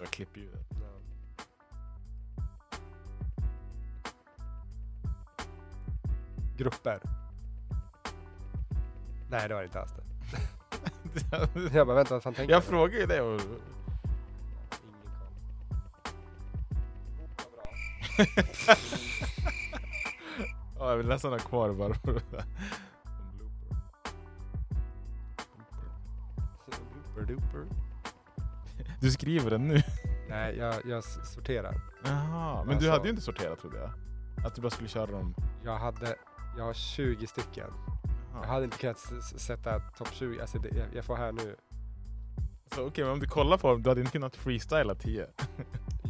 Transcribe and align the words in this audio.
Jag 0.00 0.10
klipper 0.10 0.40
ljudet. 0.40 0.66
Grupper. 6.56 7.00
Nej, 9.30 9.48
det 9.48 9.54
var 9.54 9.62
inte 9.62 9.80
alls 9.80 9.92
det. 9.92 10.02
Jag 11.72 11.86
bara, 11.86 11.96
vänta, 11.96 12.14
vad 12.14 12.22
fan 12.22 12.34
tänker 12.34 12.52
Jag 12.52 12.62
du? 12.62 12.66
frågar 12.66 12.98
ju 12.98 13.06
det 13.06 13.20
och... 13.20 13.40
Ja, 20.78 20.90
jag 20.90 20.96
vill 20.96 21.06
nästan 21.08 21.32
ha 21.32 21.38
kvar 21.38 21.72
bara 21.72 21.94
Du 29.00 29.10
skriver 29.10 29.50
den 29.50 29.68
nu? 29.68 29.82
Nej, 30.28 30.56
jag, 30.56 30.74
jag 30.86 31.04
sorterar. 31.04 31.74
Jaha, 32.04 32.64
men 32.64 32.74
Alltså- 32.74 32.84
du 32.86 32.90
hade 32.90 33.04
ju 33.04 33.10
inte 33.10 33.22
sorterat 33.22 33.58
trodde 33.58 33.78
jag. 33.78 33.90
Att 34.46 34.54
du 34.54 34.62
bara 34.62 34.70
skulle 34.70 34.88
köra 34.88 35.06
dem. 35.10 35.34
Jag 35.64 35.78
hade, 35.78 36.16
jag 36.56 36.64
har 36.64 36.72
20 36.72 37.26
stycken. 37.26 37.66
Jag 38.32 38.42
Jaha. 38.42 38.46
hade 38.46 38.64
inte 38.64 38.78
kunnat 38.78 38.98
sätta 39.36 39.80
topp 39.80 40.08
20, 40.12 40.40
alltså 40.40 40.58
det, 40.58 40.68
jag, 40.68 40.86
jag 40.94 41.04
får 41.04 41.16
här 41.16 41.32
nu. 41.32 41.56
Okej, 42.78 43.04
men 43.04 43.12
om 43.12 43.20
du 43.20 43.26
kollar 43.28 43.56
på 43.58 43.68
dem, 43.68 43.82
du 43.82 43.88
hade 43.90 44.00
inte 44.00 44.12
kunnat 44.12 44.36
freestyla 44.36 44.94
10? 44.94 45.26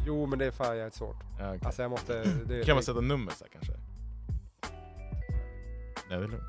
Jo 0.05 0.25
men 0.25 0.39
det 0.39 0.45
är 0.45 0.51
fan 0.51 0.77
jävligt 0.77 0.93
svårt. 0.95 1.17
Ja, 1.39 1.47
okay. 1.47 1.59
Alltså 1.65 1.81
jag 1.81 1.91
måste... 1.91 2.23
Det, 2.47 2.63
kan 2.65 2.75
man 2.75 2.83
sätta 2.83 3.01
nummer 3.01 3.31
så 3.31 3.43
här, 3.43 3.51
kanske? 3.51 3.73
Nej, 6.09 6.19
det 6.19 6.23
är 6.25 6.27
lugnt. 6.27 6.43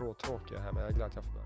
råtråkiga 0.00 0.60
här 0.60 0.72
men 0.72 0.82
jag 0.82 0.90
är 0.90 0.94
glad 0.94 1.06
att 1.08 1.14
jag 1.14 1.24
får 1.24 1.32
börja. 1.32 1.45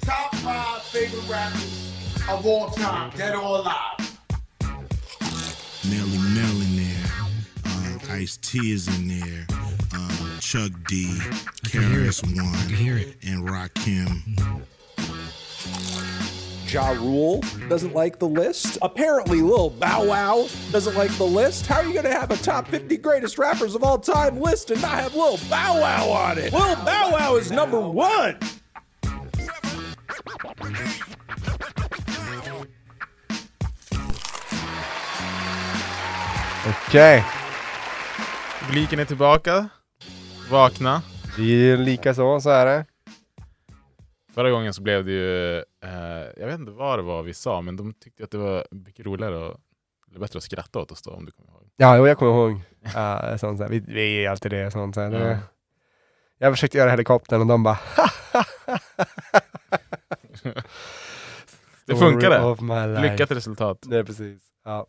Top 0.00 0.34
five 0.36 0.82
favorite 0.82 1.28
rappers 1.28 1.92
of 2.28 2.46
all 2.46 2.70
time, 2.70 3.10
dead 3.16 3.34
or 3.34 3.58
alive. 3.58 4.18
Melly 5.84 6.18
Mel 6.34 6.60
in 6.60 6.76
there. 6.76 7.10
Um, 7.64 8.00
Ice 8.10 8.36
T 8.38 8.72
is 8.72 8.88
in 8.98 9.08
there. 9.08 9.46
Um, 9.94 10.38
Chuck 10.40 10.70
D, 10.86 11.06
KRS 11.64 12.22
One, 12.24 13.14
and 13.22 13.48
Rakim. 13.48 14.38
Ja 16.72 16.92
Rule 16.92 17.40
doesn't 17.68 17.94
like 17.94 18.18
the 18.18 18.28
list. 18.28 18.76
Apparently, 18.82 19.40
Lil 19.40 19.70
Bow 19.70 20.04
Wow 20.04 20.48
doesn't 20.70 20.96
like 20.96 21.10
the 21.16 21.24
list. 21.24 21.66
How 21.66 21.76
are 21.76 21.84
you 21.84 21.94
going 21.94 22.04
to 22.04 22.12
have 22.12 22.30
a 22.30 22.36
top 22.36 22.68
50 22.68 22.96
greatest 22.98 23.38
rappers 23.38 23.74
of 23.74 23.82
all 23.82 23.98
time 23.98 24.38
list 24.38 24.70
and 24.70 24.82
not 24.82 24.90
have 24.90 25.14
Lil 25.14 25.38
Bow 25.48 25.80
Wow 25.80 26.10
on 26.10 26.38
it? 26.38 26.52
Lil 26.52 26.76
Bow 26.84 27.10
Wow 27.12 27.36
is 27.36 27.50
number 27.50 27.80
one. 27.80 28.36
Okej. 36.68 37.24
Publiken 38.66 38.98
är 38.98 39.04
tillbaka. 39.04 39.68
Vakna. 40.50 41.02
Vi 41.38 41.72
är 41.72 41.76
lika 41.76 42.14
så, 42.14 42.40
så 42.40 42.50
är 42.50 42.66
det. 42.66 42.84
Förra 44.38 44.50
gången 44.50 44.74
så 44.74 44.82
blev 44.82 45.04
det 45.04 45.12
ju, 45.12 45.56
eh, 45.58 45.62
jag 46.36 46.46
vet 46.46 46.58
inte 46.58 46.72
vad 46.72 46.98
det 46.98 47.02
var 47.02 47.22
vi 47.22 47.34
sa, 47.34 47.60
men 47.60 47.76
de 47.76 47.92
tyckte 47.92 48.24
att 48.24 48.30
det 48.30 48.38
var 48.38 48.66
mycket 48.70 49.06
roligare 49.06 49.36
och 49.36 49.60
eller 50.10 50.20
bättre 50.20 50.36
att 50.36 50.42
skratta 50.42 50.78
åt 50.78 50.90
oss 50.90 51.02
då, 51.02 51.10
om 51.10 51.24
du 51.24 51.32
kommer 51.32 51.50
ihåg. 51.50 51.70
Ja, 51.76 51.96
jo, 51.96 52.06
jag 52.06 52.18
kommer 52.18 52.32
ihåg. 52.32 52.60
Uh, 52.96 53.36
sånt. 53.36 53.60
Vi, 53.70 53.80
vi 53.80 54.24
är 54.24 54.30
alltid 54.30 54.50
det. 54.50 54.70
Sånt. 54.70 54.96
Ja. 54.96 55.02
Det, 55.02 55.38
jag 56.38 56.52
försökte 56.52 56.78
göra 56.78 56.90
helikoptern 56.90 57.40
och 57.40 57.46
de 57.46 57.62
bara 57.62 57.78
Det 61.86 61.96
funkade. 61.96 63.00
Lyckat 63.10 63.30
resultat. 63.30 63.84
Nej, 63.86 64.04
precis. 64.04 64.42
Ja. 64.64 64.86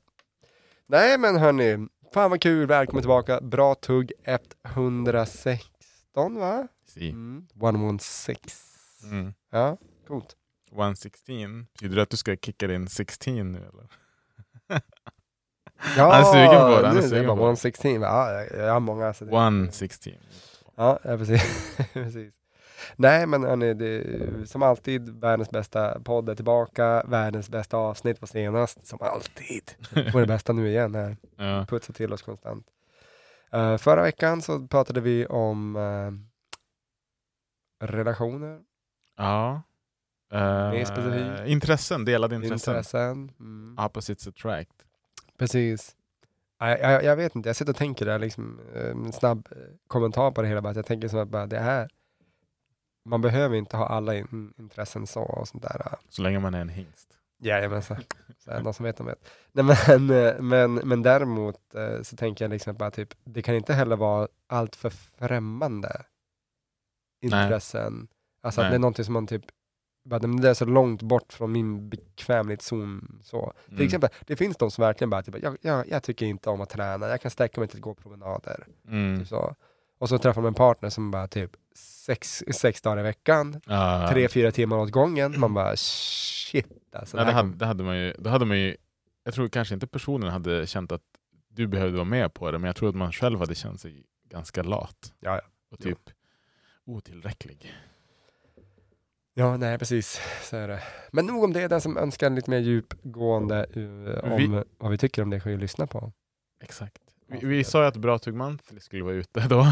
Nej, 0.87 1.17
men 1.17 1.37
hörni. 1.37 1.87
Fan 2.13 2.29
vad 2.29 2.41
kul. 2.41 2.67
Välkommen 2.67 3.01
tillbaka. 3.01 3.41
Bra 3.41 3.75
tugg 3.75 4.11
116, 4.65 6.35
va? 6.35 6.67
Si. 6.87 7.09
Mm. 7.09 7.47
116. 7.55 8.69
Mm. 9.03 9.33
Ja, 9.49 9.77
coolt. 10.07 10.35
116, 10.71 11.67
betyder 11.73 11.95
det 11.95 12.01
att 12.01 12.09
du 12.09 12.17
ska 12.17 12.35
kicka 12.35 12.67
din 12.67 12.87
16 12.87 13.51
nu 13.51 13.57
eller? 13.57 13.87
Ja, 15.97 16.11
Han 16.11 16.21
är 16.21 16.23
sugen 16.23 16.75
på 16.75 16.81
det, 16.81 16.87
han 16.87 16.97
är 16.97 17.01
sugen 17.01 17.25
på 17.25 17.35
det. 17.35 17.41
116. 17.41 18.01
Ja, 18.01 18.43
jag, 18.43 18.73
har 18.73 18.79
många. 18.79 19.13
Så 19.13 19.25
det, 19.25 19.31
116. 19.31 20.13
Ja, 20.75 20.99
ja 21.03 21.17
precis. 21.17 21.77
precis. 21.93 22.33
Nej, 22.95 23.27
men 23.27 23.43
hörni, 23.43 23.73
det, 23.73 24.49
som 24.49 24.63
alltid, 24.63 25.21
världens 25.21 25.49
bästa 25.49 25.99
podd 25.99 26.29
är 26.29 26.35
tillbaka. 26.35 27.03
Världens 27.07 27.49
bästa 27.49 27.77
avsnitt 27.77 28.21
var 28.21 28.27
senast, 28.27 28.87
som 28.87 29.01
alltid. 29.01 29.71
Och 30.13 30.19
det 30.19 30.27
bästa 30.27 30.53
nu 30.53 30.69
igen 30.69 30.95
här. 30.95 31.17
Ja. 31.37 31.65
Putsa 31.69 31.93
till 31.93 32.13
oss 32.13 32.21
konstant. 32.21 32.67
Eh, 33.51 33.77
förra 33.77 34.01
veckan 34.01 34.41
så 34.41 34.67
pratade 34.67 35.01
vi 35.01 35.25
om 35.25 35.75
eh, 35.75 36.11
relationer, 37.87 38.59
ja. 39.19 39.61
Eh, 40.31 40.85
specifikt. 40.85 41.47
intressen, 41.47 42.05
delade 42.05 42.35
intressen. 42.35 42.73
intressen. 42.73 43.31
Mm. 43.39 43.85
Opposites 43.85 44.27
attract. 44.27 44.85
Precis. 45.37 45.95
Jag, 46.59 46.79
jag, 46.79 47.03
jag 47.03 47.15
vet 47.15 47.35
inte, 47.35 47.49
jag 47.49 47.55
sitter 47.55 47.71
och 47.71 47.77
tänker 47.77 48.05
där, 48.05 48.19
liksom, 48.19 48.59
eh, 48.75 48.89
en 48.89 49.13
snabb 49.13 49.47
eh, 49.51 49.57
kommentar 49.87 50.31
på 50.31 50.41
det 50.41 50.47
hela. 50.47 50.61
Bara, 50.61 50.69
att 50.69 50.75
jag 50.75 50.85
tänker 50.85 51.07
som 51.07 51.19
att 51.19 51.29
bara, 51.29 51.47
det 51.47 51.59
här, 51.59 51.89
man 53.05 53.21
behöver 53.21 53.55
inte 53.55 53.77
ha 53.77 53.87
alla 53.87 54.15
in, 54.15 54.53
intressen 54.57 55.07
så 55.07 55.21
och 55.21 55.47
sånt 55.47 55.63
där. 55.63 55.95
Så 56.09 56.21
länge 56.21 56.39
man 56.39 56.53
är 56.53 56.61
en 56.61 56.69
hingst. 56.69 57.17
Jajamensan. 57.41 57.97
Så 58.37 58.51
är 58.51 58.61
någon 58.61 58.73
som 58.73 58.83
vet, 58.83 58.97
de 58.97 59.05
vet. 59.05 59.29
Nej, 59.51 59.65
men, 59.65 60.09
eh, 60.09 60.41
men, 60.41 60.73
men 60.73 61.01
däremot 61.01 61.75
eh, 61.75 62.01
så 62.01 62.15
tänker 62.15 62.45
jag 62.45 62.49
liksom 62.49 62.75
bara 62.75 62.91
typ, 62.91 63.13
det 63.23 63.41
kan 63.41 63.55
inte 63.55 63.73
heller 63.73 63.95
vara 63.95 64.27
allt 64.47 64.75
för 64.75 64.89
främmande 64.89 66.05
intressen. 67.21 68.07
Alltså 68.41 68.61
att 68.61 68.65
Nej. 68.65 68.71
det 68.71 68.75
är 68.77 68.79
någonting 68.79 69.05
som 69.05 69.13
man 69.13 69.27
typ, 69.27 69.43
bara, 70.05 70.19
men 70.27 70.41
det 70.41 70.49
är 70.49 70.53
så 70.53 70.65
långt 70.65 71.01
bort 71.01 71.33
från 71.33 71.51
min 71.51 71.89
bekvämlighetszon. 71.89 73.19
Så. 73.23 73.53
Till 73.65 73.73
Mm. 73.73 73.85
exempel, 73.85 74.09
det 74.27 74.35
finns 74.35 74.57
de 74.57 74.71
som 74.71 74.81
verkligen 74.81 75.09
bara, 75.09 75.21
typ, 75.23 75.35
jag, 75.43 75.57
jag, 75.61 75.87
jag 75.89 76.03
tycker 76.03 76.25
inte 76.25 76.49
om 76.49 76.61
att 76.61 76.69
träna, 76.69 77.07
jag 77.07 77.21
kan 77.21 77.31
sträcka 77.31 77.61
mig 77.61 77.67
till 77.67 77.77
att 77.77 77.81
gå 77.81 77.93
promenader. 77.93 78.67
Mm. 78.87 79.19
Typ 79.19 79.27
så. 79.27 79.55
Och 79.97 80.09
så 80.09 80.17
träffar 80.17 80.41
man 80.41 80.47
en 80.47 80.53
partner 80.53 80.89
som 80.89 81.11
bara 81.11 81.27
typ 81.27 81.51
sex, 81.75 82.43
sex 82.53 82.81
dagar 82.81 82.99
i 82.99 83.03
veckan, 83.03 83.61
Ja. 83.65 84.07
tre, 84.11 84.27
fyra 84.29 84.51
timmar 84.51 84.77
åt 84.77 84.91
gången. 84.91 85.39
Man 85.39 85.53
bara 85.53 85.75
shit 85.75 86.67
alltså. 86.93 87.17
Ja, 87.17 87.23
det 87.23 87.29
det, 87.29 87.33
här 87.33 87.43
hade, 87.43 87.55
det 87.57 87.65
hade 87.65 87.83
man 87.83 87.97
ju, 87.97 88.13
då 88.19 88.29
hade 88.29 88.45
man 88.45 88.59
ju, 88.59 88.75
jag 89.23 89.33
tror 89.33 89.47
kanske 89.47 89.73
inte 89.73 89.87
personen 89.87 90.29
hade 90.29 90.67
känt 90.67 90.91
att 90.91 91.01
du 91.47 91.67
behövde 91.67 91.97
vara 91.97 92.05
med 92.05 92.33
på 92.33 92.51
det, 92.51 92.59
men 92.59 92.67
jag 92.67 92.75
tror 92.75 92.89
att 92.89 92.95
man 92.95 93.11
själv 93.11 93.39
hade 93.39 93.55
känt 93.55 93.81
sig 93.81 94.03
ganska 94.29 94.63
lat. 94.63 95.13
Ja, 95.19 95.35
ja. 95.35 95.41
Och 95.71 95.79
typ 95.79 95.99
otillräcklig. 96.85 97.73
Ja, 99.39 99.57
nej 99.57 99.77
precis. 99.79 100.21
Så 100.41 100.57
är 100.57 100.67
det. 100.67 100.79
Men 101.11 101.25
nog 101.25 101.43
om 101.43 101.53
det. 101.53 101.67
Den 101.67 101.81
som 101.81 101.97
önskar 101.97 102.29
lite 102.29 102.49
mer 102.49 102.57
djupgående 102.57 103.65
uh, 103.77 104.31
om 104.31 104.37
Vi- 104.37 104.63
vad 104.77 104.91
vi 104.91 104.97
tycker 104.97 105.21
om 105.23 105.29
det 105.29 105.39
kan 105.39 105.51
ju 105.51 105.57
lyssna 105.57 105.87
på. 105.87 106.11
Exakt. 106.63 106.97
Vi, 107.27 107.47
vi 107.47 107.63
sa 107.63 107.81
ju 107.81 107.87
att 107.87 107.97
Bra 107.97 108.19
Tugg 108.19 108.35
Monthly 108.35 108.79
skulle 108.79 109.03
vara 109.03 109.13
ute 109.13 109.39
då. 109.39 109.65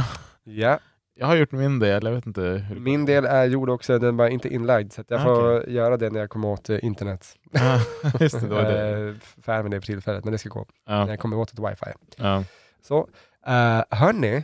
Ja, 0.43 0.79
Jag 1.15 1.27
har 1.27 1.35
gjort 1.35 1.51
min 1.51 1.79
del, 1.79 2.05
jag 2.05 2.11
vet 2.11 2.25
inte 2.25 2.41
hur 2.41 2.79
min 2.79 3.05
del 3.05 3.25
är 3.25 3.45
gjord 3.45 3.69
också. 3.69 3.99
Den 3.99 4.17
bara 4.17 4.29
inte 4.29 4.53
inlagd. 4.53 4.93
Så 4.93 5.03
jag 5.07 5.21
Ah, 5.21 5.23
får 5.23 5.69
göra 5.69 5.97
det 5.97 6.09
när 6.09 6.19
jag 6.19 6.29
kommer 6.29 6.47
åt 6.47 6.69
eh, 6.69 6.83
internet. 6.85 7.35
Ja, 7.51 7.81
Just 8.19 8.41
det, 8.41 8.47
var 8.47 8.63
det. 8.63 9.07
Eh, 9.09 9.15
Färdig 9.43 9.63
med 9.63 9.71
det 9.71 9.81
för 9.81 9.85
tillfället, 9.85 10.23
men 10.23 10.31
det 10.31 10.37
ska 10.37 10.49
gå. 10.49 10.65
När 10.87 10.95
Ja, 10.99 11.09
jag 11.09 11.19
kommer 11.19 11.37
åt 11.37 11.53
ett 11.53 11.59
wifi. 11.59 11.91
ja. 12.17 12.43
Så, 12.81 12.99
uh, 12.99 13.83
hörni. 13.89 14.43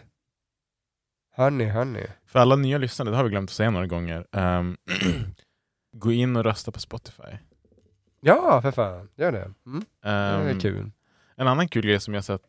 Hörni, 1.36 1.66
hörni. 1.66 2.06
För 2.34 2.40
alla 2.40 2.56
nya 2.56 2.78
lyssnare, 2.78 3.10
det 3.10 3.16
har 3.16 3.24
vi 3.24 3.30
glömt 3.30 3.50
att 3.50 3.54
säga 3.54 3.70
några 3.70 3.88
gånger. 3.88 4.26
ehm, 4.32 4.78
gå 5.96 6.12
in 6.12 6.36
och 6.36 6.44
rösta 6.44 6.72
på 6.72 6.80
Spotify. 6.80 7.38
Ja, 8.22 8.62
för 8.62 8.72
fan. 8.72 9.10
Gör 9.16 9.32
det. 9.32 9.52
Mm, 9.66 9.86
det 10.02 10.10
är 10.10 10.50
Ehm, 10.50 10.60
kul. 10.60 10.92
En 11.36 11.48
annan 11.48 11.68
kul 11.68 11.84
grej 11.86 12.00
som 12.00 12.14
jag 12.14 12.24
sett, 12.24 12.42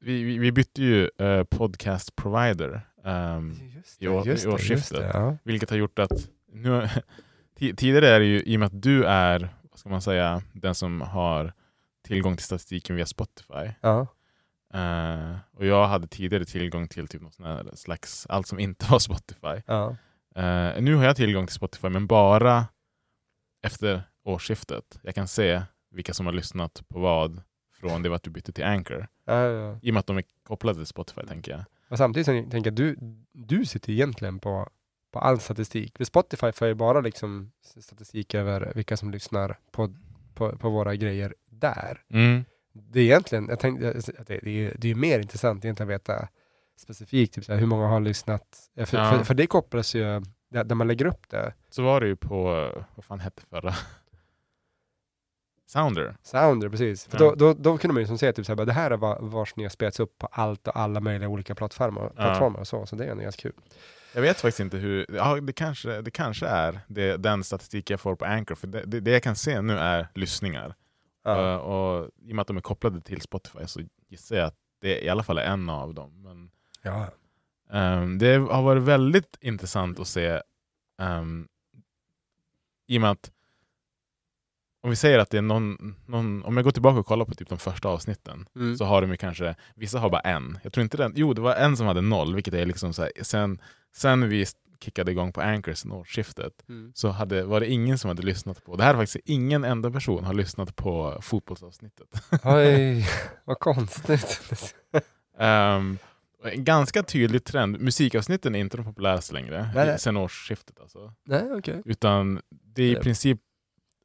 vi, 0.00 0.22
vi, 0.22 0.38
vi 0.38 0.52
bytte 0.52 0.82
ju 0.82 1.10
eh, 1.18 1.44
podcast 1.44 2.16
provider, 2.16 2.80
ehm, 3.04 3.54
Just 3.76 4.02
i 4.02 4.08
år- 4.08 4.28
i 4.28 4.46
årsskiftet. 4.46 4.98
det, 4.98 5.10
ja. 5.14 5.36
vilket 5.44 5.70
har 5.70 5.76
gjort 5.76 5.98
att 5.98 6.28
nu, 6.52 6.70
ti- 7.58 7.76
tidigare 7.76 8.08
är 8.08 8.20
det 8.20 8.26
ju, 8.26 8.42
i 8.42 8.56
och 8.56 8.60
med 8.60 8.66
att 8.66 8.82
du 8.82 9.04
är, 9.04 9.48
vad 9.70 9.78
ska 9.78 9.88
man 9.88 10.02
säga, 10.02 10.42
den 10.52 10.74
som 10.74 11.00
har 11.00 11.52
tillgång 12.06 12.36
till 12.36 12.44
statistiken 12.44 12.96
via 12.96 13.06
Spotify. 13.06 13.70
Ja. 13.80 14.06
Eh, 14.74 15.36
och 15.52 15.66
jag 15.66 15.86
hade 15.86 16.06
tidigare 16.06 16.44
tillgång 16.44 16.88
till 16.88 17.08
typ 17.08 17.22
något 17.22 17.78
slags, 17.78 18.26
allt 18.26 18.46
som 18.46 18.58
inte 18.58 18.86
var 18.90 18.98
Spotify. 18.98 19.62
Ja. 19.66 19.96
Eh, 20.34 20.82
nu 20.82 20.94
har 20.94 21.04
jag 21.04 21.16
tillgång 21.16 21.46
till 21.46 21.54
Spotify, 21.54 21.88
men 21.88 22.06
bara 22.06 22.66
efter 23.62 24.02
årsskiftet. 24.24 25.00
Jag 25.02 25.14
kan 25.14 25.28
se 25.28 25.62
vilka 25.90 26.14
som 26.14 26.26
har 26.26 26.32
lyssnat 26.32 26.82
på 26.88 27.00
vad 27.00 27.42
från 27.80 28.02
det 28.02 28.08
var 28.08 28.16
att 28.16 28.22
du 28.22 28.30
bytte 28.30 28.52
till 28.52 28.64
Anchor. 28.64 29.08
Ja, 29.24 29.34
ja. 29.34 29.78
I 29.82 29.90
och 29.90 29.94
med 29.94 30.00
att 30.00 30.06
de 30.06 30.18
är 30.18 30.24
kopplade 30.46 30.78
till 30.78 30.86
Spotify 30.86 31.20
tänker 31.26 31.52
jag. 31.52 31.64
Och 31.88 31.98
samtidigt 31.98 32.26
så 32.26 32.32
tänker 32.32 32.70
jag, 32.70 32.74
du, 32.74 32.96
du 33.32 33.64
sitter 33.64 33.92
egentligen 33.92 34.38
på, 34.38 34.68
på 35.12 35.18
all 35.18 35.40
statistik. 35.40 35.96
För 35.96 36.04
Spotify 36.04 36.52
för 36.52 36.66
ju 36.66 36.74
bara 36.74 37.00
liksom 37.00 37.52
statistik 37.80 38.34
över 38.34 38.72
vilka 38.74 38.96
som 38.96 39.10
lyssnar 39.10 39.58
på, 39.70 39.94
på, 40.34 40.56
på 40.56 40.70
våra 40.70 40.96
grejer 40.96 41.34
där. 41.50 42.02
Mm. 42.10 42.44
Det 42.72 43.00
är 43.00 43.04
egentligen, 43.04 43.46
jag 43.48 43.58
tänkte, 43.60 43.92
det, 44.26 44.34
är, 44.34 44.74
det 44.78 44.90
är 44.90 44.94
mer 44.94 45.18
intressant 45.18 45.64
egentligen 45.64 45.90
att 45.90 45.94
veta 45.94 46.28
specifikt 46.76 47.34
typ, 47.34 47.48
hur 47.48 47.66
många 47.66 47.86
har 47.86 48.00
lyssnat. 48.00 48.70
Ja, 48.74 48.86
För, 48.86 48.98
Ja. 48.98 49.10
för, 49.12 49.24
för 49.24 49.34
det 49.34 49.46
kopplas 49.46 49.94
ju, 49.94 50.22
där, 50.50 50.74
man 50.74 50.88
lägger 50.88 51.06
upp 51.06 51.28
det, 51.30 51.54
Så 51.70 51.82
var 51.82 52.00
det 52.00 52.06
ju 52.06 52.16
på, 52.16 52.44
vad 52.94 53.04
fan 53.04 53.20
hette 53.20 53.42
förra? 53.50 53.74
Sounder. 55.66 56.16
Sounder, 56.22 56.68
precis. 56.68 57.06
För 57.06 57.18
Ja. 57.24 57.30
då, 57.30 57.34
då, 57.34 57.54
då 57.54 57.78
kunde 57.78 57.94
man 57.94 58.02
ju 58.02 58.06
som 58.06 58.18
säga 58.18 58.32
typ 58.32 58.46
så 58.46 58.52
här, 58.52 58.56
bara, 58.56 58.64
det 58.64 58.72
här 58.72 58.90
är 58.90 58.96
var, 58.96 59.18
vars 59.20 59.56
ni 59.56 59.62
har 59.62 59.70
spelats 59.70 60.00
upp 60.00 60.18
på 60.18 60.26
allt 60.26 60.68
och 60.68 60.76
alla 60.76 61.00
möjliga 61.00 61.28
olika 61.28 61.54
plattformar, 61.54 62.08
plattformar 62.16 62.60
och 62.60 62.66
så, 62.68 62.86
så 62.86 62.96
det 62.96 63.04
är 63.04 63.10
ändå 63.10 63.22
ganska 63.22 63.42
kul. 63.42 63.52
Jag 64.14 64.22
vet 64.22 64.36
faktiskt 64.40 64.60
inte 64.60 64.76
hur, 64.76 65.06
ja 65.16 65.40
det 65.40 65.52
kanske, 65.52 66.02
det 66.02 66.10
kanske 66.10 66.46
är 66.46 66.80
det, 66.88 67.16
den 67.16 67.44
statistik 67.44 67.90
jag 67.90 68.00
får 68.00 68.16
på 68.16 68.24
Anchor, 68.24 68.54
för 68.54 68.66
det, 68.66 68.82
det, 68.86 69.00
det 69.00 69.10
jag 69.10 69.22
kan 69.22 69.36
se 69.36 69.60
nu 69.60 69.78
är 69.78 70.08
lyssningar. 70.14 70.74
Ja. 71.22 71.54
Uh, 71.54 71.56
och 71.56 72.10
I 72.16 72.30
och 72.32 72.36
med 72.36 72.40
att 72.42 72.46
de 72.46 72.56
är 72.56 72.60
kopplade 72.60 73.00
till 73.00 73.20
Spotify 73.20 73.66
så 73.66 73.80
gissar 74.08 74.36
jag 74.36 74.46
att 74.46 74.56
det 74.80 75.04
i 75.04 75.08
alla 75.08 75.22
fall 75.22 75.38
är 75.38 75.42
en 75.42 75.70
av 75.70 75.94
dem. 75.94 76.22
Men, 76.22 76.50
ja. 76.82 77.08
ehm, 77.70 78.18
det 78.18 78.36
har 78.36 78.62
varit 78.62 78.82
väldigt 78.82 79.36
intressant 79.40 80.00
att 80.00 80.08
se, 80.08 80.40
ehm, 80.98 81.48
i 82.86 82.96
och 82.98 83.00
med 83.00 83.10
att 83.10 83.30
om 84.84 84.90
vi 84.90 84.96
säger 84.96 85.18
att 85.18 85.30
det 85.30 85.38
är 85.38 85.42
någon, 85.42 85.94
någon, 86.06 86.42
om 86.44 86.56
jag 86.56 86.64
går 86.64 86.70
tillbaka 86.70 87.00
och 87.00 87.06
kollar 87.06 87.24
på 87.24 87.34
typ 87.34 87.48
de 87.48 87.58
första 87.58 87.88
avsnitten, 87.88 88.48
Mm. 88.56 88.76
så 88.76 88.84
har 88.84 89.00
de 89.02 89.10
ju 89.10 89.16
kanske, 89.16 89.54
vissa 89.74 89.98
har 89.98 90.10
bara 90.10 90.20
en. 90.20 90.58
Jag 90.62 90.72
tror 90.72 90.82
inte 90.82 90.96
den, 90.96 91.12
jo 91.16 91.32
det 91.34 91.40
var 91.40 91.54
en 91.54 91.76
som 91.76 91.86
hade 91.86 92.00
noll, 92.00 92.34
vilket 92.34 92.54
är 92.54 92.66
liksom 92.66 92.92
så 92.92 93.02
här, 93.02 93.12
sen, 93.22 93.60
sen 93.92 94.28
vi 94.28 94.46
kickade 94.82 95.10
igång 95.12 95.32
på 95.32 95.40
Anchor 95.40 95.74
sen 95.74 95.92
årsskiftet, 95.92 96.52
Mm. 96.68 96.92
så 96.94 97.08
hade, 97.08 97.44
var 97.44 97.60
det 97.60 97.66
ingen 97.70 97.98
som 97.98 98.08
hade 98.08 98.22
lyssnat 98.22 98.64
på, 98.64 98.76
det 98.76 98.84
här 98.84 98.94
är 98.94 98.98
faktiskt 98.98 99.24
ingen 99.28 99.64
enda 99.64 99.90
person 99.90 100.24
har 100.24 100.34
lyssnat 100.34 100.76
på 100.76 101.18
fotbollsavsnittet. 101.22 102.08
Oj, 102.44 103.06
vad 103.44 103.58
konstigt. 103.58 104.42
Ehm, 105.38 105.98
en 106.44 106.64
ganska 106.64 107.02
tydlig 107.02 107.44
trend, 107.44 107.80
musikavsnitten 107.80 108.54
är 108.54 108.58
inte 108.58 108.76
de 108.76 108.84
populäraste 108.84 109.34
längre, 109.34 109.70
Nej, 109.74 109.86
nej. 109.86 109.98
sen 109.98 110.16
årsskiftet 110.16 110.80
alltså. 110.80 111.12
Nej, 111.26 111.52
okej. 111.52 111.82
Utan 111.84 112.40
det 112.50 112.82
är 112.82 112.90
i 112.90 112.94
Det- 112.94 113.00
princip 113.00 113.38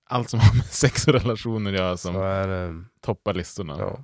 allt 0.09 0.29
som 0.29 0.39
har 0.39 0.55
med 0.55 0.65
sex 0.69 1.07
och 1.07 1.13
relationer 1.13 1.73
att 1.73 1.79
göra 1.79 1.97
som 1.97 2.87
toppar 3.01 3.33
listorna. 3.33 3.75
Ja. 3.79 3.99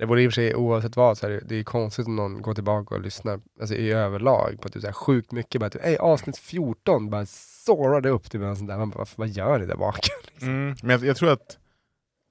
Det 0.00 0.06
borde 0.06 0.22
i 0.22 0.28
och 0.28 0.32
för 0.32 0.34
sig 0.34 0.54
oavsett 0.54 0.96
vad, 0.96 1.18
så 1.18 1.26
är 1.26 1.40
det, 1.44 1.56
är 1.56 1.62
konstigt 1.62 2.06
om 2.06 2.16
någon 2.16 2.42
går 2.42 2.54
tillbaka 2.54 2.94
och 2.94 3.00
lyssnar 3.00 3.40
alltså 3.60 3.74
i 3.74 3.92
överlag 3.92 4.58
på 4.62 4.68
typ 4.68 4.80
så 4.82 4.88
här 4.88 4.92
sjukt 4.94 5.32
mycket. 5.32 5.60
Bara, 5.60 5.70
typ, 5.70 5.84
"Ey, 5.84 5.96
avsnitt 5.96 6.38
14 6.38 7.10
bara 7.10 7.26
sårade 7.26 8.08
upp 8.10 8.30
till 8.30 8.42
en 8.42 8.56
sån 8.56 8.66
där. 8.66 8.78
Man 8.78 8.90
bara, 8.90 9.06
"Vad- 9.16 9.28
gör 9.28 9.58
ni 9.58 9.66
där 9.66 9.76
bak? 9.76 9.98
Mm, 10.42 10.74
men 10.82 10.90
jag, 10.90 11.04
jag 11.04 11.16
tror 11.16 11.30
att 11.32 11.58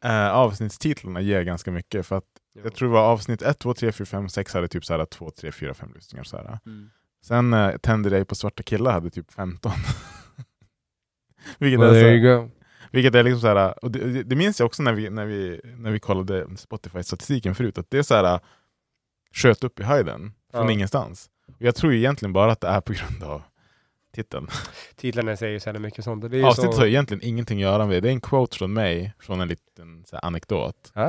eh, 0.05 0.29
avsnittstitlarna 0.29 1.21
ger 1.21 1.43
ganska 1.43 1.71
mycket. 1.71 2.05
För 2.05 2.17
att 2.17 2.25
jag 2.63 2.73
tror 2.75 2.87
det 2.89 2.93
var 2.93 3.03
avsnitt 3.11 3.41
1, 3.41 3.59
2, 3.59 3.73
3, 3.73 3.91
4, 3.91 4.05
5, 4.05 4.29
6 4.29 4.53
hade 4.53 4.67
typ 4.67 4.85
så 4.85 4.97
här 4.97 5.05
2, 5.05 5.29
3, 5.29 5.51
4, 5.51 5.73
5 5.73 5.91
lyssningar. 5.95 6.23
Så 6.23 6.37
här. 6.37 6.59
Mm. 6.65 6.89
Sen 7.25 7.53
eh, 7.53 7.77
Tänder 7.77 8.09
dig 8.09 8.25
på 8.25 8.35
svarta 8.35 8.63
killar 8.63 8.91
hade 8.91 9.09
typ 9.09 9.31
15. 9.31 9.71
vilket, 11.57 11.79
Well, 11.79 11.95
är 11.95 12.01
there 12.01 12.15
you 12.15 12.37
go. 12.37 12.49
Vilket 12.91 13.15
är 13.15 13.23
liksom 13.23 13.41
så 13.41 13.47
här, 13.47 13.83
och 13.85 13.91
det, 13.91 14.23
det- 14.23 14.35
minns 14.35 14.59
jag 14.59 14.65
också 14.65 14.83
när 14.83 14.93
vi, 14.93 15.09
när 15.09 15.25
vi, 15.25 15.61
när 15.77 15.91
vi 15.91 15.99
kollade 15.99 16.45
Spotify-statistiken 16.57 17.53
förut, 17.55 17.77
att 17.77 17.89
det 17.91 17.97
är 17.97 18.03
så 18.03 18.15
här 18.15 18.39
sköt 19.33 19.63
upp 19.63 19.79
i 19.79 19.83
höjden 19.83 20.33
från 20.51 20.65
Ja. 20.65 20.71
ingenstans. 20.71 21.29
Och 21.47 21.61
jag 21.61 21.75
tror 21.75 21.93
egentligen 21.93 22.33
bara 22.33 22.51
att 22.51 22.61
det 22.61 22.67
är 22.67 22.81
på 22.81 22.93
grund 22.93 23.23
av 23.23 23.41
titeln. 24.15 24.47
Titlarna 24.95 25.35
säger 25.37 25.53
ju 25.53 25.59
så 25.59 25.69
jävla 25.69 25.79
mycket 25.79 26.03
sånt. 26.03 26.23
Avsnittet 26.23 26.73
så... 26.73 26.79
har 26.79 26.85
ju 26.85 26.91
egentligen 26.91 27.23
ingenting 27.23 27.57
att 27.63 27.69
göra 27.71 27.85
med 27.85 28.03
det. 28.03 28.09
Är 28.09 28.13
en 28.13 28.21
quote 28.21 28.57
från 28.57 28.73
mig, 28.73 29.13
från 29.19 29.41
en 29.41 29.47
liten 29.47 30.05
här, 30.11 30.25
anekdot. 30.25 30.91
Ja, 30.93 31.07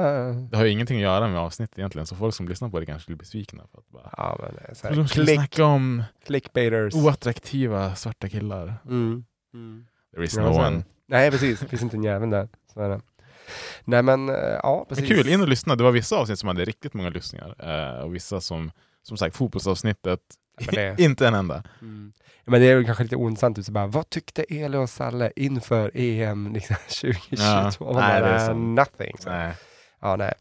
Det 0.51 0.57
har 0.57 0.65
ju 0.65 0.71
ingenting 0.71 0.97
att 0.97 1.03
göra 1.03 1.29
med 1.29 1.39
avsnittet 1.41 1.79
egentligen, 1.79 2.07
så 2.07 2.17
folk 2.17 2.35
som 2.35 2.49
lyssnar 2.49 2.69
på 2.69 2.81
det 2.81 2.87
kanske 2.87 3.07
blir 3.07 3.17
besvikna. 3.17 3.63
För 3.73 3.79
att 3.79 3.89
bara, 3.89 4.15
ja, 4.17 4.39
men 4.67 4.75
så 4.77 4.89
de 4.89 4.95
här, 4.99 5.07
skulle 5.07 5.27
klick, 5.27 5.37
snacka 5.37 5.65
om 5.65 6.03
clickbaiters. 6.27 6.95
oattraktiva 6.95 7.95
svarta 7.95 8.29
killar. 8.29 8.75
Mm. 8.87 9.25
Mm. 9.55 9.87
There 10.15 10.25
is 10.25 10.37
no 10.37 10.43
one. 10.49 10.85
Nej, 11.11 11.31
precis. 11.31 11.61
Det 11.61 11.69
finns 11.69 11.83
inte 11.83 11.97
en 11.97 12.03
jävel 12.05 12.31
där. 12.31 12.49
Så 12.75 12.81
är 12.81 12.89
det. 12.89 13.01
Nej, 13.85 14.03
men 14.03 14.29
eh, 14.29 14.35
ja, 14.63 14.87
Men 14.89 14.97
precis. 14.97 15.17
kul, 15.17 15.29
in 15.29 15.41
och 15.41 15.49
lyssna. 15.49 15.77
Det 15.77 15.85
var 15.85 15.91
vissa 15.91 16.17
avsnitt 16.17 16.39
som 16.39 16.47
hade 16.49 16.65
riktigt 16.65 16.95
många 16.95 17.09
lyssningar. 17.11 17.55
Eh, 17.59 18.01
och 18.05 18.15
vissa 18.15 18.41
som, 18.41 18.71
som 19.03 19.17
sagt, 19.17 19.37
fotbollsavsnittet, 19.37 20.21
men 20.67 20.75
det- 20.75 20.99
inte 21.03 21.29
en 21.29 21.35
enda. 21.35 21.63
Mm. 21.81 22.13
Men 22.45 22.61
det 22.61 22.67
är 22.67 22.77
väl 22.77 22.85
kanske 22.85 23.03
lite 23.05 23.17
ointressant, 23.17 23.57
typ 23.57 23.65
så 23.65 23.73
bara, 23.73 23.87
vad 23.87 24.11
tyckte 24.11 24.43
Eli 24.43 24.77
och 24.77 24.91
Salle 24.91 25.33
inför 25.37 25.91
EM 25.95 26.53
liksom, 26.53 26.77
2022? 26.89 27.37
Ja. 27.45 27.73
Man 27.81 27.95
Nej, 27.95 28.21
det 28.23 28.29
är 28.29 28.55
nothing. 28.55 29.17
Så. 29.19 29.31
Nej. 29.31 29.55
Ja, 30.01 30.17
nej. 30.17 30.33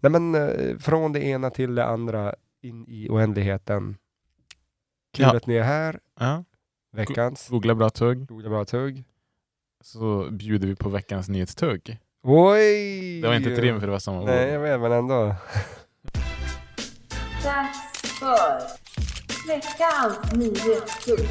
nej, 0.00 0.12
men 0.12 0.34
eh, 0.34 0.78
från 0.78 1.12
det 1.12 1.20
ena 1.24 1.50
till 1.50 1.74
det 1.74 1.84
andra 1.84 2.34
in 2.62 2.84
i 2.88 3.08
oändligheten. 3.10 3.96
Kul 5.14 5.22
Ja. 5.24 5.36
att 5.36 5.46
ni 5.46 5.54
är 5.56 5.62
här. 5.62 6.00
Ja. 6.20 6.44
Veckans 6.92 7.48
Googla 7.48 7.74
bra 7.74 7.90
tugg, 7.90 8.30
roliga 8.30 8.50
bra 8.50 8.64
tugg. 8.64 9.04
Så 9.80 10.28
bjuder 10.30 10.66
vi 10.68 10.74
på 10.74 10.88
veckans 10.88 11.28
nyhetstugg. 11.28 11.98
Oj! 12.22 13.20
Det 13.20 13.28
var 13.28 13.34
inte 13.34 13.52
ett 13.52 13.58
rim 13.58 13.80
för 13.80 13.86
det 13.86 13.92
var 13.92 13.98
samma 13.98 14.24
Nej, 14.24 14.46
ord. 14.46 14.54
jag 14.54 14.60
vet, 14.60 14.80
men 14.80 14.92
ändå. 14.92 15.34
Dags 17.44 18.18
för 18.18 18.60
veckans 19.46 20.32
nyhetstugg. 20.32 21.28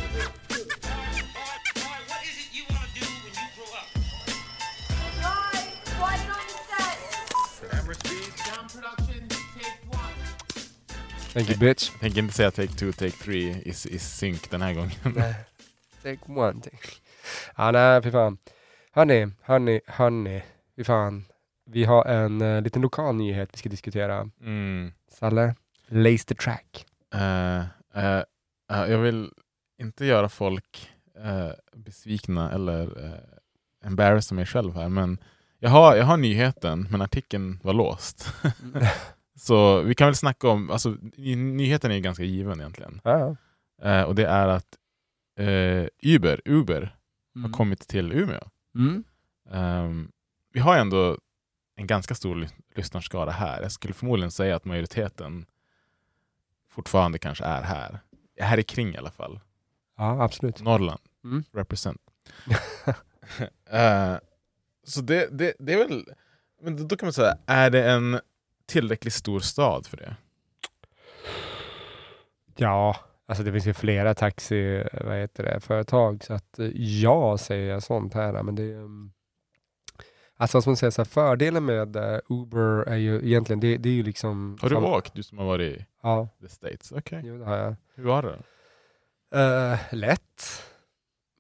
Thank 11.34 11.50
you 11.50 11.58
bitch. 11.58 11.90
Tänker 12.00 12.20
inte 12.20 12.34
säga 12.34 12.52
take 12.52 12.74
two, 12.74 12.92
take 12.92 13.12
three 13.12 13.62
is, 13.66 13.86
is 13.86 14.18
sync 14.18 14.42
den 14.50 14.62
här 14.62 14.74
gången. 14.74 14.92
Nej. 15.16 15.36
Take 16.04 16.20
one. 16.28 16.62
Take. 16.62 16.78
Ja, 17.58 17.72
nej, 17.72 18.02
fy 18.04 18.12
fan. 18.12 18.38
Hörni, 18.92 19.28
hörni, 19.42 19.82
hörni. 19.88 20.44
Fy 20.76 20.84
fan. 20.84 21.26
Vi 21.66 21.84
har 21.84 22.06
en 22.06 22.42
uh, 22.42 22.62
liten 22.62 22.82
lokal 22.82 23.16
nyhet 23.16 23.50
vi 23.54 23.58
ska 23.58 23.70
diskutera. 23.70 24.30
Mm. 24.42 24.92
Salle, 25.12 25.56
lace 25.88 26.26
the 26.26 26.36
track. 26.36 26.86
Eh, 27.14 27.60
eh, 27.96 28.24
jag 28.68 28.98
vill 28.98 29.32
inte 29.82 30.06
göra 30.06 30.30
folk 30.30 30.90
besvikna 31.76 32.52
eller 32.52 33.04
uh, 33.04 33.14
embarrassa 33.86 34.36
mig 34.36 34.46
själv 34.46 34.76
här, 34.76 34.90
men 34.90 35.18
jag 35.60 35.70
har, 35.70 35.96
jag 35.96 36.06
har 36.06 36.18
nyheten, 36.18 36.88
men 36.92 37.02
artikeln 37.02 37.60
var 37.64 37.74
låst. 37.74 38.34
Så 39.36 39.82
vi 39.82 39.96
kan 39.96 40.08
väl 40.08 40.16
snacka 40.16 40.48
om, 40.50 40.72
alltså 40.72 40.96
ny- 41.18 41.36
nyheten 41.36 41.92
är 41.92 42.00
ganska 42.00 42.24
given 42.24 42.60
egentligen. 42.60 43.02
Ja, 43.04 43.36
Eh, 43.82 44.02
och 44.04 44.16
det 44.16 44.26
är 44.26 44.48
att 44.48 44.78
eh, 45.40 45.86
Uber, 46.04 46.42
Uber 46.46 46.96
har 47.40 47.48
mm. 47.48 47.52
kommit 47.52 47.88
till 47.88 48.12
Umeå. 48.12 48.50
Mm. 48.76 49.04
Ehm, 49.52 50.12
vi 50.54 50.60
har 50.60 50.78
ändå 50.78 51.18
en 51.76 51.88
ganska 51.88 52.16
stor 52.16 52.36
ly- 52.36 52.50
lyssnarskara 52.76 53.32
här. 53.32 53.62
Jag 53.62 53.72
skulle 53.72 53.94
förmodligen 53.94 54.32
säga 54.32 54.56
att 54.56 54.66
majoriteten 54.66 55.46
fortfarande 56.70 57.18
kanske 57.20 57.44
är 57.44 57.62
här. 57.62 58.00
Här 58.40 58.58
i 58.58 58.64
kring 58.64 58.94
i 58.94 58.98
alla 58.98 59.12
fall. 59.12 59.40
Ja, 59.98 60.24
absolut. 60.24 60.62
Norrland, 60.62 61.00
Mm. 61.24 61.44
represent. 61.52 62.02
Eh, 63.72 64.16
så 64.84 65.02
det, 65.02 65.30
det, 65.32 65.54
det 65.60 65.74
är 65.74 65.78
väl, 65.78 66.06
men 66.62 66.88
då 66.88 66.98
kan 66.98 67.06
man 67.06 67.14
säga, 67.14 67.38
är 67.46 67.70
det 67.70 67.92
en 67.92 68.20
tillräckligt 68.66 69.14
stor 69.14 69.40
stad 69.40 69.88
för 69.88 69.98
det? 69.98 70.16
Ja, 72.56 72.96
alltså 73.30 73.44
det 73.44 73.52
finns 73.52 73.68
ju 73.68 73.74
flera 73.74 74.14
taxi, 74.14 74.84
vad 75.06 75.18
heter 75.18 75.44
det, 75.44 75.60
företag 75.60 76.24
så 76.24 76.34
att 76.34 76.60
eh, 76.60 76.68
ja 76.76 77.38
säger 77.38 77.72
jag 77.72 77.84
sånt 77.84 78.14
här. 78.14 78.44
Men 78.44 78.56
det 78.56 78.64
är, 78.64 78.76
um, 78.76 79.12
alltså 80.38 80.62
ska 80.62 80.70
man 80.70 80.78
säga, 80.78 80.92
så 80.92 81.02
här, 81.02 81.06
fördelen 81.06 81.66
med 81.66 81.96
eh, 81.96 82.20
Uber 82.30 82.90
är 82.90 82.96
ju 82.96 83.16
egentligen, 83.28 83.60
det, 83.60 83.78
det 83.78 83.90
är 83.90 83.94
ju 83.94 84.04
liksom... 84.04 84.58
Har 84.62 84.70
du 84.70 84.76
sam- 84.76 84.86
åkt, 84.86 85.14
du 85.14 85.24
som 85.24 85.38
har 85.38 85.46
varit 85.46 85.78
i 85.78 85.86
Ja, 86.04 86.28
the 86.42 86.50
States? 86.50 86.92
Okej. 86.92 87.22
jo, 87.24 87.38
det 87.38 87.46
har 87.46 87.58
jag. 87.58 87.76
Hur 87.96 88.04
var 88.04 88.22
det? 88.24 88.40
Uh, 89.36 89.80
lätt. 89.92 90.64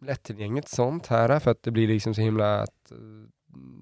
Lättillgängligt 0.01 0.67
sånt 0.67 1.08
här 1.08 1.39
för 1.39 1.51
att 1.51 1.63
det 1.63 1.72
blir 1.72 1.88
liksom 1.88 2.13
så 2.13 2.22
himla 2.22 2.62
att 2.62 2.91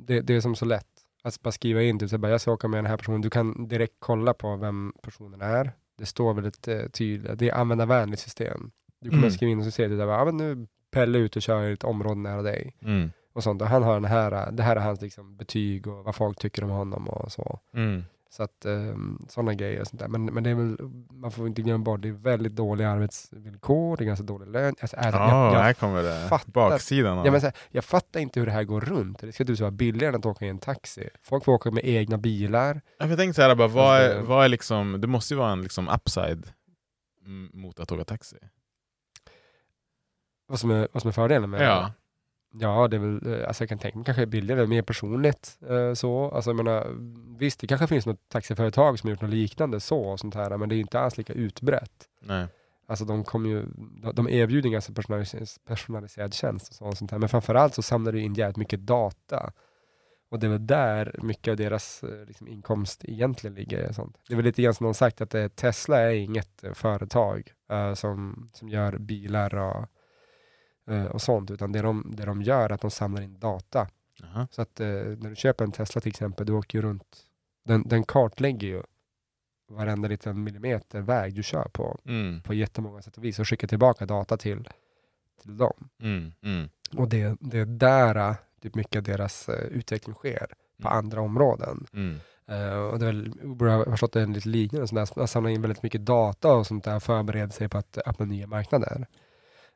det, 0.08 0.22
det 0.22 0.36
är 0.36 0.42
som 0.42 0.56
så 0.56 0.66
lätt. 0.66 0.88
Att 1.24 1.42
bara 1.42 1.52
skriva 1.52 1.82
in, 1.82 2.00
typ, 2.00 2.10
så 2.10 2.18
bara, 2.18 2.32
jag 2.32 2.42
ska 2.42 2.52
åka 2.52 2.68
med 2.68 2.78
den 2.78 2.86
här 2.86 2.98
personen. 2.98 3.22
Du 3.22 3.30
kan 3.30 3.68
direkt 3.68 3.96
kolla 4.00 4.34
på 4.34 4.56
vem 4.56 4.94
personen 5.02 5.42
är. 5.42 5.72
Det 5.98 6.06
står 6.06 6.34
väldigt 6.34 6.94
tydligt. 6.94 7.40
Det 7.40 7.50
är 7.50 7.54
användarvänligt 7.54 8.22
system. 8.22 8.72
Du 9.02 9.10
kommer 9.10 9.24
Mm. 9.24 9.32
skriva 9.32 9.52
in 9.52 9.60
och 9.60 9.66
så 9.66 9.72
ser 9.72 9.90
du 9.90 9.98
där, 9.98 10.08
ja 10.08 10.26
men 10.26 10.38
nu 10.38 10.68
Pelle 10.92 11.18
ute 11.18 11.40
och 11.40 11.44
kör 11.44 11.70
i 11.70 11.74
ett 11.74 11.84
område 11.84 12.16
nära 12.22 12.42
dig. 12.42 12.76
Mm. 12.82 13.12
Och 13.34 13.44
sånt. 13.44 13.62
Och 13.62 13.68
han 13.68 13.84
har 13.84 13.94
den 13.94 14.06
här, 14.06 14.52
det 14.52 14.64
här 14.64 14.76
är 14.76 14.80
hans 14.80 15.02
liksom, 15.02 15.38
betyg 15.38 15.88
och 15.88 16.04
vad 16.06 16.16
folk 16.16 16.38
tycker 16.40 16.64
om 16.64 16.70
honom 16.70 17.08
och 17.08 17.32
så. 17.32 17.60
Mm. 17.74 18.04
Så 18.30 18.44
att 18.44 18.66
sådana 19.30 19.54
grejer 19.54 19.82
och 19.82 19.88
sånt 19.88 20.00
där. 20.00 20.08
Men, 20.08 20.26
men 20.26 20.44
det 20.44 20.50
är 20.50 20.56
väl, 20.56 20.78
man 21.12 21.32
får 21.32 21.48
inte 21.48 21.62
glömma 21.62 21.84
bort, 21.84 22.02
det 22.02 22.08
är 22.08 22.12
väldigt 22.12 22.56
dåliga 22.56 22.90
arbetsvillkor, 22.90 23.98
det 23.98 24.04
är 24.04 24.06
ganska 24.06 24.24
dålig 24.26 24.48
lön. 24.52 24.76
Alltså, 24.82 24.98
ärligt, 24.98 25.14
Ja, 25.16 25.46
jag, 25.46 25.56
jag, 25.56 25.60
här 25.60 25.74
kommer 25.74 26.04
det. 26.04 26.28
fattar- 26.30 26.52
Baksidan 26.70 27.18
av 27.20 27.26
ja, 27.26 27.32
men, 27.32 27.42
här, 27.42 27.54
jag 27.72 27.84
fattar 27.86 28.20
inte 28.20 28.40
hur 28.40 28.46
det 28.48 28.52
här 28.52 28.64
går 28.64 28.82
runt. 28.82 29.20
Det 29.20 29.32
ska 29.32 29.44
du 29.44 29.54
vara 29.54 29.72
billigare 29.72 30.10
än 30.14 30.20
att 30.20 30.26
åka 30.26 30.46
i 30.46 30.50
en 30.50 30.60
taxi. 30.60 31.10
Folk 31.24 31.44
får 31.46 31.52
åka 31.54 31.72
med 31.72 31.86
egna 31.86 32.18
bilar. 32.18 32.82
Ja, 32.98 33.08
Jag 33.08 33.18
tänkte 33.18 33.34
så 33.36 33.42
här, 33.42 33.56
bara, 33.56 33.68
vad, 33.68 34.02
är, 34.02 34.22
vad 34.22 34.46
är 34.46 34.50
liksom, 34.50 35.02
det 35.02 35.08
måste 35.08 35.34
ju 35.34 35.38
vara 35.38 35.52
en 35.52 35.62
liksom 35.62 35.90
upside 35.90 36.52
mot 37.54 37.80
att 37.80 37.92
åka 37.92 38.04
taxi. 38.04 38.38
Vad 40.48 40.60
som 40.60 40.72
är, 40.72 40.88
vad 40.92 41.02
som 41.02 41.10
är 41.10 41.14
fördelen 41.14 41.50
med 41.50 41.62
det. 41.62 41.66
Ja. 42.60 42.88
Det 42.88 42.96
är 42.98 43.00
väl, 43.00 43.40
eh, 43.42 43.48
alltså 43.48 43.64
jag 43.64 43.70
kan 43.70 43.78
tänka 43.78 43.98
mig 43.98 44.06
kanske 44.06 44.26
billigare, 44.26 44.68
mer 44.68 44.82
personligt. 44.82 45.58
Eh, 45.70 45.94
så. 45.94 46.32
Alltså, 46.32 46.50
jag 46.50 46.56
menar, 46.58 46.88
visst, 47.40 47.60
det 47.60 47.68
kanske 47.68 47.88
finns 47.88 48.06
något 48.06 48.30
taxiföretag 48.30 49.00
som 49.00 49.08
har 49.08 49.12
gjort 49.12 49.22
något 49.22 49.32
liknande 49.32 49.80
så, 49.80 50.00
och 50.02 50.20
sånt 50.20 50.36
här, 50.36 50.58
men 50.58 50.70
det 50.70 50.76
är 50.76 50.80
inte 50.80 51.00
alls 51.00 51.18
lika 51.18 51.34
utbrett. 51.34 51.92
Nej. 52.22 52.48
Alltså 52.90 53.06
de, 53.06 53.24
kommer 53.24 53.50
ju, 53.50 53.66
de- 54.02 54.16
de 54.16 54.30
erbjuder 54.30 54.70
ganska 54.70 54.94
personaliserad, 54.94 55.48
personaliserad 55.68 56.34
tjänst 56.34 56.70
och 56.70 56.76
så- 56.76 56.86
och 56.86 56.98
sånt 56.98 57.12
här. 57.12 57.18
Men 57.20 57.30
framförallt 57.30 57.74
så 57.76 57.82
samlar 57.82 58.12
det 58.12 58.20
in 58.20 58.34
jävligt 58.34 58.58
mycket 58.58 58.80
data. 58.80 59.52
Och 60.30 60.40
det 60.40 60.48
är 60.48 60.52
väl 60.52 60.68
där 60.68 61.16
mycket 61.22 61.52
av 61.52 61.58
deras 61.58 62.04
eh, 62.04 62.26
liksom, 62.28 62.48
inkomst 62.48 63.06
egentligen 63.06 63.56
ligger. 63.56 63.92
Sånt. 63.92 64.18
Det 64.28 64.34
är 64.34 64.36
väl 64.36 64.46
lite 64.46 64.62
grann 64.62 64.74
som 64.74 64.84
de 64.84 64.94
sagt 64.94 65.22
att 65.22 65.36
eh, 65.36 65.48
Tesla 65.48 66.00
är 66.00 66.10
inget 66.16 66.64
företag 66.74 67.52
eh, 67.72 67.94
som, 67.94 68.50
som 68.54 68.70
gör 68.70 68.98
bilar 68.98 69.56
och, 69.56 69.86
och 70.88 71.22
sånt. 71.22 71.52
Utan 71.52 71.72
det 71.72 71.82
de, 71.82 72.14
det 72.18 72.26
de 72.26 72.42
gör 72.42 72.64
är 72.70 72.74
att 72.74 72.82
de 72.82 72.92
samlar 72.92 73.22
in 73.22 73.40
data. 73.40 73.88
Jaha. 74.22 74.48
Så 74.52 74.62
att 74.62 74.80
eh, 74.80 74.88
när 74.88 75.30
du 75.30 75.36
köper 75.36 75.66
en 75.66 75.72
Tesla 75.72 76.02
till 76.02 76.10
exempel, 76.10 76.46
du 76.46 76.54
åker 76.54 76.78
ju 76.78 76.82
runt, 76.82 77.18
den, 77.66 77.88
den 77.88 78.04
kartlägger 78.04 78.68
ju 78.68 78.84
varenda 79.70 80.08
liten 80.08 80.44
millimeter 80.44 81.02
väg 81.02 81.36
du 81.36 81.44
kör 81.44 81.68
på 81.74 82.00
Mm. 82.06 82.42
på 82.42 82.54
jättemånga 82.54 83.02
sätt 83.02 83.18
och 83.18 83.24
vis 83.24 83.40
och 83.40 83.48
skickar 83.48 83.68
tillbaka 83.68 84.06
data 84.06 84.38
till, 84.38 84.70
till 85.42 85.58
dem. 85.58 85.90
Mm. 86.02 86.32
Mm. 86.44 86.70
Och 86.98 87.10
det, 87.10 87.38
det 87.40 87.60
är 87.60 87.66
där 87.66 88.36
typ 88.62 88.76
mycket 88.76 88.96
av 88.98 89.04
deras 89.04 89.50
eh, 89.50 89.66
utveckling 89.66 90.16
sker 90.16 90.48
på 90.82 90.88
Mm. 90.88 90.98
andra 90.98 91.22
områden. 91.22 91.86
Eh, 92.48 92.78
och 92.78 93.00
det 93.00 93.06
är 93.06 93.12
väl, 93.14 93.34
Uber 93.44 93.66
har 93.66 93.86
förstått 93.86 94.14
det 94.14 94.22
en 94.22 94.34
lite 94.34 94.50
liknande, 94.50 94.88
sånt 94.88 95.10
där, 95.10 95.20
man 95.20 95.28
samlar 95.28 95.52
in 95.52 95.62
väldigt 95.62 95.84
mycket 95.84 96.06
data 96.06 96.54
och 96.54 96.68
sånt 96.68 96.84
där 96.84 97.00
förbereder 97.00 97.54
sig 97.54 97.70
på 97.70 97.78
att 97.78 97.98
öppna 98.06 98.26
nya 98.26 98.48
marknader. 98.48 99.08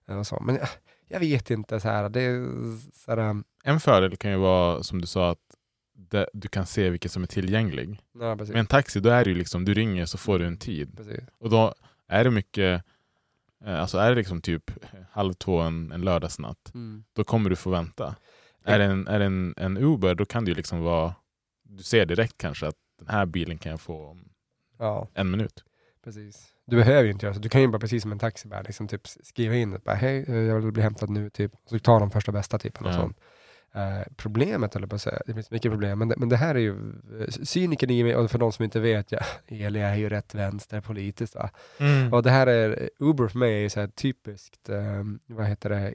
Eh, 0.08 0.18
och 0.18 0.28
så. 0.28 0.40
Men 0.40 0.58
eh, 0.58 0.70
jag 1.12 1.20
vet 1.20 1.50
inte, 1.52 1.80
så 1.80 1.88
här, 1.88 2.10
det 2.10 2.48
så 2.94 3.12
här, 3.12 3.18
um, 3.30 3.44
En 3.64 3.80
fördel 3.80 4.18
kan 4.18 4.32
ju 4.32 4.38
vara, 4.38 4.84
som 4.84 5.02
du 5.02 5.08
sa, 5.08 5.32
att 5.32 5.38
det, 5.94 6.30
du 6.34 6.48
kan 6.48 6.66
se 6.66 6.90
vilket 6.90 7.12
som 7.12 7.24
är 7.24 7.28
tillgänglig. 7.28 8.00
ja. 8.20 8.36
Med 8.36 8.56
en 8.56 8.66
taxi, 8.66 9.00
då 9.00 9.10
är 9.10 9.24
det 9.24 9.30
ju 9.30 9.36
liksom, 9.36 9.66
du 9.66 9.74
ringer 9.74 10.06
så 10.06 10.18
får 10.18 10.40
du 10.40 10.46
en 10.48 10.58
tid. 10.58 10.98
precis. 10.98 11.20
Och 11.40 11.50
då 11.50 11.74
är 12.08 12.24
det 12.24 12.32
mycket, 12.32 12.84
eh, 13.66 13.82
alltså 13.82 13.98
är 13.98 14.10
det 14.10 14.16
liksom 14.16 14.42
typ 14.42 14.72
halv 15.12 15.34
två 15.34 15.60
en, 15.60 15.92
en 15.92 16.02
lördagsnatt, 16.02 16.72
Mm. 16.74 17.04
då 17.14 17.24
kommer 17.24 17.50
du 17.50 17.56
få 17.56 17.70
vänta. 17.70 18.16
Ja. 18.64 18.72
Är 18.72 18.80
det, 18.80 18.86
en, 18.86 19.08
är 19.08 19.20
det 19.20 19.26
en, 19.26 19.54
en 19.58 19.78
Uber, 19.78 20.16
då 20.16 20.26
kan 20.26 20.46
det 20.46 20.50
ju 20.52 20.56
liksom 20.56 20.80
vara, 20.82 21.16
du 21.64 21.84
ser 21.84 22.06
direkt 22.06 22.38
kanske 22.38 22.68
att 22.68 22.76
den 23.00 23.08
här 23.08 23.26
bilen 23.26 23.58
kan 23.58 23.70
jag 23.70 23.82
få 23.82 24.06
om 24.08 24.28
Ja, 24.78 25.08
en 25.14 25.32
minut. 25.32 25.64
Precis. 26.04 26.48
Du 26.66 26.76
behöver 26.76 27.04
ju 27.04 27.12
inte 27.12 27.26
göra 27.26 27.34
så. 27.34 27.40
Du 27.40 27.50
kan 27.50 27.62
ju 27.62 27.68
bara 27.68 27.80
precis 27.80 28.02
som 28.02 28.12
en 28.12 28.20
taxi 28.20 28.48
bara, 28.48 28.62
liksom, 28.62 28.88
typ, 28.88 29.08
skriva 29.08 29.56
in 29.56 29.80
bara, 29.86 29.96
hej, 29.96 30.26
eh, 30.28 30.36
jag 30.36 30.60
vill 30.60 30.72
bli 30.72 30.84
hämtad 30.84 31.10
nu, 31.10 31.30
typ. 31.30 31.54
Och 31.54 31.70
så 31.70 31.80
tar 31.80 32.00
de 32.00 32.12
första 32.12 32.32
bästa 32.32 32.60
typen 32.60 32.86
och 32.86 32.94
sånt. 32.94 33.18
Eh, 33.74 34.02
problemet, 34.16 34.76
eller 34.76 34.88
på 34.88 34.96
att 34.96 35.02
säga, 35.02 35.22
det 35.26 35.34
finns 35.34 35.52
mycket 35.52 35.72
problem, 35.72 36.00
men 36.00 36.08
det, 36.08 36.16
men 36.18 36.30
det 36.30 36.38
här 36.38 36.56
är 36.56 36.60
ju 36.60 36.76
eh, 37.20 37.28
cynikern 37.28 37.90
i 37.90 38.04
mig, 38.04 38.16
och 38.16 38.32
för 38.32 38.40
de 38.40 38.52
som 38.52 38.66
inte 38.66 38.80
vet, 38.80 39.12
ja, 39.12 39.20
Eli 39.48 39.80
är 39.80 39.96
ju 39.96 40.10
rätt 40.10 40.36
vänster 40.36 40.82
politiskt 40.82 41.36
va. 41.36 41.50
Och 42.12 42.24
det 42.24 42.32
här 42.32 42.48
är, 42.48 42.90
Uber 43.00 43.28
för 43.28 43.40
mig 43.40 43.54
är 43.54 43.60
ju 43.60 43.70
så 43.70 43.80
här 43.80 43.88
typiskt, 43.88 44.70
eh, 44.70 45.04
vad 45.26 45.46
heter 45.46 45.70
det, 45.70 45.94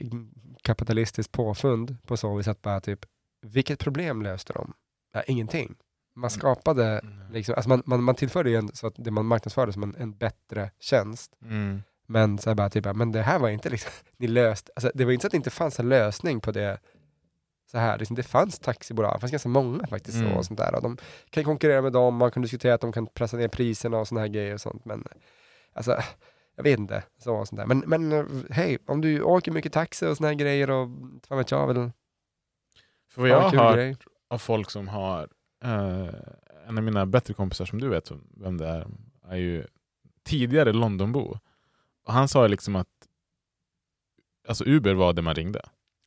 kapitalistiskt 0.63 1.33
påfund 1.33 1.97
på 2.07 2.17
så 2.17 2.37
vis 2.37 2.49
att 2.49 2.63
bara 2.63 2.81
typ, 2.81 3.01
vilket 3.43 3.79
problem 3.79 4.23
löste 4.23 4.53
de? 4.53 4.73
Ja, 5.13 5.23
ingenting. 5.23 5.75
Man 6.17 6.31
skapade, 6.31 6.99
Mm. 6.99 7.33
liksom, 7.33 7.55
alltså 7.55 7.69
man, 7.69 7.83
man, 7.87 8.03
man 8.03 8.15
tillförde 8.15 8.51
ju 8.51 8.57
en, 8.57 8.69
så 8.75 8.87
att 8.87 8.95
det 8.97 9.11
man 9.11 9.27
marknadsförde 9.27 9.73
som 9.73 9.83
en, 9.83 9.95
en 9.99 10.13
bättre 10.13 10.71
tjänst. 10.81 11.33
Mm. 11.43 11.83
Men 12.07 12.39
så 12.39 12.55
bara, 12.55 12.71
typ, 12.71 12.95
men 12.95 13.13
det 13.13 13.23
här 13.23 13.39
var 13.39 13.49
inte 13.49 13.71
liksom, 13.71 13.91
ni 14.17 14.27
löst, 14.29 14.71
alltså 14.77 14.91
det 14.95 15.05
var 15.05 15.13
inte 15.13 15.23
så 15.23 15.27
att 15.27 15.31
det 15.31 15.37
inte 15.37 15.51
fanns 15.51 15.81
en 15.81 15.89
lösning 15.89 16.41
på 16.41 16.53
det 16.53 16.79
så 17.71 17.79
här, 17.79 17.99
liksom, 17.99 18.17
det 18.17 18.23
fanns 18.23 18.59
taxibolag, 18.59 19.17
det 19.17 19.21
fanns 19.21 19.31
ganska 19.31 19.49
många 19.49 19.87
faktiskt 19.87 20.17
Mm. 20.19 20.31
så, 20.33 20.39
och 20.39 20.45
sånt 20.47 20.59
där. 20.59 20.75
Och 20.75 20.83
de 20.83 20.97
kan 21.31 21.45
konkurrera 21.45 21.83
med 21.83 21.93
dem, 21.93 22.17
man 22.17 22.31
kan 22.31 22.43
diskutera 22.43 22.75
att 22.75 22.81
de 22.81 22.93
kan 22.93 23.07
pressa 23.07 23.37
ner 23.37 23.49
priserna 23.49 23.99
och 23.99 24.09
såna 24.09 24.21
här 24.21 24.29
grejer 24.29 24.55
och 24.55 24.61
sånt, 24.61 24.85
men 24.85 25.05
alltså, 25.73 25.97
jag 26.57 26.63
vet 26.65 26.79
inte, 26.79 27.03
så 27.19 27.35
och 27.37 27.49
sånt 27.49 27.59
där. 27.59 27.67
Men, 27.67 27.79
men 27.87 28.47
hej, 28.51 28.79
om 28.87 29.01
du 29.01 29.23
åker 29.23 29.53
mycket 29.53 29.73
taxi 29.73 30.07
och 30.07 30.17
såna 30.17 30.29
här 30.29 30.35
grejer 30.35 30.71
och 30.71 30.89
vad 31.29 31.39
vet 31.39 31.51
jag 31.51 31.67
väl, 31.67 31.91
För 33.11 33.21
vad 33.21 33.31
jag 33.31 33.41
har 33.51 33.75
grej. 33.77 33.97
av 34.31 34.39
folk 34.39 34.71
som 34.71 34.89
har, 34.89 35.29
eh, 35.63 36.09
en 36.67 36.79
av 36.79 36.85
mina 36.85 37.07
bättre 37.07 37.35
kompisar 37.35 37.65
som 37.65 37.81
du 37.81 37.89
vet 37.89 38.13
vem 38.31 38.57
det 38.59 38.67
är, 38.67 38.87
är 39.29 39.37
ju 39.37 39.67
tidigare 40.23 40.73
Londonbo. 40.73 41.39
Och 42.05 42.13
han 42.13 42.29
sa 42.29 42.47
liksom 42.47 42.77
att 42.77 42.89
alltså 44.49 44.65
Uber 44.65 44.95
var 44.95 45.13
det 45.13 45.23
man 45.23 45.35
ringde. 45.35 45.61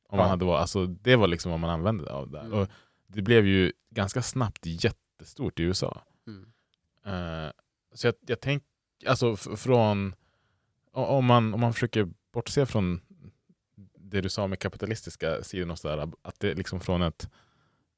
Om 0.10 0.18
man 0.18 0.26
Ja. 0.26 0.30
hade, 0.30 0.46
var- 0.46 0.58
alltså, 0.58 0.86
det 0.86 1.16
var 1.16 1.28
liksom 1.28 1.52
vad 1.52 1.60
man 1.60 1.70
använde 1.70 2.12
av 2.14 2.32
det. 2.32 2.40
Mm. 2.40 2.54
Och 2.54 2.68
det 3.08 3.22
blev 3.22 3.46
ju 3.46 3.72
ganska 3.90 4.22
snabbt 4.22 4.66
jättestort 4.66 5.60
i 5.60 5.64
USA. 5.64 6.02
Mm. 6.28 6.52
Eh, 7.06 7.52
så 7.94 8.08
jag, 8.08 8.16
jag 8.28 8.40
tänker, 8.42 8.68
alltså 9.08 9.36
från, 9.36 10.16
om 10.92 11.26
man, 11.26 11.54
om 11.54 11.60
man 11.60 11.74
försöker 11.74 12.10
bortse 12.34 12.66
från 12.66 13.02
det 13.98 14.22
du 14.22 14.30
sa 14.30 14.48
med 14.48 14.60
kapitalistiska 14.60 15.44
sidan 15.44 15.72
och 15.72 15.80
sådär, 15.80 16.12
att 16.22 16.40
det 16.40 16.54
liksom 16.54 16.80
från 16.80 17.02
ett 17.02 17.30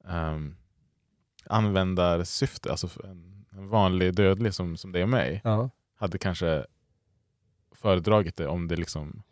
um, 0.04 0.56
användarsyfte, 1.46 2.70
alltså 2.70 2.88
en, 3.04 3.46
en 3.50 3.68
vanlig 3.68 4.14
dödlig 4.14 4.54
som, 4.54 4.76
som 4.76 4.92
det 4.92 5.00
är 5.00 5.06
mig, 5.06 5.40
Ja. 5.44 5.70
hade 5.96 6.18
kanske 6.18 6.66
föredragit 7.72 8.36
det 8.36 8.46
om 8.46 8.68
det 8.68 8.76
liksom 8.76 9.22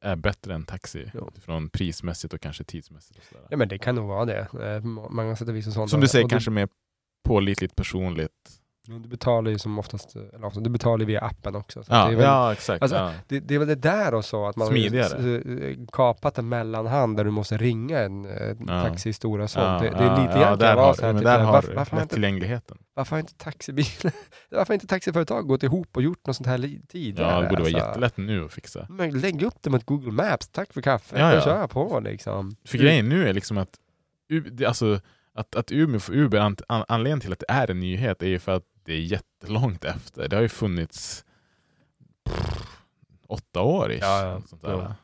är 0.00 0.16
bättre 0.16 0.54
än 0.54 0.64
taxi 0.64 1.10
Jo. 1.14 1.30
från 1.40 1.68
prismässigt 1.70 2.34
och 2.34 2.40
kanske 2.40 2.64
tidsmässigt. 2.64 3.18
Och 3.18 3.24
sådär. 3.24 3.46
ja 3.50 3.56
men 3.56 3.68
det 3.68 3.78
kan 3.78 3.94
nog 3.94 4.08
vara 4.08 4.24
det, 4.24 4.48
eh, 4.62 4.80
må- 4.84 5.08
många 5.08 5.36
sätt 5.36 5.48
och 5.48 5.56
vis 5.56 5.66
och 5.66 5.72
sånt. 5.72 5.90
Som 5.90 6.00
du 6.00 6.08
säger, 6.08 6.28
kanske 6.28 6.50
mer 6.50 6.68
pålitligt, 7.22 7.76
personligt. 7.76 8.61
Du, 8.86 8.98
du 8.98 9.08
betalar 9.08 9.50
ju 9.50 9.58
som 9.58 9.78
oftast, 9.78 10.16
eller 10.16 10.44
oftast, 10.44 10.64
du 10.64 10.70
betalar 10.70 11.04
via 11.04 11.20
appen 11.20 11.54
också. 11.56 11.84
Så 11.84 11.92
Ja, 11.92 12.06
det 12.06 12.12
är 12.12 12.16
väl, 12.16 12.24
ja 12.24 12.52
exakt. 12.52 12.82
alltså, 12.82 12.96
ja. 12.96 13.12
Det, 13.28 13.40
det 13.40 13.54
är 13.54 13.58
väl 13.58 13.68
det 13.68 13.74
där 13.74 14.14
och 14.14 14.24
så, 14.24 14.46
att 14.46 14.56
man 14.56 14.66
har 14.68 14.72
Smidigare. 14.74 15.38
s- 15.76 15.88
kapat 15.92 16.38
en 16.38 16.48
mellanhand 16.48 17.16
där 17.16 17.24
du 17.24 17.30
måste 17.30 17.56
ringa 17.56 17.98
en 18.00 18.24
eh, 18.24 18.56
Ja. 18.66 18.82
taxihistoria 18.84 19.44
och 19.44 19.50
sånt. 19.50 19.64
Ja, 19.84 19.90
det, 19.90 19.96
det 19.98 20.04
är 20.04 20.26
lite 20.26 20.38
ja, 20.38 20.56
där 20.56 20.76
vara 20.76 20.86
har, 20.86 20.94
så 20.94 21.02
här, 21.06 21.12
men 21.12 21.22
typ, 21.22 21.26
där 21.26 21.38
har 21.38 21.52
varför, 21.52 21.74
varför, 21.74 21.96
har 21.96 22.02
inte, 22.02 22.14
lättillgängligheten. 22.14 22.78
varför 22.94 23.16
har 23.16 23.20
inte 23.20 23.34
taxibil, 23.34 23.86
varför 24.50 24.66
har 24.68 24.74
inte 24.74 24.86
taxiföretag 24.86 25.46
gått 25.48 25.62
ihop 25.62 25.96
och 25.96 26.02
gjort 26.02 26.26
något 26.26 26.36
sånt 26.36 26.46
här 26.46 26.58
tidigare? 26.88 27.30
Ja, 27.32 27.40
det 27.40 27.48
borde 27.48 27.62
vara 27.62 27.72
alltså? 27.74 27.88
jättelätt 27.88 28.16
nu 28.16 28.44
att 28.44 28.52
fixa. 28.52 28.86
Men 28.88 29.10
lägg 29.20 29.42
upp 29.42 29.56
det 29.60 29.70
mot 29.70 29.84
Google 29.86 30.12
Maps, 30.12 30.48
tack 30.48 30.72
för 30.72 30.80
kaffet, 30.80 31.18
Ja, 31.18 31.28
ja, 31.28 31.34
ja. 31.34 31.40
kör 31.44 31.66
på 31.66 32.00
liksom. 32.00 32.56
För 32.64 32.78
grejen 32.78 33.08
nu 33.08 33.28
är 33.28 33.32
liksom 33.32 33.58
att, 33.58 33.70
alltså, 34.66 35.00
att, 35.34 35.56
att 35.56 35.72
Umeå 35.72 36.00
får 36.00 36.14
Uber, 36.14 36.38
an, 36.38 36.56
an, 36.68 36.84
anledningen 36.88 37.20
till 37.20 37.32
att 37.32 37.38
det 37.38 37.46
är 37.52 37.70
en 37.70 37.80
nyhet 37.80 38.22
är 38.22 38.26
ju 38.26 38.38
för 38.38 38.52
att 38.52 38.62
det 38.84 38.92
är 38.92 39.00
jättelångt 39.00 39.84
efter. 39.84 40.28
Det 40.28 40.36
har 40.36 40.42
ju 40.42 40.48
funnits 40.48 41.24
pff, 42.24 42.66
åtta 43.28 43.60
år 43.60 43.92
ish, 43.92 43.98
Ja, 44.02 44.24
ja. 44.26 44.42
sånt 44.46 44.62
där. 44.62 44.72
Jo. 44.88 44.94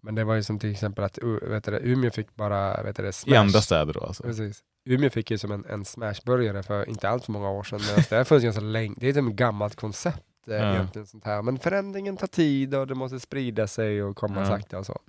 Men 0.00 0.14
det 0.14 0.24
var 0.24 0.34
ju 0.34 0.42
som 0.42 0.58
till 0.58 0.70
exempel 0.72 1.04
att 1.04 1.18
vet 1.42 1.64
du, 1.64 1.78
Umeå 1.82 2.10
fick 2.10 2.34
bara, 2.36 2.82
vet 2.82 2.96
du, 2.96 3.02
det, 3.02 3.08
I 3.08 3.12
smash. 3.12 3.36
andra 3.38 3.60
städer 3.60 3.92
då 3.92 4.00
alltså. 4.00 4.22
Precis. 4.22 4.62
Umeå 4.84 5.10
fick 5.10 5.30
ju 5.30 5.38
som 5.38 5.52
en, 5.52 5.64
en 5.64 5.84
smashburgare 5.84 6.62
för 6.62 6.88
inte 6.88 7.08
allt 7.08 7.24
för 7.24 7.32
många 7.32 7.50
år 7.50 7.62
sedan. 7.62 7.80
Medan 7.86 8.04
det 8.10 8.16
här 8.16 8.24
funnits 8.24 8.44
ganska 8.44 8.60
länge. 8.62 8.94
Det 8.98 9.08
är 9.08 9.18
ett 9.18 9.24
gammalt 9.36 9.74
koncept 9.76 10.22
eh, 10.48 10.54
Ja. 10.54 10.74
egentligen. 10.74 11.06
Sånt 11.06 11.24
här. 11.24 11.42
Men 11.42 11.58
förändringen 11.58 12.16
tar 12.16 12.26
tid 12.26 12.74
och 12.74 12.86
det 12.86 12.94
måste 12.94 13.20
sprida 13.20 13.66
sig 13.66 14.02
och 14.02 14.16
komma 14.16 14.40
Ja. 14.40 14.46
sakta 14.46 14.78
och 14.78 14.86
så. 14.86 15.00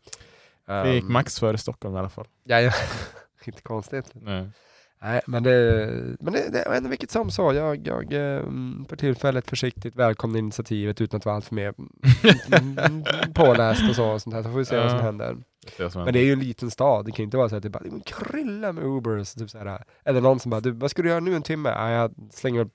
Det 0.66 0.94
gick 0.94 1.04
Um, 1.04 1.14
max 1.14 1.40
före 1.40 1.58
Stockholm 1.58 1.96
i 1.96 2.00
alla 2.00 2.10
fall. 2.10 2.28
Ja, 2.44 2.62
ja. 2.62 2.72
inte 3.46 3.62
konstigt. 3.62 4.06
Nej. 4.14 4.50
Nej, 5.02 5.22
men 5.28 5.44
det, 5.44 5.88
men 6.20 6.34
det, 6.34 6.50
det 6.52 6.60
är 6.62 6.74
ändå 6.78 6.90
vilket 6.90 7.12
som 7.12 7.32
så. 7.32 7.54
Jag, 7.54 7.88
jag 7.88 8.04
eh, 8.14 8.44
för 8.90 8.96
tillfället 8.96 9.50
försiktigt 9.50 9.96
välkomnar 9.96 10.40
initiativet 10.40 11.02
utan 11.02 11.18
att 11.18 11.26
vara 11.26 11.36
allt 11.36 11.46
för 11.46 11.56
mer 11.56 11.74
påläst 13.34 13.90
och 13.90 13.96
så. 13.96 14.10
Och 14.12 14.22
sånt 14.22 14.36
här. 14.36 14.44
Så 14.44 14.52
får 14.52 14.58
vi 14.60 14.66
se 14.66 14.78
vad 14.78 14.90
som 14.90 15.00
Ja. 15.00 15.06
händer. 15.06 15.38
Det 15.78 15.84
är 15.84 15.90
som 15.90 16.04
Men 16.04 16.14
det 16.14 16.20
är 16.20 16.24
ju 16.24 16.34
en 16.34 16.40
liten 16.40 16.72
stad, 16.72 17.06
det 17.06 17.12
kan 17.12 17.18
ju 17.18 17.24
inte 17.24 17.38
vara 17.38 17.50
så 17.50 17.56
att 17.56 17.64
det 17.64 17.70
bara 17.70 17.84
det 17.84 18.04
kryllar 18.06 18.72
med 18.72 18.84
Ubers. 18.84 19.34
Typ 19.34 19.50
så 19.50 19.58
här. 19.58 19.84
Eller 20.06 20.22
någon 20.22 20.40
som 20.40 20.50
bara, 20.50 20.62
du, 20.62 20.72
vad 20.72 20.92
ska 20.92 21.02
du 21.02 21.10
göra 21.10 21.20
nu 21.20 21.36
en 21.36 21.42
timme? 21.44 21.70
Ja, 21.70 21.90
jag 21.92 22.14
slänger 22.34 22.60
upp, 22.62 22.74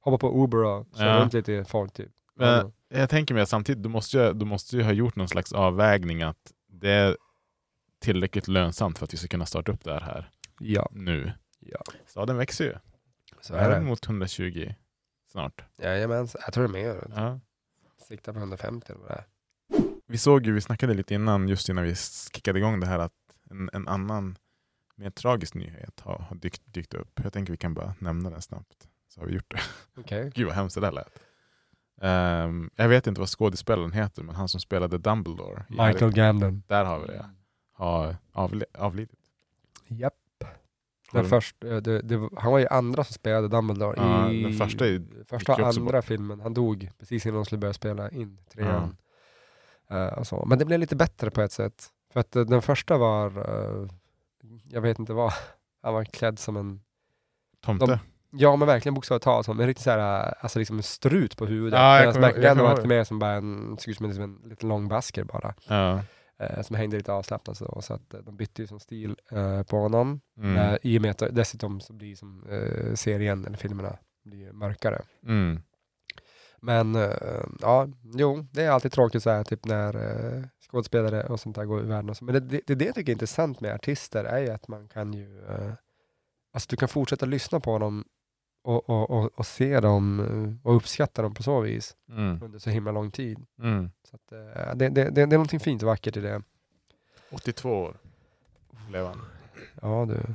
hoppar 0.00 0.18
på 0.18 0.44
Uber 0.44 0.64
och 0.64 0.86
kör 0.96 1.06
Ja. 1.06 1.20
runt 1.20 1.32
lite 1.32 1.52
i 1.52 1.64
folk 1.64 1.92
typ. 1.92 2.10
Men 2.36 2.72
jag 2.88 3.10
tänker 3.10 3.34
mig 3.34 3.46
samtidigt, 3.46 3.82
du 3.82 3.88
måste, 3.88 4.18
ju, 4.18 4.32
du 4.32 4.44
måste 4.44 4.76
ju 4.76 4.82
ha 4.82 4.92
gjort 4.92 5.16
någon 5.16 5.28
slags 5.28 5.52
avvägning 5.52 6.22
att 6.22 6.36
det 6.72 6.90
är 6.90 7.16
tillräckligt 8.00 8.48
lönsamt 8.48 8.98
för 8.98 9.04
att 9.04 9.12
vi 9.14 9.18
ska 9.18 9.28
kunna 9.28 9.46
starta 9.46 9.72
upp 9.72 9.84
det 9.84 10.00
här 10.00 10.30
Ja, 10.64 10.88
nu. 10.92 11.32
ja. 11.58 11.82
Staden 12.06 12.36
växer 12.36 12.64
ju. 12.64 12.74
Så 13.40 13.54
är 13.54 13.58
Även 13.58 13.82
det. 13.82 13.88
mot 13.88 14.06
120 14.06 14.74
snart. 15.32 15.64
Jajamän, 15.82 16.28
så 16.28 16.38
jag 16.44 16.52
tror 16.54 16.68
det 16.68 16.80
är 16.80 16.84
mer. 16.94 17.06
Ja. 17.16 17.40
Siktar 18.08 18.32
på 18.32 18.38
150 18.38 18.92
eller 18.92 19.00
vad 19.00 19.08
det 19.10 19.14
är. 19.14 19.24
Vi 20.06 20.18
såg 20.18 20.46
ju, 20.46 20.52
vi 20.52 20.60
snackade 20.60 20.94
lite 20.94 21.14
innan, 21.14 21.48
just 21.48 21.68
innan 21.68 21.84
vi 21.84 21.94
kickade 22.34 22.58
igång 22.58 22.80
det 22.80 22.86
här, 22.86 22.98
att 22.98 23.12
en, 23.50 23.70
en 23.72 23.88
annan 23.88 24.38
mer 24.96 25.10
tragisk 25.10 25.54
nyhet 25.54 26.00
har, 26.00 26.18
har 26.18 26.36
dykt, 26.36 26.62
dykt 26.64 26.94
upp. 26.94 27.20
Jag 27.24 27.32
tänker 27.32 27.52
vi 27.52 27.56
kan 27.56 27.74
bara 27.74 27.94
nämna 27.98 28.30
den 28.30 28.42
snabbt. 28.42 28.88
Så 29.08 29.20
har 29.20 29.26
vi 29.26 29.34
gjort 29.34 29.50
det. 29.50 29.60
Okej. 30.00 30.30
Gud 30.34 30.46
vad 30.46 30.54
hemskt 30.54 30.74
det 30.74 30.80
där 30.80 30.92
lät. 30.92 31.18
Ehm, 32.00 32.70
jag 32.76 32.88
vet 32.88 33.06
inte 33.06 33.20
vad 33.20 33.28
skådespelaren 33.28 33.92
heter, 33.92 34.22
men 34.22 34.34
han 34.34 34.48
som 34.48 34.60
spelade 34.60 34.98
Dumbledore. 34.98 35.64
Michael 35.68 36.12
Gambon. 36.12 36.62
Där 36.66 36.84
har 36.84 36.98
vi 37.00 37.06
det. 37.06 37.30
Har 37.72 38.16
avli- 38.32 38.76
avlidit. 38.78 39.18
Japp. 39.88 40.14
Den 41.12 41.22
du- 41.22 41.28
först, 41.28 41.64
eh, 41.64 41.76
det, 41.76 42.00
det, 42.02 42.28
han 42.36 42.52
var 42.52 42.58
ju 42.58 42.66
andra 42.68 43.04
som 43.04 43.14
spelade 43.14 43.48
Dumbledore 43.48 43.94
Ja, 43.96 44.30
i 44.30 44.42
den 44.42 44.52
första 44.52 44.86
är- 44.86 45.24
första 45.28 45.52
och 45.52 45.58
andra 45.80 46.02
filmen. 46.02 46.40
Han 46.40 46.54
dog 46.54 46.90
precis 46.98 47.26
innan 47.26 47.34
de 47.36 47.44
skulle 47.44 47.58
börja 47.58 47.72
spela 47.74 48.10
in 48.10 48.38
trean. 48.54 48.96
Och 50.16 50.26
så. 50.26 50.44
Men 50.46 50.58
det 50.58 50.64
blev 50.64 50.80
lite 50.80 50.96
bättre 50.96 51.30
på 51.30 51.42
ett 51.42 51.52
sätt. 51.52 51.86
För 52.12 52.20
att 52.20 52.36
eh, 52.36 52.42
den 52.44 52.62
första 52.62 52.98
var, 52.98 53.26
eh, 53.38 53.88
jag 54.70 54.80
vet 54.80 54.98
inte 54.98 55.12
vad, 55.12 55.32
han 55.82 55.94
var 55.94 56.04
klädd 56.04 56.38
som 56.38 56.56
en, 56.56 56.80
Tomte. 57.64 57.86
De- 57.86 57.98
ja 58.38 58.56
men 58.56 58.68
verkligen 58.68 58.94
bokstavligt 58.94 59.24
talat 59.24 59.44
som 59.46 59.60
en 59.60 59.66
riktigt 59.66 59.84
såhär, 59.84 60.34
alltså 60.40 60.58
liksom 60.58 60.76
en 60.76 60.82
strut 60.82 61.36
på 61.36 61.46
huvudet. 61.46 61.78
Ja, 61.78 62.04
jag 62.04 62.14
Medan 62.20 62.56
kommer 62.56 62.62
var 62.70 62.76
lite 62.76 62.88
mer 62.88 63.04
som 63.04 63.18
bara 63.18 63.32
en, 63.32 63.76
såg 63.78 63.88
ut 63.90 63.96
som 63.96 64.06
en, 64.10 64.20
en 64.22 64.48
liten 64.48 64.68
lång 64.68 64.88
basker 64.88 65.24
bara. 65.24 65.54
ja. 65.68 66.00
Eh, 66.42 66.62
som 66.62 66.76
hängde 66.76 66.96
lite 66.96 67.12
avslappnat 67.12 67.56
så, 67.56 67.80
så 67.82 67.94
att 67.94 68.14
eh, 68.14 68.20
de 68.20 68.36
bytte 68.36 68.62
ju 68.62 68.66
som 68.68 68.80
stil 68.80 69.16
eh, 69.30 69.62
på 69.62 69.76
honom. 69.76 70.20
Mm. 70.38 70.78
I 70.82 70.98
och 70.98 71.02
med 71.02 71.10
att 71.10 71.34
dessutom 71.34 71.80
så 71.80 71.92
blir 71.92 72.16
som 72.16 72.44
serien, 72.94 73.44
eller 73.46 73.56
filmerna, 73.56 73.98
blir 74.24 74.52
mörkare. 74.52 75.02
Mm. 75.26 75.62
Men 76.60 76.94
ja, 77.60 77.88
jo, 78.02 78.46
det 78.50 78.62
är 78.62 78.70
alltid 78.70 78.92
tråkigt 78.92 79.22
så 79.22 79.30
här, 79.30 79.44
typ 79.44 79.64
när 79.64 79.92
skådespelare 80.70 81.22
och 81.22 81.40
sånt 81.40 81.56
där 81.56 81.64
går 81.64 81.80
ur 81.80 81.86
världen. 81.86 82.10
Och 82.10 82.16
så. 82.16 82.24
Men 82.24 82.34
det, 82.34 82.40
det, 82.40 82.74
det, 82.74 82.84
jag 82.84 82.94
tycker 82.94 83.12
är 83.12 83.14
intressant 83.14 83.60
med 83.60 83.74
artister 83.74 84.24
är 84.24 84.38
ju 84.38 84.50
att 84.50 84.68
man 84.68 84.88
kan 84.88 85.12
ju, 85.12 85.42
alltså 86.52 86.66
du 86.70 86.76
kan 86.76 86.88
fortsätta 86.88 87.26
lyssna 87.26 87.60
på 87.60 87.78
dem 87.78 88.04
och, 88.62 88.90
och, 88.90 89.10
och, 89.10 89.30
och 89.38 89.46
se 89.46 89.80
dem 89.80 90.20
eh, 90.20 90.68
och 90.68 90.76
uppskatta 90.76 91.22
dem 91.22 91.34
på 91.34 91.42
så 91.42 91.60
vis 91.60 91.96
Mm. 92.08 92.42
under 92.42 92.58
så 92.58 92.70
himla 92.70 92.92
lång 92.92 93.10
tid. 93.10 93.38
Mm. 93.58 93.90
Så 94.10 94.16
att, 94.16 94.32
eh, 94.32 94.74
det, 94.74 94.88
det, 94.88 95.10
det, 95.10 95.22
är 95.22 95.26
någonting 95.26 95.60
fint 95.60 95.82
och 95.82 95.86
vackert 95.88 96.16
i 96.16 96.20
det. 96.20 96.42
82 97.30 97.70
år 97.70 97.96
blev 98.88 99.06
han. 99.06 99.20
Ja 99.82 100.06
du, 100.08 100.34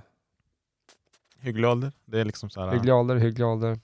Hygglig 1.39 1.69
ålder. 1.69 1.91
Det 2.05 2.19
är 2.19 2.25
liksom 2.25 2.49
så 2.49 2.61
här, 2.65 2.71
hygglig 2.73 2.93
ålder, 2.93 3.15
hygglig 3.15 3.47
ålder. 3.47 3.79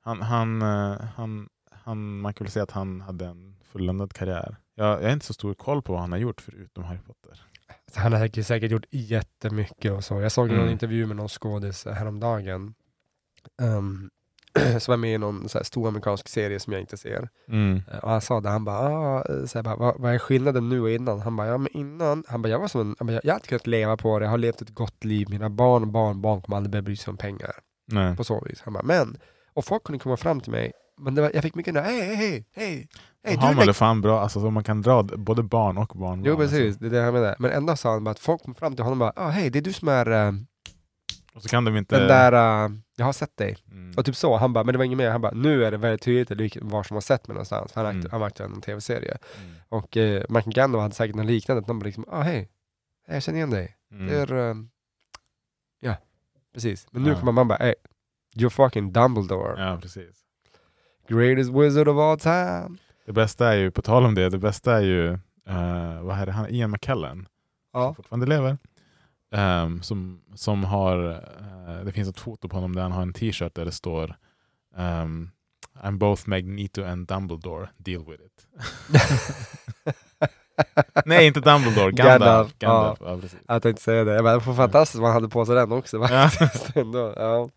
han, 0.00 0.22
han, 0.22 0.62
eh, 0.62 1.00
han, 1.16 1.48
han, 1.70 2.18
man 2.20 2.34
kan 2.34 2.44
väl 2.44 2.52
säga 2.52 2.62
att 2.62 2.70
han 2.70 3.00
hade 3.00 3.26
en 3.26 3.56
fulländad 3.62 4.12
karriär. 4.12 4.56
Jag, 4.74 5.02
jag 5.02 5.06
har 5.06 5.12
inte 5.12 5.26
så 5.26 5.34
stor 5.34 5.54
koll 5.54 5.82
på 5.82 5.92
vad 5.92 6.00
han 6.00 6.12
har 6.12 6.18
gjort 6.18 6.40
förutom 6.40 6.84
Harry 6.84 6.98
Potter. 6.98 7.40
Han 7.94 8.12
har 8.12 8.42
säkert, 8.42 8.70
gjort 8.70 8.86
jättemycket 8.90 9.92
och 9.92 10.04
så. 10.04 10.20
Jag 10.20 10.32
såg 10.32 10.48
någon 10.48 10.58
Mm. 10.58 10.70
intervju 10.72 11.06
med 11.06 11.16
någon 11.16 11.28
skådis 11.28 11.84
häromdagen. 11.84 12.74
Um, 13.62 14.10
som 14.80 14.92
var 14.92 14.96
med 14.96 15.14
i 15.14 15.18
någon 15.18 15.48
så 15.48 15.58
här 15.58 15.64
stor 15.64 15.88
amerikansk 15.88 16.28
serie 16.28 16.60
som 16.60 16.72
jag 16.72 16.82
inte 16.82 16.96
ser. 16.96 17.28
Mm. 17.48 17.82
Eh, 17.92 17.98
Och 17.98 18.10
han 18.10 18.20
sa 18.20 18.40
det, 18.40 18.48
han 18.48 18.64
bara, 18.64 18.78
ah, 18.78 19.24
så 19.46 19.58
jag 19.58 19.64
bara 19.64 19.76
vad, 19.76 20.00
vad 20.00 20.14
är 20.14 20.18
skillnaden 20.18 20.68
nu 20.68 20.80
och 20.80 20.90
innan? 20.90 21.20
Han 21.20 21.36
bara, 21.36 21.46
ja 21.46 21.58
men 21.58 21.76
innan, 21.76 22.24
han 22.28 22.42
bara, 22.42 22.48
jag 22.48 22.58
var 22.58 22.68
som 22.68 22.80
en, 22.80 22.96
han 22.98 23.06
bara, 23.06 23.12
jag, 23.12 23.20
jag 23.24 23.30
har 23.32 23.34
alltid 23.34 23.48
kunnat 23.48 23.66
leva 23.66 23.96
på 23.96 24.18
det, 24.18 24.24
jag 24.24 24.30
har 24.30 24.38
levt 24.38 24.62
ett 24.62 24.70
gott 24.74 25.04
liv, 25.04 25.26
mina 25.30 25.50
barn 25.50 25.82
och 25.82 25.88
barnbarn 25.88 26.42
kommer 26.42 26.56
aldrig 26.56 26.70
börja 26.70 26.82
bry 26.82 26.96
sig 26.96 27.10
om 27.10 27.16
pengar. 27.16 27.52
Nej. 27.92 28.16
På 28.16 28.24
så 28.24 28.44
vis. 28.48 28.60
Han 28.64 28.72
bara, 28.72 28.82
men, 28.82 29.16
och 29.54 29.64
folk 29.64 29.84
kunde 29.84 29.98
komma 29.98 30.16
fram 30.16 30.40
till 30.40 30.52
mig, 30.52 30.72
men 31.00 31.14
var, 31.14 31.30
jag 31.34 31.42
fick 31.42 31.54
mycket, 31.54 31.74
hej, 31.74 32.00
hej, 32.00 32.16
hej, 32.16 32.88
hej, 33.24 33.36
har 33.36 33.50
är 33.50 33.54
man 33.54 33.66
det 33.66 33.74
fan 33.74 34.00
bra, 34.00 34.20
alltså, 34.20 34.40
så 34.40 34.50
man 34.50 34.64
kan 34.64 34.82
dra 34.82 35.02
både 35.02 35.42
barn 35.42 35.78
och 35.78 35.92
barnbarn. 35.94 36.24
Jo 36.24 36.36
precis, 36.36 36.76
det 36.76 36.86
är 36.86 36.90
det 36.90 36.96
jag 36.96 37.14
menar. 37.14 37.36
Men 37.38 37.50
ändå 37.50 37.76
sa 37.76 37.92
han 37.92 38.04
bara 38.04 38.10
att 38.10 38.18
folk 38.18 38.42
kom 38.42 38.54
fram 38.54 38.74
till 38.76 38.84
honom 38.84 39.02
och 39.02 39.12
bara, 39.14 39.26
ah, 39.26 39.30
hej, 39.30 39.50
det 39.50 39.58
är 39.58 39.62
du 39.62 39.72
som 39.72 39.88
är 39.88 40.10
eh, 40.10 40.26
Alltså. 40.26 40.44
Och 41.34 41.42
så 41.42 41.48
kan 41.48 41.64
de 41.64 41.76
inte... 41.76 41.98
den 41.98 42.08
där, 42.08 42.32
eh, 42.66 42.70
jag 42.96 43.04
har 43.06 43.12
sett 43.12 43.36
dig. 43.36 43.56
Mm. 43.70 43.94
Och 43.96 44.04
typ 44.04 44.16
så, 44.16 44.36
han 44.36 44.52
bara, 44.52 44.64
men 44.64 44.72
det 44.72 44.78
var 44.78 44.84
inget 44.84 44.98
mer. 44.98 45.10
Han 45.10 45.20
bara, 45.20 45.32
nu 45.34 45.64
är 45.64 45.70
det 45.70 45.76
väldigt 45.76 46.02
tydligt 46.02 46.56
var 46.62 46.82
som 46.82 46.94
har 46.94 47.00
sett 47.00 47.28
mig 47.28 47.34
någonstans. 47.34 47.72
Han, 47.74 47.86
Mm. 47.86 48.06
han 48.10 48.20
var 48.20 48.26
aktuell 48.26 48.50
i 48.50 48.54
en 48.54 48.60
tv-serie. 48.60 49.18
Mm. 49.42 49.54
Och 49.68 49.96
eh, 49.96 50.24
Michael 50.28 50.54
Gandalf 50.54 50.82
hade 50.82 50.94
säkert 50.94 51.16
något 51.16 51.26
liknande, 51.26 51.60
att 51.60 51.66
de 51.66 51.78
bara 51.78 51.84
liksom, 51.86 52.04
ah 52.08 52.22
hej, 52.22 52.48
jag 53.08 53.22
känner 53.22 53.36
igen 53.38 53.50
dig. 53.50 53.76
Mm. 53.92 54.06
Det 54.06 54.16
är, 54.16 54.50
eh, 54.50 54.54
ja, 55.80 55.96
precis. 56.54 56.86
Men 56.90 57.02
nu 57.02 57.10
Ja. 57.10 57.18
kommer 57.18 57.32
man 57.32 57.48
bara, 57.48 57.58
hey, 57.58 57.74
you're 58.36 58.48
fucking 58.50 58.92
Dumbledore. 58.92 59.62
Ja, 59.64 59.78
precis. 59.82 60.16
Greatest 61.08 61.50
wizard 61.50 61.88
of 61.88 61.96
all 61.98 62.18
time. 62.18 62.76
Det 63.06 63.12
bästa 63.12 63.52
är 63.52 63.56
ju, 63.56 63.70
på 63.70 63.82
tal 63.82 64.04
om 64.04 64.14
det, 64.14 64.28
det 64.28 64.38
bästa 64.38 64.76
är 64.76 64.80
ju, 64.82 65.12
eh, 65.48 66.00
vad 66.02 66.18
är 66.18 66.26
det, 66.26 66.32
han, 66.32 66.48
Ian 66.50 66.70
McKellen, 66.70 67.28
Ja. 67.72 67.86
som 67.86 67.94
fortfarande 67.94 68.26
lever, 68.26 68.58
ehm, 69.34 69.82
som, 69.82 70.20
som 70.34 70.64
har, 70.64 71.10
eh, 71.68 71.84
det 71.84 71.92
finns 71.92 72.08
ett 72.08 72.20
foto 72.20 72.48
på 72.48 72.56
honom 72.56 72.74
där 72.74 72.82
han 72.82 72.92
har 72.92 73.02
en 73.02 73.12
t-shirt 73.12 73.54
där 73.54 73.64
det 73.64 73.72
står 73.72 74.16
ehm, 74.76 75.30
I'm 75.82 75.98
both 75.98 76.28
Magneto 76.28 76.84
and 76.84 77.06
Dumbledore, 77.06 77.68
deal 77.76 78.04
with 78.04 78.22
it. 78.22 78.46
Nej, 81.04 81.26
inte 81.26 81.40
Dumbledore, 81.40 81.90
Gandalf. 81.92 82.20
Gandalf, 82.20 82.58
Gandalf. 82.58 82.98
Ja. 83.00 83.20
precis. 83.20 83.38
Jag 83.48 83.62
tänkte 83.62 83.82
säga 83.82 84.04
det. 84.04 84.22
Var 84.22 84.40
fantastiskt 84.40 85.00
man 85.00 85.12
hade 85.12 85.28
på 85.28 85.46
sig 85.46 85.54
den 85.54 85.72
också. 85.72 85.96
Ja. 85.96 86.28
faktiskt 86.28 86.76
ändå. 86.76 87.14
Ja. 87.16 87.48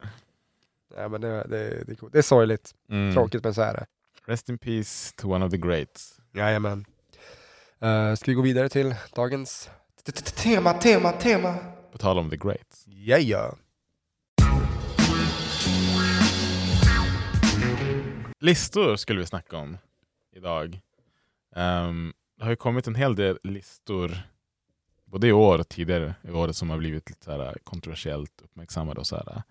Ja, 0.98 1.08
men 1.08 1.22
det, 1.22 1.28
det, 1.28 1.84
det, 1.86 1.96
det 2.12 2.18
är 2.18 2.22
sorgligt. 2.22 2.72
Mm. 2.90 3.14
Tråkigt 3.14 3.44
men 3.44 3.54
så 3.54 3.62
är 3.62 3.74
det. 3.74 3.86
Rest 4.26 4.50
in 4.50 4.58
peace 4.58 5.14
to 5.16 5.34
one 5.34 5.46
of 5.46 5.52
the 5.52 5.58
greats. 5.58 6.20
Jajamän. 6.34 6.86
Uh, 7.84 8.16
ska 8.16 8.32
vi 8.32 8.34
gå 8.34 8.42
vidare 8.42 8.70
till 8.70 8.96
dagens 9.16 9.70
tema, 10.12 10.74
tema, 10.74 11.12
tema? 11.12 11.56
På 11.92 11.98
tal 11.98 12.20
om 12.20 12.30
the 12.30 12.38
greats. 12.38 12.84
Ja, 12.88 13.18
ja. 13.18 13.56
Listor 18.40 18.96
skulle 18.96 19.20
vi 19.20 19.26
snacka 19.26 19.58
om 19.58 19.78
idag. 20.36 20.80
Ehm, 21.56 22.14
det 22.38 22.44
har 22.44 22.50
ju 22.50 22.56
kommit 22.56 22.88
en 22.88 22.96
hel 22.96 23.16
del 23.16 23.40
listor 23.44 24.18
både 25.06 25.28
i 25.28 25.32
år 25.32 25.60
och 25.60 25.70
tidigare 25.70 26.16
i 26.22 26.32
året 26.32 26.56
som 26.56 26.70
har 26.70 26.78
blivit 26.78 27.10
lite 27.10 27.26
så 27.26 27.32
här 27.32 27.58
kontroversiellt 27.64 28.42
uppmärksammade. 28.44 29.00
Och 29.00 29.08
så 29.08 29.16
här. 29.16 29.44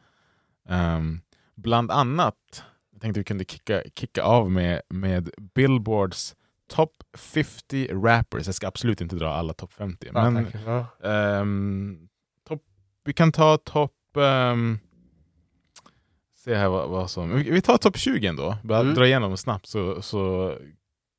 Ehm, 0.69 1.21
bland 1.55 1.91
annat, 1.91 2.65
jag 2.93 3.01
tänkte 3.01 3.21
vi 3.21 3.25
kunde 3.25 3.45
kicka, 3.45 3.83
kicka 3.95 4.23
av 4.23 4.51
med, 4.51 4.83
med 4.89 5.31
Billboards 5.55 6.37
Top 6.69 6.91
50 7.17 7.89
Rappers. 7.93 8.47
Jag 8.47 8.55
ska 8.55 8.69
absolut 8.69 9.01
inte 9.01 9.17
dra 9.17 9.29
alla 9.29 9.53
topp 9.53 9.73
50. 9.73 10.11
Ja, 10.15 10.31
men 10.31 10.47
ja. 10.67 10.87
Ehm, 11.09 12.09
topp, 12.49 12.63
vi 13.05 13.13
kan 13.13 13.33
ta 13.33 13.57
topp... 13.59 13.93
Um, 14.15 14.79
se 16.45 16.55
här 16.55 16.69
vad, 16.69 16.89
vad 16.89 17.11
som... 17.11 17.31
Vi, 17.37 17.51
vi 17.51 17.61
tar 17.61 17.77
topp 17.77 17.97
20 17.97 18.27
ändå. 18.27 18.57
Bara 18.65 18.81
Mm. 18.81 18.95
dra 18.95 19.07
igenom 19.07 19.37
snabbt 19.37 19.67
så, 19.67 20.03
så 20.03 20.55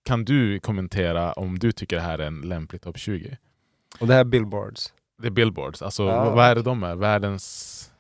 kan 0.06 0.26
du 0.26 0.60
kommentera 0.60 1.34
om 1.34 1.60
du 1.60 1.72
tycker 1.72 1.96
det 1.96 2.02
här 2.02 2.20
är 2.20 2.28
en 2.28 2.42
lämplig 2.42 2.82
topp 2.82 2.98
20. 2.98 3.38
Och 4.00 4.08
det 4.08 4.14
här 4.14 4.20
är 4.20 4.26
Billboards. 4.26 4.94
Det 5.22 5.28
är 5.28 5.32
Billboards. 5.32 5.82
Alltså, 5.82 6.04
Ja. 6.04 6.24
vad, 6.26 6.34
vad 6.36 6.46
är 6.46 6.56
det 6.56 6.62
de 6.62 6.84
är? 6.84 6.96
Världens 6.96 7.92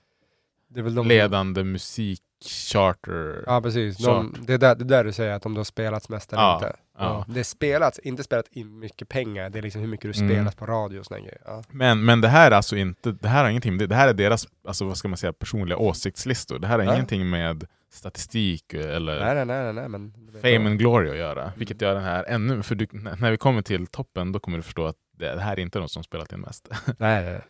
Det 0.67 0.79
är 0.79 0.83
de 0.83 1.07
ledande 1.07 1.63
musikcharter. 1.63 3.43
Ja 3.47 3.61
precis, 3.61 3.97
de, 3.97 4.35
det, 4.47 4.53
är 4.53 4.57
där, 4.57 4.75
det 4.75 4.83
är 4.83 4.87
där 4.87 5.03
du 5.03 5.13
säger 5.13 5.33
att 5.33 5.45
om 5.45 5.53
du 5.53 5.59
har 5.59 5.63
spelats 5.65 6.09
mest 6.09 6.33
eller 6.33 6.43
Ja, 6.43 6.55
inte. 6.55 6.75
Ja. 6.97 7.25
Det 7.27 7.39
är 7.39 7.43
spelats, 7.43 7.99
inte 7.99 8.23
spelat 8.23 8.47
in 8.51 8.79
mycket 8.79 9.09
pengar, 9.09 9.49
det 9.49 9.57
är 9.59 9.61
liksom 9.63 9.81
hur 9.81 9.87
mycket 9.87 10.13
du 10.13 10.19
Mm. 10.23 10.35
spelas 10.35 10.55
på 10.55 10.65
radio 10.65 10.99
och 10.99 11.05
såna 11.05 11.19
grejer. 11.19 11.41
Ja. 11.45 11.63
Men, 11.69 12.05
men 12.05 12.21
det 12.21 12.27
här 12.27 12.51
är 12.51 12.55
alltså 12.55 12.75
inte, 12.75 13.11
det 13.11 13.27
här 13.27 13.43
har 13.43 13.49
ingenting 13.49 13.71
med 13.73 13.79
det, 13.79 13.87
det 13.87 13.95
här 13.95 14.07
är 14.07 14.13
deras 14.13 14.47
alltså, 14.67 14.85
vad 14.85 14.97
ska 14.97 15.07
man 15.07 15.17
säga, 15.17 15.33
personliga 15.33 15.77
åsiktslistor. 15.77 16.59
Det 16.59 16.67
här 16.67 16.79
har 16.79 16.85
Ja. 16.85 16.93
ingenting 16.93 17.29
med 17.29 17.63
statistik 17.91 18.73
eller 18.73 19.35
Nej, 19.35 19.45
nej, 19.45 19.73
nej, 19.73 19.89
men... 19.89 20.13
fame 20.41 20.69
and 20.69 20.79
glory 20.79 21.09
att 21.09 21.17
göra. 21.17 21.51
Vilket 21.57 21.81
gör 21.81 21.93
den 21.93 22.03
här 22.03 22.23
ännu, 22.27 22.63
för 22.63 22.75
du, 22.75 22.87
när 22.91 23.31
vi 23.31 23.37
kommer 23.37 23.61
till 23.61 23.87
toppen 23.87 24.31
då 24.31 24.39
kommer 24.39 24.57
du 24.57 24.63
förstå 24.63 24.85
att 24.85 24.95
det, 25.17 25.35
det 25.35 25.41
här 25.41 25.53
är 25.53 25.59
inte 25.59 25.79
de 25.79 25.89
som 25.89 26.03
spelat 26.03 26.33
in 26.33 26.39
mest. 26.39 26.67
Nej, 26.97 27.23
nej. 27.25 27.41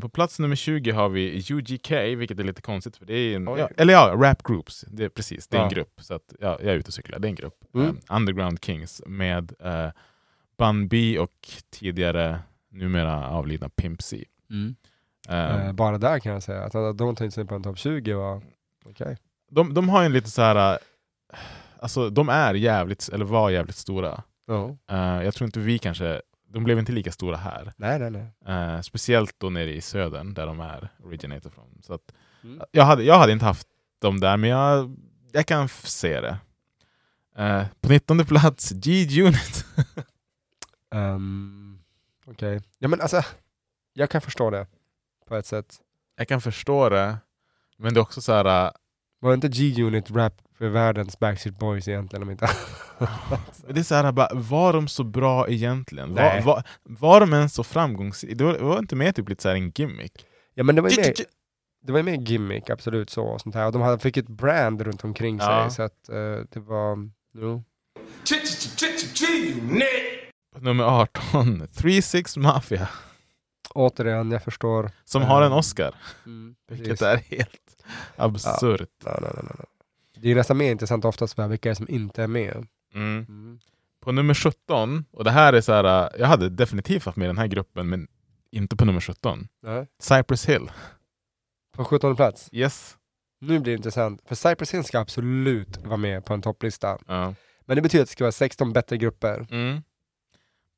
På 0.00 0.08
plats 0.08 0.38
nummer 0.38 0.56
20 0.56 0.90
har 0.90 1.08
vi 1.08 1.44
UGK, 1.50 1.90
vilket 1.90 2.38
är 2.38 2.44
lite 2.44 2.62
konstigt 2.62 2.96
för 2.96 3.06
det 3.06 3.14
är 3.14 3.36
en, 3.36 3.44
ja, 3.46 3.68
eller 3.76 3.92
ja, 3.92 4.14
rap 4.16 4.42
groups. 4.42 4.84
Det 4.88 5.04
är 5.04 5.08
precis, 5.08 5.48
det 5.48 5.56
är 5.56 5.60
en 5.60 5.68
Ja. 5.68 5.74
grupp. 5.74 6.00
Så 6.00 6.14
att, 6.14 6.34
ja, 6.40 6.58
jag 6.62 6.72
är 6.72 6.76
ute 6.76 6.88
och 6.88 6.94
cyklar, 6.94 7.18
det 7.18 7.26
är 7.28 7.30
en 7.30 7.34
grupp. 7.34 7.64
Mm. 7.74 7.86
Eh, 7.86 8.16
Underground 8.16 8.64
Kings 8.64 9.02
med 9.06 9.52
uh, 9.64 9.88
Bun 10.58 10.88
B 10.88 11.18
och 11.18 11.48
tidigare, 11.70 12.40
numera 12.70 13.28
avlidna 13.28 13.68
Pimp 13.68 14.02
C. 14.02 14.24
Eh, 15.28 15.66
Eh, 15.66 15.72
bara 15.72 15.98
där 15.98 16.18
kan 16.18 16.32
jag 16.32 16.42
säga, 16.42 16.62
att 16.64 16.74
att 16.74 16.98
de 16.98 17.16
tar 17.16 17.24
in 17.24 17.30
sig 17.32 17.44
på 17.44 17.54
en 17.54 17.62
topp 17.62 17.78
20 17.78 18.14
var 18.14 18.42
okej. 18.84 19.16
de, 19.50 19.74
de 19.74 19.88
har 19.88 20.00
ju 20.02 20.06
en 20.06 20.12
lite 20.12 20.30
så 20.30 20.42
här, 20.42 20.72
eh, 21.32 21.38
alltså 21.80 22.10
de 22.10 22.28
är 22.28 22.54
jävligt, 22.54 23.08
eller 23.12 23.24
var 23.24 23.50
jävligt 23.50 23.76
stora. 23.76 24.22
Ja. 24.46 24.76
Eh, 24.90 25.24
jag 25.24 25.34
tror 25.34 25.46
inte 25.46 25.60
vi 25.60 25.78
kanske, 25.78 26.20
de 26.48 26.64
blev 26.64 26.78
inte 26.78 26.92
lika 26.92 27.12
stora 27.12 27.36
här. 27.36 27.72
Nej, 27.76 27.98
nej, 27.98 28.10
nej. 28.10 28.54
Eh, 28.56 28.80
speciellt 28.80 29.34
då 29.40 29.50
nere 29.50 29.74
i 29.74 29.80
södern 29.80 30.34
där 30.34 30.46
de 30.46 30.60
är 30.60 30.88
originator 31.04 31.50
från. 31.50 31.82
Så 31.82 31.94
att, 31.94 32.12
Mm. 32.44 32.60
Jag, 32.72 32.84
hade, 32.84 33.02
jag 33.02 33.18
hade 33.18 33.32
inte 33.32 33.44
haft 33.44 33.68
dem 33.98 34.20
där, 34.20 34.36
men 34.36 34.50
jag, 34.50 34.96
jag 35.32 35.46
kan 35.46 35.68
se 35.68 36.20
det. 36.20 36.38
Eh, 37.36 37.66
på 37.80 37.88
19 37.88 38.24
plats, 38.26 38.70
G-Unit. 38.70 39.64
Um, 40.90 41.82
Okej. 42.26 42.60
Ja 42.78 42.88
men 42.88 43.00
alltså, 43.00 43.22
jag 43.92 44.10
kan 44.10 44.20
förstå 44.20 44.50
det 44.50 44.66
på 45.26 45.36
ett 45.36 45.46
sätt. 45.46 45.76
jag 46.16 46.28
kan 46.28 46.40
förstå 46.40 46.88
det, 46.88 47.16
men 47.76 47.94
det 47.94 48.00
är 48.00 48.02
också 48.02 48.20
så 48.20 48.32
här... 48.32 48.72
Var 49.20 49.34
inte 49.34 49.48
G-Unit 49.48 50.10
rap 50.10 50.34
för 50.58 50.68
världens 50.68 51.18
Backstreet 51.18 51.58
Boys 51.58 51.88
egentligen 51.88 52.22
om 52.22 52.30
inte 52.30 52.46
Det 53.68 53.80
är 53.80 53.82
så 53.82 53.94
här, 53.94 54.12
bara, 54.12 54.28
var 54.34 54.72
de 54.72 54.88
så 54.88 55.04
bra 55.04 55.48
egentligen? 55.48 56.14
Var, 56.14 56.40
var, 56.42 56.62
var 56.82 57.20
de 57.20 57.32
ens 57.32 57.54
så 57.54 57.64
framgångsrika? 57.64 58.34
Det 58.34 58.44
var, 58.44 58.52
det 58.52 58.64
var 58.64 58.78
inte 58.78 58.96
mer 58.96 59.12
typ 59.12 59.28
lite 59.28 59.42
så 59.42 59.48
här 59.48 59.56
en 59.56 59.72
gimmick? 59.74 60.26
Ja 60.54 60.64
men 60.64 60.74
det 60.74 60.82
var 60.82 60.90
ju 60.90 60.96
mer, 60.96 61.14
det 61.82 61.92
var 61.92 61.98
ju 61.98 62.04
mer 62.04 62.16
gimmick, 62.16 62.70
absolut 62.70 63.10
så. 63.10 63.24
Och 63.24 63.40
sånt 63.40 63.54
här. 63.54 63.66
Och 63.66 63.72
de 63.72 63.82
hade, 63.82 63.98
fick 63.98 64.16
ett 64.16 64.28
brand 64.28 64.80
runt 64.80 65.04
omkring 65.04 65.40
sig. 65.40 65.48
Ja. 65.48 65.70
Så 65.70 65.82
att 65.82 66.08
eh, 66.08 66.44
det 66.50 66.60
var... 66.60 67.10
Jo. 67.34 67.64
Nummer 70.60 70.84
18, 70.84 71.62
3-6 71.62 72.38
Mafia, 72.42 72.88
Återigen, 73.74 74.30
jag 74.30 74.42
förstår. 74.42 74.90
som 75.04 75.22
har 75.22 75.40
en 75.40 75.46
Mm. 75.46 75.58
Oscar. 75.58 75.94
Mm, 76.26 76.54
Vilket 76.68 77.02
är 77.02 77.16
helt 77.16 77.84
absurt. 78.16 78.90
Nej, 79.04 79.18
nej, 79.22 79.30
nej, 79.34 79.44
nej. 79.58 79.66
Det 80.16 80.30
är 80.30 80.34
nästan 80.34 80.56
mer 80.56 80.70
intressant 80.70 81.04
oftast 81.04 81.34
för 81.34 81.48
vilka 81.48 81.70
är 81.70 81.74
som 81.74 81.88
inte 81.88 82.22
är 82.22 82.26
med. 82.26 82.66
Mm. 82.94 83.26
Mm. 83.28 83.58
På 84.00 84.12
nummer 84.12 84.34
17, 84.34 85.04
och 85.10 85.24
det 85.24 85.30
här 85.30 85.52
är 85.52 85.60
så 85.60 85.72
här, 85.72 85.84
äh, 86.14 86.20
jag 86.20 86.26
hade 86.26 86.48
definitivt 86.48 87.04
haft 87.04 87.16
med 87.16 87.28
den 87.28 87.38
här 87.38 87.46
gruppen, 87.46 87.88
men 87.88 88.08
inte 88.50 88.76
på 88.76 88.84
nummer 88.84 89.00
17. 89.00 89.48
Nej. 89.62 89.86
Cypress 90.02 90.48
Hill. 90.48 90.70
På 91.76 91.84
17 91.84 92.16
plats. 92.16 92.48
Yes. 92.52 92.96
Nu 93.40 93.58
blir 93.58 93.72
det 93.72 93.76
intressant. 93.76 94.22
För 94.28 94.34
Cypress 94.34 94.74
Hill 94.74 94.84
ska 94.84 94.98
absolut 95.00 95.76
vara 95.84 95.96
med 95.96 96.24
på 96.24 96.34
en 96.34 96.42
topplista. 96.42 96.98
Ja. 97.06 97.34
Men 97.66 97.76
det 97.76 97.82
betyder 97.82 98.02
att 98.02 98.08
det 98.08 98.12
ska 98.12 98.24
vara 98.24 98.32
16 98.32 98.72
bättre 98.72 98.96
grupper. 98.96 99.46
Mm. 99.50 99.82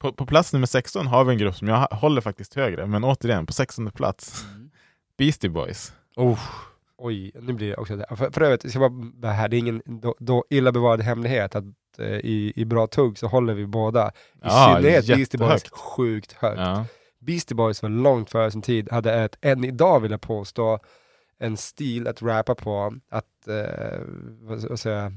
På, 0.01 0.13
på 0.13 0.27
plats 0.27 0.53
nummer 0.53 0.67
16 0.67 1.07
har 1.07 1.25
vi 1.25 1.33
en 1.33 1.39
grupp 1.39 1.57
som 1.57 1.69
jag 1.69 1.87
håller 1.91 2.21
faktiskt 2.21 2.55
högre, 2.55 2.87
men 2.87 3.05
återigen, 3.05 3.47
på 3.47 3.53
16 3.53 3.91
plats, 3.91 4.45
Beastie 5.19 5.51
Boys. 5.51 5.93
Oh. 6.17 6.41
Oj, 6.99 7.33
nu 7.41 7.53
blir 7.53 7.69
det 7.69 7.77
också 7.77 7.97
det. 7.97 8.07
För, 8.17 8.31
för 8.31 8.41
övrigt, 8.41 8.65
jag 8.65 8.71
ska 8.71 8.81
bara, 8.81 9.11
det 9.15 9.29
här, 9.29 9.49
det 9.49 9.57
är 9.57 9.59
ingen 9.59 9.83
då, 9.85 10.15
då 10.19 10.45
illa 10.51 10.73
bevarad 10.73 11.01
hemlighet 11.01 11.55
att 11.55 11.65
eh, 11.99 12.07
i, 12.07 12.53
i 12.57 12.65
bra 12.65 12.87
tugg 12.87 13.19
så 13.19 13.27
håller 13.27 13.55
vi 13.55 13.67
båda, 13.67 14.09
i 14.09 14.13
Ja, 14.43 14.77
synnerhet 14.77 15.07
Beastie 15.07 15.39
Boys, 15.39 15.71
sjukt 15.71 16.33
högt. 16.33 16.61
Ja. 16.61 16.85
Beastie 17.19 17.55
Boys 17.55 17.83
var 17.83 17.91
långt 17.91 18.31
före 18.31 18.51
sin 18.51 18.63
tid, 18.63 18.93
hade 18.93 19.13
ett, 19.15 19.39
än 19.41 19.65
idag 19.65 20.01
vill 20.01 20.11
jag 20.11 20.21
påstå, 20.21 20.79
en 21.39 21.57
stil 21.57 22.09
att 22.09 22.23
rappa 22.23 22.55
på, 22.55 22.95
att, 23.09 23.49
eh, 23.49 24.01
vad, 24.41 24.69
vad 24.69 24.81
säger 24.81 25.03
jag, 25.03 25.13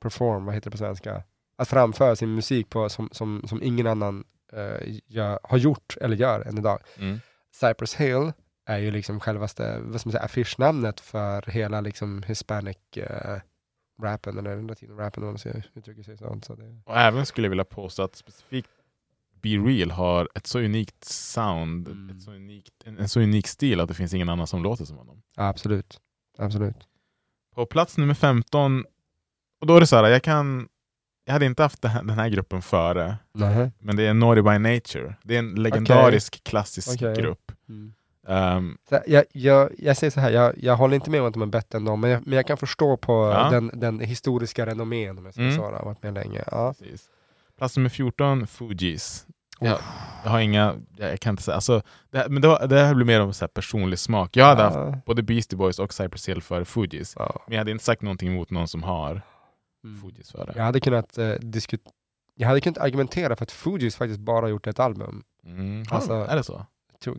perform, 0.00 0.44
vad 0.44 0.54
heter 0.54 0.70
det 0.70 0.74
på 0.74 0.78
svenska? 0.78 1.22
Att 1.60 1.68
framföra 1.68 2.16
sin 2.16 2.34
musik 2.34 2.70
på 2.70 2.88
som, 2.88 3.08
som, 3.12 3.42
som 3.48 3.62
ingen 3.62 3.86
annan 3.86 4.24
eh, 4.52 5.00
gör, 5.06 5.38
har 5.42 5.58
gjort 5.58 5.96
eller 6.00 6.16
gör 6.16 6.40
än 6.40 6.58
idag. 6.58 6.78
Mm. 6.98 7.20
Cypress 7.60 7.94
Hill 7.94 8.32
är 8.66 8.78
ju 8.78 8.90
liksom 8.90 9.20
självaste, 9.20 9.80
vad 9.80 10.00
ska 10.00 10.08
man 10.08 10.12
säga, 10.12 10.24
affischnamnet 10.24 11.00
för 11.00 11.42
hela 11.50 11.80
liksom 11.80 12.22
hispanic 12.22 12.76
eh, 12.96 13.38
rappen, 14.02 14.38
eller 14.38 14.62
latin-rappen 14.62 15.22
om 15.22 15.28
man 15.28 15.38
ska 15.38 15.50
uttrycka 15.74 16.02
sig 16.02 16.16
sånt. 16.18 16.44
Så 16.44 16.54
det, 16.54 16.80
Och 16.86 16.96
även 16.96 17.26
skulle 17.26 17.44
jag 17.46 17.50
vilja 17.50 17.64
påstå 17.64 18.02
att 18.02 18.16
specifikt 18.16 18.70
Be 19.42 19.48
Real 19.48 19.90
har 19.90 20.28
ett 20.34 20.46
så 20.46 20.58
unikt 20.58 21.04
sound, 21.04 21.88
Mm. 21.88 22.16
ett 22.16 22.22
så 22.22 22.30
unikt, 22.32 22.74
en, 22.84 22.98
en 22.98 23.08
så 23.08 23.20
unik 23.20 23.46
stil 23.46 23.80
att 23.80 23.88
det 23.88 23.94
finns 23.94 24.14
ingen 24.14 24.28
annan 24.28 24.46
som 24.46 24.62
låter 24.62 24.84
som 24.84 24.96
honom. 24.96 25.22
absolut. 25.36 26.00
Absolut. 26.38 26.88
På 27.54 27.66
plats 27.66 27.98
nummer 27.98 28.14
15, 28.14 28.84
och 29.60 29.66
då 29.66 29.76
är 29.76 29.80
det 29.80 29.86
så 29.86 29.96
här, 29.96 30.08
jag 30.10 30.22
kan 30.22 30.68
jag 31.30 31.32
hade 31.32 31.46
inte 31.46 31.62
haft 31.62 31.82
den 31.82 32.10
här 32.10 32.28
gruppen 32.28 32.62
före, 32.62 33.16
Nej. 33.32 33.70
men 33.78 33.96
det 33.96 34.02
är 34.06 34.14
Naughty 34.14 34.42
by 34.42 34.58
Nature. 34.58 35.14
Det 35.22 35.34
är 35.34 35.38
en 35.38 35.54
legendarisk 35.54 36.44
klassisk 36.44 36.88
Okej. 37.02 37.14
grupp. 37.16 37.52
Mm. 37.68 37.92
Um, 38.26 38.78
Så 38.88 38.98
jag, 39.06 39.24
jag, 39.32 39.70
jag 39.78 39.96
säger 39.96 40.10
så 40.10 40.20
här, 40.20 40.30
jag, 40.30 40.52
jag 40.58 40.76
håller 40.76 40.94
inte 40.94 41.10
med 41.10 41.20
om 41.20 41.26
att 41.26 41.32
de 41.32 41.42
är 41.42 41.46
bättre 41.46 41.78
än 41.78 41.84
dem, 41.84 42.00
men 42.00 42.10
jag, 42.10 42.26
men 42.26 42.36
jag 42.36 42.46
kan 42.46 42.56
förstå 42.56 42.96
på 42.96 43.12
Ja. 43.12 43.50
den, 43.50 43.70
den 43.74 44.00
historiska 44.00 44.66
renommén 44.66 45.18
om 45.18 45.24
jag 45.24 45.34
ska 45.34 45.42
Mm. 45.42 45.54
säga, 45.54 45.64
har 45.66 45.84
varit 45.84 46.02
med 46.02 46.14
länge. 46.14 46.44
Ja. 46.50 46.74
precis. 46.78 47.04
Plats 47.58 47.76
nummer 47.76 47.88
14, 47.90 48.46
Fugees. 48.46 49.26
Jag, 49.60 49.78
jag 50.24 50.30
har 50.30 50.40
inga, 50.40 50.74
jag, 50.96 51.20
kan 51.20 51.30
inte 51.32 51.42
säga, 51.42 51.54
alltså, 51.54 51.82
det, 52.10 52.18
här- 52.18 52.28
men 52.28 52.42
det, 52.42 52.48
var, 52.48 52.66
det 52.66 52.80
här 52.80 52.94
blir 52.94 53.06
mer 53.06 53.20
en 53.20 53.34
så 53.34 53.44
här 53.44 53.48
personlig 53.48 53.98
smak. 53.98 54.36
Jag 54.36 54.44
hade 54.44 54.62
haft 54.62 54.76
Ja. 54.76 55.00
både 55.06 55.22
Beastie 55.22 55.56
Boys 55.58 55.78
och 55.78 55.94
Cypress 55.94 56.28
Hill 56.28 56.42
för 56.42 56.64
Fugees. 56.64 57.14
Ja. 57.18 57.42
Men 57.46 57.54
jag 57.54 57.60
hade 57.60 57.70
inte 57.70 57.84
sagt 57.84 58.02
någonting 58.02 58.28
emot 58.28 58.50
någon 58.50 58.68
som 58.68 58.82
har 58.82 59.22
Mm. 59.84 60.00
Fugees 60.02 60.30
för 60.32 60.46
det. 60.46 60.52
Jag 60.56 60.62
hade 60.64 60.80
kunnat 60.80 61.18
eh, 61.18 61.30
diskutera 61.32 61.92
jag 62.34 62.48
hade 62.48 62.60
kunnat 62.60 62.78
argumentera 62.78 63.36
för 63.36 63.42
att 63.42 63.52
Fugees 63.52 63.96
faktiskt 63.96 64.20
bara 64.20 64.48
gjort 64.48 64.66
ett 64.66 64.80
album. 64.80 65.22
Mm. 65.44 65.84
Alltså, 65.90 66.12
är 66.12 66.36
det 66.36 66.44
så? 66.44 66.66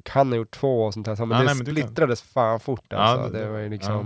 Kan 0.04 0.30
ha 0.30 0.36
gjort 0.36 0.52
två 0.52 0.84
och 0.86 0.94
sånt 0.94 1.06
där, 1.06 1.16
så, 1.16 1.26
men 1.26 1.36
Ja, 1.38 1.40
det 1.40 1.46
nej, 1.46 1.56
men 1.56 1.66
du 1.66 1.76
kan- 1.76 1.84
splittrades 1.84 2.22
fan 2.22 2.60
fort 2.60 2.86
Ja, 2.90 2.98
alltså. 2.98 3.30
det- 3.34 3.40
det, 3.40 3.50
var 3.52 3.60
ju 3.60 3.70
liksom, 3.70 3.94
ja. 3.94 4.06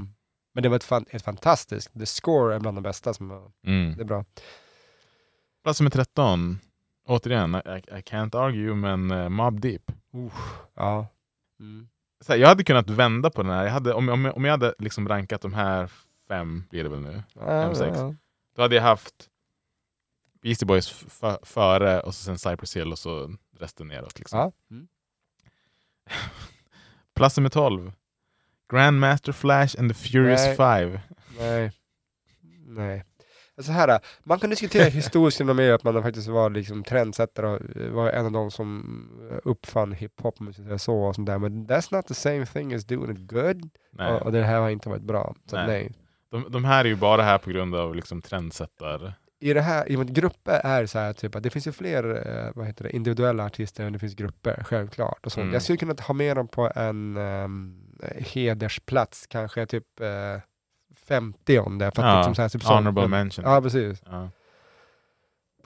Men 0.54 0.64
det 0.64 0.70
var 0.70 0.76
ett, 0.76 0.84
fan, 0.84 1.06
ett 1.10 1.22
fantastiskt, 1.24 1.94
the 2.00 2.06
score 2.06 2.56
är 2.56 2.60
bland 2.60 2.78
de 2.78 2.82
bästa 2.82 3.14
som 3.14 3.28
var, 3.30 3.52
Mm. 3.68 3.96
det 3.96 4.02
är 4.04 4.06
bra. 4.06 4.26
Plats 5.64 5.80
nummer 5.80 5.90
13, 5.92 6.60
återigen, 7.08 7.56
I, 7.56 7.60
I 7.98 8.02
can't 8.02 8.38
argue, 8.38 8.76
men 8.76 9.12
uh, 9.12 9.30
Mob 9.30 9.60
Deep. 9.62 9.92
Ja. 10.76 11.08
Mm. 11.60 11.88
Så 12.22 12.32
här, 12.34 12.40
jag 12.40 12.48
hade 12.48 12.64
kunnat 12.64 12.90
vända 12.90 13.30
på 13.30 13.42
den 13.44 13.52
här. 13.52 13.64
Jag 13.64 13.72
hade, 13.72 13.94
om, 13.94 14.10
om, 14.10 14.26
om 14.26 14.46
jag 14.46 14.52
hade 14.52 14.74
liksom 14.80 15.08
rankat 15.10 15.42
de 15.42 15.54
här 15.54 15.92
fem, 16.28 16.64
blir 16.70 16.84
det 16.84 16.90
väl 16.90 17.00
nu, 17.02 17.24
Ja, 17.34 17.76
sex. 17.76 17.98
Då 18.56 18.62
hade 18.62 18.76
jag 18.76 18.84
haft 18.84 19.30
Beastie 20.42 20.66
Boys 20.66 21.06
före 21.44 22.00
och 22.00 22.16
så 22.16 22.24
sen 22.24 22.38
Cypress 22.38 22.76
Hill 22.76 22.92
och 22.92 23.00
så 23.00 23.36
resten 23.60 23.88
neråt. 23.88 24.20
Liksom. 24.20 24.40
Ja. 24.40 24.52
Mm. 24.72 24.88
Plats 27.16 27.38
nummer 27.38 27.50
12, 27.50 27.92
Grandmaster 28.72 29.32
Flash 29.32 29.80
and 29.80 29.90
the 29.90 29.94
Furious 29.94 30.46
Nej. 30.46 30.56
Five. 30.56 31.02
Nej. 31.40 31.72
Nej. 32.68 33.04
Så 33.58 33.72
här, 33.72 34.00
man 34.24 34.40
kan 34.40 34.50
diskutera 34.50 34.90
historiskt 34.90 35.40
renommé 35.40 35.72
att 35.72 35.84
man 35.84 36.04
faktiskt 36.04 36.28
var 36.28 36.50
liksom 36.50 36.84
trendsättare 36.84 37.48
och 37.48 37.94
var 37.94 38.10
en 38.10 38.26
av 38.26 38.32
de 38.32 38.52
som 38.52 39.42
uppfann 39.44 39.92
hiphop, 39.92 40.36
så, 40.78 40.96
och 40.96 41.16
sånt 41.16 41.28
där. 41.28 41.38
men 41.38 41.68
that's 41.68 41.96
not 41.96 42.08
the 42.08 42.14
same 42.14 42.46
thing 42.46 42.74
as 42.74 42.86
doing 42.86 43.12
it 43.12 43.32
good. 43.32 43.70
Nej. 43.92 44.14
Och, 44.14 44.22
och 44.22 44.32
det 44.32 44.44
här 44.44 44.60
har 44.60 44.70
inte 44.70 44.90
varit 44.90 45.02
bra. 45.02 45.36
Så 45.46 45.56
Nej. 45.56 45.68
nej. 45.68 45.92
De, 46.44 46.52
de 46.52 46.66
här 46.66 46.86
är 46.86 46.90
ju 46.90 46.96
bara 46.96 47.22
här 47.24 47.38
på 47.38 47.50
grund 47.50 47.76
av 47.76 47.96
liksom 47.96 48.22
trendsättar. 48.22 49.14
I 49.40 49.54
det 49.54 49.62
här, 49.62 49.92
i 49.92 49.96
grupper 49.96 50.62
är 50.64 50.86
så 50.86 51.00
här, 51.00 51.14
typ 51.14 51.36
att 51.36 51.44
det 51.44 51.50
finns 51.50 51.68
ju 51.68 51.72
fler 51.72 52.28
eh, 52.28 52.52
vad 52.56 52.66
heter 52.68 52.84
det, 52.84 52.96
individuella 52.96 53.46
artister 53.46 53.86
än 53.86 53.94
det 53.94 54.00
finns 54.00 54.16
grupper, 54.16 54.64
självklart. 54.64 55.26
Och 55.26 55.32
sånt. 55.32 55.42
Mm. 55.44 55.54
Jag 55.54 55.62
skulle 55.62 55.78
kunna 55.78 55.96
ha 56.08 56.14
med 56.14 56.38
dem 56.38 56.48
på 56.48 56.72
en 56.76 57.18
um, 57.18 57.82
hedersplats, 58.18 59.28
kanske 59.28 59.66
typ 59.66 60.00
eh, 60.00 60.42
50 60.96 61.60
om 61.60 61.78
det. 61.78 61.92
För 61.96 62.04
att 62.04 62.10
Ja, 62.10 62.18
liksom 62.18 62.36
så 62.36 62.42
här, 62.42 62.50
typ 62.50 62.64
honorable 62.64 63.02
Men- 63.02 63.10
mention. 63.12 63.46
Ja, 63.46 63.62
precis. 63.62 64.04
Ja. 64.06 64.30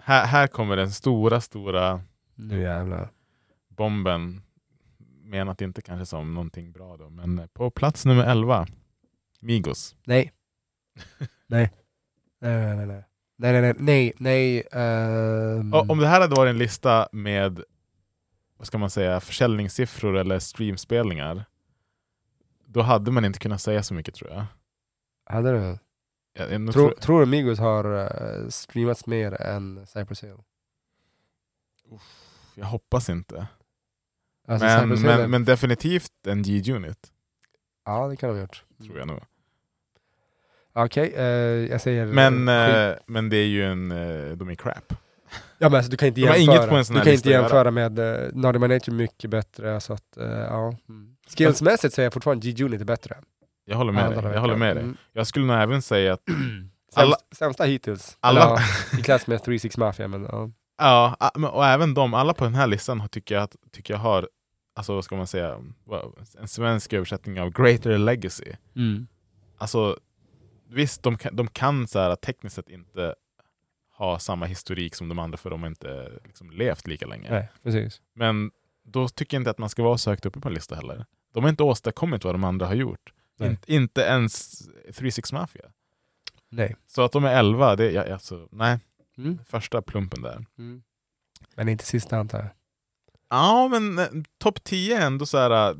Här, 0.02 0.26
här 0.26 0.48
kommer 0.48 0.76
den 0.76 0.92
stora, 0.92 1.42
stora 1.42 2.02
Nu 2.36 2.62
jävlar. 2.62 3.10
bomben. 3.68 4.42
Menat 5.24 5.62
inte 5.62 5.82
kanske 5.82 6.06
som 6.06 6.34
någonting 6.34 6.72
bra 6.72 6.98
då, 6.98 7.10
men 7.10 7.50
på 7.54 7.70
plats 7.72 8.06
nummer 8.06 8.24
11, 8.26 8.68
Migos. 9.40 9.96
Nej. 10.06 10.32
Nej. 11.48 11.72
Nej, 12.42 12.66
nej, 12.66 12.76
nej, 12.76 12.86
nej. 12.86 13.04
Nej, 13.42 13.62
nej, 13.62 13.74
nej, 13.78 14.14
nej, 14.18 14.62
Och 15.74 15.90
Om 15.90 16.00
det 16.00 16.08
här 16.08 16.22
hade 16.22 16.36
varit 16.36 16.50
en 16.50 16.58
lista 16.58 17.10
med 17.12 17.64
vad 18.58 18.68
ska 18.68 18.78
man 18.78 18.90
säga, 18.90 19.20
försäljningssiffror 19.20 20.18
eller 20.18 20.40
streamspelningar, 20.40 21.46
då 22.66 22.82
hade 22.82 23.12
man 23.12 23.26
inte 23.26 23.40
kunnat 23.40 23.62
säga 23.62 23.84
så 23.84 23.94
mycket 23.94 24.16
tror 24.16 24.32
jag. 24.32 24.46
hade 25.26 25.52
du? 25.52 25.60
nog 26.60 26.74
Tror, 26.74 26.90
tror, 26.90 27.00
tror 27.02 27.20
du 27.20 27.26
Migos 27.26 27.60
har 27.60 27.86
uh, 27.86 28.50
streamats 28.50 29.06
mer 29.06 29.42
än 29.42 29.88
Cypress 29.88 30.24
Hill? 30.24 30.38
jag 32.56 32.66
hoppas 32.66 33.10
inte. 33.10 33.48
Alltså, 34.48 34.86
men, 34.88 35.02
men, 35.02 35.32
men 35.32 35.46
definitivt 35.46 36.28
en 36.28 36.44
G-unit, 36.44 37.12
Ja, 37.86 38.08
det 38.08 38.16
kan 38.16 38.30
de 38.30 38.36
ha 38.36 38.42
gjort. 38.42 38.64
tror 38.84 38.98
jag 38.98 39.08
nog. 39.08 39.20
Okej, 40.74 41.14
eh, 41.18 41.24
jag 41.72 41.82
säger... 41.82 42.06
Men, 42.06 42.48
eh, 42.48 42.76
eh, 42.90 42.96
men 43.06 43.30
det 43.30 43.38
är 43.38 43.48
ju 43.48 43.64
en, 43.64 43.92
eh, 43.92 44.36
de 44.38 44.50
är 44.50 44.56
crap. 44.56 44.94
Ja 45.58 45.70
men 45.70 45.76
alltså, 45.78 45.92
du 45.92 45.98
kan 45.98 46.08
inte 46.08 46.22
De 46.22 46.26
jämföra, 46.26 46.42
inget 46.42 46.70
på 46.70 46.76
en 46.76 46.86
sån 46.86 46.96
du 46.96 47.02
kan 47.02 47.14
inte 47.14 47.30
jämföra 47.30 47.72
med 47.72 48.00
uh, 48.00 48.30
Naughty 48.34 48.60
by 48.60 48.68
Nature 48.68 48.96
mycket 48.96 49.30
bättre, 49.30 49.80
så 49.80 49.94
att 49.94 50.18
uh, 50.18 50.26
ja. 50.28 50.74
Mm. 50.90 51.16
Skillsmässigt 51.38 51.94
säger 51.94 52.06
jag 52.06 52.14
fortfarande 52.14 52.52
G-Unit 52.52 52.82
är 52.82 52.86
bättre. 52.86 53.18
Jag 53.66 53.78
håller 53.78 53.92
med 53.92 54.12
dig. 54.12 54.34
Jag 54.34 54.42
håller 54.42 54.56
med 54.56 54.76
dig. 54.76 54.84
Mm. 54.84 54.98
Jag 55.14 55.28
skulle 55.28 55.46
nog 55.46 55.56
även 55.56 55.82
säga 55.82 56.14
att 56.14 56.22
alla, 56.96 57.16
Sämst, 57.16 57.38
sämsta 57.38 57.64
hittills. 57.64 58.18
Alla- 58.20 58.42
Eller, 58.44 58.62
ja, 58.92 59.00
I 59.00 59.02
klass 59.02 59.28
med 59.28 59.44
36 59.44 59.78
Mafia, 59.78 60.08
men 60.08 60.24
ja. 60.24 60.50
ja, 60.78 61.32
och 61.52 61.66
även 61.66 61.94
de, 61.94 62.14
alla 62.14 62.34
på 62.34 62.44
den 62.44 62.56
här 62.56 62.68
listan 62.68 63.00
har- 63.00 63.08
tycker 63.08 63.36
jag, 63.36 63.44
att, 63.44 63.56
tycker 63.72 63.94
jag 63.94 64.00
har 64.00 64.30
alltså 64.76 64.96
vad 64.96 65.04
ska 65.04 65.16
man 65.16 65.28
säga, 65.28 65.58
en 66.42 66.48
svensk 66.48 66.94
översättning 66.94 67.42
av 67.42 67.50
Greater 67.52 67.98
Legacy. 67.98 68.52
Mm. 68.76 69.08
Alltså 69.58 69.98
visst, 70.70 71.04
de 71.04 71.18
kan, 71.18 71.36
de 71.36 71.48
kan 71.48 71.88
så 71.88 72.00
här, 72.00 72.16
tekniskt 72.16 72.56
sett 72.56 72.70
inte 72.70 73.16
ha 73.94 74.20
samma 74.20 74.46
historik 74.46 74.96
som 74.96 75.10
de 75.10 75.20
andra 75.20 75.38
för 75.38 75.50
de 75.50 75.62
har 75.62 75.68
inte 75.70 76.20
liksom, 76.26 76.52
levt 76.52 76.88
lika 76.88 77.08
länge. 77.08 77.32
Nej, 77.32 77.50
precis. 77.64 78.02
Men 78.14 78.52
då 78.84 79.10
tycker 79.10 79.38
jag 79.38 79.42
inte 79.42 79.50
att 79.50 79.58
man 79.58 79.70
ska 79.70 79.84
vara 79.84 79.98
så 79.98 80.10
högt 80.10 80.26
uppe 80.26 80.40
på 80.40 80.48
en 80.48 80.54
lista 80.54 80.76
heller. 80.76 81.06
De 81.34 81.44
har 81.44 81.50
inte 81.50 81.64
åstadkommit 81.64 82.24
vad 82.24 82.34
de 82.34 82.44
andra 82.44 82.66
har 82.66 82.76
gjort. 82.76 83.14
In, 83.40 83.58
inte 83.68 84.02
ens 84.02 84.62
36 84.94 85.34
Mafia. 85.34 85.66
Nej. 86.50 86.76
Så 86.88 87.02
att 87.02 87.12
de 87.12 87.26
är 87.26 87.40
11, 87.40 87.76
det 87.76 87.92
är 87.96 88.14
alltså, 88.14 88.48
nej, 88.52 88.80
Mm. 89.18 89.40
första 89.46 89.82
plumpen 89.82 90.22
där. 90.22 90.46
Mm. 90.58 90.84
Men 91.56 91.70
inte 91.70 91.86
sista 91.86 92.18
antar 92.18 92.38
jag. 92.40 92.48
Ja, 93.30 93.68
men 93.68 94.00
eh, 94.00 94.06
topp 94.38 94.64
10 94.64 94.98
är 94.98 95.06
ändå 95.06 95.26
så 95.26 95.38
här. 95.38 95.76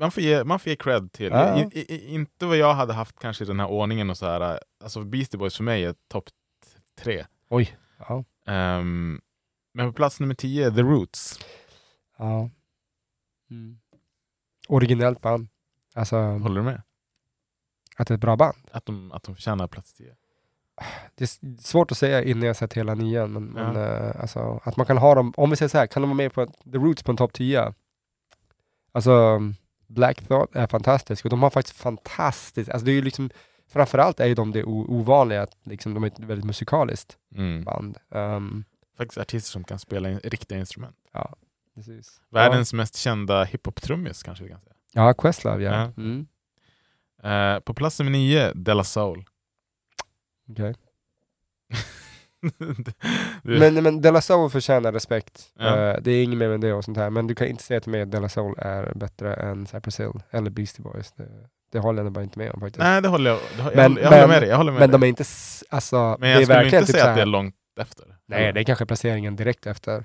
Äh, 0.00 0.04
Man 0.04 0.10
får 0.10 0.22
ge, 0.22 0.44
man 0.44 0.58
får 0.58 0.70
ge 0.70 0.76
cred 0.76 1.12
till. 1.12 1.30
Ja. 1.32 1.58
I, 1.58 1.62
i, 1.72 1.94
i- 1.94 2.14
inte 2.14 2.46
vad 2.46 2.56
jag 2.56 2.74
hade 2.74 2.92
haft 2.92 3.18
kanske 3.18 3.44
i 3.44 3.46
den 3.46 3.60
här 3.60 3.66
ordningen 3.70 4.10
och 4.10 4.18
så 4.18 4.26
här. 4.26 4.40
äh, 4.52 4.58
Alltså 4.82 5.04
Beastie 5.04 5.38
Boys 5.38 5.56
för 5.56 5.64
mig 5.64 5.84
är 5.84 5.94
topp 6.08 6.24
tre. 6.98 7.26
Oj. 7.48 7.76
Ja. 8.08 8.24
Ehm, 8.46 9.20
men 9.74 9.86
på 9.86 9.92
plats 9.92 10.20
nummer 10.20 10.34
10, 10.34 10.70
The 10.70 10.82
Roots. 10.82 11.38
ja. 12.18 12.50
Mm. 13.50 13.78
Originellt 14.68 15.20
band. 15.20 15.48
Alltså 15.94 16.16
Håller 16.16 16.56
du 16.60 16.62
med? 16.62 16.82
att 17.96 18.08
det 18.08 18.12
är 18.12 18.16
ett 18.16 18.20
bra 18.20 18.36
band. 18.36 18.56
Att 18.72 18.86
de, 18.86 19.12
att 19.12 19.22
de 19.22 19.34
förtjänar 19.34 19.66
plats 19.66 19.94
10. 19.94 20.14
Det 21.14 21.24
är 21.24 21.60
svårt 21.62 21.90
att 21.92 21.98
säga 21.98 22.22
innan 22.24 22.42
jag 22.46 22.56
sett 22.56 22.72
hela 22.72 22.94
nian, 22.94 23.32
men, 23.32 23.54
Ja. 23.56 23.72
men 23.72 23.76
eh, 23.82 24.20
alltså, 24.20 24.60
att 24.64 24.76
man 24.76 24.86
kan 24.86 24.98
ha 24.98 25.14
dem, 25.14 25.32
om 25.36 25.50
vi 25.50 25.56
säger 25.56 25.68
så 25.68 25.78
här, 25.78 25.86
kan 25.86 26.02
de 26.02 26.08
vara 26.10 26.16
med 26.16 26.32
på 26.32 26.46
The 26.46 26.78
Roots 26.78 27.02
på 27.02 27.10
en 27.12 27.16
topp 27.16 27.32
10? 27.32 27.74
Alltså, 28.92 29.40
Black 29.90 30.26
Thought 30.28 30.56
är 30.56 30.66
fantastisk 30.66 31.24
och 31.24 31.30
de 31.30 31.42
har 31.42 31.50
faktiskt 31.50 31.76
fantastiskt, 31.76 32.70
alltså 32.70 32.84
det 32.84 32.90
är 32.92 32.94
ju 32.94 33.02
liksom, 33.02 33.30
framförallt 33.68 34.20
är 34.20 34.26
ju 34.26 34.34
de 34.34 34.52
det 34.52 34.64
ovanliga, 34.64 35.42
att 35.42 35.56
liksom, 35.62 35.94
de 35.94 36.02
är 36.04 36.06
ett 36.06 36.18
väldigt 36.18 36.44
musikaliskt 36.46 37.16
Mm. 37.34 37.64
band. 37.64 37.98
Um, 38.08 38.64
Faktiskt 38.96 39.18
artister 39.18 39.50
som 39.50 39.64
kan 39.64 39.78
spela 39.78 40.10
in, 40.10 40.18
riktiga 40.24 40.58
instrument. 40.58 40.96
ja, 41.12 41.36
precis. 41.74 42.20
Världens 42.30 42.72
mest 42.72 42.96
kända 42.96 43.44
hiphop-trummis 43.44 44.22
kanske 44.22 44.44
vi 44.44 44.50
kan 44.50 44.60
säga. 44.60 44.74
Ja, 44.92 45.06
ja 45.06 45.14
Questlove 45.14 45.62
ja. 45.64 45.72
Ja. 45.72 46.02
Mm. 46.02 46.26
Eh, 47.22 47.60
på 47.60 47.74
plats 47.74 47.98
nummer 47.98 48.12
9, 48.12 48.52
Della 48.54 48.84
Soul. 48.84 49.24
okej. 50.50 50.74
Du- 50.74 51.76
Men, 53.42 53.74
men 53.82 54.00
Della 54.00 54.20
Soul 54.20 54.50
förtjänar 54.50 54.92
respekt. 54.92 55.46
Ja. 55.58 55.76
Eh, 55.76 55.96
det 56.02 56.10
är 56.10 56.24
inget 56.24 56.38
mer 56.38 56.48
med 56.48 56.60
det 56.60 56.72
och 56.72 56.84
sånt 56.84 56.96
här. 56.96 57.10
Men 57.10 57.26
du 57.26 57.34
kan 57.34 57.46
inte 57.46 57.62
säga 57.62 57.80
till 57.80 57.90
mig 57.90 58.02
att 58.02 58.10
Della 58.10 58.28
Soul 58.28 58.54
är 58.58 58.92
bättre 58.94 59.34
än 59.34 59.66
Cypress 59.66 60.00
Hill 60.00 60.22
eller 60.30 60.50
Beastie 60.50 60.82
Boys. 60.82 61.12
Det, 61.12 61.28
det 61.72 61.78
håller 61.78 62.02
jag 62.02 62.12
bara 62.12 62.24
inte 62.24 62.38
med 62.38 62.50
om 62.52 62.60
faktiskt. 62.60 62.78
Nej, 62.78 63.02
det 63.02 63.08
håller 63.08 63.30
jag, 63.30 63.38
det, 63.56 63.62
jag, 63.62 63.76
Men- 63.76 63.92
håller, 63.92 64.02
jag 64.02 64.10
håller 64.10 64.28
med 64.28 64.42
dig. 64.42 64.48
Jag 64.48 64.56
håller 64.56 64.72
med 64.72 64.80
men 64.80 64.90
de 64.90 65.02
är 65.02 65.06
inte, 65.06 65.24
alltså, 65.68 65.96
Men 65.96 66.20
det 66.20 66.28
jag 66.30 66.40
är 66.40 66.44
skulle 66.44 66.64
inte 66.64 66.80
typ 66.86 66.96
säga 66.96 67.08
att 67.10 67.16
det 67.16 67.22
är 67.22 67.26
långt 67.26 67.54
efter. 67.80 68.04
Nej, 68.26 68.52
det 68.52 68.60
är 68.60 68.64
kanske 68.64 68.86
placeringen 68.86 69.36
direkt 69.36 69.66
efter. 69.66 70.04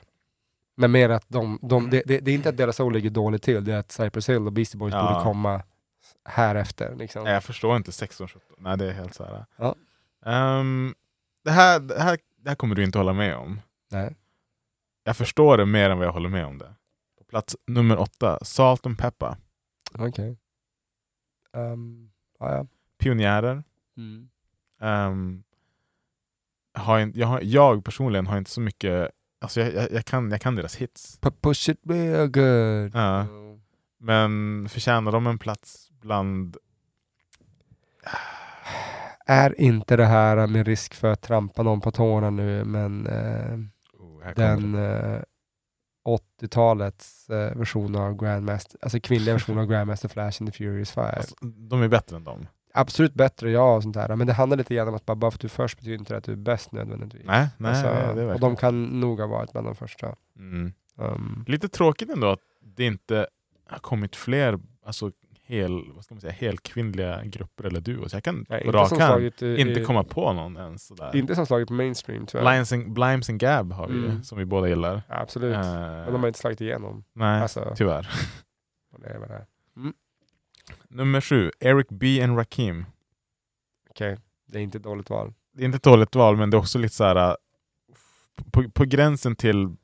Men 0.77 0.91
mer 0.91 1.09
att 1.09 1.25
de, 1.27 1.59
de 1.61 1.89
det, 1.89 2.03
det, 2.05 2.19
det 2.19 2.31
är 2.31 2.35
inte 2.35 2.49
att 2.49 2.57
Della 2.57 2.73
Soul 2.73 2.93
ligger 2.93 3.09
dåligt 3.09 3.43
till, 3.43 3.63
det 3.65 3.73
är 3.73 3.77
att 3.77 3.91
Cypress 3.91 4.29
Hill 4.29 4.45
och 4.47 4.51
Beastie 4.53 4.77
Boys 4.79 4.93
Ja. 4.93 5.07
borde 5.11 5.23
komma 5.23 5.61
här 6.29 6.55
efter. 6.55 6.95
Liksom. 6.95 7.23
Nej, 7.23 7.33
jag 7.33 7.43
förstår 7.43 7.77
inte 7.77 7.91
16, 7.91 8.27
17. 8.27 8.41
Nej, 8.57 8.77
det 8.77 8.85
är 8.85 8.91
helt 8.91 9.13
så 9.15 9.23
här. 9.23 9.45
Ja. 9.57 9.75
Ehm, 10.25 10.93
det, 11.45 11.51
här, 11.51 11.79
det, 11.79 12.01
här, 12.01 12.17
det 12.37 12.49
här 12.49 12.55
kommer 12.55 12.75
du 12.75 12.83
inte 12.83 12.97
hålla 12.97 13.13
med 13.13 13.35
om. 13.35 13.61
Nej. 13.91 14.15
Jag 15.03 15.17
förstår 15.17 15.57
det 15.57 15.65
mer 15.65 15.89
än 15.89 15.97
vad 15.97 16.07
jag 16.07 16.13
håller 16.13 16.29
med 16.29 16.45
om 16.45 16.57
det. 16.57 16.75
På 17.17 17.23
plats 17.23 17.55
nummer 17.67 17.97
åtta, 17.97 18.39
Salt 18.45 18.85
and 18.85 18.97
Pepper. 18.97 19.37
Okej. 19.93 20.37
Ehm, 21.53 22.11
ja, 22.39 22.51
ja. 22.55 22.67
Pionjärer. 22.97 23.63
Mm. 23.97 24.29
Ehm, 24.81 25.43
har 26.73 26.99
inte, 26.99 27.19
jag, 27.19 27.27
har, 27.27 27.41
jag 27.43 27.85
personligen 27.85 28.27
har 28.27 28.37
inte 28.37 28.51
så 28.51 28.61
mycket, 28.61 29.11
alltså 29.41 29.61
jag, 29.61 29.73
jag, 29.73 29.91
jag, 29.91 30.05
kan, 30.05 30.31
jag 30.31 30.41
kan 30.41 30.55
deras 30.55 30.75
hits. 30.75 31.19
Pu- 31.21 31.41
Push 31.41 31.69
it 31.69 31.79
real 31.83 32.27
good. 32.27 32.95
Ja. 32.95 33.19
Mm. 33.21 33.61
Men 33.97 34.69
förtjänar 34.69 35.11
de 35.11 35.27
en 35.27 35.39
plats 35.39 35.89
bland... 35.91 36.57
Är 39.25 39.61
inte 39.61 39.97
det 39.97 40.05
här 40.05 40.47
med 40.47 40.67
risk 40.67 40.93
för 40.93 41.11
att 41.11 41.21
trampa 41.21 41.63
någon 41.63 41.81
på 41.81 41.91
tårna 41.91 42.29
nu, 42.29 42.63
men 42.63 43.07
eh, 43.07 43.59
Oh, 43.99 44.23
här 44.23 44.33
kommer 44.33 44.47
den 44.47 44.75
eh, 44.75 45.21
80-talets 46.41 47.29
eh, 47.29 47.57
version 47.57 47.95
av 47.95 48.17
Grandmaster, 48.17 48.79
alltså 48.81 48.99
kvinnliga 48.99 49.35
version 49.35 49.57
av 49.57 49.65
Grandmaster 49.65 50.09
Flash 50.09 50.41
in 50.41 50.47
the 50.47 50.51
Furious 50.51 50.91
5. 50.91 51.05
Alltså, 51.17 51.35
de 51.41 51.81
är 51.81 51.87
bättre 51.87 52.15
än 52.15 52.23
dem. 52.23 52.47
Absolut 52.73 53.13
bättre, 53.13 53.51
ja, 53.51 53.75
och 53.75 53.83
sånt 53.83 53.95
där. 53.95 54.15
Men 54.15 54.27
det 54.27 54.33
handlar 54.33 54.57
lite 54.57 54.75
grann 54.75 54.87
om 54.87 54.95
att 54.95 55.05
bara, 55.05 55.15
bara 55.15 55.31
för 55.31 55.37
att 55.37 55.41
du 55.41 55.47
är 55.47 55.49
först 55.49 55.77
betyder 55.77 55.97
inte 55.97 56.17
att 56.17 56.23
du 56.23 56.31
är 56.31 56.35
bäst 56.35 56.71
nödvändigtvis. 56.71 57.25
Nej, 57.25 57.47
nej 57.57 57.71
Alltså, 57.71 58.15
det 58.15 58.21
är 58.21 58.33
och 58.33 58.39
de 58.39 58.55
kan 58.55 58.99
nog 58.99 59.19
ha 59.19 59.27
varit 59.27 59.51
bland 59.51 59.67
de 59.67 59.75
första. 59.75 60.15
Mm. 60.37 60.73
Um, 60.95 61.45
Lite 61.47 61.69
tråkigt 61.69 62.09
ändå 62.09 62.31
att 62.31 62.39
det 62.61 62.85
inte 62.85 63.27
har 63.67 63.79
kommit 63.79 64.15
fler 64.15 64.59
alltså, 64.85 65.11
hel, 65.47 65.91
vad 65.93 66.03
ska 66.03 66.15
man 66.15 66.21
säga, 66.21 66.33
helkvinnliga 66.33 67.23
grupper 67.23 67.63
eller 67.63 67.79
duos. 67.81 68.13
Jag 68.13 68.23
kan 68.23 68.45
på 68.45 68.57
inte, 68.57 68.77
hand 68.77 68.87
slagit, 68.89 69.41
eh, 69.41 69.61
inte 69.61 69.79
eh, 69.81 69.85
komma 69.85 70.03
på 70.03 70.33
någon 70.33 70.57
ens. 70.57 70.87
Sådär. 70.87 71.15
inte 71.15 71.35
som 71.35 71.45
slagit 71.45 71.67
på 71.67 71.73
mainstream 71.73 72.25
tyvärr. 72.25 72.43
Blimes 72.43 72.71
and, 72.73 72.93
Blimes 72.93 73.29
and 73.29 73.39
Gab 73.39 73.71
har 73.73 73.87
vi 73.87 73.97
Mm. 73.97 74.23
som 74.23 74.37
vi 74.37 74.45
båda 74.45 74.67
gillar. 74.69 75.01
Absolut. 75.07 75.55
Eh, 75.55 75.61
Men 75.61 76.13
de 76.13 76.21
har 76.21 76.27
inte 76.27 76.39
slagit 76.39 76.61
igenom. 76.61 77.03
nej, 77.13 77.41
alltså- 77.41 77.73
tyvärr. 77.77 78.09
Det 78.97 79.07
är 79.09 79.19
det 79.19 79.33
är. 79.33 79.45
Nummer 80.89 81.21
sju, 81.21 81.51
Eric 81.59 81.87
B 81.89 82.21
and 82.21 82.37
Rakim. 82.37 82.85
Okej, 83.89 84.17
det 84.47 84.57
är 84.57 84.61
inte 84.61 84.77
ett 84.77 84.83
dåligt 84.83 85.09
val. 85.09 85.33
Det 85.53 85.63
är 85.63 85.65
inte 85.65 85.75
ett 85.75 85.83
dåligt 85.83 86.15
val, 86.15 86.37
men 86.37 86.49
det 86.49 86.57
är 86.57 86.59
också 86.59 86.79
lite 86.79 86.95
så 86.95 87.03
här 87.03 87.15
äh, 87.29 87.33
på, 88.51 88.69
på 88.69 88.85
gränsen 88.85 89.35
till 89.35 89.75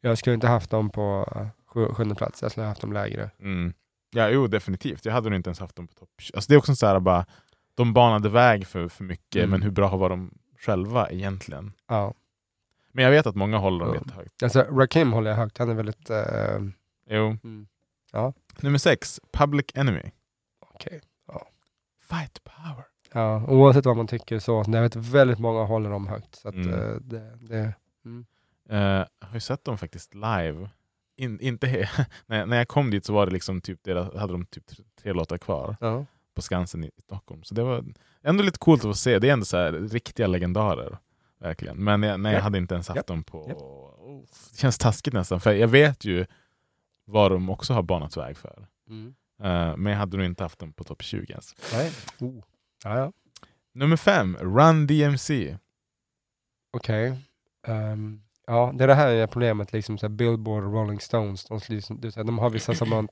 Jag 0.00 0.18
skulle 0.18 0.34
inte 0.34 0.46
haft 0.46 0.70
dem 0.70 0.90
på 0.90 1.32
uh, 1.36 1.46
sju, 1.66 1.86
sjunde 1.94 2.14
plats, 2.14 2.42
jag 2.42 2.50
skulle 2.50 2.66
haft 2.66 2.80
dem 2.80 2.92
lägre. 2.92 3.30
Mm. 3.40 3.72
Ja, 4.14 4.28
jo 4.28 4.46
definitivt. 4.46 5.04
Jag 5.04 5.12
hade 5.12 5.30
nog 5.30 5.36
inte 5.38 5.48
ens 5.48 5.58
haft 5.60 5.76
dem 5.76 5.86
på 5.86 5.94
topp 5.94 6.10
20. 6.18 6.36
alltså, 6.36 6.48
Det 6.48 6.54
är 6.54 6.58
också 6.58 6.74
så 6.76 6.86
här 6.86 7.00
bara, 7.00 7.26
de 7.74 7.92
banade 7.92 8.28
väg 8.28 8.66
för, 8.66 8.88
för 8.88 9.04
mycket, 9.04 9.36
Mm. 9.36 9.50
men 9.50 9.62
hur 9.62 9.70
bra 9.70 9.96
var 9.96 10.10
de 10.10 10.30
själva 10.58 11.10
egentligen? 11.10 11.72
Ja. 11.88 12.14
Men 12.92 13.04
jag 13.04 13.10
vet 13.10 13.26
att 13.26 13.34
många 13.34 13.58
håller 13.58 13.84
dem 13.84 13.94
Ja. 13.94 14.00
jättehögt. 14.00 14.42
Alltså 14.42 14.62
Rakim 14.62 15.12
håller 15.12 15.30
jag 15.30 15.36
högt, 15.36 15.58
han 15.58 15.70
är 15.70 15.74
väldigt... 15.74 16.10
eh, 16.10 16.58
Jo. 17.10 17.36
mm, 17.44 17.66
Nummer 18.60 18.78
sex, 18.78 19.20
Public 19.32 19.66
Enemy. 19.74 20.10
Okej. 20.74 21.00
Fight 22.08 22.44
power. 22.44 22.84
Ja, 23.12 23.44
oavsett 23.48 23.86
vad 23.86 23.96
man 23.96 24.06
tycker 24.06 24.38
så, 24.38 24.64
jag 24.66 24.82
vet 24.82 24.96
väldigt 24.96 25.38
många 25.38 25.64
håller 25.64 25.90
dem 25.90 26.06
högt. 26.08 26.34
Så 26.34 26.48
att, 26.48 26.54
Mm. 26.54 26.72
eh, 26.72 26.96
det, 27.00 27.36
det, 27.40 27.74
Eh, 28.70 28.78
jag 28.78 29.26
har 29.26 29.34
ju 29.34 29.40
sett 29.40 29.64
dem 29.64 29.78
faktiskt 29.78 30.14
live. 30.14 30.70
In, 31.16 31.40
inte 31.40 31.88
när, 32.26 32.46
när 32.46 32.56
jag 32.56 32.68
kom 32.68 32.90
dit 32.90 33.04
så 33.04 33.12
var 33.12 33.26
det 33.26 33.32
liksom 33.32 33.60
typ 33.60 33.84
deras, 33.84 34.14
hade 34.14 34.32
de 34.32 34.46
typ 34.46 34.64
tre 35.02 35.12
låtar 35.12 35.38
kvar 35.38 35.76
ja. 35.80 36.06
på 36.34 36.42
Skansen 36.42 36.84
i 36.84 36.90
Stockholm. 37.02 37.42
Så 37.42 37.54
det 37.54 37.62
var 37.62 37.84
ändå 38.22 38.44
lite 38.44 38.58
coolt 38.58 38.84
att 38.84 38.90
få 38.90 38.94
se. 38.94 39.18
Det 39.18 39.28
är 39.28 39.32
ändå 39.32 39.44
så 39.44 39.56
här 39.56 39.72
riktiga 39.72 40.26
legendarer. 40.26 40.98
Verkligen. 41.40 41.84
Men 41.84 42.02
jag, 42.02 42.20
nej, 42.20 42.34
jag 42.34 42.40
hade 42.40 42.58
inte 42.58 42.74
ens 42.74 42.88
haft 42.88 42.96
Japp. 42.96 43.06
dem 43.06 43.24
på... 43.24 43.38
Oh, 43.38 44.24
det 44.52 44.58
känns 44.58 44.78
taskigt 44.78 45.14
nästan, 45.14 45.40
för 45.40 45.52
jag 45.52 45.68
vet 45.68 46.04
ju 46.04 46.26
vad 47.04 47.30
de 47.30 47.50
också 47.50 47.72
har 47.72 47.82
banat 47.82 48.16
väg 48.16 48.36
för. 48.36 48.66
Mm. 48.88 49.14
Eh, 49.42 49.76
men 49.76 49.92
jag 49.92 49.98
hade 49.98 50.16
nog 50.16 50.26
inte 50.26 50.42
haft 50.42 50.58
dem 50.58 50.72
på 50.72 50.84
topp 50.84 51.02
20 51.02 51.32
ens. 51.32 51.54
Nej. 51.72 51.92
Oh. 52.20 52.44
Ja, 52.84 52.98
ja. 52.98 53.12
Nummer 53.74 53.96
fem, 53.96 54.36
Run 54.40 54.86
DMC. 54.86 55.58
Okej. 56.76 57.18
Ehm, 57.66 58.22
ja, 58.46 58.72
det 58.74 58.84
är 58.84 58.88
det 58.88 58.94
här 58.94 59.08
är 59.08 59.26
problemet, 59.26 59.72
liksom 59.72 59.98
så 59.98 60.08
Billboard 60.08 60.64
och 60.64 60.72
Rolling 60.72 61.00
Stones, 61.00 61.44
de, 61.44 61.60
liksom, 61.68 62.00
här, 62.16 62.24
de 62.24 62.38
har 62.38 62.50
vissa 62.50 62.74
som 62.74 62.90
man... 62.90 63.08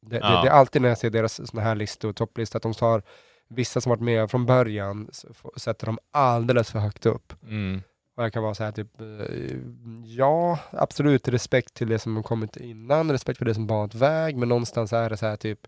Det, 0.00 0.16
Ja. 0.16 0.28
det, 0.28 0.42
det 0.42 0.48
är 0.48 0.52
alltid 0.52 0.82
när 0.82 0.88
jag 0.88 0.98
ser 0.98 1.10
deras 1.10 1.50
såna 1.50 1.62
här 1.62 1.74
listor, 1.74 2.12
topplistor, 2.12 2.56
att 2.56 2.62
de 2.62 2.74
tar 2.74 3.02
vissa 3.48 3.80
som 3.80 3.90
varit 3.90 4.00
med 4.00 4.30
från 4.30 4.46
början, 4.46 5.08
så 5.12 5.28
sätter 5.56 5.86
de 5.86 5.98
alldeles 6.10 6.70
för 6.70 6.78
högt 6.78 7.06
upp. 7.06 7.32
Mm. 7.42 7.82
Och 8.16 8.24
jag 8.24 8.32
kan 8.32 8.42
vara 8.42 8.54
så 8.54 8.64
här 8.64 8.72
typ, 8.72 9.00
eh, 9.00 9.56
ja, 10.04 10.58
absolut 10.70 11.28
respekt 11.28 11.74
till 11.74 11.88
det 11.88 11.98
som 11.98 12.16
har 12.16 12.22
kommit 12.22 12.56
innan, 12.56 13.10
respekt 13.12 13.38
för 13.38 13.44
det 13.44 13.54
som 13.54 13.66
banat 13.66 13.94
väg, 13.94 14.36
men 14.36 14.48
någonstans 14.48 14.92
är 14.92 15.10
det 15.10 15.16
så 15.16 15.26
här 15.26 15.36
typ, 15.36 15.60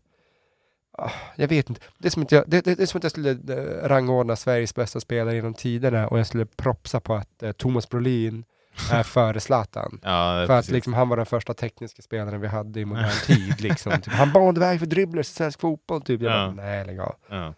ah, 0.92 1.10
jag 1.36 1.48
vet 1.48 1.68
inte, 1.68 1.80
det 1.98 2.08
är 2.08 2.10
som 2.10 2.22
att 2.22 2.32
jag, 2.32 2.44
det, 2.46 2.60
det, 2.60 2.74
det 2.74 2.82
är 2.82 2.86
som 2.86 2.98
att 2.98 3.04
jag 3.04 3.12
skulle 3.12 3.30
eh, 3.30 3.88
rangordna 3.88 4.36
Sveriges 4.36 4.74
bästa 4.74 5.00
spelare 5.00 5.34
genom 5.34 5.54
tiderna 5.54 6.08
och 6.08 6.18
jag 6.18 6.26
skulle 6.26 6.46
propsa 6.46 7.00
på 7.00 7.14
att 7.14 7.42
eh, 7.42 7.52
Thomas 7.52 7.88
Brolin 7.88 8.44
är 8.92 9.02
före 9.02 9.40
Zlatan. 9.40 10.00
Ja, 10.02 10.44
För 10.46 10.58
att 10.58 10.68
liksom, 10.68 10.92
han 10.94 11.08
var 11.08 11.16
den 11.16 11.26
första 11.26 11.54
tekniska 11.54 12.02
spelaren 12.02 12.40
vi 12.40 12.46
hade 12.48 12.80
i 12.80 12.84
modern 12.84 13.10
tid. 13.26 13.60
Liksom. 13.60 13.92
Typ, 13.92 14.12
han 14.12 14.32
banade 14.32 14.60
väg 14.60 14.78
för 14.78 14.86
dribblers 14.86 15.30
i 15.30 15.32
svensk 15.32 15.60
fotboll. 15.60 16.02
Typ. 16.02 16.22
Jag 16.22 16.32
Ja. 16.32 16.36
bara, 16.46 16.50
nej 16.64 16.86
lägg 16.86 17.00
av. 17.00 17.14
ja. 17.28 17.54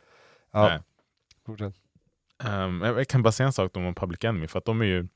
Ja. 0.53 0.79
Ehm, 2.45 2.83
jag 2.83 3.09
kan 3.09 3.23
bara 3.23 3.33
säga 3.33 3.47
en 3.47 3.53
sak 3.53 3.77
om 3.77 3.95
Public 3.95 4.25
Enemy, 4.25 4.47
för 4.47 4.59
att 4.59 4.65
de 4.65 4.81
är 4.81 4.85
ju... 4.85 5.09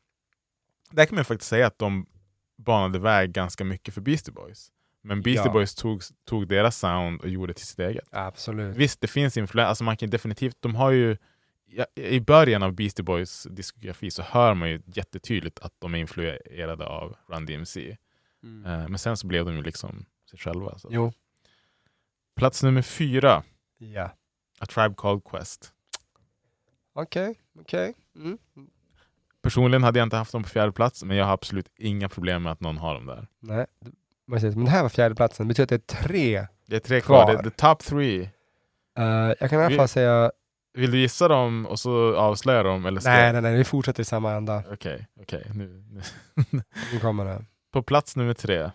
Där 0.91 1.07
kan 1.07 1.15
man 1.15 1.25
faktiskt 1.25 1.49
säga 1.51 1.67
att 1.67 1.79
de 1.79 2.07
banade 2.59 2.99
väg 2.99 3.33
ganska 3.33 3.65
mycket 3.65 3.95
för 3.95 4.01
Beastie 4.01 4.33
Boys. 4.35 4.69
Men 5.03 5.23
Beastie 5.23 5.47
Ja. 5.47 5.53
Boys 5.53 5.75
tog, 5.75 6.03
tog 6.29 6.49
deras 6.49 6.77
sound 6.79 7.21
och 7.21 7.29
gjorde 7.29 7.53
det 7.53 7.57
till 7.57 7.67
sitt 7.67 7.79
eget. 7.79 8.05
Absolut. 8.11 8.77
Visst, 8.77 9.01
det 9.01 9.07
finns 9.07 9.37
influenser, 9.37 9.69
alltså 9.69 9.85
man 9.85 9.97
kan 9.97 10.11
definitivt, 10.11 10.57
de 10.61 10.75
har 10.75 10.91
ju 10.91 11.17
i 11.95 12.21
början 12.21 12.63
av 12.63 12.73
Beastie 12.73 13.03
Boys 13.05 13.47
diskografi 13.51 14.11
så 14.11 14.23
hör 14.23 14.55
man 14.55 14.69
ju 14.71 14.83
jättetydligt 14.87 15.59
att 15.59 15.73
de 15.79 15.95
är 15.95 15.99
influerade 15.99 16.87
av 16.87 17.17
Run 17.29 17.47
DMC. 17.47 17.97
Mm. 18.43 18.67
Eh, 18.67 18.89
men 18.89 18.99
sen 18.99 19.17
så 19.17 19.27
blev 19.27 19.45
de 19.45 19.55
ju 19.57 19.63
liksom 19.63 20.05
sig 20.31 20.39
själva. 20.39 20.79
Så. 20.79 20.89
Jo. 20.91 21.13
Plats 22.37 22.63
nummer 22.63 22.83
fyra, 22.83 23.43
Ja. 23.79 24.11
A 24.61 24.67
Tribe 24.67 24.95
Called 24.97 25.25
Quest. 25.25 25.73
Okej, 26.93 27.35
okej. 27.61 27.95
Mm. 28.17 28.39
Personligen 29.43 29.83
hade 29.83 29.99
jag 29.99 30.07
inte 30.07 30.17
haft 30.17 30.33
dem 30.33 30.43
på 30.43 30.49
fjärde 30.49 30.73
plats, 30.73 31.05
men 31.05 31.17
jag 31.17 31.25
har 31.25 31.33
absolut 31.33 31.69
inga 31.77 32.09
problem 32.09 32.43
med 32.43 32.53
att 32.53 32.61
någon 32.61 32.77
har 32.77 32.95
dem 32.95 33.07
där. 33.07 33.27
Nej, 33.41 33.67
precis. 34.31 34.55
Men 34.57 34.65
det 34.65 34.71
här 34.71 34.83
var 34.83 34.89
fjärde 34.89 35.15
platsen. 35.15 35.49
Det 35.49 35.49
betyder 35.49 35.77
att 35.77 35.89
det 35.89 35.95
är 35.95 36.03
tre. 36.03 36.47
Det 36.67 36.77
är 36.77 36.81
tre 36.81 37.01
kvar, 37.01 37.25
Kvar. 37.25 37.33
det 37.33 37.39
är 37.39 37.43
the 37.43 37.57
top 37.57 37.79
three. 37.79 38.31
Eh, 38.99 39.05
jag 39.41 39.51
kan 39.51 39.61
i 39.61 39.65
alla 39.65 39.77
fall 39.77 39.89
säga... 39.89 40.33
Vill 40.75 40.91
du 40.91 40.99
gissa 40.99 41.29
dem 41.29 41.67
och 41.67 41.79
så 41.79 42.17
avslöja 42.17 42.63
dem? 42.63 42.87
Eller 42.87 43.01
ska 43.01 43.11
Nej, 43.11 43.33
nej, 43.33 43.43
nej. 43.43 43.57
Vi 43.57 43.65
fortsätter 43.65 44.01
i 44.03 44.05
samma 44.05 44.33
ända. 44.33 44.63
Okej, 44.73 45.07
okej. 45.21 45.51
Nu, 45.55 45.85
nu. 45.91 46.01
Nu 46.93 47.01
kommer 47.01 47.25
det. 47.25 47.45
På 47.73 47.83
plats 47.83 48.17
nummer 48.17 48.35
tre, 48.35 48.71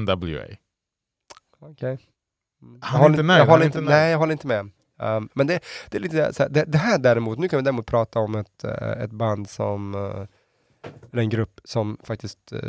NWA. 0.00 0.44
Okej. 1.58 1.98
Mm. 2.62 2.78
Han 2.82 3.00
är 3.02 3.06
inte 3.06 3.22
nöjd, 3.22 3.40
Jag 3.40 3.46
håller 3.46 3.64
inte, 3.64 3.80
nöjd. 3.80 3.90
nej, 3.90 4.10
jag 4.10 4.18
håller 4.18 4.32
inte 4.32 4.46
med. 4.46 4.70
Um, 4.98 5.28
men 5.34 5.46
det, 5.46 5.60
det 5.90 5.96
är 5.96 6.00
lite 6.00 6.32
så 6.34 6.42
här, 6.42 6.50
det, 6.50 6.64
det 6.64 6.78
här 6.78 6.98
däremot, 6.98 7.38
nu 7.38 7.48
kan 7.48 7.56
vi 7.58 7.62
däremot 7.62 7.86
prata 7.86 8.18
om 8.18 8.34
ett, 8.34 8.64
eh, 8.64 8.90
ett 8.90 9.10
band 9.10 9.50
som, 9.50 9.94
eh, 9.94 10.26
eller 11.12 11.22
en 11.22 11.28
grupp 11.28 11.60
som 11.64 11.98
faktiskt 12.02 12.52
eh, 12.52 12.60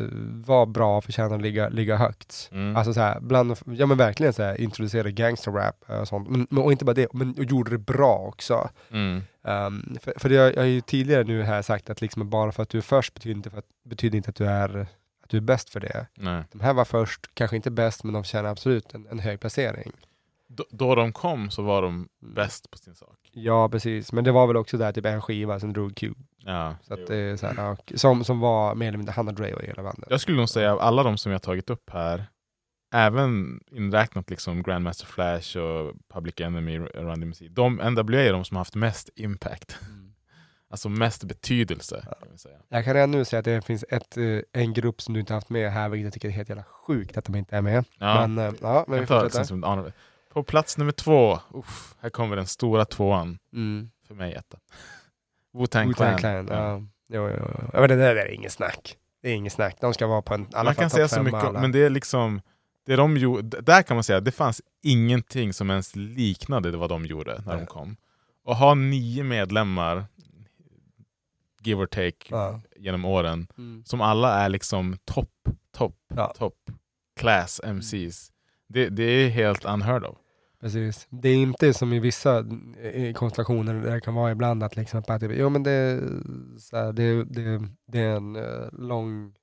var 0.45 0.65
bra 0.65 0.97
och 0.97 1.03
förtjänar 1.03 1.35
att 1.35 1.41
ligga, 1.41 1.69
ligga 1.69 1.95
högt. 1.95 2.49
Mm. 2.51 2.75
Alltså 2.75 2.93
så 2.93 2.99
här, 2.99 3.19
bland, 3.19 3.55
ja 3.65 3.85
men 3.85 3.97
verkligen 3.97 4.33
så 4.33 4.43
här, 4.43 4.61
introducerade 4.61 5.11
gangsterrap 5.11 5.89
eh, 5.89 5.99
och 5.99 6.07
sånt. 6.07 6.29
Men, 6.29 6.47
men, 6.49 6.63
och 6.63 6.71
inte 6.71 6.85
bara 6.85 6.93
det, 6.93 7.13
men 7.13 7.35
och 7.37 7.43
gjorde 7.43 7.71
det 7.71 7.77
bra 7.77 8.17
också. 8.17 8.69
Mm. 8.91 9.21
Um, 9.41 9.97
för 10.01 10.13
för 10.17 10.29
jag, 10.29 10.55
jag 10.55 10.61
har 10.61 10.67
ju 10.67 10.81
tidigare 10.81 11.23
nu 11.23 11.43
här 11.43 11.61
sagt 11.61 11.89
att 11.89 12.01
liksom 12.01 12.29
bara 12.29 12.51
för 12.51 12.63
att 12.63 12.69
du 12.69 12.77
är 12.77 12.81
först 12.81 13.13
betyder 13.13 13.35
inte, 13.35 13.49
för 13.49 13.57
att, 13.57 13.69
betyder 13.83 14.17
inte 14.17 14.29
att, 14.29 14.35
du 14.35 14.45
är, 14.45 14.77
att 15.23 15.29
du 15.29 15.37
är 15.37 15.41
bäst 15.41 15.69
för 15.69 15.79
det. 15.79 16.07
Nej. 16.13 16.43
De 16.51 16.59
här 16.59 16.73
var 16.73 16.85
först, 16.85 17.29
kanske 17.33 17.55
inte 17.55 17.71
bäst, 17.71 18.03
men 18.03 18.13
de 18.13 18.23
förtjänar 18.23 18.49
absolut 18.49 18.93
en, 18.93 19.07
en 19.11 19.19
hög 19.19 19.39
placering. 19.39 19.91
Då, 20.47 20.65
då 20.69 20.95
de 20.95 21.11
kom 21.11 21.49
så 21.49 21.61
var 21.61 21.81
de 21.81 22.07
bäst 22.19 22.71
på 22.71 22.77
sin 22.77 22.95
sak. 22.95 23.17
Ja, 23.31 23.69
precis. 23.69 24.11
Men 24.11 24.23
det 24.23 24.31
var 24.31 24.47
väl 24.47 24.57
också 24.57 24.77
där 24.77 24.91
typ 24.91 25.05
en 25.05 25.21
skiva 25.21 25.59
som 25.59 25.73
drog. 25.73 26.13
Ja. 26.45 26.75
Så 26.81 26.93
att 26.93 27.07
det 27.07 27.15
är 27.15 27.37
så 27.37 27.47
här, 27.47 27.53
ja, 27.57 27.69
och- 27.71 27.91
som, 27.95 28.23
som 28.23 28.39
var 28.39 28.75
mer 28.75 28.87
eller 28.87 28.97
mindre 28.97 29.11
Hanna 29.13 29.31
Dre 29.31 29.53
och 29.53 29.61
hela 29.61 29.83
bandet. 29.83 30.05
Jag 30.09 30.21
skulle 30.21 30.37
nog 30.37 30.49
säga 30.49 30.73
av 30.73 30.79
alla 30.79 31.03
de 31.03 31.17
som 31.17 31.31
jag 31.31 31.41
tagit 31.41 31.69
upp 31.69 31.89
här, 31.89 32.25
även 32.93 33.59
inräknat 33.71 34.29
liksom 34.29 34.63
Grandmaster 34.63 35.05
Flash 35.05 35.57
och 35.57 35.93
Public 36.13 36.41
Enemy, 36.41 36.79
Run 36.79 37.19
DMC, 37.19 37.47
de 37.47 37.75
NWA 37.75 38.21
är 38.21 38.33
de 38.33 38.45
som 38.45 38.55
har 38.55 38.59
haft 38.59 38.75
mest 38.75 39.09
impact. 39.15 39.77
Mm. 39.81 40.01
Alltså 40.69 40.89
mest 40.89 41.23
betydelse. 41.23 42.07
Kan 42.19 42.31
vi 42.31 42.37
säga. 42.37 42.57
Jag 42.69 42.85
kan 42.85 42.93
redan 42.93 43.11
nu 43.11 43.25
säga 43.25 43.39
att 43.39 43.45
det 43.45 43.61
finns 43.65 43.85
ett, 43.89 44.17
eh, 44.17 44.39
en 44.53 44.73
grupp 44.73 45.01
som 45.01 45.13
du 45.13 45.19
inte 45.19 45.33
haft 45.33 45.49
med 45.49 45.71
här, 45.71 45.89
vilket 45.89 46.03
jag 46.03 46.13
tycker 46.13 46.27
är 46.27 46.31
helt 46.31 46.49
jävla 46.49 46.63
sjukt 46.63 47.17
att 47.17 47.25
de 47.25 47.35
inte 47.35 47.57
är 47.57 47.61
med. 47.61 47.85
Ja. 47.99 48.27
Men, 48.27 48.47
eh, 48.47 48.53
ja, 48.61 48.85
men 48.87 48.99
vi 48.99 49.05
fortsätter. 49.05 49.93
På 50.33 50.43
plats 50.43 50.77
nummer 50.77 50.91
två, 50.91 51.39
uff, 51.53 51.95
här 51.99 52.09
kommer 52.09 52.35
den 52.35 52.47
stora 52.47 52.85
tvåan. 52.85 53.37
Mm. 53.53 53.89
För 54.07 54.15
mig 54.15 54.33
etta. 54.33 54.57
Wu-Tang 55.55 55.93
Clan. 55.93 56.17
Clan, 56.17 56.47
ja. 56.47 56.77
Jo, 57.07 57.29
jo, 57.29 57.37
jo. 57.39 57.69
Ja, 57.73 57.79
men 57.79 57.89
det 57.89 57.95
där 57.95 58.15
är 58.15 58.31
inget 58.31 58.51
snack. 58.51 58.97
Det 59.21 59.29
är 59.29 59.33
inget 59.35 59.53
snack. 59.53 59.77
De 59.81 59.93
ska 59.93 60.07
vara 60.07 60.21
på 60.21 60.33
en, 60.33 60.47
alla 60.53 60.63
Man 60.63 60.75
kan 60.75 60.89
säga 60.89 61.07
så 61.07 61.23
mycket, 61.23 61.43
alla. 61.43 61.61
men 61.61 61.71
det 61.71 61.79
är 61.79 61.89
liksom 61.89 62.41
det 62.85 62.95
de 62.95 63.17
gjorde, 63.17 63.61
där 63.61 63.81
kan 63.83 63.95
man 63.97 64.03
säga 64.03 64.19
det 64.19 64.31
fanns 64.31 64.61
ingenting 64.83 65.53
som 65.53 65.69
ens 65.69 65.95
liknade 65.95 66.71
det 66.71 66.77
vad 66.77 66.89
de 66.89 67.05
gjorde 67.05 67.41
när 67.45 67.51
de 67.53 67.57
Nej. 67.57 67.67
kom. 67.67 67.95
Och 68.43 68.55
ha 68.55 68.73
nio 68.73 69.23
medlemmar, 69.23 70.05
give 71.61 71.81
or 71.81 71.85
take, 71.85 72.25
Ja. 72.29 72.61
genom 72.75 73.05
åren, 73.05 73.47
Mm. 73.57 73.83
som 73.85 74.01
alla 74.01 74.33
är 74.33 74.49
liksom 74.49 74.97
topp, 75.05 75.29
topp, 75.77 75.95
Ja. 76.15 76.33
topp 76.37 76.55
class 77.19 77.61
MCs. 77.63 78.31
Det, 78.67 78.89
det 78.89 79.03
är 79.03 79.29
helt 79.29 79.65
unheard 79.65 80.03
of. 80.05 80.17
Precis. 80.65 81.07
Det 81.09 81.29
är 81.29 81.35
inte 81.35 81.73
som 81.73 81.93
i 81.93 81.99
vissa 81.99 82.45
eh, 82.93 83.13
konstellationer 83.13 83.73
där 83.73 83.91
det 83.91 84.01
kan 84.01 84.13
vara 84.15 84.31
ibland 84.31 84.63
att 84.63 84.75
liksom, 84.75 85.03
att 85.07 85.21
typ, 85.21 85.31
jo 85.33 85.49
men 85.49 85.63
det, 85.63 85.71
är 85.71 86.01
så 86.59 86.77
här, 86.77 86.93
det, 86.93 87.23
det, 87.23 87.67
det 87.87 87.99
är 87.99 88.15
en 88.15 88.35
eh, 88.35 88.71
lång 88.71 89.33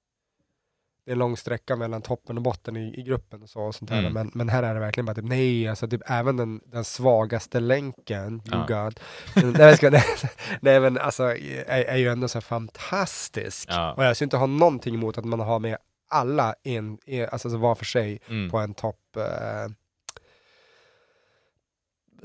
det 1.05 1.11
är 1.11 1.13
en 1.13 1.19
lång 1.19 1.37
sträcka 1.37 1.77
mellan 1.77 2.03
toppen 2.03 2.37
och 2.37 2.43
botten 2.43 2.77
i, 2.77 3.01
i 3.01 3.03
gruppen 3.03 3.43
och 3.43 3.49
så. 3.49 3.61
Och 3.61 3.75
sånt 3.75 3.91
här. 3.91 3.99
Mm. 3.99 4.13
Men, 4.13 4.31
men 4.35 4.49
här 4.49 4.63
är 4.63 4.75
det 4.75 4.81
verkligen 4.81 5.07
bara 5.07 5.15
typ, 5.15 5.25
nej, 5.25 5.69
alltså 5.69 5.89
typ 5.89 6.03
även 6.07 6.37
den, 6.37 6.61
den 6.67 6.85
svagaste 6.85 7.61
länken, 7.61 8.43
Ja. 8.45 8.57
you 8.57 8.67
God, 8.67 9.01
nej, 9.59 9.77
ska, 9.77 9.91
nej, 9.91 10.05
nej 10.61 10.81
men 10.81 10.99
alltså 10.99 11.23
är, 11.25 11.65
är 11.69 11.97
ju 11.97 12.09
ändå 12.09 12.29
så 12.29 12.37
här 12.39 12.43
fantastisk. 12.43 13.69
Ja. 13.73 13.95
Och 13.95 14.05
jag 14.05 14.17
skulle 14.17 14.27
inte 14.27 14.37
ha 14.37 14.47
någonting 14.47 14.95
emot 14.95 15.19
att 15.19 15.25
man 15.25 15.41
har 15.41 15.59
med 15.59 15.77
alla 16.11 16.55
en, 16.63 16.99
en, 17.07 17.29
alltså 17.33 17.51
så 17.51 17.57
var 17.57 17.75
för 17.75 17.85
sig 17.85 18.19
Mm. 18.29 18.51
på 18.51 18.59
en 18.59 18.75
topp 18.75 19.17
eh, 19.17 19.73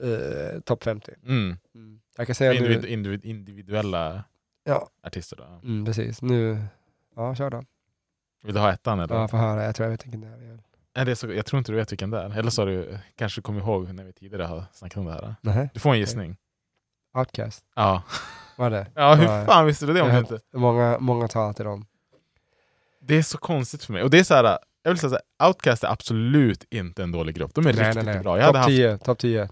eh, 0.04 0.60
topp 0.60 0.84
50. 0.84 1.12
Mm. 1.26 1.58
Jag 2.18 2.26
kan 2.28 2.36
säga 2.36 2.54
Individ, 2.54 2.82
nu, 2.82 2.88
individ, 2.88 3.26
individuella 3.26 4.24
ja, 4.64 4.90
artister. 5.04 5.36
Då. 5.38 5.44
mm, 5.68 5.86
precis, 5.86 6.22
nu, 6.22 6.58
ja 7.16 7.36
kör 7.36 7.50
då. 7.50 7.64
Vill 8.44 8.54
du 8.54 8.60
ha 8.60 8.74
ettan 8.74 9.00
eller? 9.00 9.16
Ja, 9.16 9.28
få 9.28 9.38
höra, 9.38 9.64
jag 9.64 9.76
tror 9.76 9.86
jag 9.86 9.92
vet 9.92 10.06
vilken 10.06 10.22
det 10.22 10.28
är. 10.28 10.60
Nej, 10.96 11.06
det 11.06 11.12
är 11.12 11.16
så, 11.16 11.34
jag 11.34 11.46
tror 11.46 11.58
inte 11.58 11.72
du 11.72 11.76
vet 11.76 11.92
vilken 11.92 12.10
det 12.10 12.20
är. 12.20 12.38
Eller 12.40 12.50
så 12.52 12.62
har 12.62 12.68
du 12.68 12.98
kanske 13.16 13.42
kommit 13.42 13.64
ihåg 13.64 13.94
när 13.94 14.04
vi 14.04 14.14
tidigare 14.14 14.44
har 14.44 14.64
snackat 14.74 14.98
om 14.98 15.06
det 15.06 15.12
här. 15.12 15.36
Nej, 15.42 15.70
Du 15.74 15.80
får 15.80 15.94
en 15.94 16.00
gissning. 16.00 16.38
Outcast, 17.18 17.66
Ja. 17.76 18.04
var 18.58 18.70
det? 18.70 18.88
ja, 18.96 19.16
hur 19.16 19.24
Ja, 19.26 19.46
fan 19.46 19.66
visste 19.66 19.86
du 19.86 19.94
det 19.94 20.02
om 20.02 20.10
du 20.10 20.18
inte? 20.18 20.40
Många, 20.54 20.98
många 21.00 21.28
talar 21.28 21.54
till 21.54 21.66
dem. 21.66 21.86
Det 23.02 23.16
är 23.16 23.22
så 23.24 23.38
konstigt 23.38 23.84
för 23.84 23.94
mig. 23.94 24.04
Och 24.04 24.10
det 24.10 24.20
är 24.20 24.24
så 24.24 24.34
här, 24.34 24.58
jag 24.84 24.92
vill 24.92 25.00
säga 25.00 25.10
så 25.10 25.20
här, 25.40 25.48
Outcast 25.48 25.84
är 25.84 25.88
absolut 25.88 26.66
inte 26.70 27.04
en 27.04 27.12
dålig 27.12 27.36
grupp. 27.36 27.54
De 27.56 27.68
är 27.68 27.74
riktigt 27.74 28.24
bra. 28.24 28.38
Jag 28.38 28.46
hade 28.46 28.48
Topp 28.48 28.56
haft, 28.56 28.68
10, 28.68 28.98
topp 28.98 29.18
10. 29.20 29.50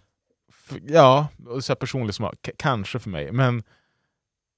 Ja, 0.87 1.27
så 1.61 1.71
här 1.71 1.75
personlig 1.75 2.15
smak, 2.15 2.49
kanske 2.57 2.99
för 2.99 3.09
mig. 3.09 3.31
Men 3.31 3.63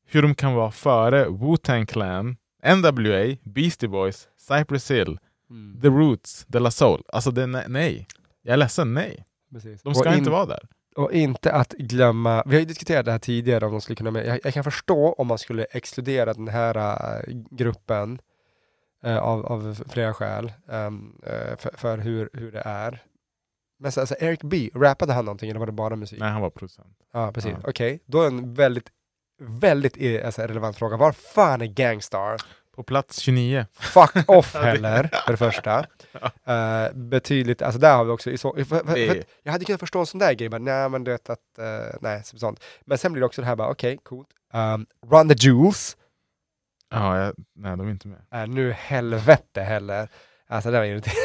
hur 0.05 0.21
de 0.21 0.35
kan 0.35 0.53
vara 0.53 0.71
före 0.71 1.25
Wu-Tang 1.25 1.85
Clan, 1.85 2.37
NWA, 2.75 3.37
Beastie 3.43 3.89
Boys, 3.89 4.27
Cypress 4.37 4.91
Hill, 4.91 5.19
Mm. 5.49 5.81
The 5.81 5.87
Roots, 5.87 6.45
De 6.47 6.59
La 6.59 6.71
Soul. 6.71 7.03
Alltså 7.07 7.31
det 7.31 7.45
ne- 7.45 7.67
nej. 7.67 8.07
Jag 8.41 8.53
är 8.53 8.57
ledsen, 8.57 8.93
nej. 8.93 9.25
Precis. 9.51 9.81
De 9.81 9.95
ska 9.95 10.09
och, 10.09 10.15
inte 10.15 10.29
vara 10.29 10.45
där. 10.45 10.67
och 10.95 11.11
inte 11.11 11.51
att 11.51 11.73
glömma, 11.73 12.43
vi 12.45 12.55
har 12.55 12.59
ju 12.59 12.65
diskuterat 12.65 13.05
det 13.05 13.11
här 13.11 13.19
tidigare 13.19 13.65
om 13.65 13.71
de 13.71 13.81
skulle 13.81 13.95
kunna 13.95 14.11
med, 14.11 14.25
jag, 14.27 14.39
jag 14.43 14.53
kan 14.53 14.63
förstå 14.63 15.13
om 15.13 15.27
man 15.27 15.37
skulle 15.37 15.63
exkludera 15.63 16.33
den 16.33 16.47
här 16.47 16.75
äh, 16.77 17.33
gruppen 17.51 18.19
äh, 19.03 19.17
av, 19.17 19.45
av 19.45 19.77
flera 19.89 20.13
skäl 20.13 20.51
ähm, 20.71 21.21
äh, 21.25 21.57
för, 21.57 21.77
för 21.77 21.97
hur, 21.97 22.29
hur 22.33 22.51
det 22.51 22.61
är. 22.65 23.03
Men 23.79 23.91
så, 23.91 23.99
alltså 23.99 24.15
Eric 24.19 24.39
B, 24.43 24.69
rappade 24.75 25.13
han 25.13 25.25
någonting 25.25 25.49
eller 25.49 25.59
var 25.59 25.65
det 25.65 25.71
bara 25.71 25.95
musik? 25.95 26.19
Nej, 26.19 26.29
han 26.29 26.41
var 26.41 26.49
producent. 26.49 26.97
Ja, 27.13 27.31
precis. 27.31 27.51
Ja. 27.63 27.69
Okej, 27.69 27.99
då 28.05 28.21
är 28.21 28.27
en 28.27 28.53
väldigt, 28.53 28.87
väldigt 29.41 29.97
eh, 29.99 30.25
alltså, 30.25 30.41
relevant 30.41 30.77
fråga. 30.77 30.97
Var 30.97 31.11
fan 31.11 31.61
är 31.61 31.65
Gangstar? 31.65 32.37
På 32.75 32.83
plats 32.83 33.19
29. 33.19 33.65
Fuck 33.73 34.11
off 34.29 34.55
heller, 34.55 35.09
för 35.25 35.31
det 35.31 35.37
första. 35.37 35.85
Eh, 36.45 36.93
betydligt, 36.93 37.61
alltså 37.61 37.79
där 37.79 37.95
har 37.97 38.05
vi 38.05 38.11
också, 38.11 38.37
så, 38.37 38.53
för, 38.53 38.63
för, 38.65 38.83
för, 39.07 39.23
jag 39.43 39.51
hade 39.51 39.65
kunnat 39.65 39.79
förstå 39.79 39.99
en 39.99 40.05
sån 40.05 40.19
där 40.19 40.33
grej, 40.33 40.49
bara, 40.49 40.57
nej 40.57 40.89
men 40.89 41.03
du 41.03 41.11
vet 41.11 41.29
att, 41.29 41.57
eh, 41.59 41.95
nej, 42.01 42.23
så- 42.23 42.37
sånt. 42.37 42.63
Men 42.85 42.97
sen 42.97 43.11
blir 43.13 43.19
det 43.19 43.25
också 43.25 43.41
det 43.41 43.47
här 43.47 43.55
bara, 43.55 43.69
okej, 43.69 43.97
coolt. 44.03 44.27
Um, 44.53 44.85
Run 45.11 45.29
the 45.29 45.35
Jewels, 45.47 45.97
Ja, 46.89 47.19
jag, 47.19 47.33
nej, 47.55 47.77
de 47.77 47.87
är 47.87 47.91
inte 47.91 48.07
med. 48.07 48.19
är 48.31 48.47
nu 48.47 48.71
helvete 48.71 49.61
heller. 49.61 50.09
Alltså 50.47 50.71
det 50.71 50.77
var 50.77 50.85
irriterande. 50.85 51.21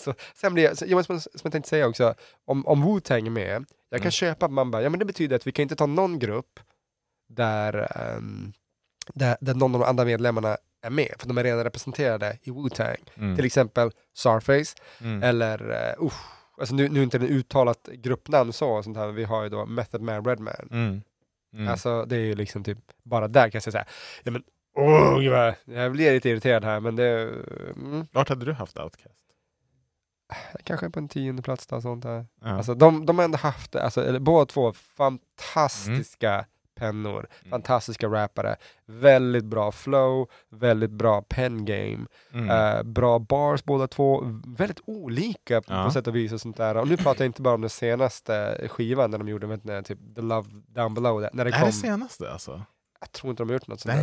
Så, 0.00 0.14
sen 0.34 0.54
blir 0.54 0.64
jag, 0.64 0.78
så, 0.78 0.84
jag 0.88 1.04
som 1.06 1.20
jag 1.42 1.52
tänkte 1.52 1.68
säga 1.68 1.86
också, 1.88 2.14
om, 2.44 2.66
om 2.66 2.84
Wu-Tang 2.84 3.26
är 3.26 3.30
med, 3.30 3.64
jag 3.90 3.98
kan 4.00 4.04
Mm. 4.04 4.10
köpa 4.10 4.46
att 4.46 4.52
man 4.52 4.70
bara, 4.70 4.82
ja 4.82 4.90
men 4.90 4.98
det 4.98 5.04
betyder 5.04 5.36
att 5.36 5.46
vi 5.46 5.52
kan 5.52 5.62
inte 5.62 5.76
ta 5.76 5.86
någon 5.86 6.18
grupp 6.18 6.60
där, 7.28 7.88
ehm, 8.00 8.52
där, 9.14 9.36
där 9.40 9.54
någon 9.54 9.74
av 9.74 9.80
de 9.80 9.86
andra 9.86 10.04
medlemmarna 10.04 10.56
är 10.82 10.90
med, 10.90 11.14
för 11.18 11.28
de 11.28 11.38
är 11.38 11.44
redan 11.44 11.64
representerade 11.64 12.38
i 12.42 12.50
Wu-Tang. 12.50 13.10
Mm. 13.14 13.36
Till 13.36 13.44
exempel 13.44 13.90
Starface, 14.16 14.76
Mm. 15.00 15.22
eller 15.22 15.70
uh, 16.02 16.12
alltså 16.60 16.74
nu, 16.74 16.88
nu 16.88 16.98
är 17.00 17.04
inte 17.04 17.18
det 17.18 17.26
uttalat 17.26 17.88
gruppnamn 17.92 18.52
så, 18.52 18.82
sånt 18.82 18.96
här, 18.96 19.06
men 19.06 19.14
vi 19.14 19.24
har 19.24 19.42
ju 19.42 19.48
då 19.48 19.66
Method 19.66 20.00
Man 20.02 20.24
Redman. 20.24 20.68
Mm. 20.70 21.02
Mm. 21.54 21.68
Alltså 21.68 22.04
det 22.04 22.16
är 22.16 22.20
ju 22.20 22.34
liksom 22.34 22.64
typ, 22.64 22.78
bara 23.02 23.28
där 23.28 23.42
kan 23.50 23.50
jag 23.52 23.62
säga 23.62 23.72
såhär, 23.72 23.88
ja 24.24 24.30
men 24.30 24.42
åh, 24.76 25.30
vad- 25.30 25.54
jag 25.64 25.92
blir 25.92 26.12
lite 26.12 26.28
irriterad 26.28 26.64
här, 26.64 26.80
men 26.80 26.96
det, 26.96 27.22
mm, 27.76 28.06
Vart 28.12 28.28
hade 28.28 28.44
du 28.44 28.52
haft 28.52 28.78
Outcast? 28.78 29.19
Kanske 30.64 30.90
på 30.90 30.98
en 30.98 31.08
tionde 31.08 31.42
plats 31.42 31.66
då, 31.66 31.80
sånt 31.80 32.02
där. 32.02 32.26
Ja. 32.42 32.48
Alltså 32.48 32.74
de, 32.74 33.06
de 33.06 33.18
har 33.18 33.24
ändå 33.24 33.38
haft, 33.38 33.76
alltså, 33.76 34.04
eller 34.04 34.18
båda 34.20 34.46
två 34.46 34.72
fantastiska 34.72 36.44
pennor, 36.74 37.26
Mm. 37.40 37.50
fantastiska 37.50 38.06
rappare, 38.06 38.56
väldigt 38.86 39.44
bra 39.44 39.72
flow, 39.72 40.28
väldigt 40.50 40.90
bra 40.90 41.22
pen 41.22 41.64
game, 41.64 42.06
Mm. 42.32 42.50
eh, 42.50 42.82
bra 42.82 43.18
bars 43.18 43.64
båda 43.64 43.86
två, 43.88 44.22
väldigt 44.46 44.80
olika 44.86 45.62
på, 45.62 45.72
Ja. 45.72 45.84
på 45.84 45.90
sätt 45.90 46.06
och 46.06 46.16
vis 46.16 46.32
och 46.32 46.40
sånt 46.40 46.56
där. 46.56 46.76
Och 46.76 46.88
nu 46.88 46.96
pratar 46.96 47.24
jag 47.24 47.28
inte 47.28 47.42
bara 47.42 47.54
om 47.54 47.60
den 47.60 47.70
senaste 47.70 48.68
skivan 48.70 49.10
när 49.10 49.18
de 49.18 49.28
gjorde, 49.28 49.46
vet 49.46 49.64
ni, 49.64 49.82
typ 49.82 49.98
The 50.14 50.20
Love 50.20 50.48
Down 50.68 50.94
Below, 50.94 51.28
när 51.32 51.44
det 51.44 51.50
är 51.50 51.58
kom. 51.60 51.66
det 51.66 51.72
senaste 51.72 52.32
alltså? 52.32 52.62
Jag 53.00 53.12
tror 53.12 53.30
inte 53.30 53.42
de 53.42 53.48
har 53.48 53.54
gjort 53.54 53.66
något 53.66 53.80
sånt. 53.80 53.94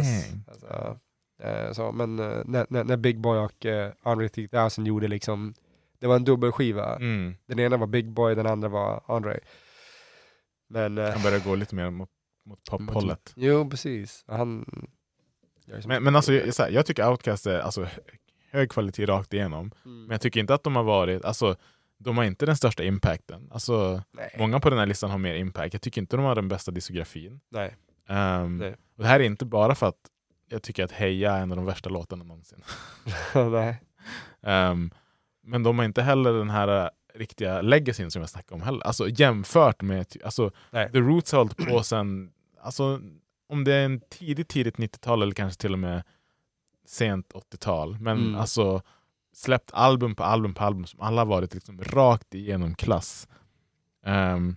Alltså, 0.48 1.00
eh, 1.44 1.72
så, 1.72 1.92
men 1.92 2.20
eh, 2.20 2.42
när, 2.46 2.66
när, 2.70 2.84
när 2.84 2.98
Big 2.98 3.20
Boy 3.22 3.38
och 3.40 3.66
uh, 3.66 3.88
Andre 4.04 4.30
3000 4.30 4.86
gjorde 4.86 5.08
liksom, 5.08 5.54
det 6.00 6.08
var 6.08 6.16
en 6.16 6.24
dubbelskiva. 6.24 6.96
Mm. 6.96 7.36
Den 7.46 7.60
ena 7.60 7.78
var 7.78 7.88
Big 7.88 8.12
Boy, 8.12 8.36
den 8.36 8.48
andra 8.48 8.70
var 8.70 9.04
Andre. 9.08 9.40
Men... 10.70 10.98
eh, 10.98 11.10
Han 11.14 11.24
börjar 11.24 11.40
gå 11.40 11.56
lite 11.56 11.76
mer 11.76 11.90
mot, 11.90 12.10
mot 12.46 12.64
pophållet. 12.70 13.34
Jo, 13.36 13.70
precis. 13.70 14.24
Han... 14.28 14.66
Men, 15.88 16.04
men 16.04 16.16
alltså, 16.16 16.34
jag, 16.34 16.54
här, 16.60 16.70
jag 16.70 16.86
tycker 16.86 17.10
Outcast 17.10 17.46
är 17.48 17.60
alltså, 17.60 17.84
hö- 17.84 18.02
hög 18.52 18.72
kvalitet 18.72 19.06
rakt 19.06 19.34
igenom. 19.34 19.72
Mm. 19.86 20.02
Men 20.04 20.12
jag 20.12 20.22
tycker 20.22 20.40
inte 20.40 20.54
att 20.54 20.64
de 20.64 20.76
har 20.76 20.84
varit, 20.84 21.26
alltså 21.26 21.56
de 21.98 22.18
har 22.18 22.24
inte 22.24 22.46
den 22.46 22.58
största 22.58 22.84
impacten. 22.84 23.48
Alltså, 23.52 24.04
Nej. 24.12 24.36
många 24.40 24.60
på 24.60 24.70
den 24.70 24.80
här 24.80 24.86
listan 24.86 25.10
har 25.12 25.18
mer 25.18 25.36
impact. 25.36 25.74
Jag 25.74 25.82
tycker 25.82 26.02
inte 26.02 26.16
de 26.16 26.26
har 26.26 26.36
den 26.36 26.48
bästa 26.48 26.72
diskografin. 26.72 27.40
Nej. 27.50 27.76
Ehm, 28.10 28.58
Nej. 28.58 28.76
och 28.98 29.04
det 29.04 29.10
här 29.10 29.20
är 29.20 29.24
inte 29.24 29.46
bara 29.46 29.76
för 29.76 29.88
att 29.88 30.00
jag 30.50 30.64
tycker 30.64 30.84
att 30.84 30.92
Heja 30.92 31.34
är 31.34 31.42
en 31.42 31.52
av 31.52 31.58
de 31.58 31.66
värsta 31.66 31.90
låtarna 31.90 32.24
någonsin. 32.24 32.64
Nej. 33.52 33.82
Ehm, 34.42 34.92
men 35.48 35.64
de 35.64 35.78
har 35.80 35.86
inte 35.86 36.02
heller 36.02 36.34
den 36.34 36.50
här 36.50 36.84
äh, 36.86 36.90
riktiga 37.14 37.62
legacyn 37.62 38.12
som 38.12 38.20
jag 38.22 38.30
snackade 38.30 38.56
om 38.56 38.62
heller. 38.62 38.82
Alltså 38.88 39.10
jämfört 39.10 39.82
med, 39.82 40.06
alltså 40.26 40.52
Nej. 40.72 40.92
The 40.92 41.00
Roots 41.00 41.32
har 41.32 41.40
hållit 41.40 41.58
på 41.58 41.84
sen, 41.84 42.32
alltså 42.62 43.02
om 43.50 43.64
det 43.64 43.74
är 43.74 43.86
en 43.86 44.02
tidigt, 44.10 44.48
tidigt 44.50 44.76
90-tal 44.78 45.22
eller 45.22 45.34
kanske 45.34 45.62
till 45.62 45.74
och 45.74 45.80
med 45.80 46.04
sent 46.86 47.34
80-tal. 47.34 47.98
Men 48.00 48.18
Mm. 48.18 48.36
alltså 48.36 48.82
släppt 49.34 49.72
album 49.74 50.16
på 50.16 50.24
album 50.24 50.54
på 50.54 50.64
album 50.64 50.86
som 50.86 51.02
alla 51.02 51.26
varit 51.26 51.54
liksom 51.54 51.82
rakt 51.84 52.34
igenom 52.36 52.76
klass. 52.76 53.28
Ehm, 54.06 54.56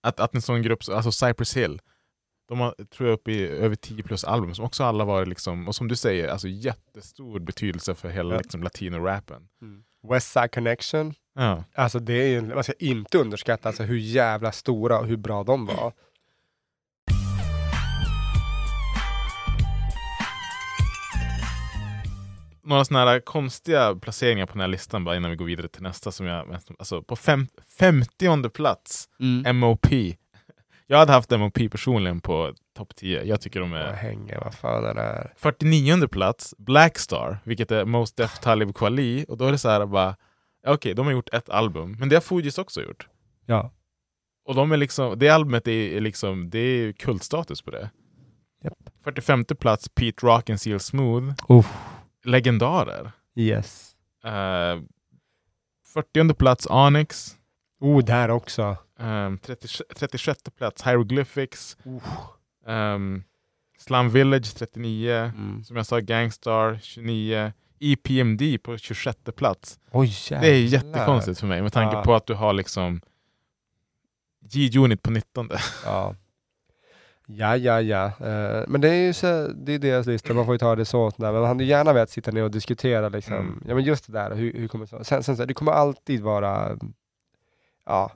att, 0.00 0.20
att 0.20 0.34
en 0.34 0.42
sån 0.42 0.62
grupp, 0.62 0.80
alltså 0.90 1.12
Cypress 1.12 1.56
Hill, 1.56 1.80
de 2.48 2.60
har 2.60 2.74
tror 2.90 3.08
jag 3.08 3.14
uppe 3.14 3.32
i 3.32 3.48
över 3.48 3.76
10 3.76 4.02
plus 4.02 4.24
album 4.24 4.54
som 4.54 4.64
också 4.64 4.84
alla 4.84 5.04
varit 5.04 5.28
liksom, 5.28 5.68
och 5.68 5.74
som 5.74 5.88
du 5.88 5.96
säger, 5.96 6.28
alltså 6.28 6.48
jättestor 6.48 7.40
betydelse 7.40 7.94
för 7.94 8.08
hela 8.08 8.34
Ja. 8.34 8.40
liksom, 8.40 8.62
latino-rappen. 8.62 9.48
West 10.10 10.32
Side 10.32 10.50
Connection. 10.52 11.14
Ja. 11.34 11.64
Alltså 11.74 11.98
det 11.98 12.12
är 12.14 12.28
ju, 12.28 12.42
man 12.42 12.64
ska 12.64 12.72
inte 12.78 13.18
underskatta 13.18 13.68
alltså, 13.68 13.82
hur 13.82 13.98
jävla 13.98 14.52
stora 14.52 14.98
och 14.98 15.06
hur 15.06 15.16
bra 15.16 15.44
de 15.44 15.66
var. 15.66 15.92
Några 22.62 22.84
sådana 22.84 23.10
här 23.10 23.20
konstiga 23.20 23.94
placeringar 23.94 24.46
på 24.46 24.52
den 24.52 24.60
här 24.60 24.68
listan 24.68 25.04
bara 25.04 25.16
innan 25.16 25.30
vi 25.30 25.36
går 25.36 25.44
vidare 25.44 25.68
till 25.68 25.82
nästa. 25.82 26.12
Som 26.12 26.26
jag, 26.26 26.58
alltså 26.78 27.02
på 27.02 27.16
fem, 27.16 27.46
50 27.78 28.48
plats, 28.50 29.08
MOP. 29.54 29.86
Jag 30.86 30.98
hade 30.98 31.12
haft 31.12 31.30
MOP 31.30 31.70
personligen 31.70 32.20
på 32.20 32.54
topp 32.76 32.96
10. 32.96 33.22
Jag 33.22 33.40
tycker 33.40 33.60
de 33.60 33.72
Jag 33.72 33.88
är 33.88 33.92
hänger, 33.92 34.40
vad 34.44 34.54
fan 34.54 34.84
är 34.84 34.94
det 34.94 35.00
här? 35.00 35.32
49 35.36 36.08
plats, 36.08 36.54
Blackstar, 36.58 37.38
vilket 37.44 37.70
är 37.70 37.84
Most 37.84 38.16
Def 38.16 38.38
Talib 38.38 38.76
Kweli. 38.76 39.24
Och 39.28 39.36
då 39.36 39.46
är 39.46 39.52
det 39.52 39.58
så 39.58 39.68
här 39.68 39.86
bara, 39.86 40.16
okej, 40.66 40.94
de 40.94 41.06
har 41.06 41.12
gjort 41.12 41.28
ett 41.32 41.48
album, 41.48 41.96
men 41.98 42.08
det 42.08 42.16
har 42.16 42.20
Fugees 42.20 42.58
också 42.58 42.82
gjort. 42.82 43.08
Ja. 43.46 43.72
Och 44.44 44.54
de 44.54 44.72
är 44.72 44.76
liksom, 44.76 45.18
det 45.18 45.28
albumet 45.28 45.68
är, 45.68 46.00
liksom, 46.00 46.50
det 46.50 46.58
är 46.58 46.92
kultstatus 46.92 47.62
på 47.62 47.70
det. 47.70 47.90
Japp. 48.64 48.78
45 49.04 49.44
plats, 49.44 49.88
Pete 49.88 50.26
Rock 50.26 50.50
and 50.50 50.60
Seal 50.60 50.80
Smooth. 50.80 51.34
Uff. 51.48 51.72
Legendarer. 52.24 53.12
Yes. 53.34 53.96
Uh, 54.24 54.82
40 55.94 56.34
plats, 56.34 56.66
Onyx. 56.66 57.36
Oh, 57.80 58.04
där 58.04 58.30
också. 58.30 58.76
Um, 58.98 59.38
30, 59.38 59.68
36 59.96 60.42
plats, 60.58 60.82
Hieroglyphics. 60.86 61.76
Um, 62.66 63.24
Slum 63.78 64.08
Village 64.10 64.54
39. 64.54 65.10
Mm. 65.12 65.64
Som 65.64 65.76
jag 65.76 65.86
sa, 65.86 65.98
Gangstar 66.00 66.78
29. 66.82 67.52
EPMD 67.80 68.42
på 68.62 68.78
26 68.78 69.18
plats. 69.36 69.78
Oj 69.90 70.12
Det 70.28 70.46
är 70.48 70.60
jättekonstigt 70.64 71.40
för 71.40 71.46
mig 71.46 71.62
med 71.62 71.72
tanke 71.72 71.96
Ja. 71.96 72.02
på 72.02 72.14
att 72.14 72.26
du 72.26 72.34
har 72.34 72.52
liksom 72.52 73.00
G-Unit 74.40 75.02
på 75.02 75.10
19. 75.10 75.50
Ja. 75.84 76.14
Ja, 77.28 77.56
ja, 77.56 77.80
ja. 77.80 78.04
Eh, 78.06 78.64
men 78.68 78.80
det 78.80 78.88
är 78.88 79.06
ju 79.06 79.12
så, 79.12 79.48
det 79.48 79.72
är 79.72 79.78
deras 79.78 80.06
lista, 80.06 80.34
man 80.34 80.44
får 80.44 80.54
ju 80.54 80.58
ta 80.58 80.76
det 80.76 80.84
så. 80.84 81.10
Där. 81.10 81.32
Men 81.32 81.40
man 81.40 81.48
hade 81.48 81.64
gärna 81.64 81.92
velat 81.92 82.10
sitta 82.10 82.30
ner 82.30 82.42
och 82.42 82.50
diskutera 82.50 83.08
liksom, 83.08 83.34
Mm. 83.34 83.62
ja 83.68 83.74
men 83.74 83.84
just 83.84 84.06
det 84.06 84.12
där, 84.12 84.34
hur, 84.34 84.52
hur 84.52 84.68
kommer 84.68 84.98
det? 84.98 85.04
Sen, 85.04 85.22
sen 85.22 85.36
så, 85.36 85.44
det 85.44 85.54
kommer 85.54 85.72
alltid 85.72 86.20
vara, 86.22 86.78
ja, 87.86 88.12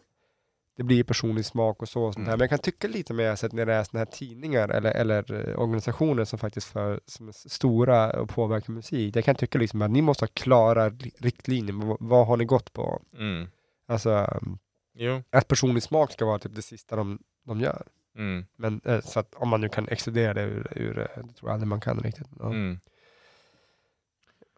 det 0.77 0.83
blir 0.85 1.05
personlig 1.05 1.45
smak 1.47 1.83
och 1.83 1.89
så. 1.89 2.03
Och 2.03 2.14
sånt 2.14 2.27
här. 2.27 2.33
Mm. 2.33 2.39
Men 2.39 2.43
jag 2.45 2.51
kan 2.51 2.59
tycka 2.59 2.89
lite 2.89 3.14
mer 3.14 3.37
så 3.37 3.47
att 3.47 3.53
när 3.53 3.66
det 3.66 3.75
är 3.75 3.85
såna 3.85 3.99
här 3.99 4.07
tidningar 4.07 4.68
eller, 4.68 4.91
eller 4.93 5.49
eh, 5.51 5.59
organisationer 5.61 6.25
som 6.25 6.39
faktiskt 6.39 6.66
för, 6.66 7.01
som 7.07 7.29
är 7.29 7.33
stora 7.49 8.21
och 8.21 8.29
påverkar 8.29 8.73
musik. 8.73 9.16
Jag 9.16 9.25
kan 9.25 9.35
tycka 9.35 9.59
liksom 9.59 9.83
att 9.83 9.91
ni 9.91 10.03
måste 10.03 10.23
ha 10.25 10.31
klara 10.35 10.91
ri- 10.91 11.14
riktlinjer, 11.18 11.75
vad, 11.87 11.97
vad 12.01 12.27
har 12.27 12.37
ni 12.37 12.45
gått 12.45 12.73
på? 12.73 13.03
Mm. 13.18 13.49
Alltså, 13.89 14.41
Jo. 14.95 15.23
att 15.31 15.49
personlig 15.49 15.83
smak 15.83 16.12
ska 16.12 16.25
vara 16.25 16.39
typ 16.39 16.55
det 16.55 16.62
sista 16.62 16.97
de, 16.97 17.18
de 17.47 17.61
gör. 17.61 17.87
Mm. 18.16 18.47
Men 18.57 18.81
eh, 18.85 19.01
så 19.01 19.21
att 19.21 19.35
om 19.35 19.49
man 19.49 19.61
nu 19.61 19.68
kan 19.68 19.89
exkludera 19.89 20.35
det 20.35 20.43
ur, 20.43 20.68
ur 20.77 20.99
eh, 20.99 21.05
det 21.25 21.33
tror 21.33 21.51
jag 21.51 21.53
aldrig 21.53 21.68
man 21.68 21.81
kan 21.81 22.01
riktigt. 22.01 22.27
Ja. 22.39 22.47
Mm. 22.47 22.81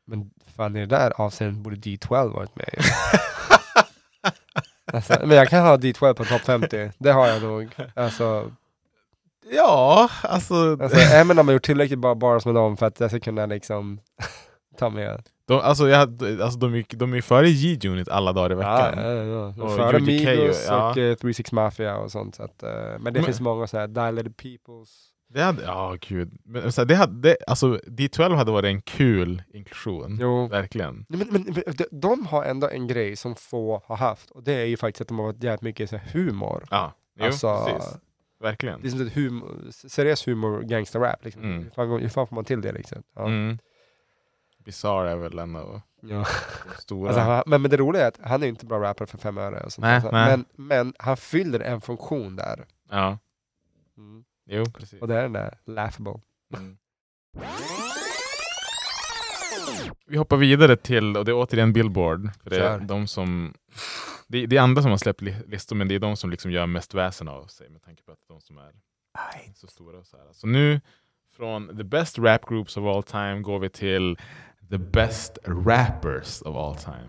Men 0.04 0.30
fan 0.56 0.76
i 0.76 0.80
det 0.80 0.86
där 0.86 1.20
avseendet 1.20 1.62
borde 1.64 1.76
D12 1.76 2.32
varit 2.32 2.56
med. 2.56 2.68
alltså, 4.92 5.12
Men 5.26 5.36
jag 5.36 5.48
kan 5.48 5.66
ha 5.66 5.76
D12 5.76 6.14
på 6.14 6.24
topp 6.24 6.40
50, 6.40 6.90
det 6.98 7.12
har 7.12 7.26
jag 7.28 7.42
nog. 7.42 7.68
Alltså, 7.94 8.50
Ja, 9.50 10.10
alltså, 10.22 10.54
alltså 10.82 10.96
om 11.40 11.48
jag 11.48 11.52
gjort 11.52 11.64
tillräckligt 11.64 11.98
bra 11.98 12.14
bars 12.14 12.44
med 12.46 12.54
dem 12.54 12.76
för 12.76 12.86
att 12.86 13.00
jag 13.00 13.10
ska 13.10 13.20
kunna 13.20 13.46
liksom 13.46 14.00
ta 14.78 14.90
med. 14.90 15.22
de, 15.48 15.60
alltså, 15.60 15.88
jag, 15.88 16.22
alltså 16.42 16.58
de, 16.58 16.76
gick, 16.76 16.94
de 16.94 17.14
är 17.14 17.20
före 17.20 17.50
G-Unit 17.50 18.08
alla 18.08 18.32
dagar 18.32 18.52
i 18.52 18.54
veckan. 18.54 18.94
Ja, 18.98 19.12
ja, 19.12 19.52
ja. 19.56 19.64
Och 19.64 19.72
Före 19.76 20.00
Migos 20.00 20.64
ja. 20.68 20.90
och 20.90 20.98
eh, 20.98 21.14
36 21.14 21.52
Mafia 21.52 21.96
och 21.96 22.10
sånt. 22.10 22.34
Så 22.34 22.42
att, 22.42 22.62
eh, 22.62 22.70
men 22.98 23.04
det 23.04 23.10
Men- 23.12 23.24
finns 23.24 23.40
många 23.40 23.66
så 23.66 23.78
här 23.78 23.86
Dilated 23.88 24.36
Peoples. 24.36 24.88
Det 25.34 25.42
hade, 25.42 25.62
ja 25.62 25.96
gud. 26.00 26.38
Men, 26.44 26.72
så 26.72 26.80
här, 26.80 26.86
det 26.86 26.94
hade, 26.94 27.20
det, 27.28 27.36
alltså, 27.46 27.76
D12 27.86 28.34
hade 28.34 28.52
varit 28.52 28.64
en 28.66 28.82
kul 28.82 29.42
inklusion. 29.52 30.18
Jo. 30.20 30.46
Verkligen. 30.48 31.06
Men, 31.08 31.28
men 31.30 31.44
de, 31.76 31.84
de 31.90 32.26
har 32.26 32.44
ändå 32.44 32.68
en 32.68 32.86
grej 32.86 33.16
som 33.16 33.34
få 33.34 33.82
har 33.86 33.96
haft 33.96 34.30
och 34.30 34.42
det 34.42 34.52
är 34.52 34.64
ju 34.64 34.76
faktiskt 34.76 35.00
att 35.00 35.08
de 35.08 35.18
har 35.18 35.26
varit 35.26 35.42
jävligt 35.42 35.62
mycket 35.62 35.90
så 35.90 35.96
här, 35.96 36.08
humor. 36.12 36.64
Ja, 36.70 36.92
jo, 37.18 37.24
Alltså, 37.24 37.64
precis. 37.66 37.98
Verkligen. 38.40 38.80
Det 38.82 38.88
är 38.88 38.90
som 38.90 39.06
ett 39.06 39.12
humor, 39.14 39.56
seriös 39.70 40.28
humor, 40.28 40.62
gangsterrap. 40.62 41.24
Liksom. 41.24 41.42
Mm. 41.42 41.62
Hur, 41.62 41.70
fan, 41.70 42.00
hur 42.00 42.08
fan 42.08 42.26
får 42.26 42.34
man 42.34 42.44
till 42.44 42.60
det? 42.60 42.72
Liksom? 42.72 43.02
Ja. 43.16 43.26
Mm. 43.26 43.58
Bizarre 44.64 45.10
är 45.10 45.16
väl 45.16 45.38
en 45.38 45.56
av 45.56 45.80
Ja. 46.00 46.08
de 46.68 46.80
stora. 46.82 47.08
Alltså, 47.08 47.20
han, 47.22 47.42
men, 47.46 47.62
men 47.62 47.70
det 47.70 47.76
roliga 47.76 48.02
är 48.04 48.08
att 48.08 48.18
han 48.22 48.42
är 48.42 48.46
inte 48.46 48.66
bra 48.66 48.80
rappare 48.80 49.06
för 49.06 49.18
fem 49.18 49.38
öre. 49.38 49.60
Och 49.60 49.72
sånt 49.72 49.82
Nej, 49.82 50.00
nej. 50.12 50.12
Men, 50.12 50.44
men 50.68 50.94
han 50.98 51.16
fyller 51.16 51.60
en 51.60 51.80
funktion 51.80 52.36
där. 52.36 52.64
ja, 52.90 53.18
Mm. 53.96 54.24
Jo 54.46 54.64
precis. 54.64 55.02
Och 55.02 55.08
det 55.08 55.14
är 55.18 55.22
den 55.22 55.32
där 55.32 55.58
laughable. 55.64 56.20
Mm. 56.56 56.76
Vi 60.06 60.16
hoppar 60.16 60.36
vidare 60.36 60.76
till, 60.76 61.16
och 61.16 61.24
det 61.24 61.30
är 61.30 61.34
återigen 61.34 61.72
Billboard. 61.72 62.30
För 62.42 62.50
det 62.50 62.56
är 62.56 62.78
Kör. 62.78 62.86
de 62.86 63.06
som 63.06 63.54
det, 64.26 64.46
det 64.46 64.56
är 64.56 64.60
andra 64.60 64.82
som 64.82 64.90
har 64.90 64.98
släppt 64.98 65.20
li- 65.20 65.42
listor, 65.46 65.76
men 65.76 65.88
det 65.88 65.94
är 65.94 65.98
de 65.98 66.16
som 66.16 66.30
liksom 66.30 66.50
gör 66.50 66.66
mest 66.66 66.94
väsen 66.94 67.28
av 67.28 67.46
sig 67.46 67.68
med 67.68 67.82
tanke 67.82 68.02
på 68.02 68.12
att 68.12 68.18
de 68.28 68.40
som 68.40 68.58
är 68.58 68.72
så 69.54 69.66
stora. 69.66 69.98
Och 69.98 70.06
så, 70.06 70.16
här. 70.16 70.26
så 70.32 70.46
nu, 70.46 70.80
från 71.36 71.76
the 71.76 71.84
best 71.84 72.18
rap 72.18 72.46
groups 72.46 72.76
of 72.76 72.84
all 72.84 73.02
time, 73.02 73.40
går 73.40 73.58
vi 73.58 73.68
till 73.68 74.18
the 74.70 74.78
best 74.78 75.38
rappers 75.44 76.42
of 76.42 76.56
all 76.56 76.76
time. 76.76 77.08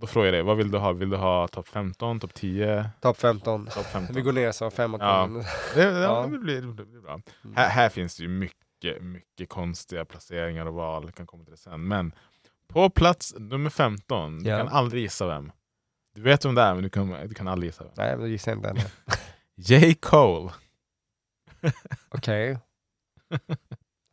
Då 0.00 0.06
frågar 0.06 0.26
jag 0.26 0.34
dig, 0.34 0.42
vad 0.42 0.56
vill 0.56 0.70
du 0.70 0.78
ha? 0.78 0.92
Vill 0.92 1.10
du 1.10 1.16
ha 1.16 1.48
topp 1.48 1.68
15, 1.68 2.20
topp 2.20 2.34
10, 2.34 2.90
Topp 3.00 3.16
15. 3.18 3.66
topp 3.66 3.86
15? 3.86 4.16
Vi 4.16 4.22
går 4.22 4.32
ner 4.32 4.52
så, 4.52 4.70
fem 4.70 4.94
och 4.94 5.00
Ja. 5.02 5.26
tolv. 5.26 5.42
Det, 5.74 5.82
ja, 6.02 6.26
det, 6.32 6.38
blir, 6.38 6.62
det 6.62 6.84
blir 6.84 7.00
bra. 7.00 7.20
Mm. 7.44 7.56
Här, 7.56 7.68
här 7.68 7.88
finns 7.88 8.16
det 8.16 8.22
ju 8.22 8.28
mycket, 8.28 9.02
mycket 9.02 9.48
konstiga 9.48 10.04
placeringar 10.04 10.66
och 10.66 10.74
val. 10.74 11.02
Jag 11.04 11.14
kan 11.14 11.26
komma 11.26 11.44
till 11.44 11.50
det 11.50 11.56
sen. 11.58 11.88
Men 11.88 12.12
på 12.68 12.90
plats 12.90 13.34
nummer 13.38 13.70
15, 13.70 14.38
du 14.42 14.50
Ja. 14.50 14.58
kan 14.58 14.68
aldrig 14.68 15.02
gissa 15.02 15.26
vem. 15.26 15.52
Du 16.14 16.20
vet 16.22 16.44
vem 16.44 16.54
det 16.54 16.62
är, 16.62 16.74
men 16.74 16.82
du 16.82 16.90
kan, 16.90 17.10
du 17.28 17.34
kan 17.34 17.48
aldrig 17.48 17.68
gissa 17.68 17.84
vem. 17.84 17.92
Nej, 17.96 18.10
men 18.16 18.20
det 18.24 18.30
jag 18.50 18.58
inte 18.58 18.68
än. 18.68 18.76
J. 19.54 19.94
Cole. 19.94 20.50
Okej. 22.08 22.58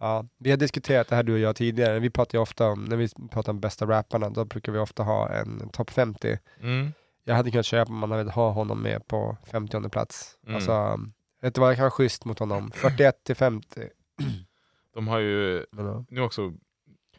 Ja, 0.05 0.25
vi 0.37 0.49
har 0.49 0.57
diskuterat 0.57 1.07
det 1.07 1.15
här 1.15 1.23
du 1.23 1.33
och 1.33 1.39
jag 1.39 1.55
tidigare. 1.55 1.99
Vi 1.99 2.09
pratar 2.09 2.37
ju 2.37 2.41
ofta 2.41 2.67
om, 2.67 2.85
när 2.85 2.97
vi 2.97 3.09
pratar 3.31 3.51
om 3.51 3.59
bästa 3.59 3.85
rapparna, 3.85 4.29
då 4.29 4.45
brukar 4.45 4.71
vi 4.71 4.79
ofta 4.79 5.03
ha 5.03 5.29
en 5.29 5.69
topp 5.69 5.89
50. 5.89 6.39
Mm. 6.61 6.93
jag 7.23 7.35
hade 7.35 7.51
kunnat 7.51 7.65
köpa 7.65 7.91
om 7.91 7.99
man 7.99 8.11
hade 8.11 8.31
ha 8.31 8.51
honom 8.51 8.81
med 8.81 9.07
på 9.07 9.37
50 9.51 9.89
plats. 9.89 10.37
Mm. 10.43 10.55
Alltså, 10.55 10.99
det 11.41 11.51
kan 11.51 11.61
vara 11.63 11.91
schysst 11.91 12.25
mot 12.25 12.39
honom. 12.39 12.71
41 12.71 13.23
till 13.23 13.35
50. 13.35 13.89
De 14.93 15.07
har 15.07 15.19
ju 15.19 15.65
ja. 15.77 16.05
nu 16.09 16.21
också 16.21 16.53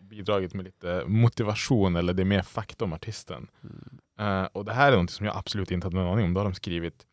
bidragit 0.01 0.55
med 0.55 0.65
lite 0.65 1.05
motivation 1.07 1.97
eller 1.97 2.15
det 2.15 2.23
är 2.23 2.25
mer 2.25 2.43
fakta 2.43 2.85
om 2.85 2.93
artisten. 2.93 3.49
Mm. 3.63 4.43
Eh, 4.43 4.49
och 4.53 4.65
det 4.65 4.73
här 4.73 4.93
är 4.93 4.97
något 4.97 5.11
som 5.11 5.27
jag 5.27 5.37
absolut 5.37 5.71
inte 5.71 5.87
hade 5.87 5.97
någon 5.97 6.13
aning 6.13 6.25
om. 6.25 6.35
Då 6.35 6.41
har 6.41 6.45
de 6.45 6.55
skrivit 6.55 7.07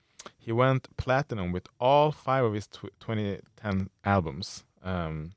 He 0.45 0.53
went 0.53 0.97
platinum 0.97 1.53
with 1.53 1.69
all 1.77 2.13
five 2.13 2.41
of 2.41 2.55
his 2.55 2.69
tw- 2.69 2.89
2010 2.99 3.89
albums. 4.03 4.65
Um, 4.83 5.31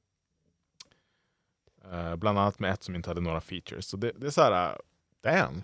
eh, 1.93 2.17
bland 2.17 2.39
annat 2.39 2.59
med 2.59 2.73
ett 2.73 2.83
som 2.83 2.95
inte 2.95 3.11
hade 3.11 3.21
några 3.21 3.41
features. 3.41 3.87
Så 3.87 3.97
det, 3.97 4.13
det 4.17 4.27
är 4.27 4.31
så 4.31 4.43
här, 4.43 4.73
uh, 4.73 4.79
damn. 5.21 5.63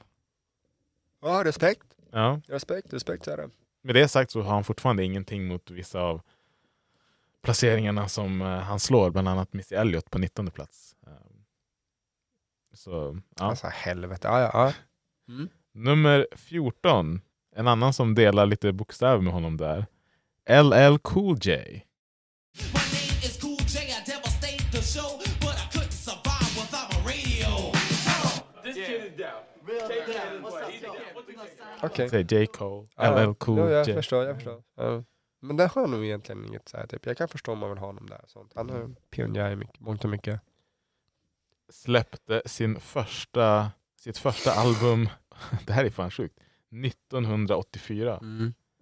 Ja, 1.20 1.44
respekt. 1.44 1.96
Ja. 2.10 2.40
Respekt, 2.46 2.92
respekt 2.92 3.24
det. 3.24 3.50
Med 3.82 3.94
det 3.94 4.08
sagt 4.08 4.30
så 4.30 4.42
har 4.42 4.54
han 4.54 4.64
fortfarande 4.64 5.04
ingenting 5.04 5.46
mot 5.46 5.70
vissa 5.70 6.00
av 6.00 6.20
placeringarna 7.42 8.08
som 8.08 8.42
eh, 8.42 8.46
han 8.46 8.80
slår, 8.80 9.10
bland 9.10 9.28
annat 9.28 9.52
Missy 9.52 9.74
Elliott 9.74 10.10
på 10.10 10.18
19 10.18 10.50
plats. 10.50 10.96
Så, 12.74 13.20
ja. 13.38 13.44
Alltså 13.44 13.66
helvete, 13.66 14.28
ja, 14.28 14.40
ja. 14.40 14.50
ja. 14.54 14.72
Nummer 15.72 16.26
14, 16.36 17.20
en 17.56 17.68
annan 17.68 17.92
som 17.92 18.14
delar 18.14 18.46
lite 18.46 18.72
bokstäver 18.72 19.20
med 19.20 19.32
honom 19.32 19.56
där. 19.56 19.86
LL 20.62 20.98
Cool 20.98 21.38
J. 21.42 21.82
Okej. 31.82 32.08
Säger 32.10 32.32
J. 32.34 32.46
Cole, 32.46 32.88
Ja, 32.96 33.24
LL 33.26 33.34
Cool 33.34 33.58
ja, 33.58 33.70
jag 33.70 33.88
J. 33.88 33.94
förstår, 33.94 34.24
jag 34.24 34.34
förstår. 34.36 34.62
Ja. 34.74 35.04
Men 35.40 35.56
det 35.56 35.66
har 35.66 35.86
nog 35.86 36.04
egentligen 36.04 36.44
inget 36.44 36.68
så 36.68 36.76
här, 36.76 36.86
typ. 36.86 37.06
Jag 37.06 37.16
kan 37.16 37.28
förstå 37.28 37.52
om 37.52 37.58
man 37.58 37.70
vill 37.70 37.78
ha 37.78 37.86
honom 37.86 38.06
där. 38.06 38.24
Sånt. 38.26 38.52
Han 38.54 38.70
är 38.70 38.88
pionjär 39.10 39.50
i 39.50 39.56
mycket, 39.56 39.80
mångt 39.80 40.04
och 40.04 40.10
mycket. 40.10 40.40
Släppte 41.68 42.42
sin 42.46 42.80
första, 42.80 43.70
sitt 44.00 44.18
första 44.18 44.52
album, 44.52 45.08
det 45.66 45.72
här 45.72 45.84
är 45.84 45.90
fan 45.90 46.10
sjukt, 46.10 46.38
1984. 46.84 48.20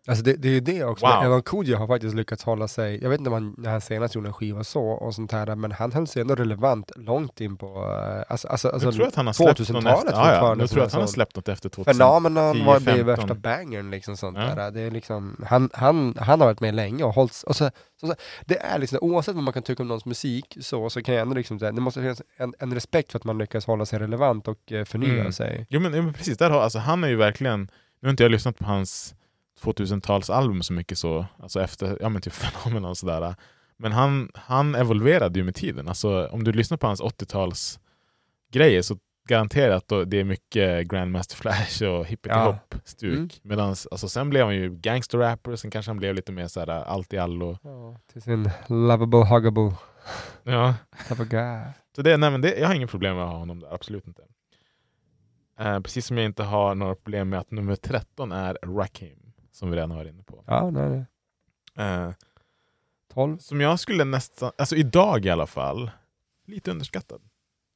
Alltså 0.09 0.25
det, 0.25 0.33
det 0.33 0.49
är 0.49 0.53
ju 0.53 0.61
det 0.61 0.85
också. 0.85 1.07
Wow. 1.07 1.25
Evan 1.25 1.43
Kodjo 1.43 1.77
har 1.77 1.87
faktiskt 1.87 2.15
lyckats 2.15 2.45
hålla 2.45 2.69
sig, 2.69 3.03
jag 3.03 3.11
vet 3.11 3.19
inte 3.19 3.31
om 3.31 3.35
han, 3.35 3.55
när 3.59 3.71
han 3.71 3.81
senast 3.81 4.15
gjorde 4.15 4.29
en 4.29 4.33
skiva 4.33 4.65
så 4.65 4.85
och 4.85 5.15
sånt 5.15 5.33
här, 5.33 5.55
men 5.57 5.73
han 5.73 5.93
höll 5.93 6.07
sig 6.07 6.23
ändå 6.23 6.35
relevant 6.35 6.93
långt 6.97 7.41
in 7.41 7.57
på, 7.57 7.67
eh, 7.67 8.25
alltså, 8.33 8.49
alltså, 8.49 8.69
alltså 8.69 8.87
jag 8.87 8.95
tror 8.95 9.07
att 9.07 9.15
han 9.15 9.27
har 9.27 9.33
släppt 9.33 9.59
någon 9.59 9.83
2000-talet 9.83 10.05
efter, 10.05 10.21
ja, 10.21 10.35
ja, 10.35 10.57
jag 10.59 10.71
tror 10.71 10.83
att 10.83 10.91
som 10.91 10.99
han 10.99 11.03
har 11.03 11.13
släppt 11.13 11.37
något 11.37 11.49
efter 11.49 11.69
2010, 11.69 11.99
Phenomenon 11.99 12.65
var 12.65 12.81
15. 12.81 13.07
värsta 13.07 13.35
bangern 13.35 13.91
liksom 13.91 14.17
sånt 14.17 14.39
Ja. 14.39 14.55
där. 14.55 14.71
Det 14.71 14.81
är 14.81 14.91
liksom, 14.91 15.45
han, 15.47 15.71
han, 15.73 16.15
han 16.19 16.41
har 16.41 16.47
varit 16.47 16.61
med 16.61 16.75
länge 16.75 17.05
och 17.05 17.15
hållit, 17.15 17.43
och 17.47 17.57
så, 17.57 17.71
så, 18.01 18.15
det 18.45 18.59
är 18.59 18.79
liksom, 18.79 18.99
oavsett 19.03 19.35
vad 19.35 19.45
man 19.45 19.53
kan 19.55 19.63
tycka 19.63 19.83
om 19.83 19.89
någons 19.89 20.05
musik 20.05 20.57
så, 20.61 20.91
så 20.91 21.03
kan 21.03 21.15
jag 21.15 21.23
ändå 21.23 21.35
liksom 21.35 21.59
säga, 21.59 21.73
det 21.73 21.81
måste 21.81 22.01
finnas 22.01 22.23
en, 22.37 22.55
en 22.59 22.75
respekt 22.75 23.13
för 23.13 23.19
att 23.19 23.25
man 23.25 23.39
lyckas 23.39 23.67
hålla 23.67 23.87
sig 23.87 23.99
relevant 23.99 24.49
och 24.49 24.73
eh, 24.73 24.85
förnya 24.85 25.21
Mm. 25.21 25.33
sig. 25.33 25.67
Jo 25.69 25.81
men, 25.81 25.93
men 25.93 26.13
precis, 26.13 26.39
där 26.39 26.51
har, 26.51 26.61
alltså, 26.61 26.79
han 26.79 27.05
är 27.05 27.09
ju 27.09 27.17
verkligen, 27.17 27.61
nu 28.01 28.07
har 28.07 28.11
inte 28.11 28.23
jag 28.23 28.31
lyssnat 28.33 28.59
på 28.59 28.65
hans 28.65 29.15
2000-talsalbum 29.63 30.63
så 30.63 30.73
mycket 30.73 30.99
så, 30.99 31.27
alltså 31.39 31.61
efter, 31.61 31.99
ja 32.01 32.09
men 32.09 32.23
typ 32.23 32.33
Phenomenon 32.41 32.91
och 32.91 32.99
sådär. 32.99 33.35
Men 33.77 33.93
han, 33.93 34.31
han 34.35 34.75
evolverade 34.75 35.39
ju 35.39 35.45
med 35.45 35.55
tiden. 35.55 35.89
Alltså 35.89 36.27
om 36.27 36.45
du 36.45 36.53
lyssnar 36.53 36.79
på 36.79 36.87
hans 36.87 37.03
80-tals 37.03 37.81
grejer 38.53 38.83
så 38.83 38.99
garanterat 39.29 39.89
då, 39.89 40.05
det 40.05 40.21
är 40.21 40.25
mycket 40.25 40.89
Grandmaster 40.89 41.37
Flash 41.37 41.85
och 41.85 42.07
hippity 42.07 42.35
Ja. 42.35 42.59
Mm. 43.03 43.29
Medans, 43.43 43.87
alltså, 43.91 44.09
sen 44.09 44.31
blev 44.31 44.45
han 44.45 44.55
ju 44.55 44.71
gangster-rapper, 44.71 45.57
sen 45.57 45.71
kanske 45.71 45.91
han 45.91 45.99
blev 45.99 46.15
lite 46.15 46.33
mer 46.33 46.47
såhär 46.49 46.69
allt 46.69 47.13
i 47.13 47.19
allo. 47.19 47.59
Ja, 47.63 47.97
till 48.13 48.23
sin 48.23 48.51
lovable, 48.69 49.25
huggable 49.25 49.73
Ja. 50.43 50.75
Så 51.97 52.03
det, 52.03 52.17
nej, 52.17 52.31
men 52.31 52.41
det, 52.41 52.59
jag 52.59 52.67
har 52.67 52.75
inget 52.75 52.91
problem 52.91 53.17
med 53.17 53.25
att 53.25 53.31
ha 53.31 53.39
honom 53.39 53.61
där, 53.61 53.75
absolut 53.75 54.07
inte. 54.07 54.23
Eh, 55.61 55.81
precis 55.81 56.07
som 56.07 56.19
jag 56.19 56.27
inte 56.27 56.43
har 56.43 56.75
några 56.75 56.95
problem 56.95 57.29
med 57.29 57.41
att 57.41 57.51
nummer 57.51 57.77
13 57.77 58.33
är 58.33 58.59
Rakim, 58.63 59.30
som 59.53 59.71
vi 59.71 59.77
redan 59.77 59.91
har 59.91 59.99
varit 59.99 60.13
inne 60.15 60.23
på. 60.23 60.45
Ja, 60.47 60.71
nej, 60.71 60.89
nej. 61.77 61.87
Eh, 61.87 62.11
12. 63.15 63.39
som 63.39 63.61
jag 63.61 63.81
skulle 63.81 64.05
nästan, 64.05 64.53
alltså 64.59 64.77
idag 64.77 65.27
i 65.27 65.31
alla 65.31 65.47
fall, 65.47 65.91
lite 66.47 66.71
underskattad. 66.71 67.21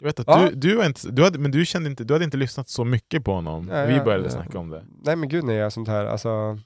Jag 0.01 0.07
vet 0.07 0.21
att 0.21 0.27
Ja. 0.27 0.49
du, 0.51 0.55
du, 0.55 0.77
var 0.77 0.85
inte, 0.87 1.11
du, 1.11 1.25
hade, 1.25 1.39
men 1.39 1.51
du, 1.51 1.65
kände 1.67 1.91
inte, 1.91 2.05
du 2.05 2.13
hade 2.15 2.25
inte 2.25 2.37
lyssnat 2.37 2.69
så 2.69 2.85
mycket 2.85 3.25
på 3.25 3.33
honom. 3.33 3.67
Nej, 3.67 3.87
vi 3.95 4.01
började 4.05 4.23
jag- 4.25 4.33
snacka 4.33 4.59
om 4.59 4.71
det. 4.71 4.85
Nej 5.05 5.17
men 5.17 5.29
gud 5.29 5.45
nej, 5.45 5.57
jag 5.57 5.73
sånt 5.73 5.89
här, 5.89 6.05
alltså 6.07 6.59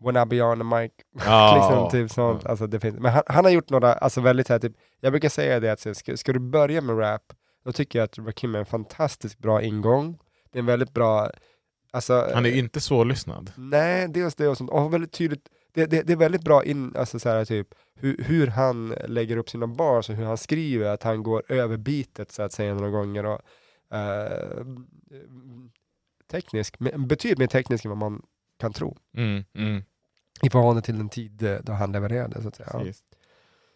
When 0.00 0.16
I 0.16 0.26
be 0.26 0.42
on 0.42 0.58
the 0.58 0.64
mic, 0.64 0.92
Ja. 1.26 1.56
liksom 1.56 1.90
typ 2.00 2.10
sånt. 2.10 2.46
Alltså, 2.46 2.66
det 2.66 2.80
finns. 2.80 2.98
Men 2.98 3.12
han, 3.12 3.22
han 3.26 3.44
har 3.44 3.52
gjort 3.52 3.70
några, 3.70 3.92
alltså 3.94 4.20
väldigt 4.20 4.48
här, 4.48 4.58
typ, 4.58 4.72
jag 5.00 5.12
brukar 5.12 5.28
säga 5.28 5.60
det 5.60 5.72
att 5.72 5.80
så, 5.80 5.94
ska, 5.94 6.16
ska 6.16 6.32
du 6.32 6.38
börja 6.38 6.80
med 6.80 6.98
rap, 6.98 7.22
då 7.64 7.72
tycker 7.72 7.98
jag 7.98 8.04
att 8.04 8.18
Rakim 8.18 8.54
är 8.54 8.58
en 8.58 8.66
fantastiskt 8.66 9.38
bra 9.38 9.62
ingång. 9.62 10.18
Det 10.52 10.58
är 10.58 10.60
en 10.60 10.66
väldigt 10.66 10.92
bra, 10.94 11.30
alltså 11.90 12.30
Han 12.34 12.46
är 12.46 12.50
ju 12.50 12.58
inte 12.58 12.80
svårlyssnad. 12.80 13.52
Nej, 13.56 14.08
dels 14.08 14.34
det 14.34 14.48
och 14.48 14.56
sånt. 14.56 14.70
Och 14.70 14.94
väldigt 14.94 15.12
tydligt, 15.12 15.48
det, 15.72 15.86
det, 15.86 16.02
det 16.02 16.12
är 16.12 16.16
väldigt 16.16 16.44
bra 16.44 16.64
in, 16.64 16.96
alltså 16.96 17.18
så 17.18 17.28
här, 17.28 17.44
typ, 17.44 17.68
hur, 17.94 18.24
hur 18.24 18.46
han 18.46 18.94
lägger 19.06 19.36
upp 19.36 19.50
sina 19.50 19.66
bars 19.66 20.10
och 20.10 20.16
hur 20.16 20.24
han 20.24 20.38
skriver, 20.38 20.88
att 20.88 21.02
han 21.02 21.22
går 21.22 21.42
över 21.48 21.76
bitet 21.76 22.32
så 22.32 22.42
att 22.42 22.52
säga 22.52 22.74
några 22.74 22.90
gånger. 22.90 23.26
Och, 23.26 23.40
eh, 23.96 24.66
teknisk, 26.30 26.78
betydligt 26.78 27.38
mer 27.38 27.46
teknisk 27.46 27.84
än 27.84 27.88
vad 27.88 27.98
man 27.98 28.22
kan 28.58 28.72
tro. 28.72 28.96
Mm, 29.16 29.44
mm, 29.54 29.82
I 30.42 30.50
förhållande 30.50 30.82
till 30.82 30.98
den 30.98 31.08
tid 31.08 31.42
eh, 31.42 31.56
då 31.62 31.72
han 31.72 31.92
levererade. 31.92 32.42
Så 32.42 32.48
att 32.48 32.56
säga. 32.56 32.68
Precis. 32.70 33.02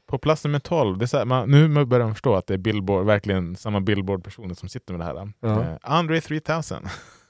På 0.07 0.19
plats 0.19 0.45
nummer 0.45 0.59
12, 0.59 0.99
det 0.99 1.05
är 1.05 1.07
så 1.07 1.19
här, 1.19 1.25
man, 1.25 1.51
nu 1.51 1.85
börjar 1.85 2.05
man 2.05 2.15
förstå 2.15 2.35
att 2.35 2.47
det 2.47 2.55
är 2.55 2.59
Billboard, 2.59 3.07
verkligen 3.07 3.57
samma 3.57 3.81
Billboard-personer 3.81 4.55
som 4.55 4.69
sitter 4.69 4.95
med 4.95 5.01
det 5.01 5.05
här. 5.05 5.33
Ja. 5.41 5.63
Eh, 5.63 5.77
Andre 5.83 6.21
3000. 6.21 6.89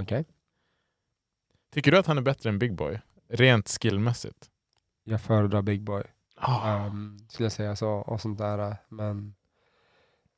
Okej. 0.00 0.24
Tycker 1.74 1.90
du 1.90 1.98
att 1.98 2.06
han 2.06 2.18
är 2.18 2.22
bättre 2.22 2.50
än 2.50 2.58
Big 2.58 2.74
Boy? 2.74 3.00
Rent 3.28 3.68
skillmässigt? 3.68 4.50
Jag 5.04 5.20
föredrar 5.20 5.62
Big 5.62 5.82
Boy. 5.82 6.02
Ah. 6.36 6.86
Um, 6.86 7.18
skulle 7.28 7.44
jag 7.44 7.52
säga 7.52 7.76
så, 7.76 7.88
och 7.90 8.20
sånt 8.20 8.38
där. 8.38 8.58
eh, 8.70 8.74
Men, 8.88 9.34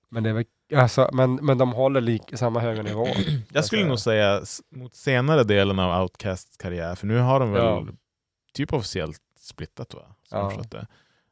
men, 0.09 0.23
det 0.23 0.31
är 0.31 0.35
väl, 0.35 0.45
alltså, 0.77 1.11
men, 1.13 1.35
men 1.35 1.59
de 1.59 1.73
håller 1.73 2.01
lik, 2.01 2.23
samma 2.35 2.61
höga 2.61 2.83
nivå. 2.83 3.07
Jag 3.53 3.65
skulle 3.65 3.85
nog 3.87 3.99
säga 3.99 4.43
mot 4.71 4.95
senare 4.95 5.45
delen 5.45 5.79
av 5.79 6.03
Outcasts 6.03 6.57
karriär, 6.57 6.95
för 6.95 7.07
nu 7.07 7.19
har 7.19 7.41
de 7.41 7.53
väl 7.53 7.63
Ja. 7.65 7.87
typ 8.53 8.73
officiellt 8.73 9.21
splittat 9.39 9.95
va? 9.95 10.15
Som 10.23 10.39
Ja. 10.73 10.87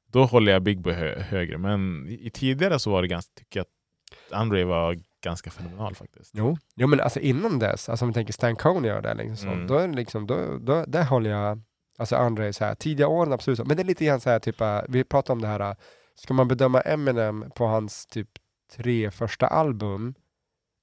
Då 0.07 0.25
håller 0.25 0.53
jag 0.53 0.63
Big 0.63 0.81
Boy 0.81 0.93
hö 0.93 1.21
högre, 1.23 1.59
men 1.59 2.07
i, 2.09 2.27
i 2.27 2.31
tidigare 2.31 2.79
så 2.79 2.91
var 2.91 3.03
det 3.03 3.09
ganska, 3.09 3.33
tycker 3.35 3.61
jag 3.61 3.65
att 3.65 4.33
Andre 4.41 4.65
var 4.65 4.99
ganska 5.27 5.51
fenomenal 5.51 5.95
faktiskt. 5.95 6.31
Jo, 6.35 6.57
jo 6.77 6.87
men 6.87 7.01
alltså 7.01 7.21
innan 7.21 7.59
dess, 7.59 7.89
alltså 7.89 8.05
om 8.05 8.09
vi 8.09 8.15
tänker 8.15 8.33
Stan 8.33 8.57
Coney 8.57 8.93
och 8.93 9.03
det, 9.03 9.15
liksom, 9.15 9.37
så, 9.37 9.49
Mm. 9.49 9.67
då 9.67 9.75
är 9.75 9.89
det 9.89 9.95
liksom, 9.95 10.27
då, 10.27 10.59
då, 10.59 10.85
där 10.89 11.05
håller 11.05 11.31
jag, 11.31 11.61
alltså 11.99 12.17
André 12.17 12.53
så 12.53 12.65
här, 12.65 12.75
tidiga 12.75 13.09
åren 13.09 13.33
absolut, 13.33 13.67
men 13.67 13.77
det 13.77 13.83
är 13.83 13.85
lite 13.85 14.05
grann 14.05 14.21
så 14.21 14.31
här, 14.31 14.39
typ, 14.39 14.61
äh, 14.61 14.81
vi 14.89 15.05
pratar 15.05 15.35
om 15.35 15.41
det 15.41 15.49
här, 15.49 15.61
äh, 15.61 15.75
ska 16.15 16.35
man 16.35 16.49
bedöma 16.49 16.81
Eminem 16.81 17.45
på 17.55 17.67
hans 17.67 18.07
typ 18.07 18.29
tre 18.77 19.11
första 19.11 19.47
album, 19.47 20.15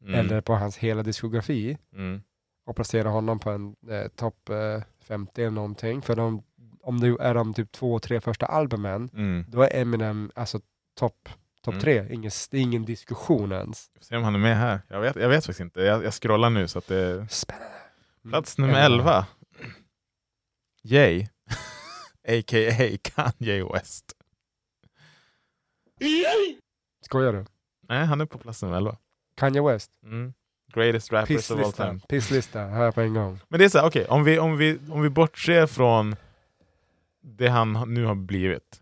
Mm. 0.04 0.20
eller 0.20 0.42
på 0.42 0.54
hans 0.56 0.78
hela 0.78 1.04
diskografi, 1.04 1.78
Mm. 1.94 2.22
och 2.66 2.76
placera 2.76 3.10
honom 3.10 3.40
på 3.40 3.50
en 3.50 3.76
eh, 3.90 4.08
topp 4.16 4.50
eh, 4.50 4.84
50 5.08 5.42
eller 5.42 5.52
någonting, 5.52 6.02
för 6.02 6.16
de, 6.16 6.44
om 6.82 7.00
det 7.00 7.08
är 7.20 7.34
de 7.34 7.54
typ 7.54 7.72
två, 7.72 8.00
tre 8.00 8.22
första 8.22 8.46
albumen, 8.46 9.10
Mm. 9.14 9.46
då 9.48 9.62
är 9.62 9.82
Eminem 9.82 10.32
alltså 10.36 10.60
topp 11.00 11.30
top 11.64 11.74
Mm. 11.74 11.82
tre, 11.82 12.08
ingen, 12.14 12.32
ingen 12.52 12.86
diskussion 12.86 13.52
ens. 13.52 13.90
Får 13.96 14.04
se 14.04 14.18
om 14.18 14.24
han 14.24 14.36
är 14.36 14.40
med 14.40 14.58
här. 14.58 14.82
Jag 14.88 15.02
vet, 15.02 15.16
jag 15.16 15.30
vet 15.30 15.46
faktiskt 15.46 15.60
inte. 15.60 15.82
Jag, 15.82 16.04
jag 16.04 16.14
scrollar 16.14 16.50
nu 16.50 16.68
så 16.68 16.80
att 16.80 16.88
det 16.88 17.28
Spännande. 17.30 17.68
Mm. 18.24 18.32
plats 18.32 18.58
nummer 18.58 18.86
11. 18.86 19.26
Jay. 20.84 21.28
A.k.a. 22.28 22.98
Kanye 23.04 23.64
West. 23.74 24.14
Skojar 27.02 27.34
du? 27.34 27.46
Nej, 27.90 28.06
han 28.06 28.22
är 28.22 28.26
på 28.26 28.38
plats 28.38 28.62
nummer 28.64 28.78
11. 28.78 28.98
Kanye 29.36 29.62
West? 29.62 29.92
Mm. 30.04 30.34
Greatest 30.74 31.12
rappers 31.12 31.52
of 31.52 31.60
all 31.60 31.74
time. 31.74 32.00
pisslista, 32.10 32.60
jag 32.60 32.96
på 32.96 33.02
en 33.02 33.14
gång. 33.14 33.40
Men 33.48 33.60
det 33.60 33.66
är 33.66 33.70
så 33.70 33.78
här, 33.80 33.88
okej, 33.88 34.06
om, 34.08 34.24
vi, 34.24 34.40
om, 34.40 34.58
vi, 34.58 34.80
om 34.90 35.02
vi 35.02 35.10
bortser 35.10 35.68
från 35.68 36.16
det 37.24 37.48
han 37.48 37.94
nu 37.94 38.06
har 38.06 38.16
blivit. 38.16 38.82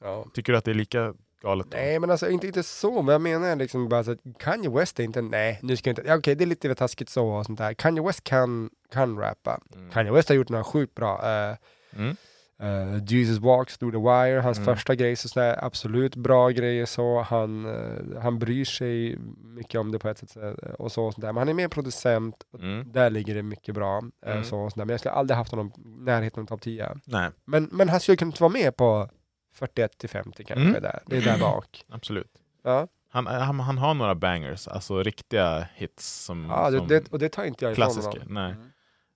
Ja. 0.00 0.26
Tycker 0.34 0.52
du 0.52 0.58
att 0.58 0.64
det 0.64 0.70
är 0.70 0.74
lika 0.74 1.14
galet? 1.40 1.66
då? 1.70 1.76
Nej 1.76 1.98
men 1.98 2.10
alltså 2.10 2.30
inte, 2.30 2.46
inte 2.46 2.62
så, 2.62 3.02
men 3.02 3.12
jag 3.12 3.20
menar 3.22 3.56
liksom 3.56 3.88
bara 3.88 4.04
så 4.04 4.10
att 4.12 4.18
Kanye 4.38 4.70
West 4.70 5.00
är 5.00 5.04
inte, 5.04 5.22
nej 5.22 5.58
nu 5.62 5.76
ska 5.76 5.90
jag 5.90 5.92
inte, 5.98 6.08
ja, 6.08 6.16
okej 6.16 6.34
det 6.34 6.44
är 6.44 6.46
lite 6.46 6.74
taskigt 6.74 7.08
så 7.08 7.28
och 7.28 7.46
sånt 7.46 7.58
där. 7.58 7.74
Kanye 7.74 8.02
West 8.02 8.24
kan, 8.24 8.70
kan 8.92 9.18
rappa. 9.18 9.60
Mm. 9.74 9.90
Kanye 9.90 10.12
West 10.12 10.28
har 10.28 10.36
gjort 10.36 10.48
några 10.48 10.64
sjukt 10.64 10.94
bra. 10.94 11.22
eh, 11.50 11.56
Mm. 11.96 12.16
Eh, 12.62 13.04
Jesus 13.06 13.38
Walks 13.38 13.78
Through 13.78 13.94
the 13.96 14.00
Wire, 14.02 14.40
hans 14.40 14.58
Mm. 14.58 14.74
första 14.76 14.94
grej, 14.94 15.16
så 15.16 15.28
sådär, 15.28 15.64
absolut 15.64 16.16
bra 16.16 16.48
grejer 16.50 16.86
så. 16.86 17.20
Han, 17.22 17.64
eh, 17.66 18.20
han 18.22 18.38
bryr 18.38 18.64
sig 18.64 19.16
mycket 19.56 19.80
om 19.80 19.92
det 19.92 19.98
på 19.98 20.08
ett 20.08 20.18
sätt. 20.18 20.36
Och 20.78 20.92
så, 20.92 21.04
och 21.04 21.14
sådär. 21.14 21.28
Men 21.28 21.36
han 21.36 21.48
är 21.48 21.54
mer 21.54 21.68
producent, 21.68 22.34
och 22.52 22.60
Mm. 22.60 22.92
där 22.92 23.10
ligger 23.10 23.34
det 23.34 23.42
mycket 23.42 23.74
bra. 23.74 24.02
Mm. 24.26 24.44
Så, 24.44 24.58
och 24.60 24.72
sådär. 24.72 24.84
Men 24.84 24.92
jag 24.92 25.00
skulle 25.00 25.12
aldrig 25.12 25.36
haft 25.36 25.50
honom 25.50 25.72
i 25.76 25.80
närheten 26.04 26.42
av 26.42 26.46
topp 26.46 26.60
10. 26.62 26.88
Nej, 27.04 27.30
Men, 27.44 27.68
men 27.72 27.88
han 27.88 28.00
skulle 28.00 28.16
kunna 28.16 28.32
vara 28.40 28.52
med 28.52 28.76
på 28.76 29.08
41 29.52 29.98
till 29.98 30.08
50 30.08 30.44
kanske, 30.44 30.68
Mm. 30.68 30.82
där. 30.82 31.02
det 31.06 31.16
är 31.16 31.22
där 31.22 31.38
bak. 31.38 31.84
absolut. 31.88 32.30
Ja, 32.62 32.88
Han, 33.08 33.26
han, 33.26 33.60
han 33.60 33.78
har 33.78 33.94
några 33.94 34.14
bangers, 34.14 34.68
alltså 34.68 35.02
riktiga 35.02 35.68
hits 35.74 36.24
som, 36.24 36.44
ja 36.50 36.70
det, 36.70 36.78
som 36.78 36.88
det, 36.88 37.12
och 37.12 37.18
det 37.18 37.28
tar 37.28 37.44
inte 37.44 37.64
jag 37.64 37.72
ifrån 37.72 37.84
klassiska. 37.84 38.10
honom. 38.10 38.34
Nej. 38.34 38.54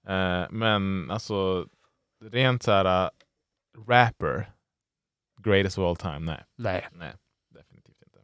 Mm. 0.07 0.43
Eh, 0.43 0.47
men 0.51 1.11
alltså, 1.11 1.67
rent 2.25 2.63
så 2.63 2.71
här 2.73 3.05
uh, 3.05 3.11
rapper, 3.89 4.51
greatest 5.43 5.79
of 5.79 5.83
all 5.85 5.97
time, 5.97 6.19
nej. 6.19 6.45
Nej. 6.57 6.89
Nej, 6.93 7.13
definitivt 7.55 8.03
inte. 8.07 8.19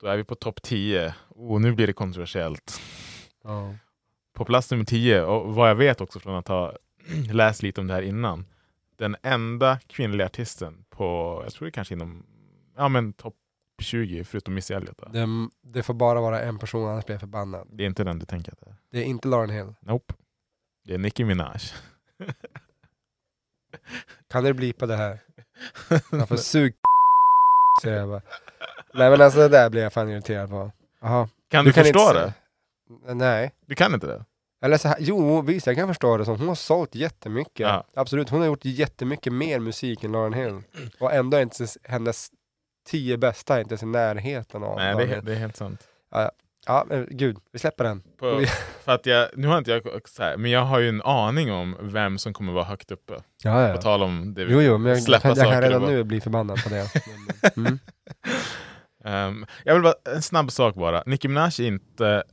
Då 0.00 0.06
är 0.06 0.16
vi 0.16 0.24
på 0.24 0.34
topp 0.34 0.62
10. 0.62 1.14
Oh, 1.28 1.60
nu 1.60 1.72
blir 1.72 1.86
det 1.86 1.92
kontroversiellt. 1.92 2.80
Ja. 3.44 3.74
På 4.34 4.44
plats 4.44 4.70
nummer 4.70 4.84
10, 4.84 5.22
och 5.22 5.54
vad 5.54 5.70
jag 5.70 5.74
vet 5.74 6.00
också 6.00 6.20
från 6.20 6.36
att 6.36 6.48
ha 6.48 6.72
läst 7.32 7.62
lite 7.62 7.80
om 7.80 7.86
det 7.86 7.94
här 7.94 8.02
innan, 8.02 8.46
den 8.96 9.16
enda 9.22 9.78
kvinnliga 9.86 10.26
artisten 10.26 10.84
på, 10.90 11.40
jag 11.44 11.52
tror 11.52 11.66
det 11.66 11.72
kanske 11.72 11.94
inom, 11.94 12.26
ja 12.76 12.88
men 12.88 13.12
topp 13.12 13.34
20 13.78 14.24
förutom 14.24 14.54
Missy 14.54 14.74
Elliott. 14.74 14.98
Då. 14.98 15.08
Det, 15.08 15.26
det 15.62 15.82
får 15.82 15.94
bara 15.94 16.20
vara 16.20 16.42
en 16.42 16.58
person, 16.58 16.88
annars 16.88 17.04
blir 17.04 17.14
jag 17.14 17.20
förbannad. 17.20 17.68
Det 17.70 17.82
är 17.82 17.86
inte 17.86 18.04
den 18.04 18.18
du 18.18 18.26
tänker 18.26 18.52
att 18.52 18.60
det 18.60 18.70
är. 18.70 18.76
Det 18.90 18.98
är 18.98 19.04
inte 19.04 19.28
Lauren 19.28 19.50
Hill. 19.50 19.74
Nope. 19.80 20.14
Det 20.84 20.94
är 20.94 20.98
Nicki 20.98 21.24
Minaj. 21.24 21.60
Kan 24.28 24.44
du 24.44 24.52
blipa 24.52 24.86
det 24.86 24.96
här? 24.96 25.20
Jag 26.10 26.28
får 26.28 26.36
sug 26.36 26.74
säger 27.82 27.96
jag 27.96 28.08
bara. 28.08 28.22
Nej 28.94 29.10
men 29.10 29.20
alltså 29.20 29.38
det 29.38 29.48
där 29.48 29.70
blir 29.70 29.82
jag 29.82 29.92
fan 29.92 30.10
irriterad 30.10 30.50
på. 30.50 30.72
Jaha. 31.00 31.28
Kan 31.48 31.64
du, 31.64 31.72
förstå 31.72 32.08
inte 32.08 32.34
det? 33.06 33.14
Nej. 33.14 33.52
Du 33.66 33.74
kan 33.74 33.94
inte 33.94 34.06
det? 34.06 34.24
Eller 34.64 34.78
så 34.78 34.88
här, 34.88 34.96
jo 35.00 35.40
visst 35.40 35.66
jag 35.66 35.76
kan 35.76 35.88
förstå 35.88 36.16
det. 36.16 36.24
Så 36.24 36.34
hon 36.34 36.48
har 36.48 36.54
sålt 36.54 36.94
jättemycket. 36.94 37.66
Ja. 37.66 37.84
Absolut, 37.94 38.30
hon 38.30 38.40
har 38.40 38.46
gjort 38.46 38.64
jättemycket 38.64 39.32
mer 39.32 39.58
musik 39.58 40.04
än 40.04 40.12
Lauren 40.12 40.32
Hill. 40.32 40.62
Och 41.00 41.12
ändå 41.12 41.36
är 41.36 41.42
inte 41.42 41.66
hennes 41.84 42.28
tio 42.88 43.16
bästa 43.16 43.60
inte 43.60 43.72
ens 43.72 43.82
i 43.82 43.86
närheten 43.86 44.62
av 44.62 44.76
Nej, 44.76 44.96
det 44.96 45.14
är, 45.14 45.22
det 45.22 45.32
är 45.32 45.36
helt 45.36 45.56
sant. 45.56 45.88
Ja, 46.66 46.84
men 46.88 47.06
gud, 47.10 47.36
vi 47.52 47.58
släpper 47.58 47.84
den. 47.84 48.02
På, 48.18 48.44
för 48.84 48.92
att 48.92 49.06
jag, 49.06 49.28
nu 49.34 49.46
har 49.48 49.58
inte 49.58 49.70
jag 49.70 50.08
så 50.08 50.22
här, 50.22 50.36
men 50.36 50.50
jag 50.50 50.60
har 50.60 50.78
ju 50.78 50.88
en 50.88 51.02
aning 51.02 51.52
om 51.52 51.76
vem 51.80 52.18
som 52.18 52.32
kommer 52.32 52.52
vara 52.52 52.64
högt 52.64 52.90
uppe. 52.90 53.14
Ja, 53.42 53.72
På 53.74 53.82
tal 53.82 54.02
om 54.02 54.34
det 54.34 54.44
vi 54.44 54.52
Jo, 54.52 54.62
jo, 54.62 54.78
men 54.78 54.88
jag, 54.88 54.96
jag, 54.96 55.04
släppa 55.04 55.28
kan, 55.28 55.36
jag 55.36 55.52
kan 55.52 55.62
redan 55.62 55.82
nu 55.82 56.04
bli 56.04 56.20
förbannad 56.20 56.62
på 56.62 56.68
det. 56.68 56.86
Mm. 57.56 57.78
Ehm, 59.04 59.46
jag 59.64 59.74
vill 59.74 59.82
bara, 59.82 60.14
en 60.14 60.22
snabb 60.22 60.52
sak 60.52 60.74
bara. 60.74 61.02
Nicki 61.06 61.28
Minaj 61.28 61.52
är 61.58 61.62
inte 61.62 62.24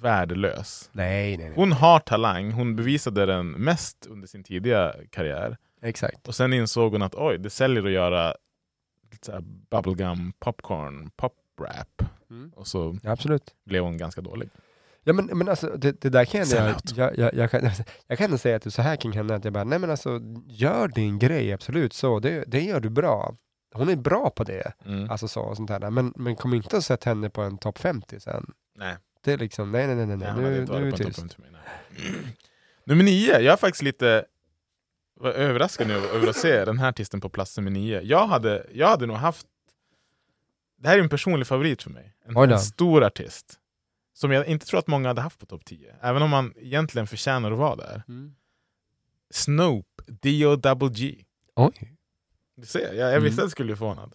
värdelös. 0.00 0.90
Nej, 0.92 1.36
nej, 1.36 1.46
nej. 1.46 1.56
Hon 1.56 1.72
har 1.72 1.98
talang, 2.00 2.52
hon 2.52 2.76
bevisade 2.76 3.26
den 3.26 3.50
mest 3.50 4.06
under 4.06 4.26
sin 4.26 4.44
tidiga 4.44 4.94
karriär. 5.10 5.56
Exakt. 5.82 6.28
Och 6.28 6.34
sen 6.34 6.52
insåg 6.52 6.92
hon 6.92 7.02
att 7.02 7.14
oj, 7.14 7.38
det 7.38 7.50
säljer 7.50 7.86
att 7.86 7.92
göra 7.92 8.34
lite 9.10 9.26
så 9.26 9.32
här 9.32 9.40
bubblegum, 9.70 10.32
popcorn, 10.38 11.10
pop-rap. 11.16 12.02
Mm. 12.30 12.52
Och 12.56 12.66
så 12.66 12.98
absolut. 13.04 13.54
blev 13.64 13.82
hon 13.84 13.98
ganska 13.98 14.20
dålig. 14.20 14.50
Ja 15.04 15.12
men, 15.12 15.26
men 15.26 15.48
alltså 15.48 15.66
det, 15.76 16.00
det 16.00 16.08
där 16.08 16.24
kan 16.24 16.40
jag, 16.40 16.74
jag, 16.96 17.18
jag, 17.18 17.34
jag, 17.34 17.50
kan, 17.50 17.70
jag 18.06 18.18
kan 18.18 18.38
säga 18.38 18.56
att 18.56 18.72
så 18.72 18.82
här 18.82 18.96
kring 18.96 19.12
henne, 19.12 19.34
att 19.34 19.44
jag 19.44 19.52
bara, 19.52 19.64
nej 19.64 19.78
men 19.78 19.90
alltså 19.90 20.20
gör 20.46 20.88
din 20.88 21.18
grej, 21.18 21.52
absolut 21.52 21.92
så, 21.92 22.18
det, 22.18 22.44
det 22.46 22.60
gör 22.60 22.80
du 22.80 22.90
bra. 22.90 23.36
Hon 23.74 23.88
är 23.88 23.96
bra 23.96 24.30
på 24.30 24.44
det, 24.44 24.72
Mm. 24.84 25.10
alltså 25.10 25.28
så 25.28 25.40
och 25.40 25.56
sånt 25.56 25.68
där. 25.68 25.90
Men, 25.90 26.12
men 26.16 26.36
kom 26.36 26.54
inte 26.54 26.76
att 26.76 26.84
sätta 26.84 27.10
henne 27.10 27.30
på 27.30 27.42
en 27.42 27.58
topp 27.58 27.78
50 27.78 28.20
sen. 28.20 28.52
Nej. 28.78 28.96
Det 29.24 29.32
är 29.32 29.38
liksom, 29.38 29.72
nej 29.72 29.86
nej 29.86 29.96
nej, 29.96 30.06
nej, 30.06 30.16
Nej, 30.18 30.34
nu, 30.42 30.60
inte 30.60 30.80
nu 30.80 30.88
är 30.88 30.90
det 30.92 31.04
tyst. 31.04 31.38
mig. 31.38 31.50
Nummer 32.84 33.04
nio, 33.04 33.38
jag 33.40 33.52
är 33.52 33.56
faktiskt 33.56 33.82
lite 33.82 34.24
överraskad 35.24 35.86
nu 35.86 35.94
över 35.94 36.26
att 36.28 36.36
se 36.36 36.64
den 36.64 36.78
här 36.78 36.88
artisten 36.88 37.20
på 37.20 37.28
plats 37.28 37.56
nummer 37.56 37.70
nio. 37.70 38.00
Jag 38.00 38.26
hade, 38.26 38.66
jag 38.72 38.88
hade 38.88 39.06
nog 39.06 39.16
haft... 39.16 39.46
Det 40.76 40.88
här 40.88 40.98
är 40.98 41.02
en 41.02 41.08
personlig 41.08 41.46
favorit 41.46 41.82
för 41.82 41.90
mig. 41.90 42.14
En, 42.26 42.36
en 42.36 42.58
stor 42.58 43.04
artist. 43.04 43.58
Som 44.14 44.32
jag 44.32 44.46
inte 44.46 44.66
tror 44.66 44.78
att 44.78 44.86
många 44.86 45.08
hade 45.08 45.20
haft 45.20 45.38
på 45.38 45.46
topp 45.46 45.64
10. 45.64 45.96
Även 46.02 46.22
om 46.22 46.30
man 46.30 46.54
egentligen 46.56 47.06
förtjänar 47.06 47.52
att 47.52 47.58
vara 47.58 47.76
där. 47.76 48.02
Mm. 48.08 48.34
Snoop, 49.30 49.86
D.O.Double-G. 50.06 51.24
Oj. 51.56 51.96
Du 52.56 52.66
ser, 52.66 52.92
jag, 52.94 53.12
jag 53.12 53.20
visste 53.20 53.34
Mm. 53.34 53.38
att 53.38 53.44
jag 53.44 53.50
skulle 53.50 53.66
bli 53.66 53.76
förvånad. 53.76 54.14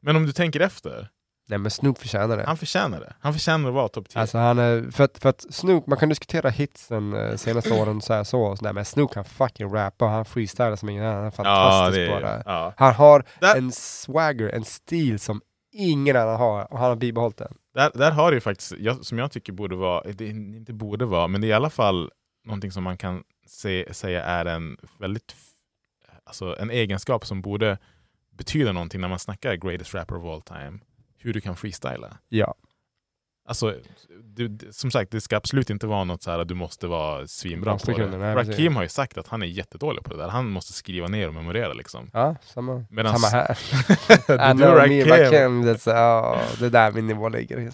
Men 0.00 0.16
om 0.16 0.26
du 0.26 0.32
tänker 0.32 0.60
efter, 0.60 1.08
Nej 1.46 1.58
men 1.58 1.70
Snoop 1.70 1.98
förtjänar 1.98 2.36
det. 2.36 2.44
han 2.46 2.56
förtjänar 2.56 3.00
det. 3.00 3.12
Han 3.20 3.32
förtjänar 3.32 3.68
att 3.68 3.74
vara 3.74 3.88
topp 3.88 4.08
10. 4.08 4.20
Alltså 4.20 4.38
han 4.38 4.58
är, 4.58 4.90
för 4.90 5.04
att, 5.04 5.18
för 5.18 5.28
att 5.28 5.46
Snoop, 5.54 5.86
man 5.86 5.98
kan 5.98 6.08
diskutera 6.08 6.50
hitsen 6.50 7.12
eh, 7.12 7.36
senaste 7.36 7.72
åren 7.82 8.00
så 8.00 8.14
här 8.14 8.24
så, 8.24 8.42
och 8.42 8.58
sådär, 8.58 8.72
men 8.72 8.84
Snoop 8.84 9.12
kan 9.14 9.24
fucking 9.24 9.74
rappa 9.74 10.04
och 10.04 10.10
han 10.10 10.24
freestylar 10.24 10.76
som 10.76 10.88
ingen 10.88 11.04
annan, 11.04 11.16
han 11.16 11.26
är 11.26 11.30
fantastisk 11.30 12.00
ja, 12.00 12.04
det 12.04 12.10
på 12.20 12.26
är, 12.26 12.36
det. 12.36 12.42
ja. 12.46 12.74
Han 12.76 12.94
har 12.94 13.24
Där- 13.40 13.56
en 13.56 13.72
swagger, 13.72 14.48
en 14.48 14.64
stil 14.64 15.18
som 15.20 15.40
ingen 15.72 16.16
annan 16.16 16.36
har 16.36 16.72
och 16.72 16.78
han 16.78 16.88
har 16.88 16.96
bibehållit 16.96 17.36
den. 17.36 17.54
Där, 17.74 17.90
där 17.94 18.10
har 18.10 18.30
det 18.30 18.34
ju 18.34 18.40
faktiskt, 18.40 18.72
jag, 18.78 19.04
som 19.04 19.18
jag 19.18 19.32
tycker 19.32 19.52
borde 19.52 19.76
vara, 19.76 20.02
det 20.12 20.24
är 20.24 20.28
inte 20.30 20.72
borde 20.72 21.04
vara, 21.04 21.26
men 21.28 21.40
det 21.40 21.46
är 21.46 21.48
i 21.48 21.52
alla 21.52 21.70
fall 21.70 22.10
någonting 22.44 22.72
som 22.72 22.84
man 22.84 22.96
kan 22.96 23.22
se, 23.46 23.94
säga 23.94 24.24
är 24.24 24.44
en 24.44 24.76
väldigt, 24.98 25.36
alltså 26.24 26.56
en 26.60 26.70
egenskap 26.70 27.26
som 27.26 27.42
borde 27.42 27.78
betyda 28.30 28.72
någonting 28.72 29.00
när 29.00 29.08
man 29.08 29.18
snackar 29.18 29.54
greatest 29.54 29.94
rapper 29.94 30.16
of 30.16 30.24
all 30.24 30.42
time. 30.42 30.78
Hur 31.22 31.32
du 31.32 31.40
kan 31.40 31.56
freestyla. 31.56 32.16
Ja. 32.28 32.54
Alltså, 33.48 33.74
du, 34.24 34.58
som 34.70 34.90
sagt, 34.90 35.10
det 35.10 35.20
ska 35.20 35.36
absolut 35.36 35.70
inte 35.70 35.86
vara 35.86 36.04
något 36.04 36.22
så 36.22 36.30
här 36.30 36.38
att 36.38 36.48
du 36.48 36.54
måste 36.54 36.86
vara 36.86 37.26
svinbra 37.26 37.78
på 37.78 37.90
det. 37.92 38.06
nej, 38.18 38.34
Rakim 38.34 38.76
har 38.76 38.82
ju 38.82 38.88
sagt 38.88 39.18
att 39.18 39.28
han 39.28 39.42
är 39.42 39.46
jättedålig 39.46 40.04
på 40.04 40.10
det 40.10 40.16
där. 40.16 40.28
Han 40.28 40.50
måste 40.50 40.72
skriva 40.72 41.08
ner 41.08 41.28
och 41.28 41.34
memorera 41.34 41.72
liksom. 41.72 42.10
Ja, 42.12 42.36
samma, 42.42 42.84
Medan- 42.90 43.18
samma 43.18 43.42
här. 43.42 43.58
I 44.52 44.56
know 44.56 44.88
me, 44.88 45.04
Rakim. 45.04 45.08
Rakim, 45.08 45.64
that's, 45.64 45.90
ja, 45.94 46.40
det 46.58 46.66
är 46.66 46.70
där 46.70 46.92
min 46.92 47.06
nivå 47.06 47.28
ligger. 47.28 47.72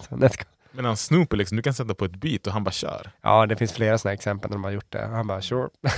Medan 0.71 0.97
Snoop 0.97 1.33
liksom, 1.33 1.55
du 1.55 1.61
kan 1.61 1.73
sätta 1.73 1.93
på 1.93 2.05
ett 2.05 2.15
beat 2.15 2.47
och 2.47 2.53
han 2.53 2.63
bara 2.63 2.71
kör. 2.71 3.11
Ja, 3.21 3.45
det 3.45 3.55
finns 3.55 3.73
flera 3.73 3.97
sådana 3.97 4.13
exempel 4.13 4.49
när 4.49 4.55
de 4.55 4.63
har 4.63 4.71
gjort 4.71 4.91
det. 4.91 5.05
Han 5.05 5.27
bara 5.27 5.41
sure. 5.41 5.69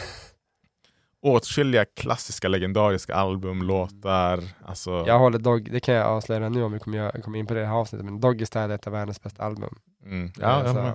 åtskilliga 1.21 1.85
klassiska 1.85 2.47
legendariska 2.47 3.15
album, 3.15 3.61
låtar. 3.61 4.39
Alltså, 4.65 5.03
Jag 5.07 5.19
håller 5.19 5.39
Dog, 5.39 5.71
det 5.71 5.79
kan 5.79 5.95
jag 5.95 6.07
avslöja 6.07 6.49
nu 6.49 6.63
om 6.63 6.71
vi 6.73 6.79
kommer, 6.79 7.21
kommer 7.21 7.39
in 7.39 7.47
på 7.47 7.53
det 7.53 7.65
här 7.65 7.75
avsnittet, 7.75 8.05
men 8.05 8.19
Doggy 8.19 8.45
Style 8.45 8.63
är 8.63 8.69
ett 8.69 8.87
av 8.87 8.93
världens 8.93 9.21
bästa 9.21 9.43
album. 9.43 9.75
mm, 10.05 10.31
ja, 10.39 10.45
Alltså, 10.47 10.77
ja, 10.77 10.83
men, 10.83 10.93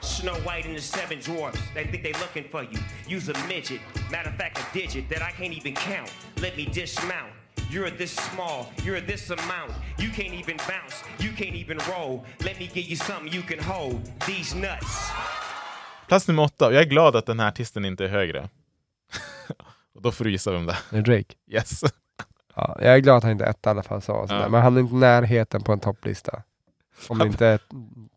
Snow 0.00 0.34
White 0.34 0.68
and 0.68 0.76
the 0.76 0.82
Seven 0.82 1.18
Dwarfs. 1.20 1.58
They 1.74 1.84
think 1.84 2.02
they 2.02 2.12
looking 2.12 2.44
for 2.50 2.62
you. 2.62 2.78
Use 3.16 3.32
a 3.32 3.36
midget. 3.48 3.80
Matter 4.12 4.30
of 4.30 4.36
fact, 4.36 4.58
a 4.58 4.62
digit 4.74 5.08
that 5.08 5.22
I 5.22 5.32
can't 5.32 5.54
even 5.58 5.74
count. 5.74 6.10
Let 6.42 6.56
me 6.56 6.64
dismount. 6.64 7.32
You're 7.70 7.90
this 7.90 8.12
small. 8.12 8.66
You're 8.84 9.00
this 9.00 9.30
amount. 9.30 9.72
You 9.98 10.10
can't 10.10 10.34
even 10.34 10.56
bounce. 10.68 11.02
You 11.18 11.32
can't 11.32 11.56
even 11.56 11.78
roll. 11.90 12.24
Let 12.40 12.58
me 12.60 12.66
give 12.74 12.84
you 12.90 12.96
something 12.96 13.32
you 13.32 13.42
can 13.42 13.58
hold. 13.58 14.00
These 14.26 14.54
nuts. 14.54 15.10
Plats 16.08 16.28
nummer 16.28 16.42
åtta, 16.42 16.66
och 16.66 16.74
jag 16.74 16.82
är 16.82 16.86
glad 16.86 17.16
att 17.16 17.26
den 17.26 17.40
här 17.40 17.48
artisten 17.48 17.84
inte 17.84 18.04
är 18.04 18.08
högre. 18.08 18.48
och 19.94 20.02
då 20.02 20.12
får 20.12 20.24
du 20.24 20.30
gissa 20.30 20.52
vem 20.52 20.66
det 20.66 20.76
är. 20.90 21.02
Drake. 21.02 21.34
Yes. 21.46 21.80
Ja, 22.54 22.76
jag 22.80 22.94
är 22.94 22.98
glad 22.98 23.16
att 23.16 23.22
han 23.22 23.32
inte 23.32 23.44
är 23.44 23.50
etta 23.50 23.70
i 23.70 23.72
alla 23.72 23.82
fall, 23.82 24.02
så. 24.02 24.26
Ja. 24.28 24.48
men 24.48 24.62
han 24.62 24.76
är 24.76 24.80
inte 24.80 24.94
närheten 24.94 25.62
på 25.62 25.72
en 25.72 25.80
topplista. 25.80 26.42
Om 27.08 27.18
det 27.18 27.26
inte 27.26 27.46
är 27.46 27.60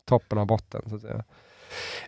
toppen 0.04 0.38
av 0.38 0.46
botten. 0.46 0.82
Så 0.88 0.96
att 0.96 1.02
säga. 1.02 1.24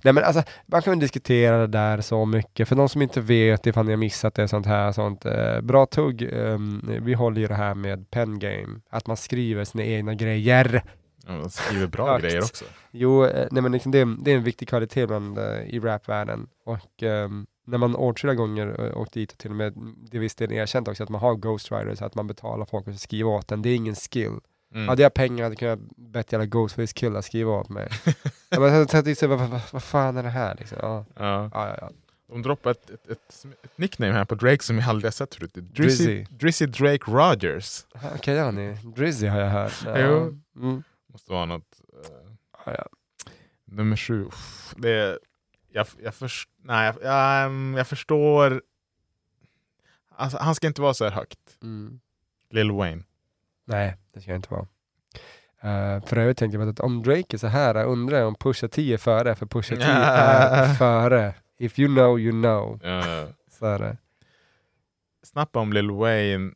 Nej 0.03 0.15
men 0.15 0.25
alltså, 0.25 0.43
man 0.67 0.83
kan 0.83 0.99
diskutera 0.99 1.59
det 1.59 1.67
där 1.67 2.01
så 2.01 2.25
mycket. 2.25 2.69
För 2.69 2.77
de 2.77 2.89
som 2.89 3.03
inte 3.03 3.21
vet 3.21 3.67
ifall 3.67 3.85
ni 3.85 3.93
har 3.93 3.97
missat 3.97 4.35
det, 4.35 4.49
sånt 4.49 4.67
här, 4.67 4.93
sånt. 4.93 5.25
Eh, 5.25 5.61
bra 5.61 5.87
tugg, 5.87 6.23
ehm, 6.23 6.99
vi 7.03 7.15
håller 7.15 7.41
ju 7.41 7.47
det 7.47 7.55
här 7.55 7.75
med 7.75 8.11
pen 8.11 8.39
game. 8.39 8.81
Att 8.91 9.07
man 9.07 9.17
skriver 9.17 9.65
sina 9.65 9.85
egna 9.85 10.15
grejer. 10.15 10.83
Ja, 11.27 11.33
Han 11.33 11.51
skriver 11.51 11.87
bra 11.87 12.19
grejer 12.23 12.43
också. 12.43 12.65
Jo, 12.91 13.25
eh, 13.25 13.49
nej 13.51 13.63
men 13.63 13.73
liksom 13.73 13.93
det, 13.93 13.99
är- 13.99 14.25
det 14.25 14.31
är 14.33 14.37
en 14.37 14.45
viktig 14.45 14.69
kvalitet 14.69 15.07
bland, 15.07 15.39
eh, 15.39 15.61
i 15.61 15.81
rapvärlden. 15.81 16.47
Och 16.65 17.03
ehm, 17.03 17.47
när 17.67 17.79
man 17.79 17.97
åtskilliga 17.97 18.35
gånger 18.35 18.81
uh, 18.81 18.97
åkt 18.99 19.13
dit 19.13 19.33
och 19.33 19.39
till 19.39 19.51
och 19.51 19.57
med, 19.57 19.73
det 20.11 20.17
är 20.17 20.21
visst 20.21 20.41
är 20.41 20.53
erkänt 20.53 20.89
också, 20.89 21.03
att 21.03 21.09
man 21.09 21.21
har 21.21 21.35
ghostwriters, 21.35 22.03
att 22.03 22.15
man 22.15 22.27
betalar 22.27 22.65
folk 22.67 22.89
att 22.89 23.01
skriva 23.01 23.31
åt 23.31 23.53
en. 23.53 23.63
Det 23.63 23.69
är 23.69 23.77
ingen 23.77 23.95
skill. 23.95 24.33
Mm. 24.75 24.89
Hade 24.89 25.03
jag 25.03 25.15
pengar 25.15 25.43
hade 25.45 25.53
jag 25.53 25.59
kunnat 25.59 25.97
bett 25.97 26.33
jävla 26.33 26.47
ghostface 26.47 26.93
killar 26.95 27.21
skriva 27.23 27.53
åt 27.53 27.69
mig. 27.69 27.89
jag 28.51 28.61
bara, 28.61 28.87
så- 28.89 29.05
så- 29.05 29.15
så- 29.15 29.27
vad, 29.27 29.39
vad, 29.39 29.61
vad 29.73 29.83
fan 29.83 30.17
är 30.17 30.23
det 30.23 30.29
här 30.29 30.57
liksom? 30.59 30.79
Ja, 30.83 31.05
Ja. 31.17 31.51
ja, 31.55 31.69
ja. 31.69 31.77
ja. 31.81 31.91
De 32.29 32.43
droppar 32.43 32.71
ett, 32.71 32.91
ett, 32.91 33.11
ett, 33.11 33.47
ett 33.65 33.79
nickname 33.79 34.13
här 34.13 34.25
på 34.25 34.35
Drake 34.35 34.63
som 34.65 34.79
jag 34.79 34.89
aldrig 34.89 35.07
har 35.07 35.13
sett 35.13 35.35
förut. 35.35 35.55
Drizzy, 35.55 36.05
Drizzy. 36.07 36.27
Drizzy 36.31 36.67
Drake 36.67 37.11
Rogers. 37.11 37.85
Okej, 38.15 38.35
ja, 38.35 38.51
ni. 38.51 38.77
Drizzy 38.97 39.27
har 39.27 39.41
jag 39.41 39.51
hört. 39.51 39.73
Ja. 39.87 39.99
Jo. 39.99 40.41
Mm. 40.57 40.83
Måste 41.13 41.33
vara 41.33 41.45
något. 41.47 41.81
eh, 41.93 42.33
Ja, 42.67 42.73
ja. 42.79 42.87
nummer 43.65 43.97
sju. 43.97 44.25
Uff, 44.25 44.75
Det 44.77 44.91
är, 44.91 45.19
jag, 45.73 45.87
jag, 46.03 46.15
först, 46.15 46.49
nej, 46.63 46.87
jag, 46.87 46.97
jag, 47.03 47.45
ehm, 47.47 47.75
jag 47.79 47.87
förstår 47.87 48.63
Alltså, 50.17 50.39
han 50.39 50.55
ska 50.55 50.67
inte 50.67 50.83
vara 50.83 50.95
så 50.95 51.05
här 51.05 51.11
högt. 51.13 51.59
Mm. 51.63 52.01
Lil 52.51 52.71
Wayne. 52.71 53.03
Nej, 53.65 53.97
det 54.13 54.21
ska 54.21 54.31
det 54.31 54.37
inte 54.37 54.51
vara. 54.55 54.67
Uh, 55.65 56.07
för 56.07 56.17
övrigt 56.17 56.39
tänkte 56.39 56.59
jag 56.59 56.69
att 56.69 56.81
om 56.81 57.03
Drake 57.03 57.37
är 57.37 57.39
så 57.39 57.47
här, 57.47 57.75
jag 57.75 57.89
undrar 57.89 58.25
om 58.25 58.35
Pusha 58.35 58.69
T 58.69 58.93
är 58.93 58.99
före, 58.99 59.35
för 59.35 59.47
Pusha 59.47 59.77
T 59.77 59.83
är 59.83 60.75
före. 60.79 61.35
If 61.59 61.79
you 61.79 61.95
know, 61.95 62.21
you 62.21 62.33
know. 62.33 62.85
Uh, 62.85 63.29
Så 63.51 63.67
är 63.67 63.79
det. 63.79 63.97
snabbt 65.23 65.57
om 65.57 65.73
Lil 65.73 65.91
Wayne. 65.91 66.53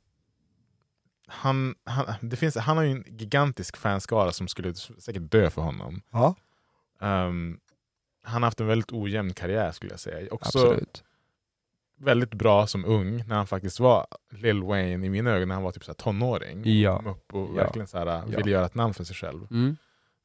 Han, 1.26 1.74
han, 1.84 2.06
det 2.20 2.36
finns, 2.36 2.56
han 2.56 2.76
har 2.76 2.84
ju 2.84 2.90
en 2.90 3.04
gigantisk 3.06 3.76
fanskara 3.76 4.32
som 4.32 4.48
skulle 4.48 4.74
säkert 4.74 5.30
dö 5.30 5.50
för 5.50 5.62
honom. 5.62 6.02
Ja, 6.10 6.34
Um, 7.00 7.60
han 8.22 8.42
har 8.42 8.46
haft 8.46 8.60
en 8.60 8.66
väldigt 8.66 8.92
ojämn 8.92 9.34
karriär 9.34 9.72
skulle 9.72 9.90
jag 9.92 10.00
säga. 10.00 10.28
Också 10.34 10.58
absolut. 10.58 11.04
väldigt 11.96 12.34
bra 12.34 12.66
som 12.66 12.84
ung 12.84 13.24
när 13.26 13.36
han 13.36 13.46
faktiskt 13.46 13.80
var 13.80 14.06
Lil 14.30 14.62
Wayne 14.62 15.06
i 15.06 15.10
mina 15.10 15.30
ögon 15.30 15.48
när 15.48 15.54
han 15.54 15.64
var 15.64 15.72
typ 15.72 15.84
så 15.84 15.90
här 15.90 15.94
tonåring. 15.96 16.62
Ja. 16.80 16.96
Kom 16.96 17.06
upp 17.06 17.34
och 17.34 17.48
Ja. 17.48 17.52
verkligen 17.54 17.86
så 17.88 17.98
här, 17.98 18.06
Ja. 18.06 18.24
ville 18.26 18.50
göra 18.50 18.66
ett 18.66 18.74
namn 18.74 18.94
för 18.94 19.04
sig 19.04 19.16
själv. 19.16 19.46
Mm. 19.50 19.76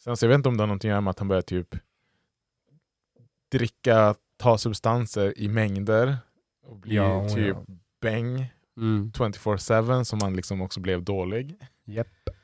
Sen 0.04 0.18
så 0.18 0.26
jag 0.26 0.30
vet 0.30 0.36
inte 0.36 0.50
om 0.50 0.58
det 0.58 0.62
har 0.64 0.68
någonting 0.68 0.90
att 0.90 0.94
göra 0.94 1.02
med 1.02 1.12
att 1.12 1.20
han 1.20 1.28
började 1.28 1.48
typ 1.48 1.76
dricka, 3.52 4.16
ta 4.38 4.58
substanser 4.58 5.40
i 5.40 5.48
mängder 5.48 6.18
och 6.64 6.78
bli 6.78 6.96
Ja, 6.96 7.30
typ 7.30 7.58
ja. 7.68 7.76
bäng 8.02 8.54
Mm. 8.80 9.12
24-7 9.12 10.04
som 10.04 10.20
han 10.22 10.36
liksom 10.36 10.62
också 10.62 10.80
blev 10.80 11.04
dålig. 11.04 11.56
Japp. 11.86 12.08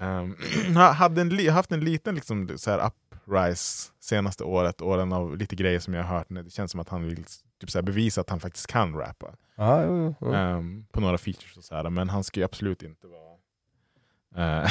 Um, 0.00 0.36
har 0.76 0.92
hade 0.92 1.20
en, 1.20 1.48
haft 1.48 1.72
en 1.72 1.80
liten 1.80 2.14
liksom, 2.14 2.58
så 2.58 2.70
här 2.70 2.86
uprise 2.86 3.92
senaste 4.00 4.44
året, 4.44 4.82
åren 4.82 5.12
av 5.12 5.36
lite 5.36 5.56
grejer 5.56 5.80
som 5.80 5.94
jag 5.94 6.04
har 6.04 6.16
hört. 6.16 6.26
Det 6.28 6.52
känns 6.52 6.70
som 6.70 6.80
att 6.80 6.88
han 6.88 7.04
vill 7.04 7.24
typ, 7.60 7.70
så 7.70 7.78
här, 7.78 7.82
bevisa 7.82 8.20
att 8.20 8.30
han 8.30 8.40
faktiskt 8.40 8.66
kan 8.66 8.94
rappa. 8.94 9.34
Ja, 9.54 9.84
jo, 9.84 10.14
jo. 10.20 10.32
Ehm, 10.32 10.86
på 10.92 11.00
några 11.00 11.18
features 11.18 11.56
och 11.56 11.64
så 11.64 11.74
här, 11.74 11.90
men 11.90 12.08
han 12.08 12.24
ska 12.24 12.40
ju 12.40 12.44
absolut 12.44 12.82
inte 12.82 13.06
vara 13.06 14.62
eh, 14.62 14.70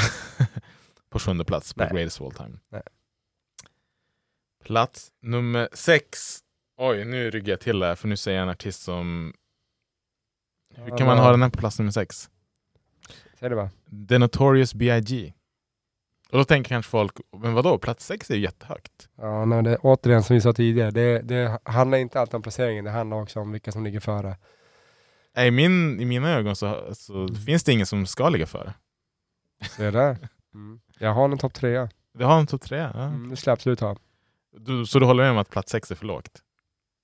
på 1.10 1.20
sjunde 1.20 1.46
plats 1.46 1.74
på 1.74 1.84
Nej. 1.84 1.94
Greatest 1.94 2.22
of 2.22 2.26
All 2.26 2.46
Time. 2.46 2.60
Nej. 2.70 2.82
Plats 4.64 5.12
nummer 5.22 5.70
sex. 5.74 6.40
Oj, 6.78 7.06
nu 7.06 7.32
ryggar 7.32 7.54
jag 7.54 7.60
till 7.60 7.84
här 7.84 7.96
för 7.96 8.08
nu 8.08 8.18
säger 8.18 8.38
jag 8.38 8.44
en 8.44 8.50
artist 8.50 8.84
som... 8.84 9.34
Hur 10.86 10.98
kan 10.98 11.08
man 11.08 11.18
ha 11.18 11.32
den 11.32 11.42
här 11.42 11.50
på 11.50 11.58
plats 11.60 11.80
nummer 11.80 11.92
sex? 11.92 12.30
Säg 13.40 13.50
det 13.50 13.56
bara. 13.56 13.70
The 14.10 14.18
Notorious 14.18 14.74
B.I.G. 14.74 15.34
Och 16.32 16.38
då 16.38 16.44
tänker 16.44 16.70
kanske 16.70 16.90
folk, 16.90 17.12
men 17.38 17.54
vadå, 17.54 17.78
plats 17.78 18.06
sex 18.06 18.30
är 18.32 18.36
ju 18.36 18.42
jättehögt. 18.42 19.10
Ja, 19.18 19.46
nej, 19.46 19.64
det, 19.64 19.78
återigen 19.78 20.24
som 20.24 20.34
vi 20.34 20.42
sa 20.42 20.54
tidigare, 20.54 20.92
det, 20.92 21.22
det 21.22 21.60
handlar 21.64 21.98
inte 21.98 22.20
alltid 22.20 22.36
om 22.36 22.42
placeringen, 22.42 22.86
det 22.86 22.92
handlar 22.92 23.22
också 23.22 23.40
om 23.40 23.52
vilka 23.52 23.72
som 23.72 23.84
ligger 23.84 24.00
före. 24.00 24.36
I, 25.38 25.52
min, 25.52 26.00
I 26.00 26.06
mina 26.06 26.30
ögon 26.30 26.56
så, 26.56 26.96
så 26.96 27.28
finns 27.46 27.64
det 27.64 27.72
ingen 27.72 27.86
som 27.86 28.06
ska 28.06 28.30
ligga 28.30 28.46
före. 28.46 28.74
Så 29.78 29.84
är 29.84 29.92
det. 29.92 30.18
Mm. 30.54 30.80
Jag 31.00 31.14
har 31.14 31.26
en 31.30 31.38
topp 31.38 31.54
trea. 31.54 31.90
Det 32.14 32.24
har 32.24 32.40
en 32.40 32.48
topp 32.48 32.62
tre. 32.62 32.78
Ja. 32.78 33.04
Mm, 33.04 33.30
det 33.30 33.36
skulle 33.36 33.52
jag 33.52 33.56
absolut 33.56 33.80
ha. 33.80 33.96
Du, 34.58 34.86
så 34.86 35.00
du 35.00 35.06
håller 35.06 35.24
med 35.24 35.32
om 35.32 35.38
att 35.38 35.50
plats 35.50 35.72
sex 35.72 35.92
är 35.92 35.96
för 35.96 36.06
lågt? 36.06 36.42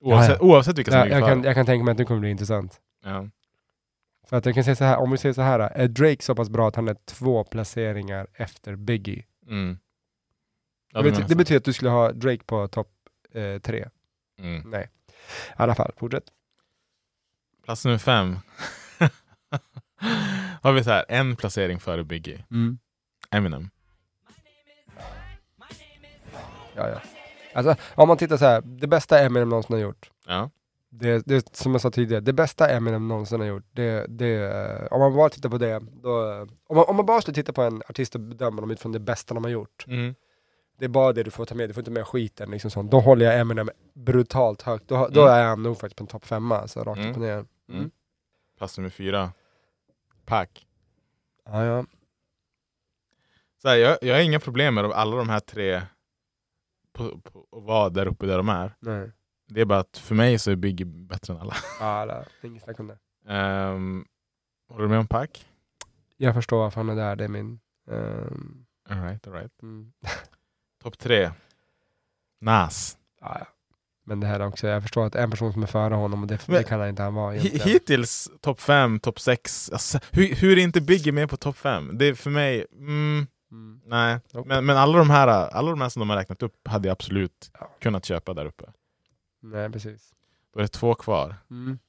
Oavsett, 0.01 0.37
Ja, 0.41 0.45
oavsett 0.47 0.77
vilka 0.77 0.91
som 0.91 0.97
Jag, 0.99 1.05
ligger 1.05 1.19
jag, 1.19 1.27
före? 1.27 1.35
kan, 1.35 1.43
jag 1.43 1.55
kan 1.55 1.65
tänka 1.65 1.83
mig 1.83 1.91
att 1.91 1.97
det 1.97 2.05
kommer 2.05 2.19
bli 2.19 2.29
intressant. 2.29 2.81
Ja. 3.03 3.27
För 4.27 4.37
att 4.37 4.45
jag 4.45 4.55
kan 4.55 4.63
säga 4.63 4.75
så 4.75 4.83
här, 4.83 4.97
om 4.97 5.11
vi 5.11 5.17
säger 5.17 5.33
så 5.33 5.41
här, 5.41 5.59
är 5.59 5.87
Drake 5.87 6.23
så 6.23 6.35
pass 6.35 6.49
bra 6.49 6.67
att 6.67 6.75
han 6.75 6.87
är 6.87 6.95
två 7.05 7.43
placeringar 7.43 8.27
efter 8.33 8.75
Biggie? 8.75 9.25
Mm. 9.47 9.77
Ja, 10.93 11.01
det, 11.01 11.09
du 11.09 11.09
bety- 11.09 11.13
menar 11.13 11.27
det 11.27 11.33
så. 11.33 11.37
betyder 11.37 11.57
att 11.57 11.65
du 11.65 11.73
skulle 11.73 11.89
ha 11.91 12.11
Drake 12.11 12.43
på 12.43 12.67
topp 12.67 12.91
eh, 13.31 13.59
tre. 13.59 13.89
Mm. 14.39 14.69
Nej. 14.69 14.89
I 15.49 15.53
alla 15.55 15.75
fall, 15.75 15.91
fortsätt. 15.97 16.23
Plats 17.63 17.85
nummer 17.85 17.97
fem. 17.97 18.39
har 20.61 20.71
vi 20.73 20.83
så 20.83 20.89
här, 20.89 21.05
en 21.09 21.35
placering 21.35 21.79
före 21.79 22.03
Biggie. 22.03 22.45
Mm. 22.51 22.79
Eminem. 23.31 23.69
Ja, 26.75 26.89
ja. 26.89 27.01
Alltså, 27.53 27.75
om 27.95 28.07
man 28.07 28.17
tittar 28.17 28.37
så 28.37 28.45
här, 28.45 28.61
det 28.61 28.87
bästa 28.87 29.19
Eminem 29.19 29.49
någonsin 29.49 29.73
har 29.75 29.81
gjort. 29.81 30.11
Ja. 30.25 30.49
Det, 30.95 31.25
det 31.27 31.55
som 31.55 31.71
jag 31.71 31.81
sa 31.81 31.91
tidigare, 31.91 32.21
det 32.21 32.33
bästa 32.33 32.69
Eminem 32.69 33.07
någonsin 33.07 33.39
har 33.39 33.47
gjort, 33.47 33.63
det, 33.71 34.05
det, 34.09 34.87
om 34.91 34.99
man 34.99 35.15
bara 35.15 35.29
tittar 35.29 35.49
på 35.49 35.57
det, 35.57 35.79
då, 36.03 36.41
om, 36.67 36.75
man, 36.75 36.85
om 36.87 36.95
man 36.95 37.05
bara 37.05 37.21
skulle 37.21 37.35
titta 37.35 37.53
på 37.53 37.61
en 37.61 37.81
artist 37.89 38.15
och 38.15 38.21
bedöma 38.21 38.61
dem 38.61 38.71
utifrån 38.71 38.91
det 38.91 38.99
bästa 38.99 39.33
de 39.33 39.43
har 39.43 39.51
gjort, 39.51 39.85
Mm. 39.87 40.15
det 40.79 40.85
är 40.85 40.89
bara 40.89 41.13
det 41.13 41.23
du 41.23 41.31
får 41.31 41.45
ta 41.45 41.55
med, 41.55 41.69
du 41.69 41.73
får 41.73 41.81
inte 41.81 41.91
med 41.91 42.07
skiten 42.07 42.51
liksom 42.51 42.71
sånt. 42.71 42.91
Då 42.91 42.99
håller 42.99 43.25
jag 43.25 43.39
Eminem 43.39 43.69
brutalt 43.93 44.61
högt, 44.61 44.87
då, 44.87 45.07
då 45.11 45.21
Mm. 45.21 45.33
är 45.33 45.43
han 45.43 45.63
nog 45.63 45.77
faktiskt 45.79 45.97
på 45.97 46.03
en 46.03 46.07
topp 46.07 46.25
femma, 46.25 46.57
alltså 46.57 46.79
rakt 46.83 46.97
Mm. 46.99 47.09
upp 47.11 47.15
och 47.17 47.21
ner. 47.21 47.45
Mm. 47.69 47.91
Plats 48.57 48.77
nummer 48.77 48.89
fyra. 48.89 49.31
Pac. 50.25 50.47
Ja, 51.45 51.65
ja. 51.65 51.85
Så 53.61 53.67
här, 53.69 53.75
jag, 53.75 53.97
jag 54.01 54.15
har 54.15 54.21
inga 54.21 54.39
problem 54.39 54.73
med 54.75 54.85
alla 54.85 55.15
de 55.17 55.29
här 55.29 55.39
tre 55.39 55.81
på, 56.93 57.19
på, 57.19 57.47
att 57.57 57.63
vara 57.63 57.89
där 57.89 58.07
uppe 58.07 58.25
där 58.25 58.37
de 58.37 58.49
är. 58.49 58.75
Nej. 58.79 59.11
Det 59.47 59.61
är 59.61 59.65
bara 59.65 59.79
att 59.79 59.97
för 59.97 60.15
mig 60.15 60.39
så 60.39 60.51
är 60.51 60.55
Biggie 60.55 60.85
bättre 60.85 61.33
än 61.33 61.39
alla. 61.39 61.55
Ja, 61.79 61.85
alla, 61.85 62.25
inget 62.43 62.63
snack 62.63 62.79
om 62.79 62.87
det. 62.87 62.97
Um, 63.33 64.05
håller 64.69 64.83
du 64.83 64.89
med 64.89 64.99
om 64.99 65.07
Pac? 65.07 65.27
Jag 66.17 66.33
förstår 66.35 66.57
varför 66.59 66.79
han 66.81 66.89
är 66.89 66.95
där, 66.95 67.15
det 67.15 67.23
är 67.23 67.27
min... 67.27 67.59
ehm, 67.91 68.65
All 68.89 69.01
right, 69.03 69.27
all 69.27 69.33
right. 69.33 69.61
mm. 69.61 69.91
Topp 70.83 70.97
tre. 70.99 71.31
Nas. 72.41 72.97
ja, 73.21 73.37
ja. 73.39 73.45
Men 74.05 74.19
det 74.19 74.27
här 74.27 74.39
är 74.39 74.47
också, 74.47 74.67
jag 74.67 74.81
förstår 74.81 75.05
att 75.05 75.15
en 75.15 75.31
person 75.31 75.53
som 75.53 75.63
är 75.63 75.67
före 75.67 75.93
honom, 75.93 76.21
och 76.21 76.27
det, 76.27 76.47
Men- 76.47 76.57
det 76.57 76.63
kan 76.63 76.79
han 76.79 76.89
inte 76.89 77.03
han 77.03 77.13
vara 77.13 77.35
egentligen. 77.35 77.67
Hittills 77.67 78.29
topp 78.41 78.59
fem, 78.61 78.99
topp 78.99 79.19
sex. 79.19 79.69
Alltså, 79.71 79.99
hur, 80.11 80.35
hur 80.35 80.57
är 80.57 80.61
inte 80.63 80.81
Biggie 80.81 81.11
med 81.13 81.29
på 81.29 81.37
topp 81.37 81.57
fem? 81.57 81.97
Det 81.97 82.05
är 82.05 82.13
för 82.13 82.29
mig, 82.29 82.65
mm, 82.73 83.27
Mm. 83.51 83.81
nej. 83.85 84.19
Men, 84.45 84.65
men 84.65 84.77
alla, 84.77 84.97
de 84.97 85.09
här, 85.09 85.27
alla 85.27 85.69
de 85.69 85.81
här 85.81 85.89
som 85.89 85.99
de 85.99 86.09
har 86.09 86.17
räknat 86.17 86.43
upp 86.43 86.67
hade 86.67 86.87
jag 86.87 86.93
absolut 86.93 87.51
Ja. 87.59 87.69
kunnat 87.81 88.05
köpa 88.05 88.33
där 88.33 88.45
uppe. 88.45 88.65
Nej, 89.43 89.69
precis. 89.69 90.13
Då 90.53 90.59
är 90.59 90.63
det 90.63 90.67
två 90.67 90.95
kvar. 90.95 91.35
Mm. 91.49 91.79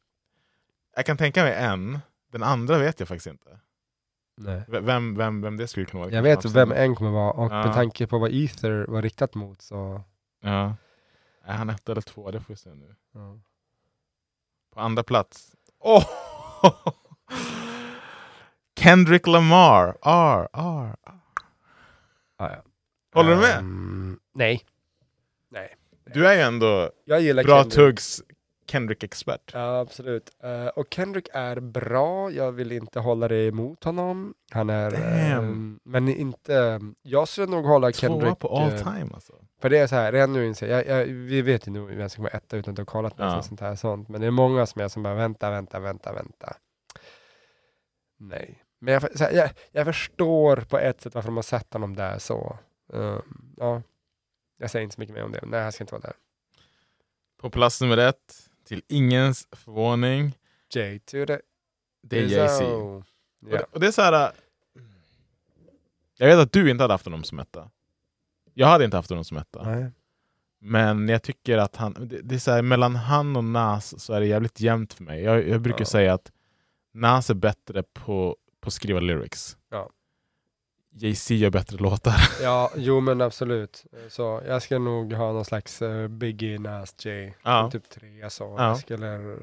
Jag 0.96 1.06
kan 1.06 1.16
tänka 1.16 1.42
mig 1.42 1.54
en, 1.54 1.98
den 2.32 2.42
andra 2.42 2.78
vet 2.78 3.00
jag 3.00 3.08
faktiskt 3.08 3.26
inte. 3.26 3.58
Nej. 4.36 4.62
V- 4.68 4.80
Vem, 4.80 5.14
vem, 5.14 5.42
vem 5.42 5.56
det 5.56 5.66
skulle 5.68 5.86
kunna 5.86 6.02
vara. 6.04 6.12
Jag 6.14 6.22
vet 6.22 6.44
vem 6.44 6.72
en 6.72 6.94
kommer 6.94 7.10
vara 7.10 7.30
och 7.32 7.52
Ja. 7.52 7.64
med 7.64 7.74
tanke 7.74 8.06
på 8.06 8.18
vad 8.18 8.30
Ether 8.34 8.86
var 8.88 9.02
riktat 9.02 9.34
mot 9.34 9.62
så... 9.62 10.02
Ja. 10.40 10.76
Är 11.44 11.54
han 11.54 11.70
ett 11.70 11.88
eller 11.88 12.00
två? 12.00 12.30
Det 12.30 12.40
får 12.40 12.54
vi 12.54 12.56
se 12.56 12.74
nu. 12.74 12.94
Ja. 13.12 13.38
På 14.74 14.80
andra 14.80 15.02
plats. 15.02 15.56
Oh! 15.78 16.04
Kendrick 18.78 19.26
Lamar. 19.26 19.88
R, 20.02 20.48
R, 20.52 20.96
R. 21.02 21.20
Ah, 22.36 22.50
ja. 22.50 22.62
Håller 23.14 23.30
du 23.30 23.36
med? 23.36 23.58
Ehm, 23.58 24.20
nej. 24.32 24.64
Du 26.04 26.26
är 26.26 26.34
ju 26.34 26.40
ändå 26.40 26.90
bra 27.06 27.18
Kendrick. 27.20 27.72
tuggs 27.74 28.22
Kendrick-expert. 28.66 29.50
Ja, 29.52 29.80
absolut. 29.80 30.30
Eh, 30.42 30.66
och 30.66 30.86
Kendrick 30.90 31.28
är 31.32 31.60
bra, 31.60 32.30
jag 32.30 32.52
vill 32.52 32.72
inte 32.72 33.00
hålla 33.00 33.28
det 33.28 33.46
emot 33.46 33.84
honom. 33.84 34.34
Han 34.52 34.70
är... 34.70 34.94
Ehm, 34.94 35.80
men 35.84 36.08
inte... 36.08 36.80
Jag 37.02 37.28
skulle 37.28 37.46
nog 37.46 37.64
hålla 37.64 37.92
Tvåa 37.92 38.10
Kendrick... 38.10 38.38
på 38.38 38.48
all 38.56 38.72
eh, 38.72 38.76
time 38.76 39.10
alltså. 39.14 39.32
För 39.60 39.70
det 39.70 39.78
är 39.78 39.86
så 39.86 39.94
här, 39.94 40.12
redan 40.12 40.32
nu 40.32 40.46
inser 40.46 40.68
jag, 40.68 40.86
jag, 40.86 41.06
vi 41.06 41.42
vet 41.42 41.66
ju 41.68 41.72
nog 41.72 41.90
vem 41.90 42.08
som 42.08 42.16
kommer 42.16 42.36
etta 42.36 42.56
utan 42.56 42.72
att 42.72 42.78
ha 42.78 42.84
kollat 42.84 43.14
Ja. 43.16 43.42
sånt 43.42 43.60
här 43.60 43.74
sånt. 43.74 44.08
Men 44.08 44.20
det 44.20 44.26
är 44.26 44.30
många 44.30 44.66
som 44.66 44.82
är 44.82 44.88
som 44.88 45.02
bara 45.02 45.14
vänta, 45.14 45.50
vänta, 45.50 45.80
vänta, 45.80 46.12
vänta. 46.12 46.56
Nej. 48.18 48.62
Men 48.80 48.94
jag, 48.94 49.00
här, 49.00 49.32
jag, 49.32 49.50
jag 49.72 49.86
förstår 49.86 50.56
på 50.56 50.78
ett 50.78 51.00
sätt 51.00 51.14
varför 51.14 51.28
de 51.28 51.36
har 51.36 51.42
sett 51.42 51.72
honom 51.72 51.96
där 51.96 52.18
så. 52.18 52.58
Ehm, 52.94 53.22
ja. 53.56 53.82
Jag 54.64 54.70
säger 54.70 54.82
inte 54.82 54.94
så 54.94 55.00
mycket 55.00 55.14
mer 55.14 55.22
om 55.24 55.32
det. 55.32 55.40
Nej, 55.46 55.62
han 55.62 55.72
ska 55.72 55.84
inte 55.84 55.94
vara 55.94 56.02
där. 56.02 56.12
På 57.40 57.50
plats 57.50 57.80
nummer 57.80 57.96
ett, 57.96 58.48
till 58.64 58.82
ingens 58.88 59.48
förvåning, 59.52 60.38
J 60.74 60.98
to 60.98 61.26
the 61.26 61.38
det 62.02 62.18
är 62.18 62.22
Jay-Z. 62.28 62.64
Izzo. 62.64 63.04
Och, 63.50 63.74
och 63.74 63.80
det 63.80 63.86
är 63.86 63.90
så 63.90 64.02
här. 64.02 64.12
äh, 64.12 64.30
Jag 66.18 66.26
vet 66.26 66.38
att 66.38 66.52
du 66.52 66.70
inte 66.70 66.84
hade 66.84 66.94
haft 66.94 67.04
honom 67.04 67.24
som 67.24 67.38
etta. 67.38 67.70
Jag 68.54 68.66
hade 68.66 68.84
inte 68.84 68.96
haft 68.96 69.10
honom 69.10 69.24
som 69.24 69.36
etta. 69.36 69.62
Nej. 69.62 69.90
Men 70.58 71.08
jag 71.08 71.22
tycker 71.22 71.58
att 71.58 71.76
han, 71.76 71.92
det, 72.08 72.20
det 72.22 72.34
är 72.34 72.38
så 72.38 72.50
här, 72.50 72.62
mellan 72.62 72.96
han 72.96 73.36
och 73.36 73.44
Nas 73.44 74.00
så 74.00 74.12
är 74.12 74.20
det 74.20 74.26
jävligt 74.26 74.60
jämnt 74.60 74.92
för 74.92 75.04
mig. 75.04 75.22
Jag, 75.22 75.48
jag 75.48 75.60
brukar 75.60 75.80
Ja. 75.80 75.84
säga 75.86 76.14
att 76.14 76.32
Nas 76.92 77.30
är 77.30 77.34
bättre 77.34 77.82
på, 77.82 78.36
på 78.60 78.66
att 78.68 78.72
skriva 78.72 79.00
lyrics. 79.00 79.56
Ja. 80.96 81.00
Jay-Z 81.06 81.34
gör 81.34 81.50
bättre 81.50 81.76
låtar. 81.76 82.14
Ja, 82.42 82.70
jo 82.76 83.00
men 83.00 83.20
absolut. 83.20 83.84
Så 84.08 84.42
jag 84.46 84.62
ska 84.62 84.78
nog 84.78 85.12
ha 85.12 85.32
någon 85.32 85.44
slags 85.44 85.82
uh, 85.82 86.08
Biggie, 86.08 86.58
Nas, 86.58 86.94
J. 87.06 87.34
Ja. 87.42 87.70
Typ 87.70 87.88
tre 87.90 88.30
så. 88.30 88.44
Ja. 88.58 88.68
Jag 88.68 88.78
skulle... 88.78 89.14
eh, 89.14 89.38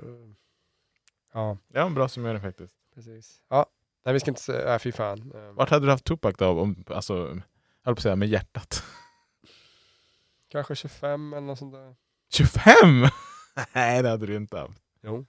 ja, 1.34 1.58
Det 1.68 1.80
var 1.80 1.86
en 1.88 1.94
bra 1.94 2.08
summering 2.10 2.42
faktiskt. 2.42 2.74
precis. 2.96 3.42
Ja, 3.50 3.66
nej 4.06 4.14
vi 4.14 4.20
ska 4.20 4.32
inte 4.32 4.42
säga, 4.42 4.74
äh, 4.74 4.80
fy 4.80 4.92
fan. 4.92 5.32
Ehm, 5.36 5.56
Vart 5.56 5.70
hade 5.70 5.86
du 5.86 5.92
haft 5.92 6.04
Tupac 6.06 6.36
då? 6.38 6.48
Om, 6.62 6.84
alltså, 6.88 7.14
jag 7.18 7.42
höll 7.84 7.96
på 7.96 8.00
att 8.00 8.02
säga 8.02 8.16
med 8.16 8.28
hjärtat. 8.28 8.84
Kanske 10.52 10.76
25 10.76 11.34
eller 11.34 11.48
något 11.48 11.60
sånt 11.60 11.74
där. 11.74 11.96
25? 12.34 12.74
Nej 13.74 14.04
det 14.04 14.10
hade 14.10 14.26
du 14.26 14.36
inte 14.36 14.58
haft. 14.58 14.78
Jo. 15.04 15.26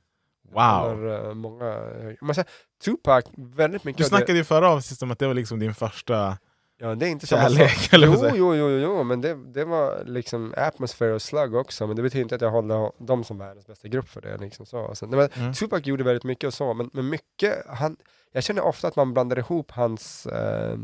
Wow! 0.51 0.63
Har, 0.63 1.29
eh, 1.29 1.35
många, 1.35 1.77
man 2.21 2.35
säger, 2.35 2.51
Tupac, 2.85 3.25
väldigt 3.37 3.85
mycket 3.85 3.99
Du 3.99 4.05
snackade 4.05 4.39
ju 4.39 4.45
förra 4.45 4.71
avsnittet 4.71 5.03
om 5.03 5.11
att 5.11 5.19
det 5.19 5.27
var 5.27 5.35
liksom 5.35 5.59
din 5.59 5.75
första... 5.75 6.39
Ja, 6.79 6.95
det 6.95 7.07
är 7.07 7.11
inte 7.11 7.27
Kärlek, 7.27 7.93
eller 7.93 8.07
Jo, 8.07 8.31
jo, 8.35 8.55
jo, 8.55 8.69
jo, 8.69 9.03
men 9.03 9.21
det, 9.21 9.35
det 9.53 9.65
var 9.65 10.05
liksom 10.05 10.55
Atmosphere 10.57 11.13
och 11.13 11.23
Slug 11.23 11.55
också, 11.55 11.87
men 11.87 11.97
det 11.97 12.03
betyder 12.03 12.23
inte 12.23 12.35
att 12.35 12.41
jag 12.41 12.51
håller 12.51 13.05
dem 13.07 13.25
som 13.25 13.39
världens 13.39 13.67
bästa 13.67 13.89
grupp 13.89 14.09
för 14.09 14.21
det. 14.21 14.37
Liksom 14.37 14.67
så. 14.67 14.95
Så, 14.95 15.07
nej, 15.07 15.19
men 15.19 15.43
Mm. 15.43 15.53
Tupac 15.55 15.87
gjorde 15.87 16.05
väldigt 16.05 16.25
mycket 16.25 16.47
och 16.47 16.55
så, 16.55 16.75
men, 16.75 16.91
men 16.93 17.09
mycket, 17.09 17.67
han, 17.67 17.97
jag 18.33 18.45
känner 18.45 18.63
ofta 18.63 18.89
att 18.89 18.97
man 18.97 19.13
blandar 19.13 19.39
ihop 19.39 19.71
hans 19.71 20.27
eh, 20.27 20.77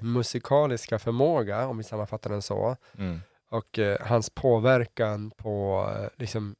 musikaliska 0.00 0.98
förmåga, 0.98 1.66
om 1.66 1.78
vi 1.78 1.84
sammanfattar 1.84 2.30
den 2.30 2.42
så, 2.42 2.76
Mm. 2.98 3.20
och 3.50 3.78
eh, 3.78 3.98
hans 4.00 4.30
påverkan 4.30 5.30
på 5.30 5.86
eh, 5.98 6.08
liksom, 6.16 6.54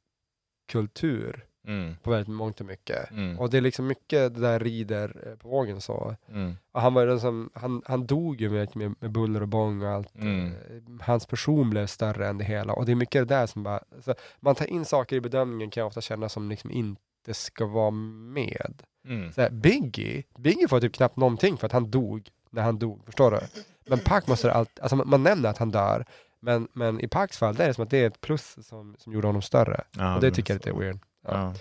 kultur 0.71 1.45
Mm. 1.67 1.95
på 2.03 2.11
väldigt 2.11 2.27
mångt 2.27 2.59
och 2.59 2.65
mycket. 2.65 3.11
Mm. 3.11 3.39
Och 3.39 3.49
det 3.49 3.57
är 3.57 3.61
liksom 3.61 3.87
mycket 3.87 4.35
det 4.35 4.41
där 4.41 4.59
rider 4.59 5.27
eh, 5.27 5.35
på 5.35 5.49
vågen 5.49 5.81
så. 5.81 6.15
Mm. 6.29 6.57
Han, 6.73 6.93
var 6.93 7.05
den 7.05 7.19
som, 7.19 7.49
han, 7.53 7.81
han 7.85 8.05
dog 8.05 8.41
ju 8.41 8.49
med, 8.49 8.75
med, 8.75 8.95
med 8.99 9.11
buller 9.11 9.41
och 9.41 9.47
bång 9.47 9.81
och 9.81 9.89
allt. 9.89 10.15
Mm. 10.15 10.45
Eh, 10.47 11.05
Hans 11.05 11.25
person 11.25 11.69
blev 11.69 11.87
större 11.87 12.27
än 12.27 12.37
det 12.37 12.43
hela. 12.43 12.73
Och 12.73 12.85
det 12.85 12.91
är 12.91 12.95
mycket 12.95 13.27
det 13.27 13.35
där 13.35 13.47
som 13.47 13.63
bara, 13.63 13.83
alltså, 13.95 14.13
man 14.39 14.55
tar 14.55 14.65
in 14.65 14.85
saker 14.85 15.15
i 15.15 15.21
bedömningen 15.21 15.69
kan 15.69 15.81
jag 15.81 15.87
ofta 15.87 16.01
känna 16.01 16.29
som 16.29 16.49
liksom 16.49 16.71
inte 16.71 17.33
ska 17.33 17.65
vara 17.65 17.91
med. 17.91 18.83
Mm. 19.07 19.31
Så 19.31 19.41
här, 19.41 19.49
Biggie, 19.49 20.23
Biggie 20.37 20.67
får 20.67 20.79
typ 20.79 20.93
knappt 20.93 21.17
någonting 21.17 21.57
för 21.57 21.65
att 21.65 21.73
han 21.73 21.91
dog 21.91 22.29
när 22.49 22.61
han 22.61 22.79
dog, 22.79 23.05
förstår 23.05 23.31
du? 23.31 23.39
Men 23.85 23.99
Pac 23.99 24.27
måste 24.27 24.53
alltid, 24.53 24.83
alltså 24.83 24.95
man, 24.95 25.09
man 25.09 25.23
nämner 25.23 25.49
att 25.49 25.57
han 25.57 25.71
dör, 25.71 26.05
men, 26.43 26.67
men 26.73 26.99
i 26.99 27.07
Pacs 27.07 27.37
fall, 27.37 27.55
det 27.55 27.63
är 27.63 27.67
det 27.67 27.73
som 27.73 27.83
att 27.83 27.89
det 27.89 27.97
är 27.97 28.07
ett 28.07 28.21
plus 28.21 28.67
som, 28.67 28.95
som 28.99 29.13
gjorde 29.13 29.27
honom 29.27 29.41
större. 29.41 29.83
Ja, 29.97 30.15
och 30.15 30.21
det 30.21 30.31
tycker 30.31 30.53
jag 30.53 30.63
så. 30.63 30.69
är 30.69 30.73
lite 30.73 30.85
weird. 30.85 30.99
Ja. 31.27 31.53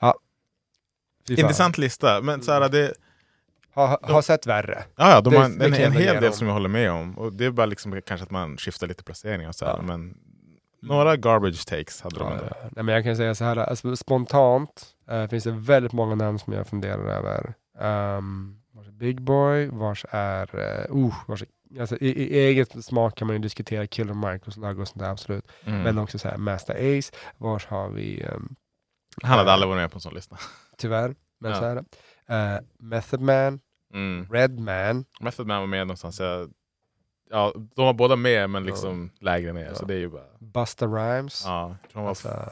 Ja. 0.00 0.14
Intressant 1.28 1.78
lista, 1.78 2.20
men 2.20 2.42
så 2.42 2.52
här, 2.52 2.68
det, 2.68 2.92
Har, 3.74 3.98
har 4.02 4.22
sett 4.22 4.46
värre. 4.46 4.84
ja, 4.96 5.10
ja, 5.10 5.20
de 5.20 5.30
Det- 5.30 5.38
har 5.38 5.48
det 5.48 5.64
en, 5.64 5.74
en, 5.74 5.92
hel 5.92 6.14
del 6.14 6.22
dem. 6.22 6.32
som 6.32 6.46
jag 6.46 6.54
håller 6.54 6.68
med 6.68 6.90
om. 6.90 7.18
Och 7.18 7.32
det 7.32 7.44
är 7.44 7.50
bara 7.50 7.66
liksom 7.66 8.00
kanske 8.06 8.24
att 8.24 8.30
man 8.30 8.56
skiftar 8.56 8.86
lite 8.86 9.04
placeringar 9.04 9.48
och 9.48 9.54
så 9.54 9.64
här, 9.64 9.76
Ja. 9.76 9.82
men 9.82 10.18
några 10.82 11.16
garbage 11.16 11.66
takes 11.66 12.00
hade 12.02 12.18
de 12.18 12.32
Ja. 12.32 12.56
Nej, 12.70 12.84
men 12.84 12.94
jag 12.94 13.04
kan 13.04 13.16
säga 13.16 13.34
så 13.34 13.44
här, 13.44 13.56
alltså, 13.56 13.96
spontant 13.96 14.86
eh, 15.10 15.26
finns 15.28 15.44
det 15.44 15.50
väldigt 15.50 15.92
många 15.92 16.14
namn 16.14 16.38
som 16.38 16.52
jag 16.52 16.66
funderar 16.66 17.06
över. 17.08 17.54
Um, 18.18 18.60
vars 18.72 18.86
är 18.88 18.92
Big 18.92 19.20
Boy, 19.22 19.66
vars 19.68 20.04
är, 20.10 20.54
uh, 20.90 20.96
uh, 20.96 21.14
vars 21.26 21.42
är 21.42 21.46
Alltså, 21.80 21.96
i, 21.96 22.08
I 22.08 22.38
eget 22.38 22.84
smak 22.84 23.18
kan 23.18 23.26
man 23.26 23.36
ju 23.36 23.42
diskutera 23.42 23.86
Killer 23.86 24.14
Mike 24.14 24.46
och 24.46 24.52
Slug 24.52 24.78
och 24.80 24.88
sånt 24.88 25.00
där, 25.02 25.10
absolut. 25.10 25.44
Mm. 25.64 25.82
Men 25.82 25.98
också 25.98 26.18
så 26.18 26.28
här, 26.28 26.36
Master 26.36 26.98
Ace, 26.98 27.12
vars 27.38 27.66
har 27.66 27.88
vi, 27.88 28.22
ehm, 28.22 28.54
Han 29.22 29.38
hade 29.38 29.52
aldrig 29.52 29.68
varit 29.68 29.80
med 29.82 29.90
på 29.90 29.96
en 29.96 30.00
sån 30.00 30.14
lista. 30.14 30.38
tyvärr, 30.78 31.14
men 31.40 31.50
Ja. 31.50 31.58
så 31.58 31.64
är 31.64 31.74
det. 31.74 31.84
Eh, 32.26 32.60
Method 32.78 33.20
Man, 33.20 33.60
Mm. 33.94 34.28
Redman, 34.32 35.04
Method 35.20 35.46
Man 35.46 35.60
var 35.60 35.66
med 35.66 35.86
någonstans. 35.86 36.20
Jag, 36.20 36.50
ja, 37.30 37.52
de 37.54 37.84
var 37.84 37.92
båda 37.92 38.16
med 38.16 38.50
men 38.50 38.64
liksom 38.64 39.10
lägre 39.20 39.52
ner. 39.52 39.64
Ja. 39.66 39.74
Så 39.74 39.84
det 39.84 39.94
är 39.94 39.98
ju 39.98 40.08
bara... 40.08 40.24
Busta 40.40 40.86
Rhymes, 40.86 41.42
Ja, 41.44 41.76
jag 41.82 41.90
tror 41.90 42.02
var 42.02 42.08
alltså, 42.08 42.50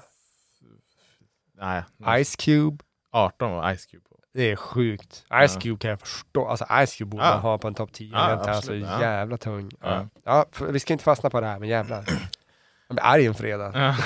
nej, 1.55 2.25
Ice 2.25 2.37
Cube. 2.37 2.85
18 3.11 3.51
var 3.53 3.75
Ice 3.77 3.87
Cube 3.87 4.05
på. 4.09 4.19
Det 4.35 4.51
är 4.51 4.57
sjukt. 4.57 5.13
Ice 5.47 5.55
Ja. 5.55 5.61
Cube 5.61 5.79
kan 5.81 5.91
jag 5.91 6.01
förstå. 6.01 6.47
Alltså 6.49 6.67
Ice 6.87 6.97
Cube 6.97 7.11
borde 7.11 7.25
Ja. 7.25 7.31
man 7.31 7.41
ha 7.41 7.59
på 7.59 7.69
en 7.69 7.75
topp 7.75 7.93
10. 7.93 8.11
Ja, 8.13 8.31
Ja, 8.31 8.51
alltså 8.51 8.75
ja. 8.75 9.01
jävla 9.01 9.37
tung. 9.37 9.71
Ja. 9.81 10.09
Ja. 10.25 10.47
Ja. 10.61 10.67
vi 10.69 10.81
ska 10.81 10.93
inte 10.93 11.05
fastna 11.05 11.31
på 11.31 11.41
det 11.41 11.47
här, 11.47 11.59
men 11.59 11.69
jävlar. 11.69 12.05
Jag 12.89 12.95
blir 12.97 13.05
arg 13.05 13.27
en 13.27 13.35
fredag. 13.35 13.97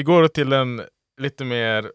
Vi 0.00 0.04
går 0.04 0.28
till 0.28 0.52
en 0.52 0.82
lite 1.20 1.44
mer... 1.44 1.92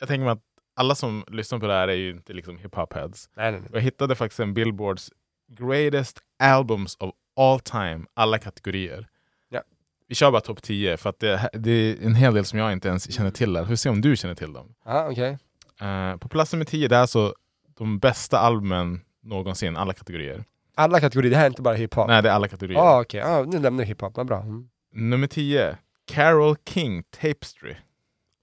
Jag 0.00 0.08
tänker 0.08 0.24
mig 0.24 0.32
att 0.32 0.42
alla 0.76 0.94
som 0.94 1.24
lyssnar 1.28 1.58
på 1.58 1.66
det 1.66 1.72
här 1.72 1.88
är 1.88 1.94
ju 1.94 2.10
inte 2.10 2.32
liksom 2.32 2.58
hiphop-heads. 2.58 3.28
Jag 3.72 3.80
hittade 3.80 4.14
faktiskt 4.14 4.40
en 4.40 4.54
Billboards 4.54 5.10
Greatest 5.48 6.18
Albums 6.38 6.96
of 7.00 7.14
All 7.36 7.60
Time, 7.60 8.06
alla 8.14 8.38
kategorier. 8.38 9.08
Ja. 9.48 9.62
Vi 10.08 10.14
kör 10.14 10.30
bara 10.30 10.40
topp 10.40 10.62
10 10.62 10.96
för 10.96 11.10
att 11.10 11.18
det, 11.18 11.50
det 11.52 11.70
är 11.70 12.06
en 12.06 12.14
hel 12.14 12.34
del 12.34 12.44
som 12.44 12.58
jag 12.58 12.72
inte 12.72 12.88
ens 12.88 13.12
känner 13.12 13.30
till. 13.30 13.58
Vi 13.58 13.66
får 13.66 13.74
se 13.74 13.88
om 13.88 14.00
du 14.00 14.16
känner 14.16 14.34
till 14.34 14.52
dem. 14.52 14.74
Ja, 14.84 15.08
okej. 15.10 15.38
Eh, 15.80 16.16
på 16.16 16.28
plats 16.28 16.52
nummer 16.52 16.64
10, 16.64 16.88
det 16.88 16.96
är 16.96 17.00
alltså 17.00 17.34
de 17.76 17.98
bästa 17.98 18.38
albumen 18.38 19.00
någonsin, 19.22 19.76
alla 19.76 19.92
kategorier. 19.92 20.44
Alla 20.74 21.00
kategorier, 21.00 21.30
det 21.30 21.36
här 21.36 21.44
är 21.44 21.50
inte 21.50 21.62
bara 21.62 21.74
hiphop? 21.74 22.08
Nej, 22.08 22.22
det 22.22 22.28
är 22.28 22.32
alla 22.32 22.48
kategorier. 22.48 22.80
ah, 22.80 23.00
okej. 23.00 23.22
Ah, 23.22 23.44
nu 23.44 23.58
nämner 23.58 23.84
hiphop, 23.84 24.16
men 24.16 24.26
bra. 24.26 24.40
Mm. 24.42 24.68
Nummer 24.92 25.26
10, 25.26 25.78
Carol 26.08 26.56
King 26.68 27.02
Tapestry 27.02 27.74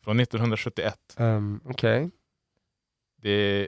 från 0.03 0.20
1971. 0.20 0.99
Um, 1.18 1.61
okej. 1.66 2.09
Det 3.22 3.30
är 3.30 3.68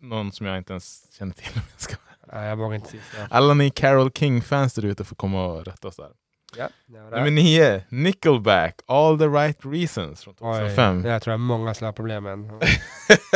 någon 0.00 0.32
som 0.32 0.46
jag 0.46 0.58
inte 0.58 0.72
ens 0.72 1.12
känner 1.18 1.32
till. 1.32 1.50
om 1.54 1.62
jag 1.72 1.80
ska- 1.80 1.96
Ja, 2.32 2.44
jag 2.44 2.56
vågar 2.56 2.74
inte. 2.76 2.98
Alla 3.30 3.54
ni 3.54 3.70
Carol 3.70 4.10
King-fans 4.10 4.74
där 4.74 4.84
ute 4.84 5.04
får 5.04 5.16
komma 5.16 5.46
och 5.46 5.64
rätta 5.64 5.88
oss 5.88 5.96
där. 5.96 6.10
Ja, 6.56 6.68
Nummer. 6.86 7.30
9, 7.30 7.84
Nickelback, 7.88 8.80
All 8.86 9.18
the 9.18 9.26
right 9.26 9.58
reasons 9.64 10.22
från 10.24 10.34
Oj, 10.40 10.58
2005. 10.58 11.04
jag 11.04 11.22
tror 11.22 11.34
att 11.34 11.40
många 11.40 11.74
skulle 11.74 11.88
ha 11.88 11.92
problem 11.92 12.22
med 12.24 12.50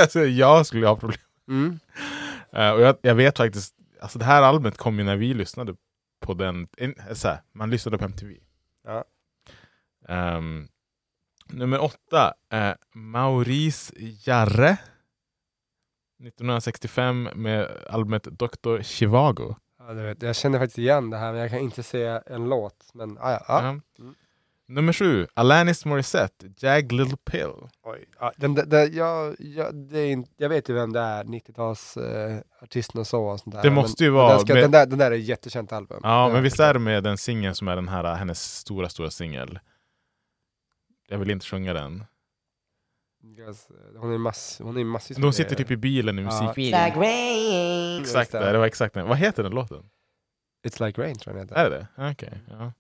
alltså, 0.01 0.21
jag 0.25 0.67
skulle 0.67 0.87
ha 0.87 0.97
problem. 0.97 1.21
Mm. 1.49 1.79
Eh, 2.53 2.71
och 2.71 2.81
jag, 2.81 2.97
jag 3.03 3.15
vet 3.15 3.37
faktiskt, 3.37 3.75
alltså 4.01 4.19
det 4.19 4.25
här 4.25 4.43
albumet 4.43 4.77
kom 4.79 4.99
ju 4.99 5.05
när 5.05 5.17
vi 5.17 5.35
lyssnade 5.35 5.75
på 6.21 6.35
den, 6.35 6.69
in, 6.79 6.95
här, 6.99 7.41
man 7.53 7.71
lyssnade 7.71 7.99
på 7.99 8.05
MTV. 8.05 8.35
Ja. 8.87 9.05
Ehm, 10.09 10.69
nummer 11.47 11.83
åtta, 11.83 12.35
uh, 12.55 12.75
Maurice 12.95 13.93
Jarre. 13.99 14.79
1965 16.23 17.29
med 17.35 17.69
albumet 17.91 18.23
Dr. 18.25 18.83
Chivago. 18.83 19.55
Ja, 19.79 19.93
du 19.95 20.03
vet, 20.03 20.23
jag 20.23 20.37
känner 20.37 20.59
faktiskt 20.59 20.79
igen 20.79 21.11
det 21.11 21.17
här, 21.17 21.33
men 21.33 21.41
jag 21.41 21.51
kan 21.51 21.59
inte 21.59 21.83
se 21.83 22.21
en 22.27 22.49
låt. 22.49 22.91
Men 22.95 23.19
ah, 23.19 23.31
ja, 23.33 23.45
ja. 23.49 23.63
Ja. 23.63 23.69
Mm. 24.03 24.15
Nummer 24.69 24.93
sju, 24.93 25.27
Alanis 25.35 25.85
Morissette, 25.85 26.53
Jag 26.61 26.93
Little 26.93 27.17
Pill. 27.31 27.53
Oj, 27.83 28.05
ja, 28.21 28.33
den, 28.37 28.55
den, 28.55 28.69
den, 28.69 28.95
jag, 28.95 29.37
jag, 29.39 29.75
det 29.75 29.99
är 29.99 30.07
inte, 30.07 30.31
jag 30.37 30.49
vet 30.49 30.69
ju 30.69 30.75
vem 30.75 30.93
det 30.93 31.01
är, 31.01 31.25
90-tals 31.25 31.97
eh, 31.97 32.39
och 33.01 33.07
så. 33.07 33.25
Och 33.25 33.41
sånt 33.41 33.55
där. 33.55 33.63
Det 33.63 33.71
måste 33.71 34.05
ju 34.05 34.11
men, 34.11 34.17
vara 34.17 34.31
Den, 34.31 34.41
ska, 34.41 34.55
med- 34.55 34.63
den, 34.63 34.71
där, 34.71 34.87
den 34.87 34.99
där 34.99 35.11
är 35.11 35.17
ett 35.17 35.25
jättekänt 35.25 35.73
album. 35.73 36.01
Ja, 36.03 36.29
men 36.33 36.43
visst 36.43 36.61
är 36.61 36.73
det 36.75 36.79
med 36.79 37.05
den 37.05 37.19
singeln 37.19 37.55
som 37.55 37.69
är 37.69 37.77
den 37.77 37.89
här, 37.89 38.15
hennes 38.15 38.59
stora, 38.59 38.89
stora 38.89 39.11
singel? 39.11 39.59
Jag 41.09 41.19
vill 41.19 41.31
inte 41.31 41.47
sjunga 41.47 41.73
den. 41.73 42.05
Yes, 43.39 43.71
eh, 43.71 44.01
Hon 44.01 44.13
är 44.15 44.19
mass, 44.19 44.61
hon 44.63 44.77
är 44.77 44.85
massvis 44.85 45.19
De 45.19 45.33
sitter 45.33 45.57
typ 45.57 45.71
i 45.71 45.77
bilen 45.77 46.19
i 46.19 46.23
musikvideon. 46.23 47.03
Just 47.99 48.01
Exakt 48.11 48.33
det, 48.33 48.53
det 48.53 48.59
var 48.59 48.67
exakt 48.67 48.95
den. 48.95 49.09
Vad 49.09 49.19
heter 49.19 49.43
den 49.43 49.53
låten? 49.53 49.91
It's 50.67 50.87
like 50.87 51.03
rain 51.03 51.19
tror 51.19 51.37
jag 51.37 51.47
den 51.47 51.57
heter. 51.57 51.67
Är 51.67 51.71
det 51.71 51.77
det? 51.77 51.87
Ja, 51.97 52.11
Okej. 52.11 52.41
ja. 52.51 52.73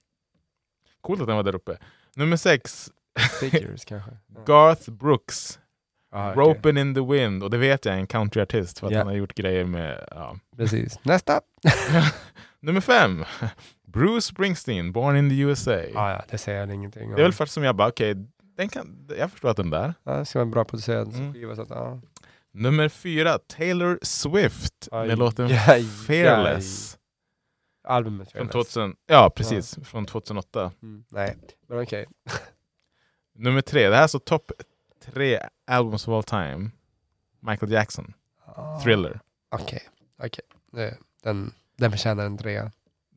Coolt 1.00 1.20
att 1.20 1.26
den 1.26 1.36
var 1.36 1.42
där 1.42 1.54
uppe. 1.54 1.78
Nummer 2.16 2.36
sex, 2.36 2.90
Figures 3.40 3.84
kanske. 3.84 4.10
Garth 4.46 4.90
Brooks, 4.90 5.58
okej. 6.12 6.34
Ropin' 6.34 6.78
in 6.80 6.94
the 6.94 7.00
wind. 7.00 7.42
Och 7.42 7.50
det 7.50 7.58
vet 7.58 7.84
jag 7.84 7.94
är 7.94 7.98
en 7.98 8.06
countryartist 8.06 8.78
för 8.78 8.86
att 8.86 8.92
Ja. 8.92 8.98
han 8.98 9.06
har 9.06 9.14
gjort 9.14 9.34
grejer 9.34 9.64
med... 9.64 10.08
Ja. 10.10 10.36
Precis. 10.56 10.98
Nästa! 11.04 11.40
Nummer 12.66 12.80
fem, 12.80 13.24
Bruce 13.86 14.20
Springsteen, 14.26 14.92
Born 14.92 15.16
in 15.16 15.28
the 15.30 15.36
USA. 15.40 15.72
Ja, 15.72 16.10
ja, 16.12 16.24
det 16.30 16.38
säger 16.38 16.60
jag 16.60 16.74
ingenting 16.74 17.08
om. 17.08 17.14
Det 17.14 17.20
är 17.20 17.24
väl 17.24 17.32
först 17.32 17.52
som 17.52 17.62
jag 17.64 17.76
bara, 17.76 17.88
okej, 17.88 18.14
den 18.56 18.68
kan, 18.68 19.08
jag 19.18 19.30
förstår 19.30 19.48
att 19.48 19.56
den 19.56 19.70
där. 19.70 19.94
ja, 20.04 20.12
det 20.12 20.24
ska 20.24 20.38
vara 20.38 20.46
en 20.46 20.50
bra 20.50 20.64
producerad 20.64 21.14
Mm. 21.14 21.34
skiva. 21.34 21.56
Så 21.56 21.62
att, 21.62 21.70
ja. 21.70 22.00
Nummer 22.52 22.88
fyra, 22.88 23.38
Taylor 23.38 23.98
Swift 24.02 24.88
Aj, 24.90 25.08
med 25.08 25.18
låten 25.18 25.46
aj, 25.68 25.84
Fearless. 25.84 26.98
Albumet 27.88 28.32
Från 28.32 28.48
Fearless. 28.48 28.52
2000, 28.74 28.96
ja, 29.06 29.30
precis. 29.36 29.78
Från 29.84 30.06
2008. 30.06 30.72
Mm, 30.82 31.04
nej, 31.08 31.36
men 31.68 31.82
okej. 31.82 32.06
Nummer 33.38 33.60
tre, 33.60 33.88
det 33.88 33.96
här 33.96 34.02
är 34.04 34.08
så 34.08 34.18
topp 34.18 34.52
tre 35.04 35.40
albums 35.66 36.08
of 36.08 36.12
all 36.14 36.22
time. 36.22 36.70
Michael 37.40 37.72
Jackson, 37.72 38.12
Ah, 38.46 38.80
Thriller. 38.80 39.20
Okej, 39.50 39.82
okej. 40.18 40.44
Det- 40.72 40.98
Den, 41.22 41.52
den 41.76 41.90
förtjänar 41.90 42.26
en 42.26 42.38
trea. 42.38 42.70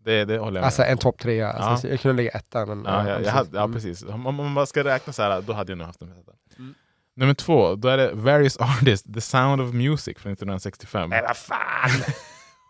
Det, 0.03 0.25
det 0.25 0.37
håller 0.37 0.45
jag 0.45 0.53
med 0.53 0.63
Alltså 0.63 0.83
en 0.83 0.97
topp 0.97 1.19
trea. 1.19 1.51
Alltså, 1.51 1.87
Jag 1.87 1.99
kunde 1.99 2.15
lägga 2.15 2.29
etta, 2.31 2.65
men... 2.65 2.83
Ja, 2.85 3.09
ja, 3.09 3.19
jag 3.21 3.31
hade, 3.31 3.49
ja, 3.57 3.63
Mm. 3.63 3.73
precis. 3.73 4.03
Om 4.03 4.27
om 4.27 4.35
man 4.35 4.53
bara 4.55 4.65
ska 4.65 4.83
räkna 4.83 5.13
så 5.13 5.21
här, 5.21 5.41
då 5.41 5.53
hade 5.53 5.71
jag 5.71 5.77
nog 5.77 5.87
haft 5.87 5.99
den. 5.99 6.09
bästa. 6.15 6.31
Mm. 6.57 6.73
Nummer 7.15 7.33
två, 7.33 7.75
då 7.75 7.87
är 7.87 7.97
det 7.97 8.11
Various 8.13 8.57
Artists, 8.57 9.13
The 9.13 9.21
Sound 9.21 9.61
of 9.61 9.73
Music 9.73 10.17
från 10.17 10.31
1965. 10.33 11.09
Nej, 11.09 11.21
vad 11.27 11.37
fan! 11.37 11.89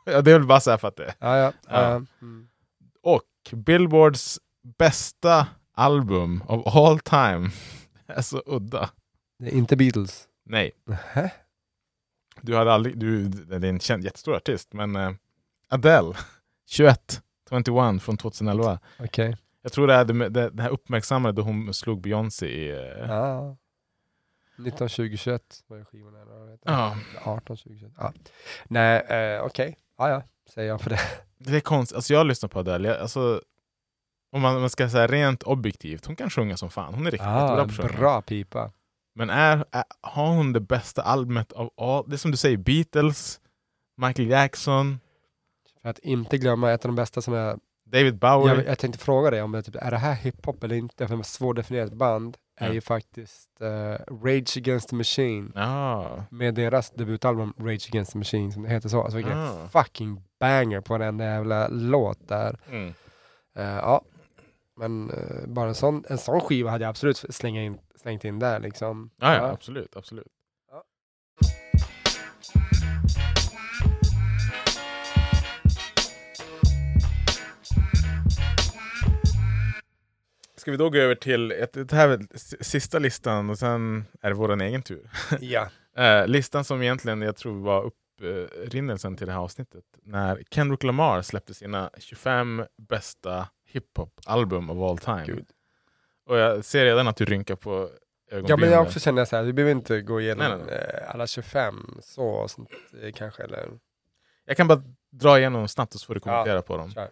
Ja, 0.06 0.22
det 0.22 0.32
är 0.32 0.40
väl 0.40 0.48
bara 0.48 0.60
så 0.60 0.70
här 0.72 0.78
för 0.78 0.88
att 0.88 0.96
det 0.96 1.14
ja, 1.20 1.38
ja. 1.38 1.54
Ja. 1.70 1.82
ja. 1.82 2.02
Mm. 2.22 2.48
Och 3.04 3.24
Billboards 3.54 4.40
bästa 4.78 5.48
album 5.74 6.44
of 6.48 6.76
all 6.76 7.00
time. 7.00 7.50
är 8.08 8.22
så 8.22 8.44
udda. 8.46 8.90
Det 9.40 9.46
är 9.48 9.54
inte 9.54 9.76
Beatles. 9.76 10.28
Nej. 10.46 10.72
Nähä? 10.86 11.32
Du 12.42 12.56
hade 12.56 12.74
aldrig, 12.74 12.98
du, 13.00 13.28
det 13.28 13.56
är 13.68 13.70
en 13.70 13.80
känd, 13.80 14.04
jättestor 14.04 14.36
artist, 14.36 14.74
men 14.74 14.96
eh, 14.96 15.12
Adele, 15.70 16.14
21, 16.68 17.22
21 17.50 18.02
från 18.04 18.18
2011. 18.18 18.80
Okej. 19.00 19.38
Jag 19.62 19.72
tror 19.72 19.88
det 19.88 19.94
är 19.94 20.06
det, 20.06 20.30
det, 20.30 20.50
det 20.50 20.64
här 20.64 20.70
uppmärksammade 20.70 21.34
då 21.36 21.42
hon 21.42 21.74
slog 21.74 22.02
Beyoncé 22.02 22.46
i... 22.48 22.70
eh, 22.72 23.08
Ja. 23.08 23.58
19, 24.58 24.90
20, 24.90 25.18
21 25.18 25.42
var 25.68 25.84
skivan. 25.84 26.14
Ja. 26.66 26.96
18, 27.24 27.58
20, 27.58 27.78
21. 27.80 27.92
Ja. 27.98 28.14
Nej, 28.68 29.00
eh, 29.00 29.42
okej. 29.44 29.78
Ja, 29.98 30.10
ja, 30.10 30.24
säger 30.54 30.68
jag 30.70 30.82
för 30.82 30.90
det. 30.90 31.00
Det 31.38 31.56
är 31.58 31.60
konstigt, 31.62 31.96
alltså 31.96 32.14
jag 32.14 32.26
lyssnar 32.28 32.50
på 32.50 32.60
Adele, 32.60 32.88
jag, 32.88 32.98
alltså, 33.00 33.42
om 34.32 34.42
man, 34.42 34.60
man 34.60 34.70
ska 34.70 34.90
säga 34.90 35.08
rent 35.08 35.44
objektivt, 35.44 36.06
hon 36.06 36.16
kan 36.16 36.30
sjunga 36.30 36.58
som 36.58 36.70
fan. 36.70 36.94
Hon 36.94 37.08
är 37.08 37.12
riktigt 37.12 37.26
Ja, 37.28 37.42
jättebra 37.60 37.66
på 37.66 37.88
sjunga. 37.90 38.00
bra 38.00 38.22
pipa. 38.22 38.72
Men 39.16 39.30
är, 39.30 39.66
är, 39.72 39.84
har 40.02 40.28
hon 40.28 40.54
det 40.54 40.60
bästa 40.60 41.02
albumet 41.02 41.52
av 41.54 41.72
all? 41.78 42.10
Det 42.10 42.16
är 42.16 42.18
som 42.18 42.32
du 42.32 42.38
säger, 42.38 42.58
Beatles, 42.58 43.40
Michael 43.98 44.30
Jackson, 44.30 45.00
För 45.82 45.90
att 45.90 46.00
inte 46.00 46.38
glömma 46.38 46.72
ett 46.72 46.86
av 46.86 46.90
de 46.90 46.96
bästa 46.96 47.22
som 47.22 47.34
jag... 47.34 47.60
David 47.86 48.18
Bowie. 48.20 48.56
Jag, 48.56 48.66
jag 48.66 48.80
tänkte 48.80 49.00
fråga 49.00 49.30
dig 49.32 49.42
om 49.42 49.52
det, 49.52 49.62
typ, 49.64 49.76
är 49.76 49.92
det 49.92 49.98
här 49.98 50.14
hiphop 50.14 50.64
eller 50.64 50.76
inte? 50.76 51.08
För 51.08 51.20
ett 51.20 51.26
svårdefinierat 51.26 51.94
band 51.94 52.38
är 52.60 52.74
ju 52.74 52.82
faktiskt 52.82 53.62
eh, 53.62 54.16
Rage 54.24 54.58
Against 54.58 54.90
the 54.90 54.96
Machine. 54.96 55.52
Ja. 55.56 56.24
Med 56.32 56.54
deras 56.56 56.92
debutalbum 56.92 57.54
Rage 57.58 57.88
Against 57.90 58.12
the 58.12 58.18
Machine 58.18 58.52
som 58.52 58.64
det 58.64 58.70
heter 58.70 58.90
så. 58.90 59.02
Alltså 59.02 59.18
vilken 59.18 59.38
Ah. 59.38 59.68
fucking 59.72 60.22
banger 60.40 60.82
på 60.82 60.98
den 60.98 61.20
jävla 61.20 61.68
låt 61.68 62.28
där. 62.28 62.60
Mm. 62.70 62.94
Eh, 63.56 63.64
ja, 63.66 64.02
men 64.78 65.10
eh, 65.12 65.48
bara 65.48 65.68
en 65.70 65.76
sån, 65.76 66.04
en 66.10 66.18
sån 66.18 66.42
skiva 66.42 66.70
hade 66.70 66.84
jag 66.84 66.90
absolut 66.90 67.18
slänga 67.30 67.64
in, 67.64 67.80
slängt 68.02 68.26
in 68.26 68.40
där 68.40 68.60
liksom. 68.60 69.10
Ja, 69.18 69.36
ja, 69.36 69.42
absolut, 69.52 69.96
absolut. 69.96 70.28
Ja. 70.72 70.84
Ska 80.70 80.72
vi 80.72 80.78
då 80.78 80.90
gå 80.90 80.98
över 80.98 81.16
till, 81.16 81.52
ett, 81.52 81.74
det 81.74 81.92
här 81.92 82.10
är 82.10 82.28
sista 82.64 83.00
listan 83.00 83.50
och 83.50 83.60
sen 83.60 84.06
är 84.22 84.30
det 84.30 84.36
vår 84.36 84.62
egen 84.62 84.82
tur. 84.82 85.10
Ja. 85.40 85.70
Eh, 85.98 86.28
listan 86.28 86.64
som 86.64 86.82
egentligen 86.82 87.22
jag 87.22 87.36
tror 87.36 87.62
var 87.64 87.84
upprinnelsen 87.84 89.18
till 89.18 89.28
det 89.28 89.34
här 89.34 89.40
avsnittet. 89.40 89.84
När 90.04 90.44
Kendrick 90.52 90.84
Lamar 90.84 91.22
släppte 91.22 91.54
sina 91.54 91.90
25 91.98 92.66
bästa 92.78 93.48
hiphop-album 93.72 94.70
of 94.70 94.90
all 94.92 94.98
time. 94.98 95.26
Gud. 95.26 95.46
Och 96.26 96.38
jag 96.38 96.66
ser 96.66 96.86
redan 96.86 97.08
att 97.08 97.16
du 97.18 97.26
rynkar 97.26 97.56
på 97.56 97.72
ögonbrynen. 98.32 98.46
ja, 98.50 98.58
men 98.58 98.72
jag 98.72 98.82
också 98.82 99.00
känner 99.00 99.26
så 99.26 99.36
här, 99.36 99.44
vi 99.44 99.54
behöver 99.54 99.72
inte 99.72 100.02
gå 100.02 100.22
igenom 100.22 100.48
Nej, 100.48 100.58
nej, 100.58 100.68
nej. 100.68 101.02
eh, 101.04 101.14
alla 101.14 101.28
25 101.28 102.00
så 102.04 102.24
och 102.24 102.52
sånt 102.52 102.70
eh, 103.04 103.12
kanske. 103.12 103.44
Eller, 103.44 103.70
Jag 104.46 104.58
kan 104.58 104.68
bara 104.68 104.84
dra 105.12 105.40
igenom 105.40 105.68
snabbt 105.68 105.94
och 105.96 106.00
så 106.02 106.06
får 106.06 106.14
du 106.14 106.20
kommentera 106.20 106.62
på 106.62 106.78
dem. 106.78 106.92
kör. 106.92 107.10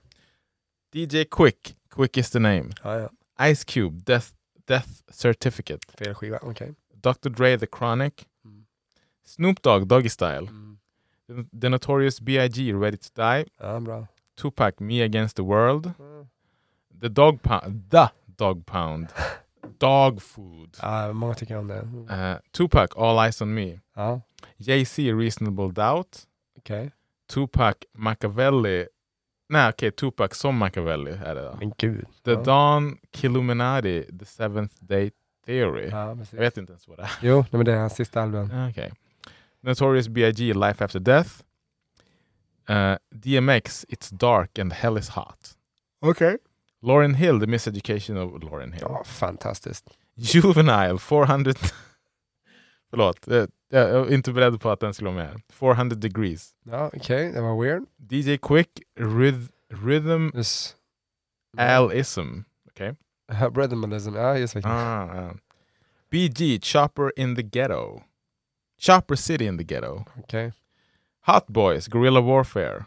DJ 0.94 1.24
Quick, 1.32 1.76
Quick 1.96 2.18
is 2.18 2.32
the 2.32 2.40
name. 2.40 2.66
Ja, 2.84 3.00
ja. 3.00 3.10
Ice 3.40 3.64
Cube, 3.64 4.04
Death, 4.06 4.32
Death 4.68 5.02
Certificate. 5.12 5.80
Fel 5.98 6.14
skiva, 6.16 6.40
okej. 6.42 6.76
Dr. 7.04 7.30
Dre, 7.30 7.58
The 7.58 7.68
Chronic. 7.68 8.26
Mm. 8.46 8.66
Snoop 9.24 9.62
Dogg, 9.62 9.88
Doggy 9.88 10.10
Style. 10.10 10.48
Mm. 10.48 10.78
The, 11.60 11.70
Notorious 11.70 12.20
B.I.G. 12.20 12.74
Ready 12.74 12.98
to 12.98 13.10
Die. 13.16 13.46
Ja, 13.60 13.80
bra. 13.80 14.06
Tupac, 14.36 14.80
Me 14.80 15.02
Against 15.04 15.36
the 15.36 15.44
World. 15.44 15.86
Mm. 16.00 16.28
The 17.02 17.10
Dog 17.10 17.42
Pound. 17.42 17.90
The 17.90 18.10
Dog 18.38 18.66
Pound. 18.66 19.08
Dog 19.80 20.22
Food. 20.22 20.78
Ja, 20.82 21.14
många 21.14 21.34
tycker 21.34 21.58
om 21.58 21.68
det. 21.68 21.82
Mm. 21.82 22.10
Uh, 22.10 22.38
Tupac, 22.52 22.88
All 22.98 23.26
Eyes 23.26 23.42
on 23.42 23.54
Me. 23.54 23.80
Ja, 23.96 24.22
Jay-Z, 24.58 25.14
Reasonable 25.14 25.72
Doubt. 25.72 26.28
okej. 26.58 26.92
Tupac, 27.28 27.76
Machiavelli. 27.94 28.88
Nej, 29.50 29.70
okej, 29.70 29.92
Tupac 29.92 30.36
som 30.36 30.58
Machiavelli 30.58 31.12
är 31.12 31.36
det 31.36 31.42
då. 31.42 31.56
Men 31.60 31.74
gud. 31.78 32.06
The 32.26 32.32
ja. 32.32 32.44
Dawn, 32.44 32.98
Killuminati, 33.14 34.18
The 34.20 34.26
Seventh 34.26 34.76
Day 34.80 35.12
Theory. 35.46 35.90
Ja. 35.90 36.18
Jag 36.32 36.40
vet 36.40 36.58
inte 36.58 36.72
ens 36.72 36.88
vad 36.88 36.98
det 36.98 37.04
är. 37.04 37.12
Jo, 37.22 37.36
nej, 37.36 37.48
men 37.52 37.66
det 37.66 37.74
är 37.74 37.78
hans 37.80 37.96
sista 37.96 38.22
album. 38.22 38.52
Ah, 38.54 38.70
Okej. 38.70 38.94
Notorious 39.62 40.08
B.I.G. 40.08 40.54
Life 40.54 40.86
After 40.86 41.00
Death. 41.00 41.30
Uh, 42.70 42.96
DMX 43.10 43.86
It's 43.90 44.14
Dark 44.14 44.60
and 44.60 44.74
Hell 44.74 44.98
Is 44.98 45.10
Hot. 45.10 45.50
Okej. 46.02 46.38
Lauryn 46.82 47.14
Hill 47.14 47.40
The 47.40 47.48
Miseducation 47.48 48.18
of 48.18 48.44
Lauryn 48.44 48.72
Hill. 48.72 48.88
Ja, 48.90 49.04
fantastiskt. 49.06 49.90
Juvenile 50.16 50.98
400... 50.98 51.54
Förlåt, 52.90 53.28
eh, 53.28 53.46
jag 53.70 53.90
är 53.90 54.14
inte 54.14 54.32
beredd 54.32 54.62
på 54.62 54.70
att 54.70 54.80
den 54.80 54.94
skulle 54.94 55.10
vara 55.10 55.24
med. 55.26 55.42
400 55.50 55.96
Degrees. 55.96 56.52
Ja, 56.64 56.92
okej, 56.94 57.32
det 57.32 57.42
var 57.42 57.62
weird. 57.64 57.84
DJ 58.10 58.38
Quick 58.38 58.70
Ryth 59.00 59.52
Rhythm 59.70 60.38
Yes. 60.38 60.76
Al-ism. 61.58 62.44
Okej. 62.70 62.96
Rhythmalism, 63.56 64.16
ja 64.16 64.38
just 64.38 64.54
det. 64.54 64.62
Ah, 64.66 65.16
ja. 65.16 65.34
BG 66.12 66.60
Chopper 66.64 67.12
in 67.20 67.36
the 67.36 67.42
Ghetto. 67.44 68.02
Chopper 68.80 69.16
City 69.16 69.46
in 69.46 69.58
the 69.58 69.64
Ghetto. 69.64 70.04
Okej. 70.18 70.54
Hot 71.26 71.48
Boys 71.48 71.88
Guerrilla 71.88 72.22
Warfare. 72.22 72.86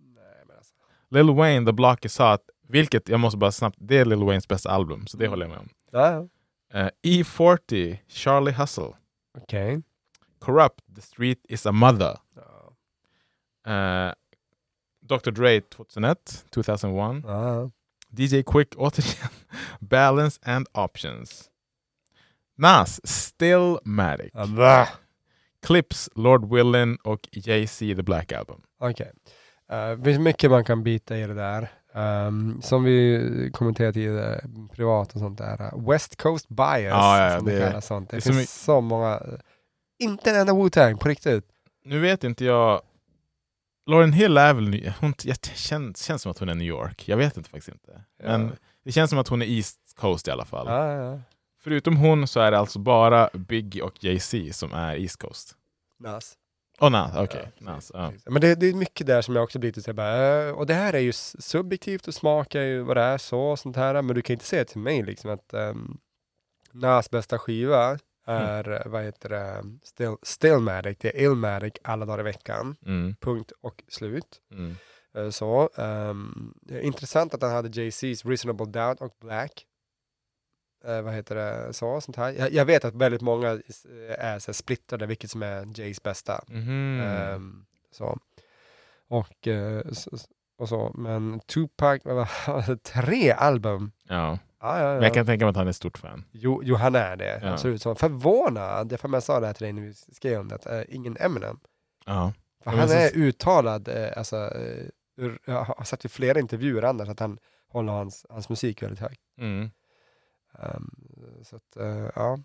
Nej, 0.00 0.56
alltså. 0.56 0.74
Lil 1.10 1.30
Wayne, 1.34 1.66
The 1.66 1.72
Block 1.72 2.04
is 2.04 2.18
Hot, 2.18 2.40
vilket 2.68 3.08
jag 3.08 3.20
måste 3.20 3.36
bara 3.38 3.52
snabbt, 3.52 3.76
det 3.80 3.98
är 3.98 4.04
Lil 4.04 4.24
Waynes 4.24 4.48
bästa 4.48 4.70
album, 4.70 5.06
så 5.06 5.16
det 5.16 5.24
Mm. 5.24 5.30
håller 5.30 5.44
jag 5.46 5.50
med 5.50 5.58
om. 5.58 5.68
Ja, 5.90 6.12
ja. 6.12 6.28
Eh, 6.80 6.90
E40, 7.02 7.98
Charlie 8.08 8.52
Hustle, 8.52 8.92
okej. 9.38 9.82
Corrupt, 10.38 10.80
The 10.94 11.00
Street 11.02 11.38
is 11.48 11.66
a 11.66 11.72
Mother, 11.72 12.16
Ja. 12.36 12.72
Eh, 13.72 14.12
Dr 15.00 15.30
Dre 15.30 15.60
2001, 15.60 16.44
2001, 16.50 17.22
Ja. 17.24 17.70
DJ 18.10 18.42
Quick 18.42 18.74
återigen, 18.76 19.28
Balance 19.80 20.40
and 20.42 20.66
Options, 20.72 21.50
Nas, 22.56 23.00
Stillmatic, 23.04 24.30
va? 24.34 24.88
Clips, 25.62 26.10
Lord 26.14 26.44
Willin 26.54 26.96
och 26.96 27.28
Jay-Z 27.32 27.78
The 27.96 28.02
Black 28.02 28.32
Album. 28.32 28.62
Okej. 28.78 29.12
Eh, 29.68 29.90
det 29.96 30.04
finns 30.04 30.18
mycket 30.18 30.50
man 30.50 30.64
kan 30.64 30.82
bita 30.82 31.16
i 31.18 31.26
det 31.26 31.34
där. 31.34 31.68
Ehm, 31.94 32.62
som 32.62 32.84
vi 32.84 33.50
kommenterade 33.52 33.92
tidigare, 33.92 34.44
privat 34.72 35.12
och 35.14 35.18
sånt 35.20 35.38
där. 35.38 35.60
eh, 35.62 35.88
West 35.90 36.16
Coast 36.22 36.48
Bias, 36.48 36.82
Ja, 36.90 37.30
ja, 37.30 37.36
som 37.38 37.46
det, 37.46 37.58
det- 37.58 37.66
kallas 37.68 37.86
sånt. 37.86 38.10
Det, 38.10 38.16
det 38.16 38.22
finns 38.22 38.62
så, 38.64 38.80
många. 38.80 39.14
eh, 39.14 39.38
Inte 39.98 40.30
en 40.30 40.36
enda 40.36 40.52
Wu-Tang, 40.52 40.96
på 40.98 41.08
riktigt. 41.08 41.44
Nu 41.84 41.98
vet 41.98 42.24
inte 42.24 42.44
jag, 42.44 42.80
Lauren 43.86 44.12
Hill 44.12 44.36
är 44.38 44.54
väl, 44.54 44.92
hon, 45.00 45.14
jag 45.24 45.36
känns, 45.44 46.02
känns 46.02 46.22
som 46.22 46.30
att 46.30 46.38
hon 46.38 46.48
är 46.48 46.54
New 46.54 46.66
York, 46.66 47.08
jag 47.08 47.16
vet 47.16 47.36
inte 47.36 47.50
faktiskt 47.50 47.68
inte. 47.68 48.04
Men 48.22 48.40
Ja. 48.42 48.48
det 48.84 48.92
känns 48.92 49.10
som 49.10 49.18
att 49.18 49.28
hon 49.28 49.42
är 49.42 49.46
East 49.46 49.78
Coast 49.96 50.28
i 50.28 50.30
alla 50.30 50.44
fall. 50.44 50.66
Förutom 51.62 51.96
hon 51.96 52.26
så 52.28 52.40
är 52.40 52.50
det 52.50 52.58
alltså 52.58 52.78
bara 52.78 53.30
Biggie 53.32 53.82
och 53.82 54.04
Jay-Z 54.04 54.52
som 54.52 54.72
är 54.72 54.96
East 54.96 55.16
Coast. 55.22 55.56
Nas. 56.00 56.34
Oh, 56.82 56.90
Nas, 56.90 57.12
okej. 57.16 57.52
Ja, 57.58 57.64
Nas, 57.64 57.90
ja. 57.94 58.12
Men 58.26 58.40
det, 58.40 58.54
det 58.54 58.66
är 58.66 58.74
mycket 58.74 59.06
där 59.06 59.22
som 59.22 59.36
jag 59.36 59.44
också 59.44 59.58
blir 59.58 59.72
lite 59.72 59.92
bara, 59.94 60.42
eh, 60.48 60.52
och 60.54 60.66
det 60.66 60.74
här 60.74 60.92
är 60.92 60.98
ju 60.98 61.12
subjektivt 61.12 62.08
och 62.08 62.14
smak 62.14 62.54
är 62.54 62.62
ju 62.62 62.82
vad 62.82 62.96
det 62.96 63.02
är 63.02 63.18
så 63.18 63.40
och 63.40 63.58
sånt 63.58 63.76
här, 63.76 64.02
men 64.02 64.14
du 64.16 64.22
kan 64.22 64.34
inte 64.34 64.44
säga 64.44 64.64
till 64.64 64.80
mig 64.80 65.02
liksom 65.02 65.30
att 65.30 65.54
um, 65.54 65.98
Nas 66.72 67.10
bästa 67.10 67.38
skiva 67.38 67.98
är, 68.26 68.70
eh, 68.72 68.92
vad 68.92 69.02
heter 69.02 69.28
det, 69.28 69.64
Still, 69.82 70.16
Stillmatic, 70.22 70.98
det 71.00 71.08
är 71.16 71.22
Illmatic 71.22 71.72
alla 71.84 72.06
dagar 72.06 72.20
i 72.20 72.22
veckan, 72.22 72.76
Mm, 72.86 73.14
punkt 73.20 73.52
och 73.60 73.82
slut. 73.88 74.40
mm. 74.52 74.76
Eh, 75.14 75.30
Så, 75.30 75.70
är 76.70 76.80
intressant 76.80 77.34
att 77.34 77.42
han 77.42 77.50
hade 77.50 77.68
Jay-Z's 77.68 78.28
Reasonable 78.28 78.66
Doubt 78.66 79.00
och 79.00 79.16
Black. 79.20 79.66
Eh, 80.84 81.02
vad 81.02 81.14
heter 81.14 81.34
det, 81.34 81.72
så, 81.72 82.00
sånt 82.00 82.16
här. 82.16 82.32
Jag, 82.32 82.52
jag 82.52 82.64
vet 82.64 82.84
att 82.84 82.94
väldigt 82.94 83.20
många 83.22 83.50
eh, 83.52 83.58
är 84.18 84.38
så 84.38 84.48
här 84.48 84.52
splittrade 84.52 85.06
vilket 85.06 85.30
som 85.30 85.42
är 85.42 85.80
Jays 85.80 86.02
bästa. 86.02 86.44
Mhm. 86.48 87.00
Ehm, 87.00 87.64
så. 87.92 88.18
Och, 89.08 89.48
eh, 89.48 89.82
så, 89.92 90.10
och 90.58 90.68
så, 90.68 90.92
men 90.94 91.40
Tupac, 91.40 92.00
tre 92.82 93.30
album. 93.32 93.92
ja. 94.08 94.38
Ja, 94.64 94.78
ja, 94.78 94.84
Men 94.84 94.94
jag 94.94 95.04
ja. 95.10 95.14
kan 95.14 95.26
tänka 95.26 95.44
mig 95.44 95.50
att 95.50 95.56
han 95.56 95.68
är 95.68 95.72
stort 95.72 95.98
fan. 95.98 96.24
Jo, 96.32 96.60
jo, 96.64 96.74
han 96.76 96.94
är 96.94 97.16
det. 97.16 97.40
Ja. 97.42 97.52
Absolut. 97.52 97.82
Så 97.82 97.94
förvånad, 97.94 99.00
för 99.00 99.08
jag 99.08 99.22
sa 99.22 99.40
det 99.40 99.46
här 99.46 99.54
till 99.54 99.64
dig 99.64 99.72
när 99.72 99.82
vi 99.82 99.94
skrev 99.94 100.40
om 100.40 100.48
det, 100.48 100.66
eh, 100.66 100.94
ingen 100.94 101.16
Eminem. 101.20 101.58
Ja. 102.06 102.32
För 102.64 102.72
Ja, 102.72 102.76
han 102.78 102.88
så- 102.88 102.94
är 102.94 103.16
uttalad, 103.16 103.88
eh, 103.88 104.08
alltså, 104.16 104.36
eh, 104.36 104.86
ur, 105.16 105.38
jag 105.44 105.64
har 105.64 105.84
sett 105.84 106.04
i 106.04 106.08
flera 106.08 106.40
intervjuer 106.40 106.82
annars 106.82 107.08
att 107.08 107.20
han 107.20 107.38
håller 107.68 107.92
hans, 107.92 108.26
hans 108.28 108.48
musik 108.48 108.82
väldigt 108.82 109.00
högt. 109.00 109.20
Mm. 109.38 109.70
Ehm, 110.58 110.90
så 111.42 111.56
att, 111.56 111.76
eh, 111.76 112.10
ja. 112.14 112.38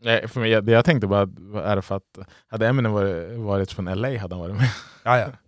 Nej, 0.00 0.28
för 0.28 0.40
mig, 0.40 0.62
det 0.62 0.72
jag 0.72 0.84
tänkte 0.84 1.06
bara 1.06 1.22
är 1.64 1.76
det 1.76 1.82
för 1.82 1.96
att 1.96 2.18
hade 2.46 2.68
Eminem 2.68 2.92
varit, 2.92 3.38
varit 3.38 3.72
från 3.72 3.84
LA 3.84 4.18
hade 4.18 4.34
han 4.34 4.40
varit 4.40 4.56
med. 4.56 4.70
ja, 5.04 5.18
ja. 5.18 5.28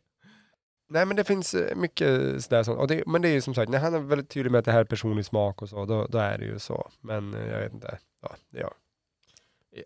Nej 0.89 1.07
men 1.07 1.17
det 1.17 1.25
finns 1.25 1.55
eh, 1.55 1.77
mycket 1.77 2.45
sådär, 2.45 2.63
som, 2.63 2.79
och 2.79 2.89
det, 2.89 3.03
men 3.07 3.23
det 3.23 3.29
är 3.29 3.33
ju 3.33 3.41
som 3.41 3.55
sagt, 3.55 3.71
när 3.71 3.79
han 3.79 3.95
är 3.95 3.99
väldigt 3.99 4.29
tydlig 4.29 4.51
med 4.51 4.59
att 4.59 4.65
det 4.65 4.73
här 4.73 4.81
är 4.81 4.85
personlig 4.85 5.27
smak 5.27 5.63
och 5.63 5.69
så, 5.69 5.85
då, 5.85 6.07
då 6.07 6.19
är 6.19 6.39
det 6.39 6.45
ju 6.45 6.59
så. 6.59 6.91
Men 7.01 7.35
eh, 7.35 7.47
jag 7.47 7.61
vet 7.61 7.73
inte, 7.73 7.99
ja, 8.23 8.37
det 8.51 8.59
är 8.59 8.63
jag. 8.63 8.73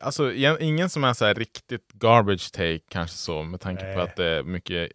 Alltså 0.00 0.32
ingen 0.60 0.90
som 0.90 1.04
är 1.04 1.12
så 1.12 1.24
här 1.24 1.34
riktigt 1.34 1.92
garbage 1.92 2.52
take 2.52 2.80
kanske 2.88 3.16
så 3.16 3.42
med 3.42 3.60
tanke 3.60 3.82
på 3.82 3.98
Nej. 3.98 4.00
att 4.00 4.16
det 4.16 4.24
är 4.26 4.42
mycket 4.42 4.92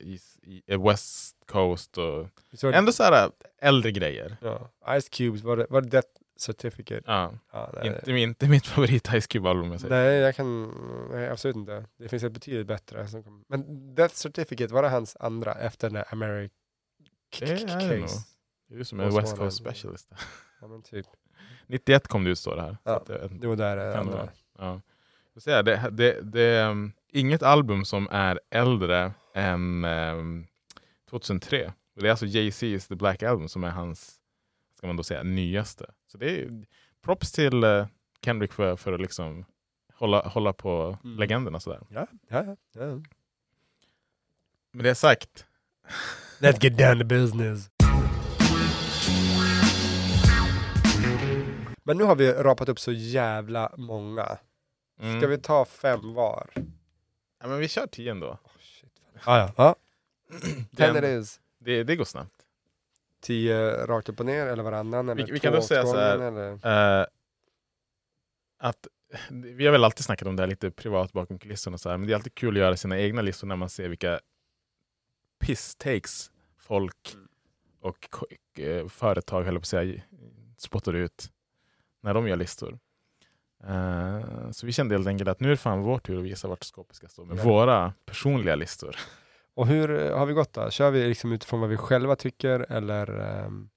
West 0.87 1.35
Coast 1.45 1.97
och 1.97 2.27
ändå 2.63 2.91
så 2.91 3.03
här 3.03 3.31
äldre 3.61 3.91
grejer. 3.91 4.37
ja, 4.41 4.69
Ice 5.01 5.09
Cubes, 5.09 5.43
var 5.43 5.57
det, 5.57 5.67
var 5.69 5.81
det 5.81 6.18
Certificate? 6.39 7.01
Ja. 7.05 7.33
Ja, 7.51 7.71
nej, 7.73 7.87
Inte, 7.87 8.13
min, 8.13 8.29
inte 8.29 8.47
mitt 8.47 8.67
favorit 8.67 9.07
Ice 9.07 9.27
Cube-album. 9.27 9.77
nej, 9.89 10.15
jag 10.15 10.35
kan, 10.35 10.63
nej, 11.11 11.29
absolut 11.29 11.55
inte. 11.55 11.85
Det 11.97 12.09
finns 12.09 12.23
ett 12.23 12.31
betydligt 12.31 12.67
bättre. 12.67 13.07
Som 13.07 13.23
kom. 13.23 13.43
Men 13.47 13.95
Death 13.95 14.15
Certificate, 14.15 14.73
var 14.73 14.83
det 14.83 14.89
hans 14.89 15.17
andra 15.19 15.53
efter 15.53 15.87
den 15.89 15.93
där 15.93 16.05
American 16.13 16.49
Det 17.39 17.51
är 17.51 17.89
det. 17.89 18.01
Case? 18.01 18.19
Du 18.67 18.85
som 18.85 18.99
är 18.99 19.05
Måste 19.05 19.21
West 19.21 19.37
Coast 19.37 19.57
specialist. 19.57 20.11
Ja, 20.61 20.67
men 20.67 20.81
typ. 20.81 21.05
91 21.67 22.07
kom 22.07 22.23
det 22.23 22.29
ut 22.29 22.39
står 22.39 22.55
det 22.55 22.61
här. 22.61 22.77
Ja, 22.83 22.99
inte. 22.99 23.27
Det 23.27 23.47
var 23.47 23.55
där 23.55 23.75
det 23.75 23.97
andra. 23.97 24.29
Ja. 24.57 24.81
Säger, 25.37 25.63
det, 25.63 25.89
det, 25.91 26.21
det 26.21 26.41
är 26.41 26.69
um, 26.69 26.91
inget 27.11 27.43
album 27.43 27.85
som 27.85 28.07
är 28.11 28.39
äldre 28.49 29.11
än 29.33 29.85
um, 29.85 30.47
2003. 31.09 31.73
Och 31.95 32.01
det 32.01 32.07
är 32.07 32.11
alltså 32.11 32.25
Jay-Z's 32.25 32.87
The 32.87 32.95
Black 32.95 33.23
Album 33.23 33.47
som 33.47 33.63
är 33.63 33.69
hans, 33.69 34.18
ska 34.79 34.87
man 34.87 34.95
då 34.95 35.03
säga, 35.03 35.23
nyaste. 35.23 35.85
Så 36.07 36.17
det 36.17 36.41
är 36.41 36.65
props 37.01 37.31
till 37.31 37.63
uh, 37.63 37.87
Kendrick 38.25 38.53
för, 38.53 38.75
för 38.75 38.93
att 38.93 39.01
liksom 39.01 39.45
hålla, 39.93 40.21
hålla 40.27 40.53
på 40.53 40.97
Mm. 41.03 41.17
legenderna 41.19 41.59
sådär. 41.59 41.79
Ja, 41.89 42.07
ja, 42.29 42.55
ja. 42.73 43.01
Med 44.71 44.85
det 44.85 44.95
sagt, 44.95 45.45
Let's 46.39 46.63
get 46.63 46.77
down 46.77 46.99
to 46.99 47.05
business. 47.05 47.69
Men 51.83 51.97
nu 51.97 52.03
har 52.03 52.15
vi 52.15 52.33
rapat 52.33 52.69
upp 52.69 52.79
så 52.79 52.91
jävla 52.91 53.71
många. 53.77 54.37
mm. 55.01 55.19
Ska 55.19 55.27
vi 55.27 55.37
ta 55.37 55.65
fem 55.65 56.13
var? 56.13 56.49
ja, 57.41 57.47
men 57.47 57.59
vi 57.59 57.67
kör 57.67 57.87
tio 57.87 58.11
ändå. 58.11 58.37
Ah, 59.23 59.37
ja. 59.37 59.53
ja. 59.57 59.75
Ten 60.77 60.93
Den- 60.93 60.97
it 60.97 61.03
is. 61.23 61.39
Det, 61.59 61.83
det 61.83 61.95
går 61.95 62.05
snabbt. 62.05 62.38
Tio 63.21 63.85
rakt 63.85 64.09
upp 64.09 64.19
och 64.19 64.25
ner 64.25 64.45
eller 64.47 64.63
varannan? 64.63 65.09
Eller 65.09 65.25
Vi- 65.25 65.31
vi 65.31 65.39
kan 65.39 65.53
då 65.53 65.61
säga 65.61 65.85
så 65.85 65.97
här? 65.97 66.99
Eh, 67.01 67.05
att 68.59 68.87
vi 69.31 69.65
har 69.65 69.71
väl 69.71 69.83
alltid 69.83 70.05
snackat 70.05 70.27
om 70.27 70.35
det 70.35 70.41
här 70.43 70.47
lite 70.47 70.71
privat 70.71 71.13
bakom 71.13 71.39
kulisserna 71.39 71.73
och 71.73 71.79
så 71.81 71.89
här, 71.89 71.97
men 71.97 72.07
det 72.07 72.13
är 72.13 72.15
alltid 72.15 72.35
kul 72.35 72.55
att 72.55 72.59
göra 72.59 72.77
sina 72.77 72.99
egna 72.99 73.21
listor 73.21 73.47
när 73.47 73.55
man 73.55 73.69
ser 73.69 73.89
vilka 73.89 74.19
piss-takes 75.43 76.31
folk 76.57 77.15
och 77.81 78.09
ko- 78.09 78.25
eh, 78.57 78.87
företag, 78.87 79.43
höll 79.43 79.55
på 79.55 79.59
att 79.59 79.65
säga, 79.65 80.01
spottar 80.57 80.93
ut 80.93 81.31
när 82.01 82.13
de 82.13 82.27
gör 82.27 82.35
listor. 82.35 82.79
Eh, 83.67 84.51
så 84.51 84.65
vi 84.65 84.71
kände 84.71 84.95
helt 84.95 85.07
enkelt 85.07 85.29
att 85.29 85.39
nu 85.39 85.47
är 85.47 85.51
det 85.51 85.57
fan 85.57 85.81
vår 85.81 85.99
tur 85.99 86.17
att 86.17 86.23
visa 86.23 86.47
vart 86.47 86.63
skåpet 86.63 86.95
ska 86.95 87.07
stå 87.07 87.25
med 87.25 87.37
Ja. 87.37 87.43
våra 87.43 87.93
personliga 88.05 88.55
listor. 88.55 88.95
Och 89.59 89.67
hur 89.67 89.99
eh, 90.11 90.17
har 90.17 90.25
vi 90.25 90.33
gått 90.33 90.53
då? 90.53 90.69
Kör 90.69 90.91
vi 90.91 91.07
liksom 91.07 91.31
utifrån 91.31 91.59
vad 91.61 91.69
vi 91.69 91.77
själva 91.77 92.15
tycker 92.15 92.65
eller 92.71 93.19
um, 93.45 93.69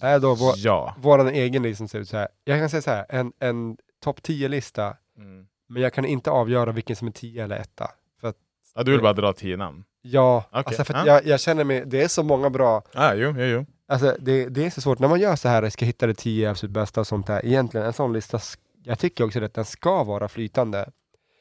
är 0.00 0.18
då 0.18 0.34
vår, 0.34 0.54
Ja. 0.56 0.94
våran 0.98 1.28
egen 1.28 1.62
liksom 1.62 1.88
ser 1.88 1.98
ut 1.98 2.08
så 2.08 2.16
här? 2.16 2.28
Jag 2.44 2.60
kan 2.60 2.70
säga 2.70 2.82
så 2.82 2.90
här, 2.90 3.06
en, 3.08 3.32
en 3.38 3.76
topp 4.04 4.20
10-lista, 4.22 4.96
Mm. 5.18 5.46
men 5.68 5.82
jag 5.82 5.92
kan 5.92 6.04
inte 6.04 6.30
avgöra 6.30 6.72
vilken 6.72 6.96
som 6.96 7.08
är 7.08 7.12
10 7.12 7.44
eller 7.44 7.56
etta. 7.56 7.90
För 8.20 8.28
att 8.28 8.36
ja. 8.74 8.82
Du 8.82 8.90
vill 8.92 9.00
bara 9.00 9.12
dra 9.12 9.32
tio 9.32 9.56
namn? 9.56 9.84
Ja, 10.02 10.44
Okej, 10.50 10.62
alltså 10.66 10.84
för 10.84 10.94
ja. 10.94 11.06
jag, 11.06 11.26
jag 11.26 11.40
känner 11.40 11.64
mig, 11.64 11.82
det 11.86 12.02
är 12.02 12.08
så 12.08 12.22
många 12.22 12.50
bra, 12.50 12.82
Ah, 12.94 13.14
jo, 13.14 13.34
jo, 13.38 13.44
jo. 13.44 13.66
alltså 13.88 14.16
det, 14.20 14.48
det 14.48 14.66
är 14.66 14.70
så 14.70 14.80
svårt 14.80 14.98
när 14.98 15.08
man 15.08 15.20
gör 15.20 15.36
så 15.36 15.48
här, 15.48 15.70
ska 15.70 15.84
hitta 15.84 16.06
det 16.06 16.14
tio 16.14 16.50
absolut 16.50 16.72
bästa 16.74 17.00
och 17.00 17.06
sånt 17.06 17.26
där, 17.26 17.46
egentligen 17.46 17.86
en 17.86 17.92
sån 17.92 18.12
lista, 18.12 18.40
jag 18.82 18.98
tycker 18.98 19.24
också 19.24 19.44
att 19.44 19.54
den 19.54 19.64
ska 19.64 20.04
vara 20.04 20.28
flytande. 20.28 20.90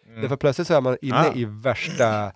Mm. 0.07 0.21
Därför 0.21 0.35
plötsligt 0.35 0.67
så 0.67 0.73
är 0.73 0.81
man 0.81 0.97
inne 1.01 1.29
Ah. 1.29 1.33
i 1.35 1.45
värsta 1.45 2.31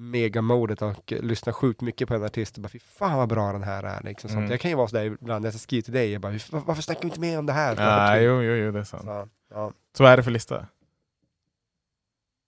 megamodet 0.00 0.82
och 0.82 1.12
lyssnar 1.12 1.52
sjukt 1.52 1.80
mycket 1.80 2.08
på 2.08 2.14
en 2.14 2.24
artist 2.24 2.56
och 2.56 2.62
bara 2.62 2.68
fy 2.68 2.78
fan 2.78 3.16
vad 3.18 3.28
bra 3.28 3.52
den 3.52 3.62
här 3.62 3.82
är. 3.82 4.02
Liksom, 4.02 4.30
sånt. 4.30 4.38
Mm. 4.38 4.50
Jag 4.50 4.60
kan 4.60 4.70
ju 4.70 4.76
vara 4.76 4.88
sådär 4.88 5.04
ibland, 5.04 5.46
jag 5.46 5.54
skriver 5.54 5.82
till 5.82 5.92
dig, 5.92 6.12
jag 6.12 6.20
bara, 6.20 6.32
"Var- 6.50 6.60
varför 6.60 6.82
snackar 6.82 7.00
vi 7.02 7.06
inte 7.08 7.20
mer 7.20 7.38
om 7.38 7.46
det 7.46 7.52
här? 7.52 7.76
Ah, 7.78 8.16
jo, 8.16 8.42
jo, 8.42 8.52
jo, 8.54 8.72
det 8.72 8.78
är 8.78 8.84
sant. 8.84 9.04
Så, 9.04 9.28
ja. 9.50 9.72
Så 9.96 10.02
vad 10.02 10.12
är 10.12 10.16
det 10.16 10.22
för 10.22 10.30
lista? 10.30 10.66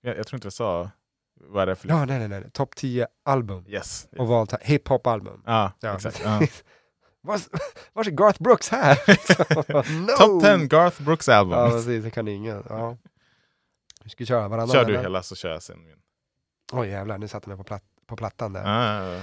Jag, 0.00 0.16
jag 0.18 0.26
tror 0.26 0.36
inte 0.36 0.46
jag 0.46 0.52
sa 0.52 0.90
vad 1.40 1.62
är 1.62 1.66
det 1.66 1.76
för 1.76 1.86
lista. 1.88 1.98
ja, 1.98 2.04
nej, 2.04 2.18
nej, 2.18 2.28
nej, 2.28 2.50
topp 2.50 2.76
10 2.76 3.06
album 3.24 3.64
Yes. 3.68 4.08
och 4.18 4.28
valt 4.28 4.62
hiphop-album. 4.62 5.42
Ja, 5.46 5.72
Ja, 5.80 5.94
exakt. 5.94 6.20
Ja. 6.24 6.40
Vars, 7.24 7.48
vars 7.92 8.06
är 8.06 8.10
Garth 8.10 8.42
Brooks 8.42 8.68
här? 8.68 8.98
no! 10.00 10.06
Top 10.16 10.42
10 10.44 10.66
Garth 10.66 11.02
Brooks 11.02 11.28
Ja, 11.28 11.34
albums. 11.34 11.72
precis, 11.74 12.04
det 12.04 12.10
kan 12.10 12.28
ingen. 12.28 12.62
Ja. 12.68 12.96
Vi 14.04 14.10
ska 14.10 14.24
köra 14.24 14.48
varannan. 14.48 14.68
Kör 14.68 14.84
du 14.84 14.98
hela 14.98 15.22
så 15.22 15.34
kör 15.36 15.50
jag 15.52 15.62
sen 15.62 15.84
min. 15.84 15.96
Oj 16.72 16.88
jävlar, 16.88 17.18
nu 17.18 17.28
satte 17.28 17.44
jag 17.50 17.56
mig 17.56 17.64
på, 17.64 17.64
platt, 17.64 17.84
på 18.06 18.16
plattan 18.16 18.52
där. 18.52 18.62
Ah, 18.66 19.20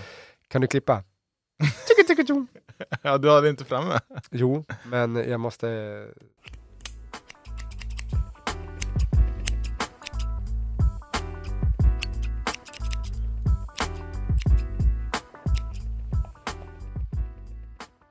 Kan 0.48 0.62
du 0.62 0.68
klippa? 0.68 1.04
Ja, 3.02 3.18
du 3.18 3.28
har 3.30 3.42
det 3.42 3.50
inte 3.50 3.66
framme? 3.66 4.00
Jo, 4.32 4.66
men 4.86 5.16
jag 5.16 5.40
måste... 5.40 5.68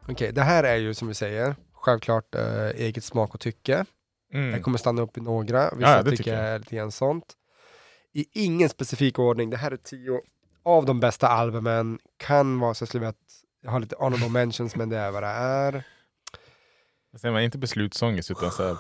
Okej, 0.09 0.33
det 0.33 0.43
här 0.43 0.65
är 0.65 0.77
ju 0.77 0.95
som 0.95 1.09
vi 1.09 1.15
säger, 1.15 1.57
självklart 1.73 2.35
eh, 2.35 2.67
eget 2.67 3.05
smak 3.05 3.35
och 3.35 3.41
tycke. 3.41 3.85
Mm. 4.33 4.51
Jag 4.51 4.63
kommer 4.63 4.79
stanna 4.79 5.03
upp 5.03 5.19
i 5.19 5.21
några, 5.21 5.71
vissa 5.75 5.97
Ja, 5.97 6.03
tycker 6.05 6.35
jag. 6.35 6.45
är 6.45 6.59
lite 6.59 6.77
grann 6.77 6.93
sånt. 6.93 7.25
I 8.13 8.27
ingen 8.33 8.69
specifik 8.69 9.19
ordning, 9.19 9.51
det 9.51 9.57
här 9.57 9.71
är 9.71 9.77
tio 9.77 10.21
av 10.65 10.85
de 10.85 11.01
bästa 11.01 11.29
albumen. 11.29 11.99
Kan 12.17 12.61
vara 12.61 12.75
så 12.75 12.85
att 12.85 12.95
jag 13.63 13.71
har 13.71 13.81
lite 13.81 13.97
honorable 13.99 14.29
mentions, 14.29 14.77
men 14.77 14.89
det 14.89 14.97
är 14.97 15.11
vad 15.11 15.23
det 15.23 15.27
är. 15.29 15.83
Säger 17.17 17.33
man 17.33 17.43
inte 17.43 17.59
beslutsångest 17.59 18.31
utan 18.31 18.51
så 18.51 18.69
här, 18.69 18.77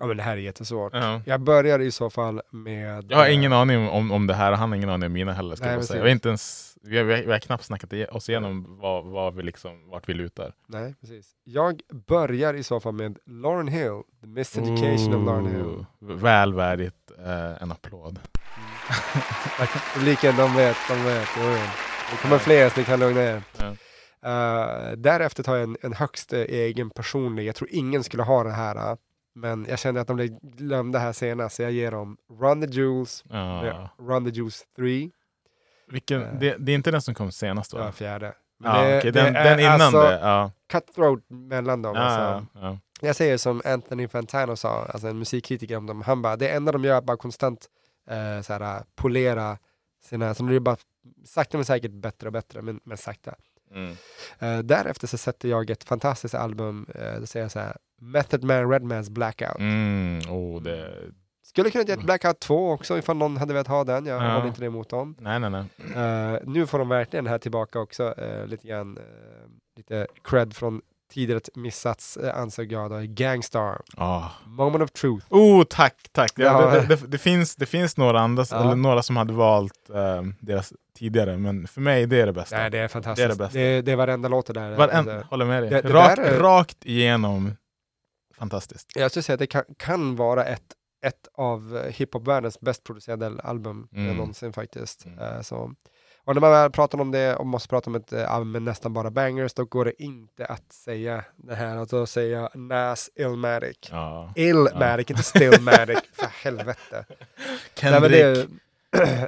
Ja 0.00 0.06
men 0.06 0.16
det 0.16 0.22
här 0.22 0.32
är 0.32 0.36
jättesvårt. 0.40 0.92
ja. 0.94 1.20
Jag 1.26 1.40
börjar 1.40 1.78
i 1.78 1.90
så 1.90 2.10
fall 2.10 2.40
med... 2.50 3.06
Jag 3.08 3.18
har 3.18 3.28
ingen 3.28 3.52
aning 3.52 3.88
om, 3.88 4.12
om 4.12 4.26
det 4.26 4.34
här 4.34 4.52
och 4.52 4.58
han 4.58 4.68
har 4.70 4.76
ingen 4.76 4.90
aning 4.90 5.06
om 5.06 5.12
mina 5.12 5.32
heller. 5.32 5.56
Ska 5.56 5.64
Nej, 5.66 5.74
jag, 5.74 5.84
säga. 5.84 6.02
vet 6.02 6.12
inte 6.12 6.28
ens, 6.28 6.76
vi, 6.82 6.98
har, 6.98 7.04
vi, 7.04 7.14
har, 7.14 7.34
vi 7.34 7.40
knappt 7.40 7.64
snackat 7.64 7.92
oss 8.10 8.28
igenom 8.28 8.78
vad, 8.80 9.04
vad 9.04 9.34
vi 9.34 9.42
liksom, 9.42 9.88
vart 9.90 10.08
vi 10.08 10.14
lutar. 10.14 10.52
Nej, 10.66 10.94
precis. 11.00 11.30
Jag 11.44 11.80
börjar 12.06 12.54
i 12.54 12.62
så 12.62 12.80
fall 12.80 12.92
med 12.92 13.18
Lauren 13.26 13.68
Hill, 13.68 14.02
The 14.20 14.26
Miseducation 14.26 15.14
of 15.14 15.26
Lauren 15.26 15.46
Hill. 15.46 15.60
Ooh, 15.64 15.86
Väl 16.16 16.54
värdigt 16.54 17.10
eh, 17.18 17.62
en 17.62 17.72
applåd. 17.72 18.18
Publiken, 19.94 20.36
de 20.36 20.56
vet, 20.56 20.76
de 20.88 20.94
vet. 21.04 21.28
Jo, 21.36 21.42
jo. 21.42 21.58
Det 22.10 22.16
kommer 22.22 22.38
fler 22.38 22.68
så 22.68 22.80
ni 22.80 22.84
kan 22.84 23.00
lugna 23.00 23.20
er. 23.22 23.42
Ja. 23.58 23.66
Eh, 24.30 24.92
därefter 24.96 25.42
tar 25.42 25.54
jag 25.56 25.62
en, 25.62 25.76
en 25.82 25.92
högst 25.92 26.32
eh, 26.32 26.40
egen 26.40 26.90
personlig, 26.90 27.44
jag 27.46 27.54
tror 27.54 27.68
ingen 27.72 28.04
skulle 28.04 28.22
ha 28.22 28.44
det 28.44 28.50
här. 28.52 28.76
eh, 28.90 28.96
men 29.34 29.66
jag 29.68 29.78
kände 29.78 30.00
att 30.00 30.06
de 30.06 30.16
blev 30.16 30.28
glömda 30.42 30.98
här 30.98 31.12
senast, 31.12 31.56
så 31.56 31.62
jag 31.62 31.72
ger 31.72 31.90
dem 31.90 32.16
Run 32.40 32.60
the 32.60 32.66
Jewels, 32.66 33.24
Ja. 33.28 33.88
Run 34.08 34.24
the 34.24 34.30
Jewels 34.30 34.62
3, 34.76 35.10
Vilken, 35.90 36.22
Eh. 36.22 36.28
det, 36.40 36.56
det 36.58 36.72
är 36.72 36.76
inte 36.76 36.90
den 36.90 37.02
som 37.02 37.14
kom 37.14 37.32
senast 37.32 37.72
va? 37.74 37.80
ja, 37.84 37.92
fjärde. 37.92 38.32
Men 38.58 38.76
Ja, 38.76 38.82
det- 38.82 39.00
det 39.00 39.10
den, 39.10 39.36
är 39.36 39.44
den 39.44 39.60
innan 39.60 39.80
alltså 39.80 40.00
det. 40.02 40.18
Ja. 40.22 40.50
Cutthroat 40.72 41.20
mellan 41.28 41.82
dem. 41.82 41.96
Ja, 41.96 42.02
alltså. 42.02 42.46
ja. 42.60 42.78
Jag 43.00 43.16
säger 43.16 43.36
som 43.38 43.62
Anthony 43.64 44.08
Fantano 44.08 44.56
sa, 44.56 44.84
alltså 44.92 45.08
en 45.08 45.18
musikkritiker 45.18 45.76
om 45.76 45.86
dem, 45.86 46.02
han 46.02 46.22
bara, 46.22 46.36
det 46.36 46.48
enda 46.48 46.72
de 46.72 46.84
gör 46.84 46.96
är 46.96 47.00
bara 47.00 47.16
konstant 47.16 47.66
eh, 48.10 48.40
så 48.42 48.52
här, 48.52 48.82
polera 48.94 49.58
sina, 50.04 50.34
så 50.34 50.42
det 50.42 50.54
är 50.54 50.60
bara 50.60 50.76
sakta 51.24 51.56
men 51.58 51.64
säkert 51.64 51.90
bättre 51.92 52.26
och 52.26 52.32
bättre, 52.32 52.62
men, 52.62 52.80
men 52.84 52.96
sakta. 52.96 53.34
Mm. 53.74 53.96
Eh, 54.38 54.58
därefter 54.58 55.06
så 55.06 55.18
sätter 55.18 55.48
jag 55.48 55.70
ett 55.70 55.84
fantastiskt 55.84 56.34
album, 56.34 56.86
eh, 56.94 57.20
det 57.20 57.26
säger 57.26 57.44
jag 57.44 57.52
så 57.52 57.58
här, 57.58 57.76
Method 58.00 58.44
Man 58.44 58.70
Redmans 58.70 59.10
Blackout. 59.10 59.58
Mm. 59.58 60.18
Oh, 60.30 60.62
det, 60.62 60.94
Skulle 61.42 61.70
kunna 61.70 61.84
ge 61.84 61.92
ett 61.92 62.02
Blackout 62.04 62.40
2 62.40 62.70
också 62.72 62.98
ifall 62.98 63.16
någon 63.16 63.36
hade 63.36 63.52
velat 63.52 63.66
ha 63.66 63.84
den, 63.84 64.06
jag 64.06 64.22
Ja. 64.22 64.32
håller 64.34 64.46
inte 64.46 64.60
det 64.60 64.66
emot 64.66 64.88
dem. 64.88 65.16
nej, 65.18 65.40
nej, 65.40 65.50
nej. 65.50 65.64
Eh, 65.96 66.38
nu 66.44 66.66
får 66.66 66.78
de 66.78 66.88
verkligen 66.88 67.26
här 67.26 67.38
tillbaka 67.38 67.78
också, 67.80 68.14
eh, 68.18 68.46
lite 68.46 68.68
grann, 68.68 68.98
eh, 68.98 69.04
lite 69.76 70.06
cred 70.24 70.54
från 70.56 70.82
tidigare 71.10 71.40
missats, 71.54 72.18
uh, 72.22 72.38
ansåg 72.38 72.72
jag 72.72 72.90
då, 72.90 72.96
Gangstar, 73.02 73.80
Ah. 73.96 74.28
Moment 74.46 74.84
of 74.84 74.90
Truth. 74.90 75.26
Oh, 75.30 75.64
tack, 75.70 76.08
tack. 76.12 76.32
Det, 76.36 76.42
Ja. 76.42 76.70
det, 76.70 76.86
det, 76.86 77.06
det, 77.06 77.18
finns, 77.18 77.56
det 77.56 77.66
finns 77.66 77.96
några 77.96 78.20
andra, 78.20 78.44
Ja. 78.50 78.60
eller 78.64 78.74
några 78.76 79.02
som 79.02 79.16
hade 79.16 79.32
valt 79.32 79.90
eh, 79.94 80.22
deras 80.40 80.72
tidigare, 80.98 81.36
men 81.38 81.66
för 81.66 81.80
mig 81.80 82.06
det 82.06 82.20
är 82.20 82.26
det 82.26 82.32
bästa. 82.32 82.56
Nej, 82.56 82.70
det 82.70 82.78
är 82.78 82.88
fantastiskt. 82.88 83.16
Det 83.16 83.24
är 83.24 83.28
det 83.28 83.44
bästa. 83.44 83.58
Det, 83.58 83.82
det 83.82 83.92
är 83.92 83.96
varenda 83.96 84.28
låt 84.28 84.46
det 84.46 84.52
där. 84.52 84.76
Varen, 84.76 84.96
Alltså, 85.08 85.26
håller 85.30 85.44
med 85.44 85.62
dig. 85.62 85.70
Det- 85.70 85.82
det 85.82 85.92
Rak, 85.92 86.16
där 86.16 86.24
är- 86.24 86.38
Rakt 86.40 86.84
igenom 86.84 87.52
fantastiskt. 88.38 88.92
jag 88.94 89.10
skulle 89.10 89.22
säga 89.22 89.34
att 89.34 89.40
det 89.40 89.46
kan, 89.46 89.62
kan 89.78 90.16
vara 90.16 90.44
ett, 90.44 90.62
ett 91.06 91.28
av 91.34 91.76
eh, 91.86 91.92
hiphop-världens 91.92 92.60
bäst 92.60 92.84
producerade 92.84 93.40
album 93.42 93.88
Mm. 93.94 94.16
någonsin 94.16 94.52
faktiskt. 94.52 95.06
Mm. 95.06 95.18
Eh, 95.18 95.40
så. 95.42 95.72
Och 96.30 96.36
när 96.36 96.40
man 96.40 96.50
väl 96.50 96.70
pratar 96.70 97.00
om 97.00 97.10
det 97.10 97.36
och 97.36 97.46
måste 97.46 97.68
prata 97.68 97.90
om 97.90 97.94
ett 97.96 98.12
album 98.12 98.52
med 98.52 98.62
nästan 98.62 98.92
bara 98.92 99.10
bangers, 99.10 99.54
då 99.54 99.64
går 99.64 99.84
det 99.84 100.02
inte 100.02 100.46
att 100.46 100.72
säga 100.72 101.24
det 101.36 101.54
här, 101.54 101.76
att 101.76 101.88
då 101.90 102.06
säga 102.06 102.50
Nas 102.54 103.10
Illmatic. 103.14 103.76
Ja. 103.90 104.32
Illmatic, 104.36 105.10
inte 105.10 105.22
Stillmatic, 105.22 105.98
för 106.12 106.26
helvete. 106.26 107.04
Nej, 107.08 107.18
Kendrick. 107.74 108.02
men 108.02 108.10
det, 108.10 108.20
är, 108.22 108.46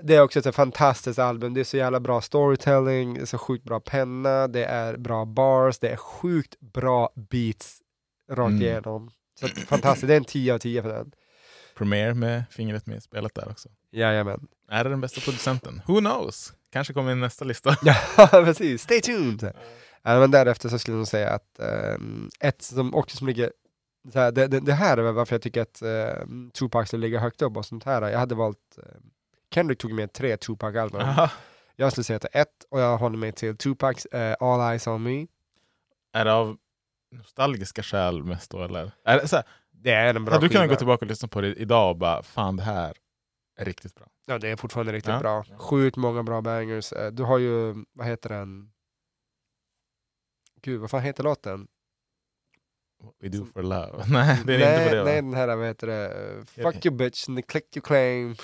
det 0.02 0.14
är 0.16 0.20
också 0.20 0.38
ett 0.38 0.54
fantastiskt 0.54 1.18
album, 1.18 1.54
det 1.54 1.60
är 1.60 1.64
så 1.64 1.76
jävla 1.76 2.00
bra 2.00 2.20
storytelling, 2.20 3.14
det 3.14 3.20
är 3.20 3.26
så 3.26 3.38
sjukt 3.38 3.64
bra 3.64 3.80
penna, 3.80 4.48
det 4.48 4.64
är 4.64 4.96
bra 4.96 5.24
bars, 5.24 5.78
det 5.78 5.88
är 5.88 5.96
sjukt 5.96 6.60
bra 6.60 7.10
beats 7.30 7.78
rakt 8.30 8.50
Mm. 8.50 8.62
igenom. 8.62 9.10
Så 9.40 9.46
fantastiskt, 9.48 10.06
det 10.08 10.14
är 10.14 10.16
en 10.16 10.24
10 10.24 10.54
av 10.54 10.58
10 10.58 10.82
för 10.82 10.88
den. 10.88 11.12
Premiere 11.74 12.14
med 12.14 12.44
fingret 12.50 12.86
med 12.86 12.96
i 12.96 13.00
spelet 13.00 13.34
där 13.34 13.48
också. 13.50 13.68
Jajamän. 13.92 14.46
Är 14.70 14.84
det 14.84 14.90
den 14.90 15.00
bästa 15.00 15.20
producenten? 15.20 15.82
Who 15.86 15.98
knows? 15.98 16.52
Kanske 16.72 16.92
kommer 16.94 17.12
i 17.12 17.14
nästa 17.14 17.44
lista. 17.44 17.76
Ja, 18.16 18.26
precis. 18.28 18.82
Stay 18.82 19.00
tuned! 19.00 19.52
Ja, 20.02 20.18
men 20.20 20.30
därefter 20.30 20.68
så 20.68 20.78
skulle 20.78 20.96
jag 20.96 21.08
säga 21.08 21.30
att 21.30 21.58
ehm, 21.58 22.30
ett 22.40 22.62
som 22.62 22.94
också 22.94 23.16
som 23.16 23.26
ligger 23.26 23.52
så 24.12 24.18
här, 24.18 24.32
det, 24.32 24.46
det, 24.46 24.60
det 24.60 24.72
här 24.72 24.96
är 24.96 25.12
varför 25.12 25.34
jag 25.34 25.42
tycker 25.42 25.62
att 25.62 25.82
um, 25.82 26.50
Tupac 26.54 26.88
skulle 26.88 27.00
ligga 27.06 27.18
högt 27.20 27.42
upp 27.42 27.56
och 27.56 27.66
sånt 27.66 27.84
här. 27.84 28.10
Jag 28.10 28.18
hade 28.18 28.34
valt 28.34 28.78
ehm, 28.78 29.02
Kendrick 29.54 29.78
tog 29.78 29.92
med 29.92 30.12
tre 30.12 30.36
Tupac-album. 30.36 31.28
Jag 31.76 31.92
skulle 31.92 32.04
säga 32.04 32.16
att 32.16 32.22
det 32.22 32.28
är 32.38 32.42
ett 32.42 32.66
och 32.70 32.80
jag 32.80 32.98
håller 32.98 33.18
mig 33.18 33.32
till 33.32 33.56
Tupacs 33.56 34.06
eh, 34.06 34.36
All 34.40 34.70
Eyes 34.70 34.86
On 34.86 35.02
Me. 35.02 35.26
Är 36.12 36.24
det 36.24 36.32
av 36.32 36.56
nostalgiska 37.12 37.82
skäl 37.82 38.24
mest 38.24 38.50
då 38.50 38.64
eller? 38.64 38.92
Är 39.04 39.20
det 39.20 39.28
så 39.28 39.36
här, 39.36 39.44
Det 39.70 39.90
är 39.90 40.14
en 40.14 40.24
bra 40.24 40.34
hade 40.34 40.46
du 40.46 40.52
kunnat 40.52 40.68
gå 40.68 40.76
tillbaka 40.76 41.04
och 41.04 41.08
lyssna 41.08 41.28
på 41.28 41.40
det 41.40 41.54
idag 41.54 41.90
och 41.90 41.96
bara 41.96 42.22
fan 42.22 42.56
det 42.56 42.62
här 42.62 42.94
är 43.58 43.64
riktigt 43.64 43.94
bra. 43.94 44.06
Ja, 44.26 44.38
det 44.38 44.48
är 44.48 44.56
fortfarande 44.56 44.92
riktigt 44.92 45.12
Ja. 45.12 45.18
bra. 45.20 45.44
Sjukt 45.58 45.96
många 45.96 46.22
bra 46.22 46.40
bangers. 46.40 46.92
Eh, 46.92 47.10
Du 47.12 47.22
har 47.22 47.38
ju, 47.38 47.74
vad 47.92 48.06
heter 48.06 48.28
den? 48.28 48.70
Gud, 50.62 50.80
vad 50.80 50.90
fan 50.90 51.02
heter 51.02 51.24
låten? 51.24 51.66
What 53.04 53.14
we 53.20 53.28
do 53.28 53.44
for 53.44 53.62
love. 53.62 54.04
nej, 54.08 54.38
det 54.46 54.54
är 54.54 54.80
inte 54.80 54.88
på 54.88 54.94
det 54.94 55.02
va? 55.02 55.04
nej, 55.10 55.22
den 55.22 55.34
här, 55.34 55.56
vad 55.56 55.66
heter 55.66 55.86
det? 55.86 56.44
Fuck 56.46 56.86
you 56.86 56.94
bitch, 56.96 57.28
and 57.28 57.46
click 57.46 57.76
you 57.76 57.82
claim. 57.82 58.36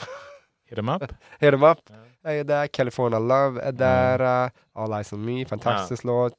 Hit 0.64 0.78
em 0.78 0.88
up? 0.88 1.02
Hit 1.40 1.54
em 1.54 1.62
up. 1.62 1.78
Ja. 1.90 1.94
Jag 2.22 2.38
är 2.38 2.44
där, 2.44 2.66
California 2.66 3.18
Love 3.18 3.62
är 3.62 3.72
där, 3.72 4.44
uh, 4.44 4.50
All 4.72 4.92
Eyes 4.92 5.12
On 5.12 5.24
Me, 5.24 5.44
fantastisk 5.44 6.04
låt. 6.04 6.34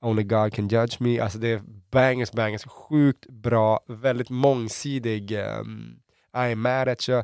Only 0.00 0.22
God 0.22 0.52
Can 0.54 0.68
Judge 0.68 1.00
Me, 1.00 1.20
alltså 1.20 1.38
det 1.38 1.48
är 1.48 1.62
bangers, 1.90 2.32
bangers, 2.32 2.64
sjukt 2.66 3.26
bra, 3.28 3.80
väldigt 3.88 4.30
mångsidig. 4.30 5.32
Um, 5.32 6.00
I 6.36 6.52
am 6.52 6.60
mad 6.60 6.88
at 6.88 7.08
you. 7.08 7.22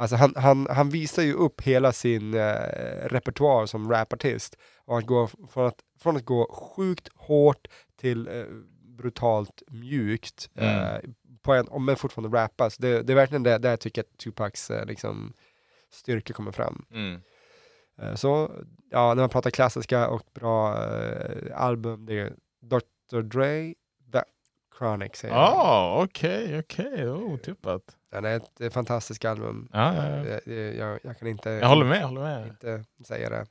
Alltså 0.00 0.16
han, 0.16 0.34
han, 0.36 0.66
han 0.70 0.90
visar 0.90 1.22
ju 1.22 1.32
upp 1.34 1.60
hela 1.60 1.92
sin 1.92 2.34
uh, 2.34 2.40
repertoar 3.04 3.66
som 3.66 3.90
rapartist. 3.90 4.56
Och 4.84 4.98
att 4.98 5.06
gå 5.06 5.28
från 5.52 5.66
att, 5.66 5.80
från 5.98 6.16
att 6.16 6.24
gå 6.24 6.52
sjukt 6.52 7.08
hårt 7.14 7.68
till 7.96 8.28
eh, 8.28 8.44
brutalt 8.96 9.62
mjukt. 9.68 10.50
Mm. 10.54 10.76
eh, 10.76 11.00
på 11.42 11.54
en, 11.54 11.68
om 11.68 11.84
men 11.84 11.96
fortfarande 11.96 12.38
rappas. 12.38 12.76
Det, 12.76 13.02
det 13.02 13.12
är 13.12 13.14
verkligen 13.14 13.42
det 13.42 13.58
där 13.58 13.70
jag 13.70 13.80
tycker 13.80 14.00
att 14.00 14.18
Tupacs 14.18 14.70
eh, 14.70 14.86
liksom, 14.86 15.32
styrka 15.90 16.32
kommer 16.32 16.52
fram. 16.52 16.84
Mm. 16.90 17.20
Eh, 18.02 18.14
Så 18.14 18.50
ja, 18.90 19.14
när 19.14 19.22
man 19.22 19.28
pratar 19.28 19.50
klassiska 19.50 20.08
och 20.08 20.22
bra 20.34 20.84
eh, 20.84 21.62
album, 21.62 22.06
det 22.06 22.18
är 22.20 22.32
Dr. 22.62 23.20
Dre, 23.20 23.74
The 24.12 24.22
Chronic 24.78 25.16
säger 25.16 25.34
jag. 25.34 25.42
Ja, 25.42 26.02
okej, 26.04 26.58
okej. 26.58 27.08
Oh, 27.08 27.32
Otippat. 27.34 27.96
Den 28.10 28.24
är 28.24 28.36
ett 28.36 28.60
eh, 28.60 28.70
fantastiskt 28.70 29.24
album. 29.24 29.68
Ja, 29.72 29.94
ja, 29.94 30.06
ja. 30.08 30.16
Jag, 30.26 30.40
jag, 30.56 30.74
jag, 30.76 30.98
jag 31.02 31.18
kan 31.18 31.28
inte, 31.28 31.50
Jag 31.50 31.68
håller 31.68 31.84
med, 31.86 32.00
jag 32.00 32.06
håller 32.08 32.20
med. 32.20 32.46
inte 32.48 32.84
säga 33.06 33.30
det. 33.30 33.46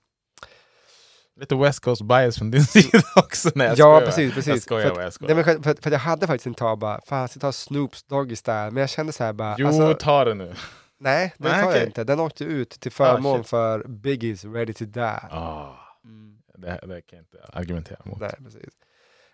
Lite 1.40 1.56
West 1.56 1.80
Coast 1.80 2.02
bias 2.02 2.38
från 2.38 2.52
din 2.52 2.66
sida 2.66 3.02
också. 3.16 3.50
Nej, 3.56 3.68
jag 3.68 3.78
ja, 3.78 3.84
skojar. 3.96 4.02
precis, 4.06 4.26
Jag 4.26 4.34
precis. 4.34 4.64
skojar 4.64 4.90
för, 4.90 5.02
jag 5.02 5.08
att, 5.08 5.14
skojar. 5.14 5.36
nej, 5.36 5.44
för, 5.64 5.82
för 5.82 5.92
jag 5.92 6.00
hade 6.00 6.28
faktiskt 6.28 6.48
en 6.48 6.54
tag 6.54 6.78
bara, 6.80 7.02
fan 7.06 7.20
jag 7.20 7.30
ska 7.30 7.40
ta 7.40 7.52
Snoops 7.52 8.04
Doggy 8.04 8.36
Style, 8.36 8.72
men 8.72 8.78
jag 8.78 8.90
kände 8.90 9.14
så 9.14 9.24
här 9.24 9.34
bara, 9.34 9.56
Jo, 9.58 9.68
alltså, 9.68 9.94
ta 9.94 10.26
det 10.26 10.34
nu. 10.34 10.54
nej, 11.00 11.34
det 11.38 11.50
Nej, 11.50 11.62
tar 11.62 11.70
okej. 11.70 11.80
jag 11.80 11.88
inte. 11.90 12.04
Den 12.04 12.20
åkte 12.20 12.44
ut 12.44 12.70
till 12.70 12.92
förmån 12.92 13.38
shit. 13.40 13.50
för 13.50 13.84
Biggies 13.88 14.46
Ready 14.46 14.74
to 14.74 14.86
Die. 14.86 15.02
Ah, 15.32 15.76
Mm. 16.06 16.38
det, 16.58 16.68
det 16.68 17.02
kan 17.02 17.18
jag 17.18 17.20
inte 17.20 17.50
argumentera 17.54 18.00
mot. 18.06 18.20
Nej, 18.20 18.36
precis. 18.44 18.74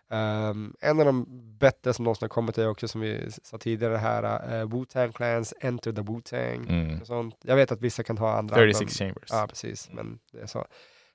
Ehm, 0.10 0.74
en 0.80 1.00
av 1.00 1.06
de 1.06 1.26
bättre 1.60 1.94
som 1.94 2.06
någonsin 2.06 2.24
har 2.24 2.30
kommit 2.30 2.58
är 2.58 2.70
också 2.70 2.88
som 2.88 3.02
vi 3.02 3.32
sa 3.44 3.58
tidigare 3.58 3.98
här, 3.98 4.24
uh, 4.24 4.68
Wu-Tang 4.70 5.12
Clans, 5.12 5.54
Enter 5.60 5.92
the 5.92 6.02
Wu-Tang. 6.02 6.70
Mm. 6.70 7.02
och 7.02 7.08
Sånt. 7.08 7.36
Jag 7.42 7.56
vet 7.56 7.72
att 7.72 7.82
vissa 7.82 8.04
kan 8.04 8.18
ha 8.18 8.38
andra 8.38 8.56
36 8.56 8.82
album. 8.82 9.14
Chambers. 9.14 9.30
Ja, 9.30 9.46
precis. 9.50 9.90
Men 9.94 10.20
det 10.32 10.40
är 10.40 10.46
så. 10.46 10.66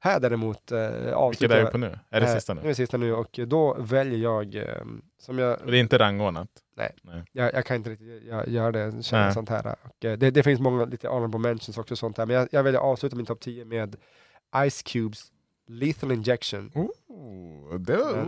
Här 0.02 0.20
däremot 0.20 0.72
uh, 0.72 0.78
Vilket 0.78 1.14
avslutar 1.14 1.56
är 1.56 1.64
vi 1.64 1.70
på 1.70 1.78
nu? 1.78 1.98
Är 2.10 2.20
det 2.20 2.26
eh, 2.26 2.34
sista 2.34 2.54
Nu 2.54 2.60
är 2.60 2.64
nu? 2.64 2.68
det 2.68 2.74
sista 2.74 2.96
nu 2.96 3.14
och 3.14 3.40
då 3.46 3.76
väljer 3.78 4.18
jag, 4.18 4.54
ehm, 4.54 5.02
som 5.18 5.38
jag, 5.38 5.60
Och 5.60 5.70
det 5.70 5.76
är 5.76 5.80
inte 5.80 5.98
rangordnat? 5.98 6.48
jag, 7.32 7.54
jag 7.54 7.66
kan 7.66 7.76
inte 7.76 7.90
riktigt 7.90 8.22
göra, 8.22 8.46
göra 8.46 8.72
det, 8.72 8.92
Nej. 9.12 9.34
sånt 9.34 9.48
här. 9.48 9.76
Och, 9.82 9.96
det, 9.98 10.16
det 10.16 10.42
finns 10.42 10.60
många 10.60 10.84
lite 10.84 11.08
honorable 11.08 11.38
mentions 11.38 11.78
också 11.78 11.96
sånt 11.96 12.18
här, 12.18 12.26
men 12.26 12.36
jag, 12.36 12.48
jag 12.52 12.62
väljer 12.62 12.80
avsluta 12.80 13.16
min 13.16 13.26
topp 13.26 13.40
10 13.40 13.64
med 13.64 13.96
Ice 14.70 14.82
Cubes 14.82 15.32
Lethal 15.66 16.12
Injection. 16.12 16.70
Oh, 17.08 17.78
det 17.78 18.26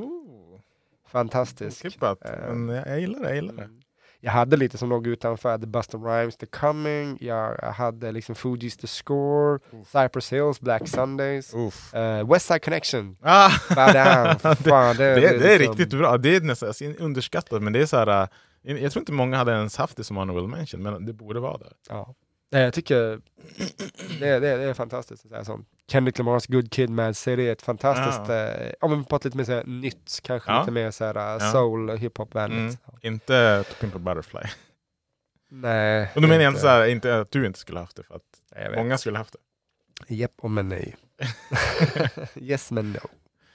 Fantastisk. 1.12 1.84
Otippat. 1.84 2.18
Eh, 2.24 2.54
Men 2.54 2.76
jag, 2.76 2.86
jag 2.88 3.00
gillar 3.00 3.20
det, 3.20 3.26
jag 3.26 3.34
gillar 3.34 3.54
det. 3.54 3.62
Mm. 3.62 3.78
Jag 4.24 4.32
hade 4.32 4.56
lite 4.56 4.78
som 4.78 4.88
låg 4.88 5.06
utanför, 5.06 5.58
The 5.58 5.66
Busta 5.66 5.98
Rhymes, 5.98 6.36
The 6.36 6.46
Coming, 6.46 7.18
jag 7.20 7.56
hade 7.56 8.12
liksom 8.12 8.34
Fugees 8.34 8.76
The 8.76 8.86
Score, 8.86 9.58
Cypress 9.86 10.32
Hills, 10.32 10.60
Black 10.60 10.88
Sundays, 10.88 11.54
uh, 11.54 12.30
West 12.32 12.46
Side 12.46 12.64
Connection, 12.64 13.16
Ah! 13.22 13.48
Fan, 13.58 14.96
det, 14.96 15.14
det, 15.14 15.20
det, 15.20 15.54
är 15.54 15.58
liksom- 15.58 15.76
riktigt 15.76 15.98
bra. 15.98 16.18
Det 16.18 16.36
är 16.36 16.40
nästan 16.40 16.68
alltså, 16.68 16.84
underskattat, 16.84 17.62
men 17.62 17.72
det 17.72 17.80
är 17.82 17.86
så 17.86 17.96
här... 17.96 18.28
äh, 18.64 18.76
Jag 18.82 18.92
tror 18.92 19.00
inte 19.02 19.12
många 19.12 19.36
hade 19.36 19.52
ens 19.52 19.76
haft 19.76 19.96
det 19.96 20.04
som 20.04 20.16
honorable 20.16 20.56
mention, 20.56 20.82
men 20.82 21.06
det 21.06 21.12
borde 21.12 21.40
vara 21.40 21.58
där. 21.58 21.72
Ja. 21.88 22.14
Nej, 22.52 22.62
Jag 22.62 22.74
tycker 22.74 23.20
det, 24.20 24.38
det, 24.38 24.38
det 24.40 24.62
är 24.62 24.74
fantastiskt. 24.74 25.28
Så 25.28 25.34
här, 25.34 25.44
som 25.44 25.64
Kendrick 25.88 26.18
Lamars 26.18 26.46
Good 26.46 26.70
Kid 26.72 26.90
Mad 26.90 27.16
City 27.16 27.48
är 27.48 27.52
ett 27.52 27.62
fantastiskt, 27.62 28.30
eh, 28.30 28.72
om 28.80 28.90
man 28.90 29.04
ett 29.16 29.24
lite 29.24 29.36
mer 29.36 29.44
så 29.44 29.52
här, 29.52 29.64
nytt, 29.64 30.20
kanske 30.22 30.50
Ja. 30.52 30.60
lite 30.60 30.72
mer 30.72 30.90
så 30.90 31.04
här, 31.04 31.14
Ja. 31.14 31.40
soul, 31.52 31.90
hiphop-vänligt. 31.90 32.78
Mm. 32.88 32.98
Inte 33.14 33.64
To 33.68 33.74
Pimp 33.80 33.94
a 33.94 33.98
Butterfly. 33.98 34.40
Nej. 35.50 36.10
Och 36.14 36.22
då 36.22 36.28
menar 36.28 36.42
jag 36.42 36.50
inte. 36.50 36.60
så 36.60 36.66
här, 36.68 36.86
inte 36.86 37.20
att 37.20 37.30
du 37.30 37.46
inte 37.46 37.58
skulle 37.58 37.78
haft 37.80 37.96
det, 37.96 38.02
för 38.02 38.14
att 38.14 38.22
Nej, 38.56 38.76
många 38.76 38.98
skulle 38.98 39.18
haft 39.18 39.32
det. 40.08 40.14
Japp 40.14 40.32
och 40.36 40.50
men 40.50 40.68
nej. 40.68 40.96
yes 42.36 42.70
men 42.70 42.92
no. 42.92 42.98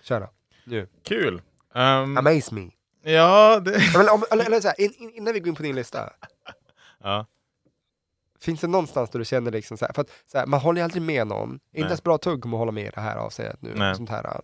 Kör 0.04 0.20
då. 0.20 0.30
Nu. 0.64 0.88
Kul! 1.04 1.42
Um, 1.74 2.18
Amaze 2.18 2.54
me. 2.56 2.70
ja, 3.04 3.60
det... 3.60 3.72
Ja, 3.94 3.98
men 3.98 4.10
om, 4.10 4.24
eller, 4.32 4.46
eller 4.46 4.60
så 4.62 4.68
här, 4.68 4.82
in, 4.82 4.94
in, 4.98 5.10
innan 5.14 5.34
vi 5.34 5.40
går 5.40 5.48
in 5.50 5.56
på 5.56 5.64
din 5.64 5.76
lista. 5.76 6.10
ja. 7.04 7.26
Finns 8.48 8.62
det 8.62 8.68
någonstans 8.68 9.10
där 9.10 9.20
du 9.20 9.26
känner 9.26 9.52
liksom 9.52 9.78
så 9.78 9.86
här, 9.86 9.94
för 9.94 10.02
att 10.02 10.10
så 10.32 10.38
här, 10.38 10.46
man 10.46 10.60
håller 10.60 10.82
ju 10.82 10.84
aldrig 10.86 11.02
med 11.04 11.28
någon. 11.28 11.50
Inte 11.54 11.62
Nej. 11.74 11.84
ens 11.84 12.04
bra 12.04 12.18
tugg 12.18 12.42
kommer 12.42 12.58
hålla 12.58 12.72
med 12.72 12.86
i 12.86 12.92
det 12.96 13.02
här 13.02 13.16
avseendet 13.18 13.62
nu. 13.62 13.74
Nej. 13.76 13.92
Och, 13.92 13.98
sånt 13.98 14.10
här. 14.10 14.42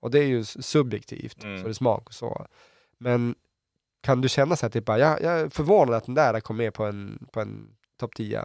och 0.00 0.10
det 0.10 0.18
är 0.18 0.26
ju 0.26 0.44
subjektivt, 0.44 1.44
Mm. 1.44 1.58
så 1.58 1.64
det 1.64 1.70
är 1.70 1.72
smak 1.74 2.06
och 2.06 2.14
så. 2.14 2.46
Men 2.98 3.34
kan 4.02 4.20
du 4.20 4.28
känna 4.28 4.56
så 4.56 4.66
här, 4.66 4.70
typ, 4.70 4.84
bara, 4.84 4.98
jag, 4.98 5.22
jag 5.22 5.40
är 5.40 5.48
förvånad 5.48 5.94
att 5.94 6.04
den 6.06 6.14
där 6.14 6.40
kom 6.40 6.56
med 6.56 6.74
på 6.74 6.84
en, 6.84 7.26
på 7.32 7.40
en 7.40 7.68
topp 8.00 8.14
10. 8.14 8.44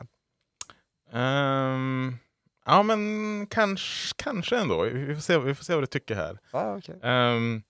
Ehm, 1.14 2.18
ja, 2.66 2.84
men 2.84 3.48
kanske, 3.50 4.14
kanske 4.24 4.58
ändå. 4.58 4.82
Vi 4.84 5.16
får, 5.16 5.22
se, 5.22 5.38
vi 5.38 5.56
får 5.56 5.64
se 5.64 5.74
vad 5.74 5.84
du 5.84 5.88
tycker 5.88 6.16
här. 6.16 6.40
Ah, 6.52 6.76
okay. 6.76 6.96
Ehm, 7.04 7.62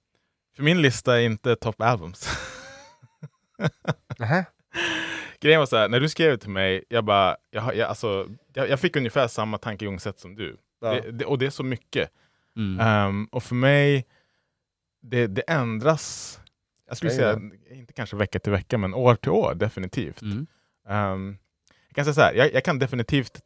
för 0.56 0.64
min 0.64 0.82
lista 0.82 1.22
är 1.22 1.26
inte 1.26 1.56
top 1.56 1.82
albums. 1.82 2.30
Grejen 5.42 5.60
var 5.60 5.66
så 5.66 5.78
här, 5.78 5.90
när 5.90 6.00
du 6.00 6.10
skrev 6.10 6.38
till 6.38 6.50
mig, 6.50 6.84
jag 6.90 7.04
bara, 7.04 7.38
jag, 7.52 7.76
jag, 7.76 7.90
alltså, 7.90 8.30
jag, 8.54 8.70
jag 8.70 8.80
fick 8.80 8.96
ungefär 8.96 9.28
samma 9.28 9.58
tankegångssätt 9.58 10.20
som 10.20 10.36
du. 10.36 10.58
Ja. 10.82 10.94
Det, 10.94 11.12
det, 11.12 11.26
och 11.26 11.38
det 11.38 11.46
är 11.46 11.50
så 11.50 11.64
mycket. 11.64 12.10
Mm. 12.56 12.80
Ehm, 12.80 13.26
och 13.26 13.44
för 13.44 13.56
mig, 13.56 14.06
det, 15.02 15.28
det 15.28 15.42
ändras, 15.42 16.40
jag 16.88 16.98
skulle 16.98 17.12
säga, 17.12 17.40
inte 17.72 17.94
kanske 17.94 18.16
vecka 18.16 18.40
till 18.40 18.52
vecka, 18.52 18.78
men 18.78 18.94
år 18.94 19.16
till 19.16 19.32
år 19.32 19.56
definitivt. 19.56 20.22
Mm. 20.22 20.48
Ehm, 20.88 21.38
jag 21.88 21.96
kan 21.96 22.06
säga 22.06 22.14
så 22.14 22.22
här, 22.22 22.34
jag, 22.34 22.54
jag 22.54 22.64
kan 22.64 22.80
definitivt 22.80 23.42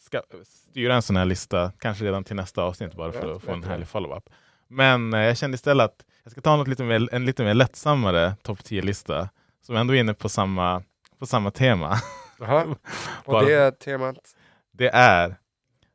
ska, 0.00 0.22
styra 0.44 0.94
en 0.94 1.02
sån 1.02 1.16
här 1.16 1.24
lista, 1.24 1.72
kanske 1.78 2.04
redan 2.04 2.24
till 2.24 2.36
nästa 2.36 2.62
avsnitt 2.62 2.94
bara 2.94 3.12
för 3.12 3.28
Ja, 3.28 3.36
att 3.36 3.42
få 3.42 3.52
en 3.52 3.64
härlig 3.64 3.88
follow-up. 3.88 4.30
Men 4.68 5.14
eh, 5.14 5.20
jag 5.20 5.38
kände 5.38 5.54
istället 5.54 5.84
att 5.84 6.04
jag 6.22 6.32
ska 6.32 6.40
ta 6.40 6.56
något 6.56 6.68
lite 6.68 6.84
mer, 6.84 7.08
en 7.12 7.26
lite 7.26 7.44
mer 7.44 7.54
lättsammare 7.54 8.36
topp 8.42 8.58
10-lista 8.58 9.28
som 9.62 9.76
ändå 9.76 9.94
är 9.94 10.00
inne 10.00 10.14
på 10.14 10.28
samma, 10.28 10.82
på 11.18 11.26
samma 11.26 11.50
tema. 11.50 11.94
Jaha. 12.38 12.66
Och 13.24 13.44
det 13.44 13.52
är 13.54 13.70
temat? 13.70 14.36
Det 14.72 14.88
är 14.88 15.36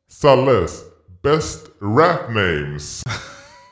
Salles 0.08 0.82
Best 1.22 1.66
Rap 1.80 2.28
Names. 2.28 3.02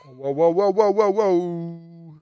Wow, 0.05 0.35
wow, 0.35 0.53
wow, 0.55 0.75
wow, 0.75 0.95
wow, 0.95 1.15
wow. 1.15 2.19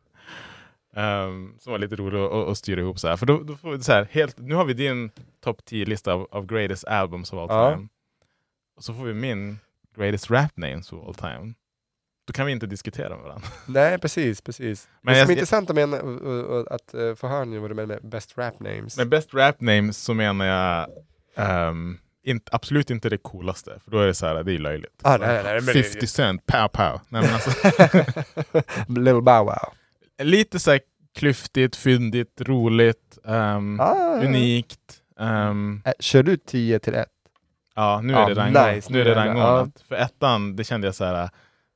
ehm, 0.95 1.55
som 1.59 1.71
var 1.71 1.79
lite 1.79 1.95
rolig 1.95 2.19
att, 2.19 2.31
att 2.49 2.57
styra 2.57 2.81
ihop 2.81 2.99
så 2.99 3.07
här. 3.07 3.17
För 3.17 3.25
då, 3.25 3.43
då 3.43 3.55
får 3.55 3.71
vi 3.71 3.83
så 3.83 3.91
här, 3.91 4.07
helt, 4.11 4.37
nu 4.37 4.55
har 4.55 4.65
vi 4.65 4.73
din 4.73 5.11
topp 5.43 5.61
10-lista 5.69 6.13
av, 6.13 6.27
av 6.31 6.45
greatest 6.45 6.85
albums 6.85 7.33
of 7.33 7.39
all 7.39 7.47
Ja. 7.57 7.75
time. 7.75 7.87
Och 8.75 8.83
så 8.83 8.93
får 8.93 9.03
vi 9.03 9.13
min 9.13 9.59
greatest 9.95 10.31
rap 10.31 10.57
names 10.57 10.93
of 10.93 11.07
all 11.07 11.13
time. 11.15 11.53
Då 12.29 12.33
kan 12.33 12.45
vi 12.45 12.51
inte 12.51 12.67
diskutera 12.67 13.09
med 13.09 13.19
varandra. 13.19 13.47
Nej, 13.65 13.97
precis, 13.97 14.41
precis. 14.41 14.87
Men 15.01 15.13
det 15.13 15.21
som 15.21 15.29
är 15.29 15.33
intressant 15.33 15.69
och- 15.69 16.57
och- 16.59 16.71
att 16.71 16.93
eh, 16.93 17.15
få 17.15 17.27
höra 17.27 17.45
nu 17.45 17.59
vad 17.59 17.69
du 17.69 17.73
menar 17.75 17.87
med 17.87 18.09
best 18.09 18.37
rap 18.37 18.59
names. 18.59 18.97
Med 18.97 19.09
best 19.09 19.33
rap 19.33 19.61
names 19.61 19.97
så 19.97 20.13
menar 20.13 20.45
jag 20.45 20.87
ehm, 21.35 21.97
inte, 22.23 22.49
absolut 22.55 22.89
inte 22.89 23.09
det 23.09 23.17
coolaste, 23.17 23.79
för 23.83 23.91
då 23.91 23.99
är 23.99 24.07
det 24.07 24.13
så 24.13 24.25
här, 24.25 24.43
det 24.43 24.53
är 24.53 24.59
löjligt. 24.59 24.91
Ah, 25.01 25.17
nej, 25.17 25.43
nej, 25.43 25.61
det- 25.61 25.83
50 25.83 26.07
cent, 26.07 26.45
pow 26.45 26.67
pow. 26.67 26.99
Nej, 27.09 27.21
men 27.21 27.33
alltså, 27.33 27.51
Little 28.87 29.21
Bow 29.21 29.45
Wow. 29.45 29.55
lite 30.21 30.59
så 30.59 30.71
här 30.71 30.79
klyftigt, 31.15 31.75
fyndigt, 31.75 32.41
roligt, 32.41 33.17
ehm, 33.25 33.79
Ah, 33.79 34.19
unikt. 34.23 34.79
Äh, 35.19 35.91
kör 35.99 36.23
du 36.23 36.37
10 36.37 36.79
till 36.79 36.93
1? 36.93 37.07
ja, 37.75 38.01
nu 38.03 38.13
är 38.13 38.17
det 38.29 38.33
rangordnat. 38.35 38.75
nice. 38.75 38.93
Nu 38.93 39.01
är 39.01 39.05
det 39.05 39.11
Nu 39.15 39.21
är 39.21 39.25
det- 39.25 39.29
rangordnat. 39.31 39.83
För 39.87 39.95
ettan, 39.95 40.55
det 40.55 40.63
kände 40.63 40.87
jag 40.87 40.95
så 40.95 41.05
här, 41.05 41.29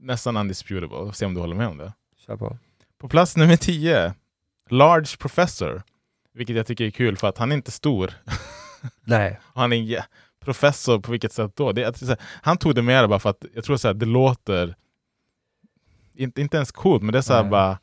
nästan 0.04 0.38
undisputable. 0.38 1.14
Se 1.14 1.26
om 1.26 1.34
du 1.34 1.40
håller 1.42 1.56
med 1.56 1.68
om 1.68 1.78
det. 1.78 1.94
Kör 2.18 2.38
på. 2.38 2.58
På 3.00 3.10
plats 3.10 3.38
nummer 3.38 3.56
10, 3.56 4.14
Large 4.70 5.18
Professor. 5.20 5.84
Vilket 6.34 6.56
jag 6.56 6.68
tycker 6.68 6.86
är 6.86 6.92
kul 6.92 7.18
för 7.18 7.28
att 7.28 7.38
han 7.38 7.52
är 7.52 7.56
inte 7.56 7.72
stor. 7.72 8.14
Nej. 9.04 9.40
Han 9.54 9.74
är 9.74 9.78
jä- 9.78 10.04
professor 10.46 11.00
på 11.00 11.12
vilket 11.12 11.34
sätt 11.34 11.52
då? 11.56 11.72
Det, 11.72 11.86
att 11.86 12.20
han 12.42 12.58
tog 12.58 12.76
det 12.76 12.82
med 12.82 13.10
bara 13.10 13.20
för 13.20 13.30
att 13.30 13.46
jag 13.54 13.64
tror 13.64 13.88
här, 13.88 13.94
det 13.94 14.06
låter 14.06 14.76
inte, 16.14 16.42
inte 16.42 16.58
ens 16.58 16.72
coolt, 16.72 17.04
men 17.04 17.12
det 17.12 17.18
är 17.18 17.22
så 17.22 17.34
här 17.34 17.42
Nej. 17.42 17.52
bara 17.52 17.78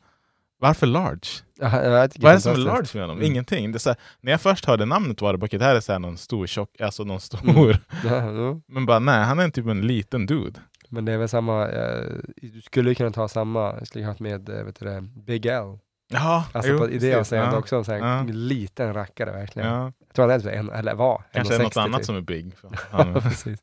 varför 0.59 0.87
large? 0.87 1.27
Ja, 1.59 1.83
jag 1.83 2.11
Vad 2.19 2.31
är 2.31 2.35
det 2.35 2.41
som 2.41 2.51
är 2.53 2.57
large 2.57 2.87
med 2.93 3.03
honom? 3.03 3.17
Mm. 3.17 3.31
Ingenting. 3.31 3.71
Det 3.71 3.77
är 3.77 3.79
så 3.79 3.89
här, 3.89 3.97
när 4.21 4.31
jag 4.31 4.41
först 4.41 4.65
hörde 4.65 4.85
namnet 4.85 5.21
var 5.21 5.31
det 5.33 5.37
bara 5.37 5.47
det 5.57 5.65
här 5.65 5.75
är 5.75 5.79
så 5.79 5.99
någon 5.99 6.17
stor 6.17 6.47
tjock, 6.47 6.81
alltså 6.81 7.03
någon 7.03 7.19
stor. 7.19 7.49
Mm. 7.49 7.77
Ja, 8.03 8.31
jo. 8.31 8.61
Men 8.67 8.85
bara 8.85 8.99
nej, 8.99 9.23
han 9.23 9.39
är 9.39 9.49
typ 9.49 9.67
en 9.67 9.87
liten 9.87 10.25
dude. 10.25 10.59
Men 10.93 11.05
det 11.05 11.11
är 11.11 11.17
väl 11.17 11.29
samma, 11.29 11.67
eh, 11.67 12.05
du 12.41 12.61
skulle 12.61 12.95
kunna 12.95 13.11
ta 13.11 13.27
samma, 13.27 13.59
jag 13.77 13.87
skulle 13.87 14.03
ha 14.05 14.11
haft 14.11 14.19
med 14.19 14.49
eh, 14.49 14.63
vet 14.63 14.79
du 14.79 14.85
det, 14.85 15.01
Big 15.01 15.45
L. 15.45 15.77
Ja, 16.13 16.45
Alltså 16.51 16.71
jo, 16.71 16.77
på, 16.77 16.89
i 16.89 16.93
det 16.93 16.99
precis. 16.99 17.15
avseendet 17.15 17.53
Ja. 17.53 17.59
också 17.59 17.75
en 17.75 17.85
sån 17.85 17.93
här 18.01 18.15
Ja. 18.17 18.23
liten 18.27 18.93
rackare 18.93 19.31
verkligen. 19.31 19.69
Ja. 19.69 19.91
Jag 20.07 20.15
tror 20.15 20.27
han 20.27 20.35
är 20.35 20.39
typ 20.39 20.51
en, 20.53 20.69
eller 20.69 20.95
var, 20.95 21.23
Kanske 21.33 21.53
är 21.53 21.57
det 21.57 21.63
något 21.63 21.73
1,60 21.75 21.79
annat 21.83 21.99
typ. 21.99 22.05
som 22.05 22.15
är 22.15 22.21
big. 22.21 22.53
Han, 22.91 23.13
Precis. 23.21 23.59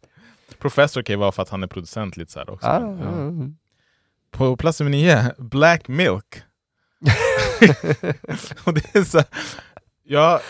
professor 0.58 1.02
kan 1.02 1.12
ju 1.12 1.18
vara 1.18 1.32
för 1.32 1.42
att 1.42 1.48
han 1.48 1.62
är 1.62 1.66
producent 1.66 2.16
lite 2.16 2.32
så 2.32 2.42
också. 2.42 2.66
Ah, 2.66 2.80
Ja. 2.80 2.96
ja, 3.02 3.24
ja. 3.24 3.32
På 4.30 4.56
plats 4.56 4.80
nummer 4.80 4.90
nio, 4.90 5.32
Black 5.38 5.88
Milk. 5.88 6.42
och 8.64 8.74
det 8.74 8.94
är 8.94 9.02
så 9.04 9.18
här, 9.18 9.26
jag, 10.04 10.40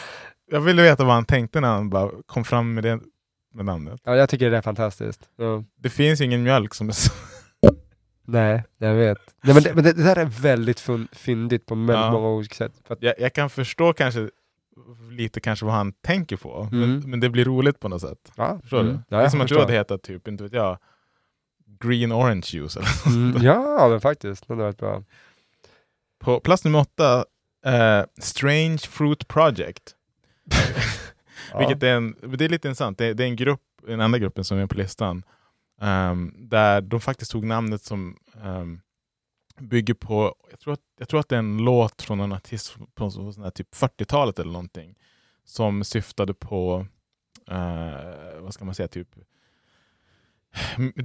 jag 0.51 0.61
ville 0.61 0.83
veta 0.83 1.05
vad 1.05 1.15
han 1.15 1.25
tänkte 1.25 1.61
när 1.61 1.69
han 1.69 1.91
bara 1.91 2.11
kom 2.27 2.45
fram 2.45 2.75
med 2.75 2.85
det 2.85 3.01
med 3.55 3.65
namnet. 3.65 4.01
ja, 4.05 4.17
jag 4.17 4.29
tycker 4.29 4.51
det 4.51 4.57
är 4.57 4.63
fantastiskt. 4.63 5.29
Ja. 5.37 5.65
Det 5.77 5.91
finns 5.91 6.21
ingen 6.21 6.43
mjölk 6.43 6.75
som 6.75 6.89
är 6.89 6.93
så... 6.93 7.13
Nej, 8.25 8.65
jag 8.79 8.95
vet. 8.95 9.19
Nej, 9.43 9.55
men 9.55 9.63
det, 9.63 9.75
men 9.75 9.85
det, 9.85 9.93
det 9.93 10.03
där 10.03 10.17
är 10.17 10.25
väldigt 10.25 10.81
fun, 10.81 11.09
fyndigt 11.13 11.67
på 11.67 11.75
väldigt 11.75 11.97
Ja. 11.97 12.11
många 12.11 12.29
olika 12.29 12.55
sätt. 12.55 12.73
För 12.85 12.95
att, 12.95 13.03
Jag, 13.03 13.15
jag 13.19 13.33
kan 13.33 13.51
förstå 13.51 13.93
kanske 13.93 14.31
lite 15.11 15.41
kanske 15.41 15.65
vad 15.67 15.75
han 15.75 15.93
tänker 15.93 16.37
på, 16.37 16.69
Mm. 16.73 16.91
men, 16.91 17.11
men 17.11 17.21
det 17.21 17.29
blir 17.31 17.45
roligt 17.45 17.81
på 17.81 17.89
något 17.89 18.01
sätt. 18.01 18.33
ja, 18.37 18.59
Förstår 18.61 18.81
mm. 18.81 18.93
du? 18.93 19.03
Ja, 19.09 19.17
det 19.19 19.25
är 19.25 19.29
som 19.29 19.41
att 19.41 19.49
du 19.49 19.59
hade 19.59 19.73
hetat 19.73 20.03
typ, 20.03 20.29
inte 20.29 20.43
vet 20.45 20.53
jag, 20.53 20.79
Green 21.81 22.13
Orange 22.13 22.43
Juice. 22.47 22.77
Eller 22.77 22.89
något. 23.07 23.15
Mm, 23.35 23.43
ja, 23.43 23.89
men 23.89 24.01
faktiskt. 24.01 24.49
Det 24.49 24.53
hade 24.55 24.63
varit 24.65 24.79
bra. 24.79 25.05
På 26.21 26.41
plats 26.41 26.65
nummer 26.65 26.79
åtta, 26.79 27.25
eh, 27.67 28.05
Strange 28.21 28.79
Fruit 28.79 29.29
Project. 29.29 29.95
Vilket 31.59 31.83
är, 31.83 31.97
en, 31.97 32.17
det 32.39 32.45
är 32.45 32.49
lite 32.49 32.69
intressant. 32.69 32.99
Det, 32.99 33.15
det 33.15 33.25
är 33.25 33.29
en 33.29 33.37
grupp, 33.37 33.63
den 33.87 34.01
andra 34.01 34.19
gruppen 34.19 34.45
som 34.45 34.59
är 34.59 34.67
på 34.67 34.75
listan, 34.75 35.23
ehm, 35.81 36.35
där 36.39 36.81
de 36.81 37.01
faktiskt 37.01 37.31
tog 37.31 37.45
namnet 37.45 37.83
som 37.83 38.17
ehm, 38.45 38.81
bygger 39.59 39.95
på, 39.95 40.35
jag 40.51 40.61
tror, 40.61 40.73
att, 40.73 40.81
jag 40.99 41.09
tror 41.09 41.21
att 41.21 41.29
det 41.29 41.35
är 41.35 41.39
en 41.39 41.59
låt 41.59 42.03
från 42.03 42.21
en 42.21 42.33
artist 42.33 42.77
på 42.95 43.11
sån 43.11 43.43
här 43.43 43.51
typ 43.51 43.75
40-talet 43.75 44.39
eller 44.39 44.53
någonting, 44.53 44.95
som 45.45 45.85
syftade 45.85 46.35
på, 46.35 46.87
eh, 47.51 48.41
vad 48.41 48.55
ska 48.55 48.65
man 48.65 48.75
säga, 48.75 48.89
typ 48.89 49.09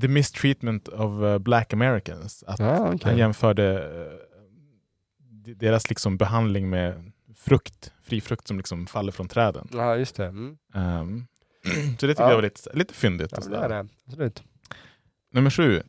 the 0.01 0.07
mistreatment 0.07 0.87
of 0.87 1.23
eh, 1.23 1.37
black 1.39 1.73
Americans. 1.73 2.43
Att 2.47 2.59
Ja, 2.59 2.87
okej. 2.87 2.99
Han 3.03 3.17
jämförde 3.17 3.83
eh, 3.95 5.55
deras 5.55 5.89
liksom 5.89 6.17
behandling 6.17 6.69
med 6.69 7.11
frukt, 7.45 7.91
fri 8.03 8.21
frukt 8.21 8.47
som 8.47 8.57
liksom 8.57 8.87
faller 8.87 9.11
från 9.11 9.27
träden. 9.27 9.67
Ja, 9.71 9.95
just 9.95 10.15
det. 10.15 10.25
Mm. 10.25 10.57
Ehm, 10.73 11.25
så 11.99 12.05
det 12.05 12.13
tycker 12.13 12.23
Ja. 12.23 12.29
jag 12.29 12.35
var 12.35 12.41
lite, 12.41 12.69
lite 12.73 12.93
fyndigt. 12.93 13.29
Ja, 13.31 13.39
men 13.41 13.51
det 13.51 13.57
är 13.65 13.69
det. 13.69 13.87
Absolut. 14.07 14.43
Nummer 15.33 15.49
sju. 15.49 15.83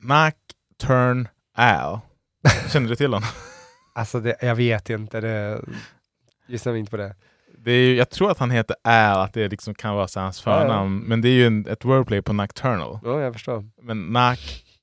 Mac 0.00 0.32
Turn 0.80 1.28
Al. 1.56 1.98
Känner 2.72 2.88
du 2.88 2.96
till 2.96 3.06
honom? 3.12 3.22
Alltså, 3.94 4.20
det, 4.20 4.36
jag 4.40 4.54
vet 4.54 4.90
inte. 4.90 5.20
Det, 5.20 5.60
gissar 6.48 6.74
inte 6.74 6.90
på 6.90 6.96
det. 6.96 7.14
Det 7.58 7.70
är 7.72 7.86
ju, 7.88 7.94
jag 7.96 8.10
tror 8.10 8.30
att 8.30 8.38
han 8.38 8.50
heter 8.50 8.76
Al, 8.84 9.20
att 9.20 9.32
det 9.34 9.48
liksom 9.48 9.74
kan 9.74 9.94
vara 9.94 10.00
hans 10.00 10.16
Ja, 10.16 10.52
ja. 10.52 10.60
förnamn. 10.60 10.98
Men 11.00 11.20
det 11.20 11.28
är 11.28 11.32
ju 11.32 11.46
en, 11.46 11.66
ett 11.66 11.84
wordplay 11.84 12.22
på 12.22 12.32
Nocturnal. 12.32 12.98
Ja, 13.04 13.20
jag 13.20 13.32
förstår. 13.32 13.64
Men 13.82 14.12
Mac 14.12 14.36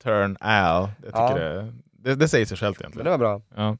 Turn 0.04 0.38
Al, 0.40 0.90
jag 1.04 1.14
tycker 1.14 1.40
det, 1.40 1.74
det, 1.92 2.16
det 2.16 2.28
säger 2.28 2.46
sig 2.46 2.58
självt 2.58 2.80
Men 2.80 2.86
egentligen. 2.86 3.06
det 3.06 3.28
var 3.28 3.40
bra. 3.56 3.78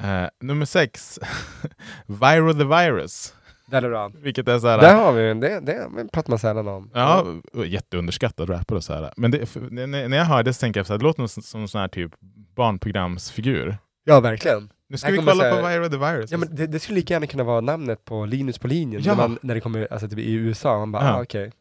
Eh, 0.00 0.28
nummer 0.40 0.64
sex. 0.64 1.18
Viro 2.06 2.52
the 2.52 2.64
Virus. 2.64 3.34
Det 3.66 3.76
är 3.76 3.82
bra. 3.82 4.08
Vilket 4.14 4.48
är 4.48 4.58
så 4.58 4.68
här, 4.68 4.78
Där 4.80 4.94
har 4.94 5.12
vi 5.12 5.30
en, 5.30 5.40
det, 5.40 5.60
det 5.60 5.88
pratar 6.12 6.30
man 6.30 6.38
sällan 6.38 6.68
om. 6.68 6.90
Ja, 6.94 7.26
jätteunderskattad 7.66 8.50
rappare 8.50 8.76
och 8.76 8.84
så 8.84 8.94
här. 8.94 9.12
Men 9.16 9.30
det, 9.30 9.46
för, 9.46 9.60
när, 9.70 10.16
jag 10.16 10.24
hör 10.24 10.42
det 10.42 10.52
så 10.54 10.60
tänker 10.60 10.80
jag 10.80 10.86
så 10.86 10.92
här, 10.92 10.98
det 10.98 11.04
låter 11.04 11.26
som, 11.26 11.60
en 11.60 11.68
sån 11.68 11.80
här 11.80 11.88
typ 11.88 12.12
barnprogramsfigur. 12.56 13.76
Ja, 14.04 14.20
verkligen. 14.20 14.70
Nu 14.88 14.96
ska 14.96 15.06
Här 15.06 15.12
vi 15.12 15.18
kolla 15.18 15.32
så 15.32 15.38
på 15.40 15.44
här- 15.66 15.80
Viro 15.80 15.90
the 15.90 15.96
Virus. 15.96 16.30
Ja, 16.30 16.38
men 16.38 16.54
det, 16.56 16.66
det 16.66 16.80
skulle 16.80 16.96
lika 16.96 17.14
gärna 17.14 17.26
kunna 17.26 17.44
vara 17.44 17.60
namnet 17.60 18.04
på 18.04 18.26
Linus 18.26 18.58
på 18.58 18.68
linjen 18.68 19.02
Ja. 19.04 19.14
när, 19.14 19.28
man, 19.28 19.38
när 19.42 19.54
det 19.54 19.60
kommer 19.60 19.88
alltså, 19.90 20.08
typ, 20.08 20.18
i 20.18 20.32
USA. 20.32 20.78
Man 20.78 20.92
bara, 20.92 21.04
Ja. 21.04 21.14
ah, 21.16 21.22
okej. 21.22 21.52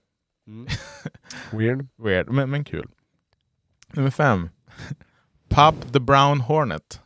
Mm. 0.48 0.68
Weird. 1.52 1.88
Weird, 2.04 2.30
men, 2.30 2.50
men 2.50 2.64
kul. 2.64 2.88
Nummer 3.94 4.10
fem. 4.10 4.50
Pop 5.50 5.76
the 5.94 6.00
Brown 6.00 6.40
Hornet. 6.42 7.02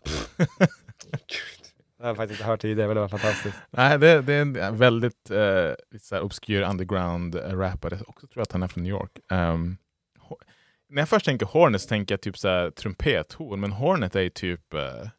Det 1.98 2.04
har 2.04 2.08
jag 2.08 2.18
faktiskt 2.18 2.40
inte 2.40 2.50
hört 2.50 2.62
tidigare, 2.62 2.88
men 2.88 2.96
det 2.96 3.02
var 3.02 3.08
fantastiskt. 3.08 3.58
Nej, 3.72 4.00
det, 4.00 4.22
det 4.22 4.34
är 4.34 4.42
en 4.42 4.78
väldigt 4.78 5.30
eh, 5.32 5.72
så 6.02 6.20
obskyr 6.22 6.62
underground 6.62 7.36
eh. 7.36 8.02
Också 8.08 8.28
tror 8.28 8.32
jag 8.34 8.42
att 8.42 8.52
han 8.52 8.64
är 8.64 8.68
från 8.68 8.84
New 8.84 8.92
York. 8.92 9.12
Ho- 9.30 10.42
när 10.90 11.02
jag 11.02 11.10
först 11.10 11.26
tänker 11.26 11.46
Hornet 11.46 11.82
så 11.82 11.88
tänker 11.88 12.14
jag 12.14 12.22
typ 12.22 12.38
så 12.38 12.48
här 12.48 12.72
trumpethorn, 12.72 13.60
men 13.60 13.72
Hornet 13.72 14.16
är 14.16 14.22
ju 14.22 14.30
typ... 14.30 14.74
eh, 14.74 14.80
Är 14.82 15.10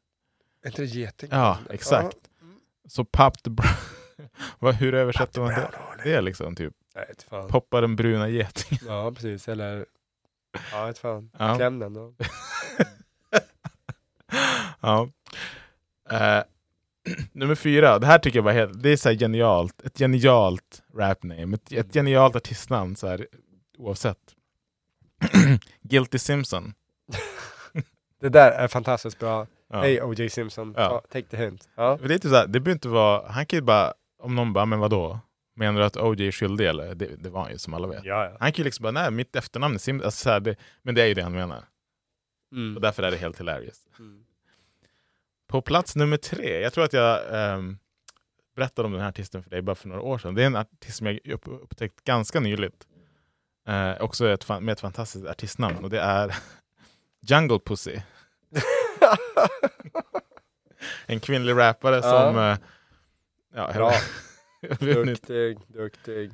inte 0.66 0.82
det 0.82 0.86
geting? 0.86 1.28
ja, 1.32 1.58
exakt. 1.70 2.16
Så 2.88 3.04
Pop 3.04 3.42
the 3.42 3.50
Brown... 3.50 4.74
Hur 4.78 4.94
översätter 4.94 5.40
man 5.40 5.48
det? 5.50 5.70
Det 6.04 6.14
är 6.14 6.22
liksom 6.22 6.56
typ 6.56 6.72
Nej, 6.94 7.06
poppa 7.48 7.80
den 7.80 7.96
bruna 7.96 8.28
getingen. 8.28 8.84
Ja, 8.86 9.12
precis. 9.12 9.48
Eller, 9.48 9.86
ja, 10.72 10.88
inte 10.88 11.00
fan. 11.00 11.30
Ja. 11.38 11.56
Kläm 11.56 11.78
den 11.78 11.94
då. 11.94 12.14
ja. 14.80 15.08
Eh, 16.10 16.42
nummer 17.32 17.54
fyra, 17.54 17.98
det 17.98 18.06
här 18.06 18.18
tycker 18.18 18.38
jag 18.38 18.44
var 18.44 18.52
helt, 18.52 18.82
det 18.82 18.90
är 18.90 18.96
så 18.96 19.10
genialt. 19.10 19.82
Ett 19.82 19.98
genialt 19.98 20.82
rap 20.94 21.22
name, 21.22 21.54
ett, 21.54 21.72
ett 21.72 21.92
genialt 21.92 22.36
artistnamn 22.36 22.96
så 22.96 23.06
här, 23.06 23.26
oavsett. 23.78 24.18
Guilty 25.82 26.18
Simpson. 26.18 26.74
Det 28.20 28.28
där 28.28 28.50
är 28.50 28.68
fantastiskt 28.68 29.18
bra. 29.18 29.46
Ja. 29.70 29.80
Hej 29.80 30.02
O.J. 30.02 30.30
Simpson, 30.30 30.74
Ja. 30.76 30.88
Ta, 30.88 31.00
take 31.00 31.26
the 31.28 31.36
hint. 31.36 31.68
Ja. 31.74 31.98
Det, 32.02 32.14
är 32.14 32.18
typ 32.18 32.30
så 32.30 32.36
här, 32.36 32.46
det 32.46 32.60
behöver 32.60 32.72
inte 32.72 32.88
vara, 32.88 33.28
han 33.28 33.46
kan 33.46 33.56
ju 33.56 33.62
bara, 33.62 33.92
om 34.22 34.34
någon 34.34 34.52
bara, 34.52 34.66
men 34.66 34.78
vadå? 34.78 35.18
Menar 35.56 35.80
du 35.80 35.86
att 35.86 35.96
OJ 35.96 36.26
är 36.26 36.32
skyldig 36.32 36.66
eller? 36.66 36.94
Det, 36.94 37.16
det 37.16 37.30
var 37.30 37.42
han 37.42 37.52
ju 37.52 37.58
som 37.58 37.74
alla 37.74 37.86
vet. 37.86 38.04
Ja, 38.04 38.24
ja. 38.24 38.36
Han 38.40 38.52
kan 38.52 38.62
ju 38.62 38.64
liksom 38.64 38.82
bara, 38.82 38.92
nej 38.92 39.10
mitt 39.10 39.36
efternamn 39.36 39.74
är 39.74 39.78
Simpson, 39.78 40.06
alltså, 40.06 40.22
så 40.22 40.30
här, 40.30 40.40
det, 40.40 40.56
men 40.82 40.94
det 40.94 41.02
är 41.02 41.06
ju 41.06 41.14
det 41.14 41.22
han 41.22 41.32
menar. 41.32 41.64
Mm. 42.52 42.76
Och 42.76 42.82
därför 42.82 43.02
är 43.02 43.10
det 43.10 43.16
helt 43.16 43.40
hilarious. 43.40 43.88
Mm. 43.98 44.24
På 45.46 45.62
plats 45.62 45.96
nummer 45.96 46.16
tre, 46.16 46.60
jag 46.60 46.72
tror 46.72 46.84
att 46.84 46.92
jag 46.92 47.20
ehm, 47.34 47.78
berättade 48.56 48.86
om 48.86 48.92
den 48.92 49.00
här 49.00 49.08
artisten 49.08 49.42
för 49.42 49.50
dig 49.50 49.62
bara 49.62 49.76
för 49.76 49.88
några 49.88 50.02
år 50.02 50.18
sedan. 50.18 50.34
Det 50.34 50.42
är 50.42 50.46
en 50.46 50.56
artist 50.56 50.96
som 50.96 51.06
jag 51.06 51.20
upp, 51.28 51.42
upptäckt 51.48 52.04
ganska 52.04 52.40
nyligt. 52.40 52.86
Eh, 53.68 54.00
också 54.00 54.28
ett, 54.28 54.48
med 54.48 54.68
ett 54.72 54.80
fantastiskt 54.80 55.26
artistnamn 55.26 55.84
och 55.84 55.90
det 55.90 56.00
är 56.00 56.36
Jungle 57.20 57.58
Pussy. 57.58 57.96
en 61.06 61.20
kvinnlig 61.20 61.56
rappare 61.56 61.96
Ja. 61.96 62.02
som... 62.02 62.38
eh, 62.38 62.56
ja, 63.54 63.72
Bra. 63.72 63.92
Duktig, 64.80 65.58
duktig. 65.68 66.32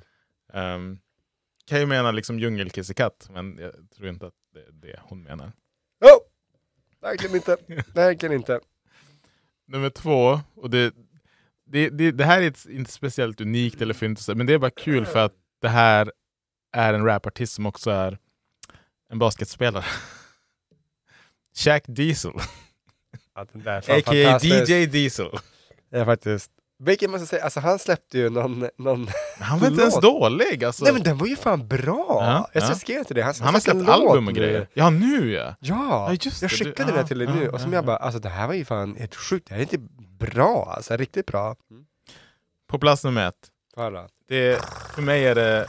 Um, 0.52 0.98
kan 1.66 1.80
ju 1.80 1.86
mena 1.86 2.10
liksom 2.10 2.39
djungelkissekatt, 2.39 3.28
men 3.30 3.59
jag 3.59 3.72
tror 3.97 4.09
inte 4.09 4.26
att 4.26 4.34
det 4.55 4.60
är 4.60 4.72
det 4.72 5.01
hon 5.02 5.22
menar. 5.22 5.52
Oh! 6.01 6.18
Verkligen 7.01 7.36
inte. 7.36 7.56
Verkligen 7.94 8.32
inte. 8.34 8.60
Nummer 9.66 9.90
två, 9.90 10.40
och 10.55 10.70
det, 10.70 10.94
det, 11.66 11.90
det, 11.90 12.10
det 12.12 12.24
här 12.24 12.43
är 12.43 12.47
ett, 12.47 12.66
inte 12.66 12.93
speciellt 12.93 13.40
unikt 13.40 13.80
eller 13.82 13.94
fyndigt, 13.94 14.36
men 14.36 14.47
det 14.47 14.52
är 14.52 14.59
bara 14.59 14.70
kul 14.70 15.06
för 15.06 15.18
att 15.18 15.34
det 15.60 15.68
här 15.68 16.12
är 16.72 16.94
en 16.94 17.05
rapartist 17.05 17.52
som 17.52 17.66
också 17.66 17.90
är 17.90 18.18
en 19.10 19.18
basketspelare. 19.18 19.84
Shaq 21.55 21.84
Diesel, 21.86 22.32
Ja, 23.34 23.47
är 23.64 23.98
a.k.a. 23.98 24.39
DJ 24.43 24.86
Diesel. 24.86 25.30
Ja, 25.90 26.05
faktiskt. 26.05 26.51
Vilket 26.84 27.10
måste 27.10 27.26
säga, 27.26 27.44
alltså 27.44 27.60
han 27.60 27.78
släppte 27.78 28.18
ju 28.18 28.30
någon... 28.30 28.68
någon 28.78 29.09
Han 29.40 29.59
var 29.59 29.68
inte 29.68 29.80
ens 29.82 30.00
dålig. 30.00 30.64
Alltså. 30.64 30.84
Nej 30.84 30.92
men 30.92 31.02
den 31.02 31.18
var 31.18 31.26
ju 31.26 31.36
fan 31.36 31.68
bra! 31.68 32.06
Ja, 32.09 32.48
jag 32.52 32.62
ja. 32.70 32.74
skrev 32.74 33.04
till 33.04 33.14
dig, 33.14 33.24
han, 33.24 33.34
han 33.40 33.54
har 33.54 33.60
släppt 33.60 33.88
album 33.88 34.28
och 34.28 34.34
nu. 34.34 34.40
grejer. 34.40 34.68
Ja, 34.74 34.90
nu 34.90 35.32
ja. 35.32 35.54
Ja, 35.60 36.06
Ja, 36.09 36.10
just 36.20 36.42
jag 36.42 36.50
det, 36.50 36.56
du- 36.56 36.64
skickade 36.64 36.90
ja, 36.90 36.96
den 36.96 37.06
till 37.06 37.18
dig 37.18 37.28
ja, 37.28 37.34
nu 37.34 37.48
och 37.48 37.60
som 37.60 37.72
jag 37.72 37.82
ja. 37.82 37.86
bara, 37.86 37.96
alltså 37.96 38.20
det 38.20 38.28
här 38.28 38.46
var 38.46 38.54
ju 38.54 38.64
fan 38.64 38.96
helt 38.96 39.14
sjukt, 39.14 39.48
det 39.48 39.54
här 39.54 39.60
är 39.60 39.74
inte 39.74 39.78
bra 40.26 40.72
alltså, 40.76 40.96
riktigt 40.96 41.26
bra. 41.26 41.56
På 42.68 42.78
plats 42.78 43.04
nummer 43.04 43.28
ett. 43.28 43.48
Förra. 43.74 44.09
Det, 44.28 44.60
för 44.94 45.02
mig 45.02 45.26
är 45.26 45.34
det, 45.34 45.68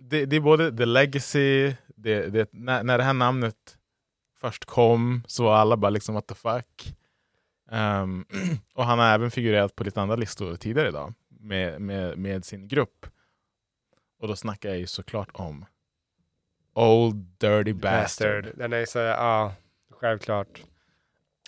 det, 0.00 0.26
det 0.26 0.36
är 0.36 0.40
både 0.40 0.76
the 0.76 0.84
legacy, 0.86 1.74
det, 1.96 2.26
det, 2.26 2.48
när, 2.52 2.82
när 2.82 2.98
det 2.98 3.04
här 3.04 3.12
namnet 3.12 3.54
först 4.40 4.64
kom 4.64 5.22
så 5.26 5.44
var 5.44 5.56
alla 5.56 5.76
bara 5.76 5.90
liksom 5.90 6.14
what 6.14 6.26
the 6.26 6.34
fuck. 6.34 6.96
Ehm, 7.70 8.24
och 8.74 8.84
han 8.84 8.98
har 8.98 9.06
även 9.14 9.30
figurerat 9.30 9.76
på 9.76 9.84
lite 9.84 10.00
andra 10.00 10.16
listor 10.16 10.56
tidigare 10.56 10.88
idag 10.88 11.14
med, 11.28 11.80
med, 11.80 12.18
med 12.18 12.44
sin 12.44 12.68
grupp. 12.68 13.06
Och 14.20 14.28
då 14.28 14.36
snackar 14.36 14.68
jag 14.68 14.78
ju 14.78 14.86
såklart 14.86 15.28
om 15.32 15.66
Old 16.74 17.16
Dirty 17.38 17.72
Bastard. 17.72 18.48
Den 18.54 18.72
är 18.72 18.84
så, 18.84 18.98
ja, 18.98 19.54
självklart. 19.90 20.62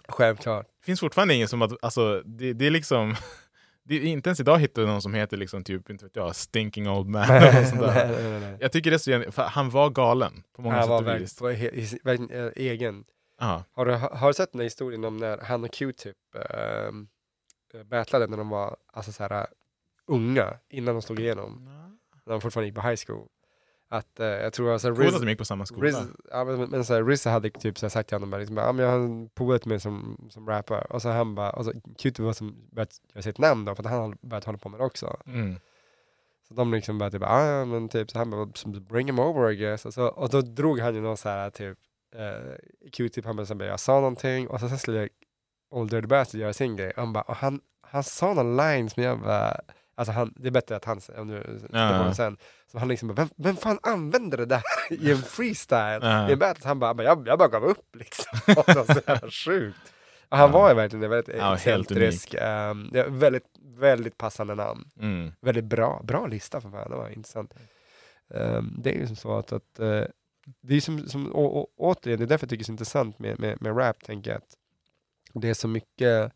Självklart. 0.09 0.67
Det 0.81 0.85
finns 0.87 1.01
fortfarande 1.01 1.35
ingen 1.35 1.49
som 1.49 1.63
att, 1.63 1.73
alltså 1.85 2.23
det, 2.25 2.53
det 2.53 2.67
är 2.67 2.71
liksom 2.71 3.15
det 3.85 3.95
är 3.95 4.01
inte 4.05 4.29
ens 4.29 4.41
idag 4.41 4.59
hittar 4.59 4.83
jag 4.83 4.89
någon 4.89 5.03
som 5.03 5.15
heter 5.15 5.37
liksom 5.37 5.65
typ, 5.65 5.91
inte 5.91 6.05
vet 6.05 6.17
jag, 6.17 6.37
Stinking 6.37 6.89
Old 6.91 7.07
Man. 7.09 7.23
eller 7.31 7.65
sånt 7.65 7.81
där. 7.81 8.09
nej, 8.09 8.31
nej, 8.31 8.41
nej. 8.41 8.57
Jag 8.61 8.73
tycker 8.73 8.91
det 8.91 8.97
är 9.09 9.25
så, 9.25 9.33
för 9.33 9.43
han 9.43 9.71
var 9.71 9.91
galen 9.91 10.43
på 10.57 10.63
många 10.63 10.75
Han 10.75 10.83
sätt 10.85 10.91
var 10.91 11.15
och 11.15 11.21
vis. 11.21 11.41
var 11.41 11.53
he- 11.53 11.75
i- 11.75 11.99
verkligen, 12.05 12.53
egen. 12.57 13.05
Ja. 13.39 13.65
Har 13.73 13.87
du, 13.87 13.93
har 13.93 14.29
du 14.29 14.35
sett 14.35 14.53
den 14.53 14.61
här 14.61 14.65
historien 14.65 15.05
om 15.05 15.17
när 15.17 15.39
han 15.39 15.65
och 15.65 15.71
Q-Tip 15.73 16.17
äh, 16.35 17.85
battlade 17.85 18.27
när 18.27 18.37
de 18.37 18.49
var 18.49 18.77
alltså, 18.93 19.13
så 19.13 19.23
här, 19.23 19.47
unga, 20.07 20.59
innan 20.69 20.95
de 20.95 21.03
slog 21.03 21.21
igenom? 21.21 21.65
När 22.27 22.33
de 22.33 22.41
fortfarande 22.41 22.67
gick 22.67 22.75
på 22.75 22.89
high 22.89 23.01
school. 23.07 23.29
Att 23.91 24.21
eh, 24.21 24.27
jag 24.27 24.53
tror 24.53 24.73
alltså 24.73 24.91
Riz, 24.91 25.15
att 25.15 25.21
de 25.21 25.29
gick 25.29 25.39
på 25.39 25.45
samma 25.45 25.67
skola. 25.67 25.87
Riz, 25.87 25.97
ja, 26.31 26.45
men, 26.45 26.71
men 26.71 26.85
så 26.85 26.95
här, 26.95 27.05
Riz 27.05 27.25
hade 27.25 27.51
typ 27.51 27.79
så 27.79 27.87
här, 27.87 27.91
sagt 27.91 28.09
till 28.09 28.19
honom 28.19 28.41
liksom, 28.41 28.57
ja, 28.57 28.73
men 28.73 28.85
jag 28.85 28.93
har 28.93 28.99
en 28.99 29.29
polare 29.29 29.59
till 29.59 29.69
mig 29.69 29.81
som, 29.81 30.29
som 30.31 30.49
rappar. 30.49 30.93
Och 30.93 31.03
så 31.03 31.09
han 31.09 31.35
bara, 31.35 31.51
och 31.51 31.65
så 31.65 31.73
Q-Tip 31.73 32.19
var 32.19 32.33
som 32.33 32.69
börjat 32.73 33.01
göra 33.15 33.23
sitt 33.23 33.39
namn 33.39 33.65
då, 33.65 33.75
för 33.75 33.83
att 33.83 33.91
han 33.91 34.01
hade 34.01 34.17
börjat 34.21 34.45
hålla 34.45 34.59
på 34.59 34.69
med 34.69 34.81
det 34.81 34.85
också. 34.85 35.17
Mm. 35.27 35.57
Så 36.49 36.55
de 36.55 36.75
liksom 36.75 36.99
bara 36.99 37.11
typ, 37.11 37.23
ah, 37.23 37.65
men 37.65 37.89
typ, 37.89 38.11
så 38.11 38.19
han 38.19 38.31
bara, 38.31 38.47
bring 38.81 39.07
him 39.07 39.19
over 39.19 39.51
I 39.51 39.57
guess. 39.57 39.87
Och, 39.87 39.95
så, 39.95 40.07
och 40.07 40.31
då 40.31 40.41
drog 40.41 40.81
han 40.81 40.95
ju 40.95 41.01
någon 41.01 41.17
så 41.17 41.29
här 41.29 41.51
typ, 41.51 41.79
eh, 42.17 42.55
Q-tip, 42.93 43.25
han 43.25 43.37
bara, 43.37 43.65
jag 43.67 43.81
sa 43.81 43.95
någonting 43.95 44.49
och 44.49 44.61
sen 44.61 44.79
skulle 44.79 45.09
Old 45.71 45.91
Dirty 45.91 46.07
Bastard 46.07 46.41
göra 46.41 46.53
sin 46.53 46.77
grej. 46.77 46.93
Han 46.97 47.13
bara, 47.13 47.23
och 47.25 47.37
han, 47.37 47.61
han 47.83 48.05
sa 48.05 48.35
någon 48.35 48.57
line 48.57 48.91
som 48.91 49.03
jag 49.03 49.21
bara, 49.21 49.61
alltså 49.95 50.13
han, 50.13 50.35
det 50.37 50.47
är 50.49 50.51
bättre 50.51 50.77
att 50.77 50.85
han 50.85 51.01
säger, 51.01 51.21
om 51.21 51.29
du 51.29 51.61
Ja, 51.73 52.15
sen. 52.15 52.37
Så 52.73 52.79
han 52.79 52.89
liksom 52.89 53.09
bara, 53.09 53.15
vem, 53.15 53.29
vem 53.37 53.57
fan 53.57 53.79
använder 53.83 54.39
det 54.39 54.47
där 54.47 54.63
i 54.91 55.11
en 55.11 55.23
freestyle? 55.23 55.99
Ja. 56.03 56.29
I 56.29 56.33
en 56.33 56.39
battle? 56.39 56.69
Han 56.69 56.79
bara, 56.79 56.95
"Men 56.95 57.07
jag, 57.07 57.29
jag 57.29 57.39
bara 57.39 57.49
gav 57.49 57.65
upp 57.65 57.97
liksom. 57.97 58.39
Så 58.95 59.01
jävla 59.07 59.31
sjukt. 59.31 59.93
Och 60.29 60.37
han 60.39 60.51
Ja. 60.51 60.59
var 60.59 60.69
ju 60.69 60.75
verkligen 60.75 61.11
väldigt 61.11 61.37
Ja, 61.37 61.55
excentrisk, 61.55 62.35
um, 62.71 62.91
väldigt, 63.19 63.45
väldigt 63.79 64.19
passande 64.19 64.55
namn 64.55 64.85
Mm. 65.01 65.33
väldigt 65.41 65.65
bra, 65.65 66.01
bra 66.05 66.27
lista 66.27 66.61
för 66.61 66.71
fan, 66.71 66.91
det 66.91 66.97
var 66.97 67.09
intressant. 67.09 67.55
Ehm, 68.35 68.75
det 68.79 68.91
är 68.95 68.99
ju 68.99 69.07
som 69.07 69.17
så 69.17 69.39
att, 69.39 69.53
att 69.53 69.79
eh, 69.79 70.03
det 70.61 70.75
är 70.75 70.81
som, 70.81 71.09
som 71.09 71.33
å, 71.37 71.45
å, 71.45 71.67
återigen, 71.77 72.19
det 72.19 72.25
är 72.25 72.27
därför 72.29 72.45
jag 72.47 72.51
tycker 72.51 72.59
det 72.59 72.63
är 72.63 72.67
så 72.67 72.73
intressant 72.73 73.19
med, 73.19 73.41
med, 73.41 73.63
med 73.63 73.77
rap, 73.79 74.05
tänker 74.05 74.31
jag 74.31 74.39
att 74.39 74.55
det 75.35 75.49
är 75.51 75.55
så 75.55 75.69
mycket, 75.69 76.33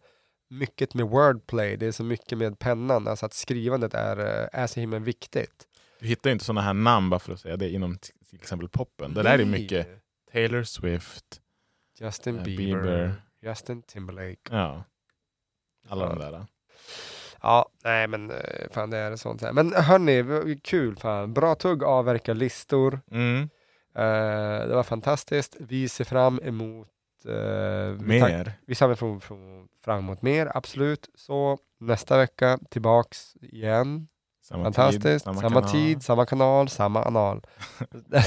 mycket 0.48 0.94
med 0.94 1.06
wordplay, 1.06 1.76
det 1.76 1.86
är 1.86 1.93
så 1.93 2.05
mycket 2.05 2.39
med 2.39 2.59
pennan, 2.59 3.09
alltså 3.09 3.26
att 3.26 3.34
skrivandet 3.34 3.94
är, 3.94 4.18
eh, 4.18 4.48
är 4.62 4.66
så 4.66 4.80
himla 4.80 4.98
viktigt. 4.98 5.68
Du 6.01 6.06
hittar 6.06 6.30
ju 6.30 6.32
inte 6.32 6.44
sådana 6.44 6.60
här 6.60 6.74
namn 6.74 7.10
bara 7.10 7.20
för 7.20 7.32
att 7.32 7.40
säga 7.40 7.56
det 7.56 7.70
inom 7.70 7.98
till 7.98 8.39
exempel 8.40 8.68
poppen. 8.68 9.14
Det 9.14 9.22
där 9.22 9.39
är 9.39 9.44
mycket 9.44 9.89
Taylor 10.32 10.62
Swift, 10.62 11.40
Justin 12.01 12.36
eh, 12.39 12.44
Bieber, 12.44 12.82
Bieber. 12.82 13.14
Justin 13.43 13.82
Timberlake. 13.82 14.40
ja. 14.51 14.84
Alla 15.89 16.05
Ja. 16.05 16.09
de 16.09 16.18
där. 16.18 16.47
Ja, 17.43 17.68
nej 17.84 18.09
men 18.09 18.30
eh, 18.30 18.70
fan 18.70 18.90
det 18.90 18.97
är 18.98 19.16
sånt 19.16 19.43
här. 19.43 19.52
Men 19.52 19.72
hörni, 19.72 20.60
kul 20.64 20.97
fan. 20.97 21.34
Bra 21.34 21.55
tugg, 21.55 21.82
avverka 21.84 22.32
listor. 22.32 23.01
Mm. 23.10 23.48
Eh, 23.94 24.69
det 24.69 24.74
var 24.74 24.82
fantastiskt. 24.82 25.56
Vi 25.59 25.89
ser 25.89 26.05
fram 26.05 26.40
emot 26.43 26.89
tack- 27.24 28.01
Mer. 28.06 28.52
Vi 28.66 28.74
ser 28.74 28.94
fram, 28.94 29.20
fram, 29.20 29.69
fram 29.85 29.98
emot 29.98 30.23
mer, 30.23 30.52
absolut. 30.55 31.09
Så 31.14 31.59
nästa 31.81 32.16
vecka 32.19 32.59
tillbaks 32.70 33.36
igen. 33.40 34.09
Samma 34.44 34.64
Fantastiskt. 34.64 35.02
tid, 35.02 35.23
samma, 35.23 35.40
samma, 35.40 35.60
kanal. 35.60 35.70
tid, 35.70 36.02
samma 36.02 36.27
kanal, 36.27 36.69
samma 36.69 37.02
anal. 37.05 37.43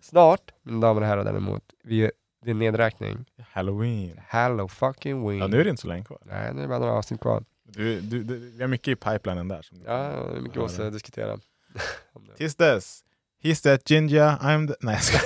Snart, 0.00 0.50
mina 0.62 0.80
damer 0.86 1.00
och 1.00 1.06
herrar 1.06 1.24
däremot, 1.24 1.62
vi, 1.82 2.10
det 2.44 2.50
är 2.50 2.54
nedräkning. 2.54 3.24
Halloween. 3.52 4.20
Hello 4.28 4.68
fucking 4.68 5.28
wing. 5.28 5.38
Ja, 5.40 5.46
nu 5.46 5.60
är 5.60 5.64
det 5.64 5.70
inte 5.70 5.82
så 5.82 5.88
länge 5.88 6.04
kvar. 6.04 6.18
Nej, 6.24 6.52
nu 6.54 6.58
är 6.58 6.62
det 6.62 6.68
bara 6.68 6.78
några 6.78 6.92
avsnitt 6.92 7.20
kvar. 7.20 7.44
Du, 7.64 8.00
du, 8.00 8.22
du, 8.22 8.38
vi 8.38 8.60
har 8.62 8.68
mycket 8.68 8.88
i 8.88 8.96
pipelinen 8.96 9.48
där. 9.48 9.62
Som 9.62 9.78
Ja, 9.86 10.12
mycket 10.42 10.60
måste 10.60 10.90
diskutera. 10.90 11.38
Tills 12.36 12.56
dess. 12.56 13.04
He's 13.44 13.60
that 13.60 13.84
ginger, 13.84 14.38
I'm 14.40 14.66
the... 14.66 14.74
Nej, 14.80 14.94
jag 14.94 15.02
ska... 15.02 15.18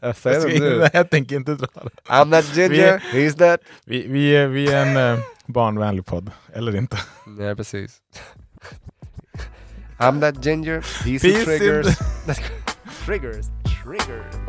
Jag 0.06 0.16
säger 0.16 0.40
jag, 0.40 0.50
det 0.50 0.60
nu. 0.60 0.78
Nej, 0.78 0.90
jag 0.92 1.10
tänker 1.10 1.36
inte 1.36 1.54
dra 1.54 1.66
det. 1.74 2.12
I'm 2.12 2.30
that 2.30 2.56
ginger, 2.56 2.98
he's 3.12 3.38
that. 3.38 3.60
Vi, 3.84 4.06
vi, 4.06 4.36
är, 4.36 4.46
vi 4.46 4.72
är 4.72 4.86
en 4.86 4.96
eh, 4.96 5.24
barnvänlig 5.46 6.06
podd, 6.06 6.30
eller 6.54 6.76
inte. 6.76 6.98
Nej, 7.26 7.56
precis. 7.56 7.98
I'm 9.98 10.20
that 10.20 10.44
ginger, 10.44 10.80
he's 10.80 11.20
the 11.20 11.44
triggers. 11.44 11.98
triggers, 13.06 13.46
triggers. 13.84 14.43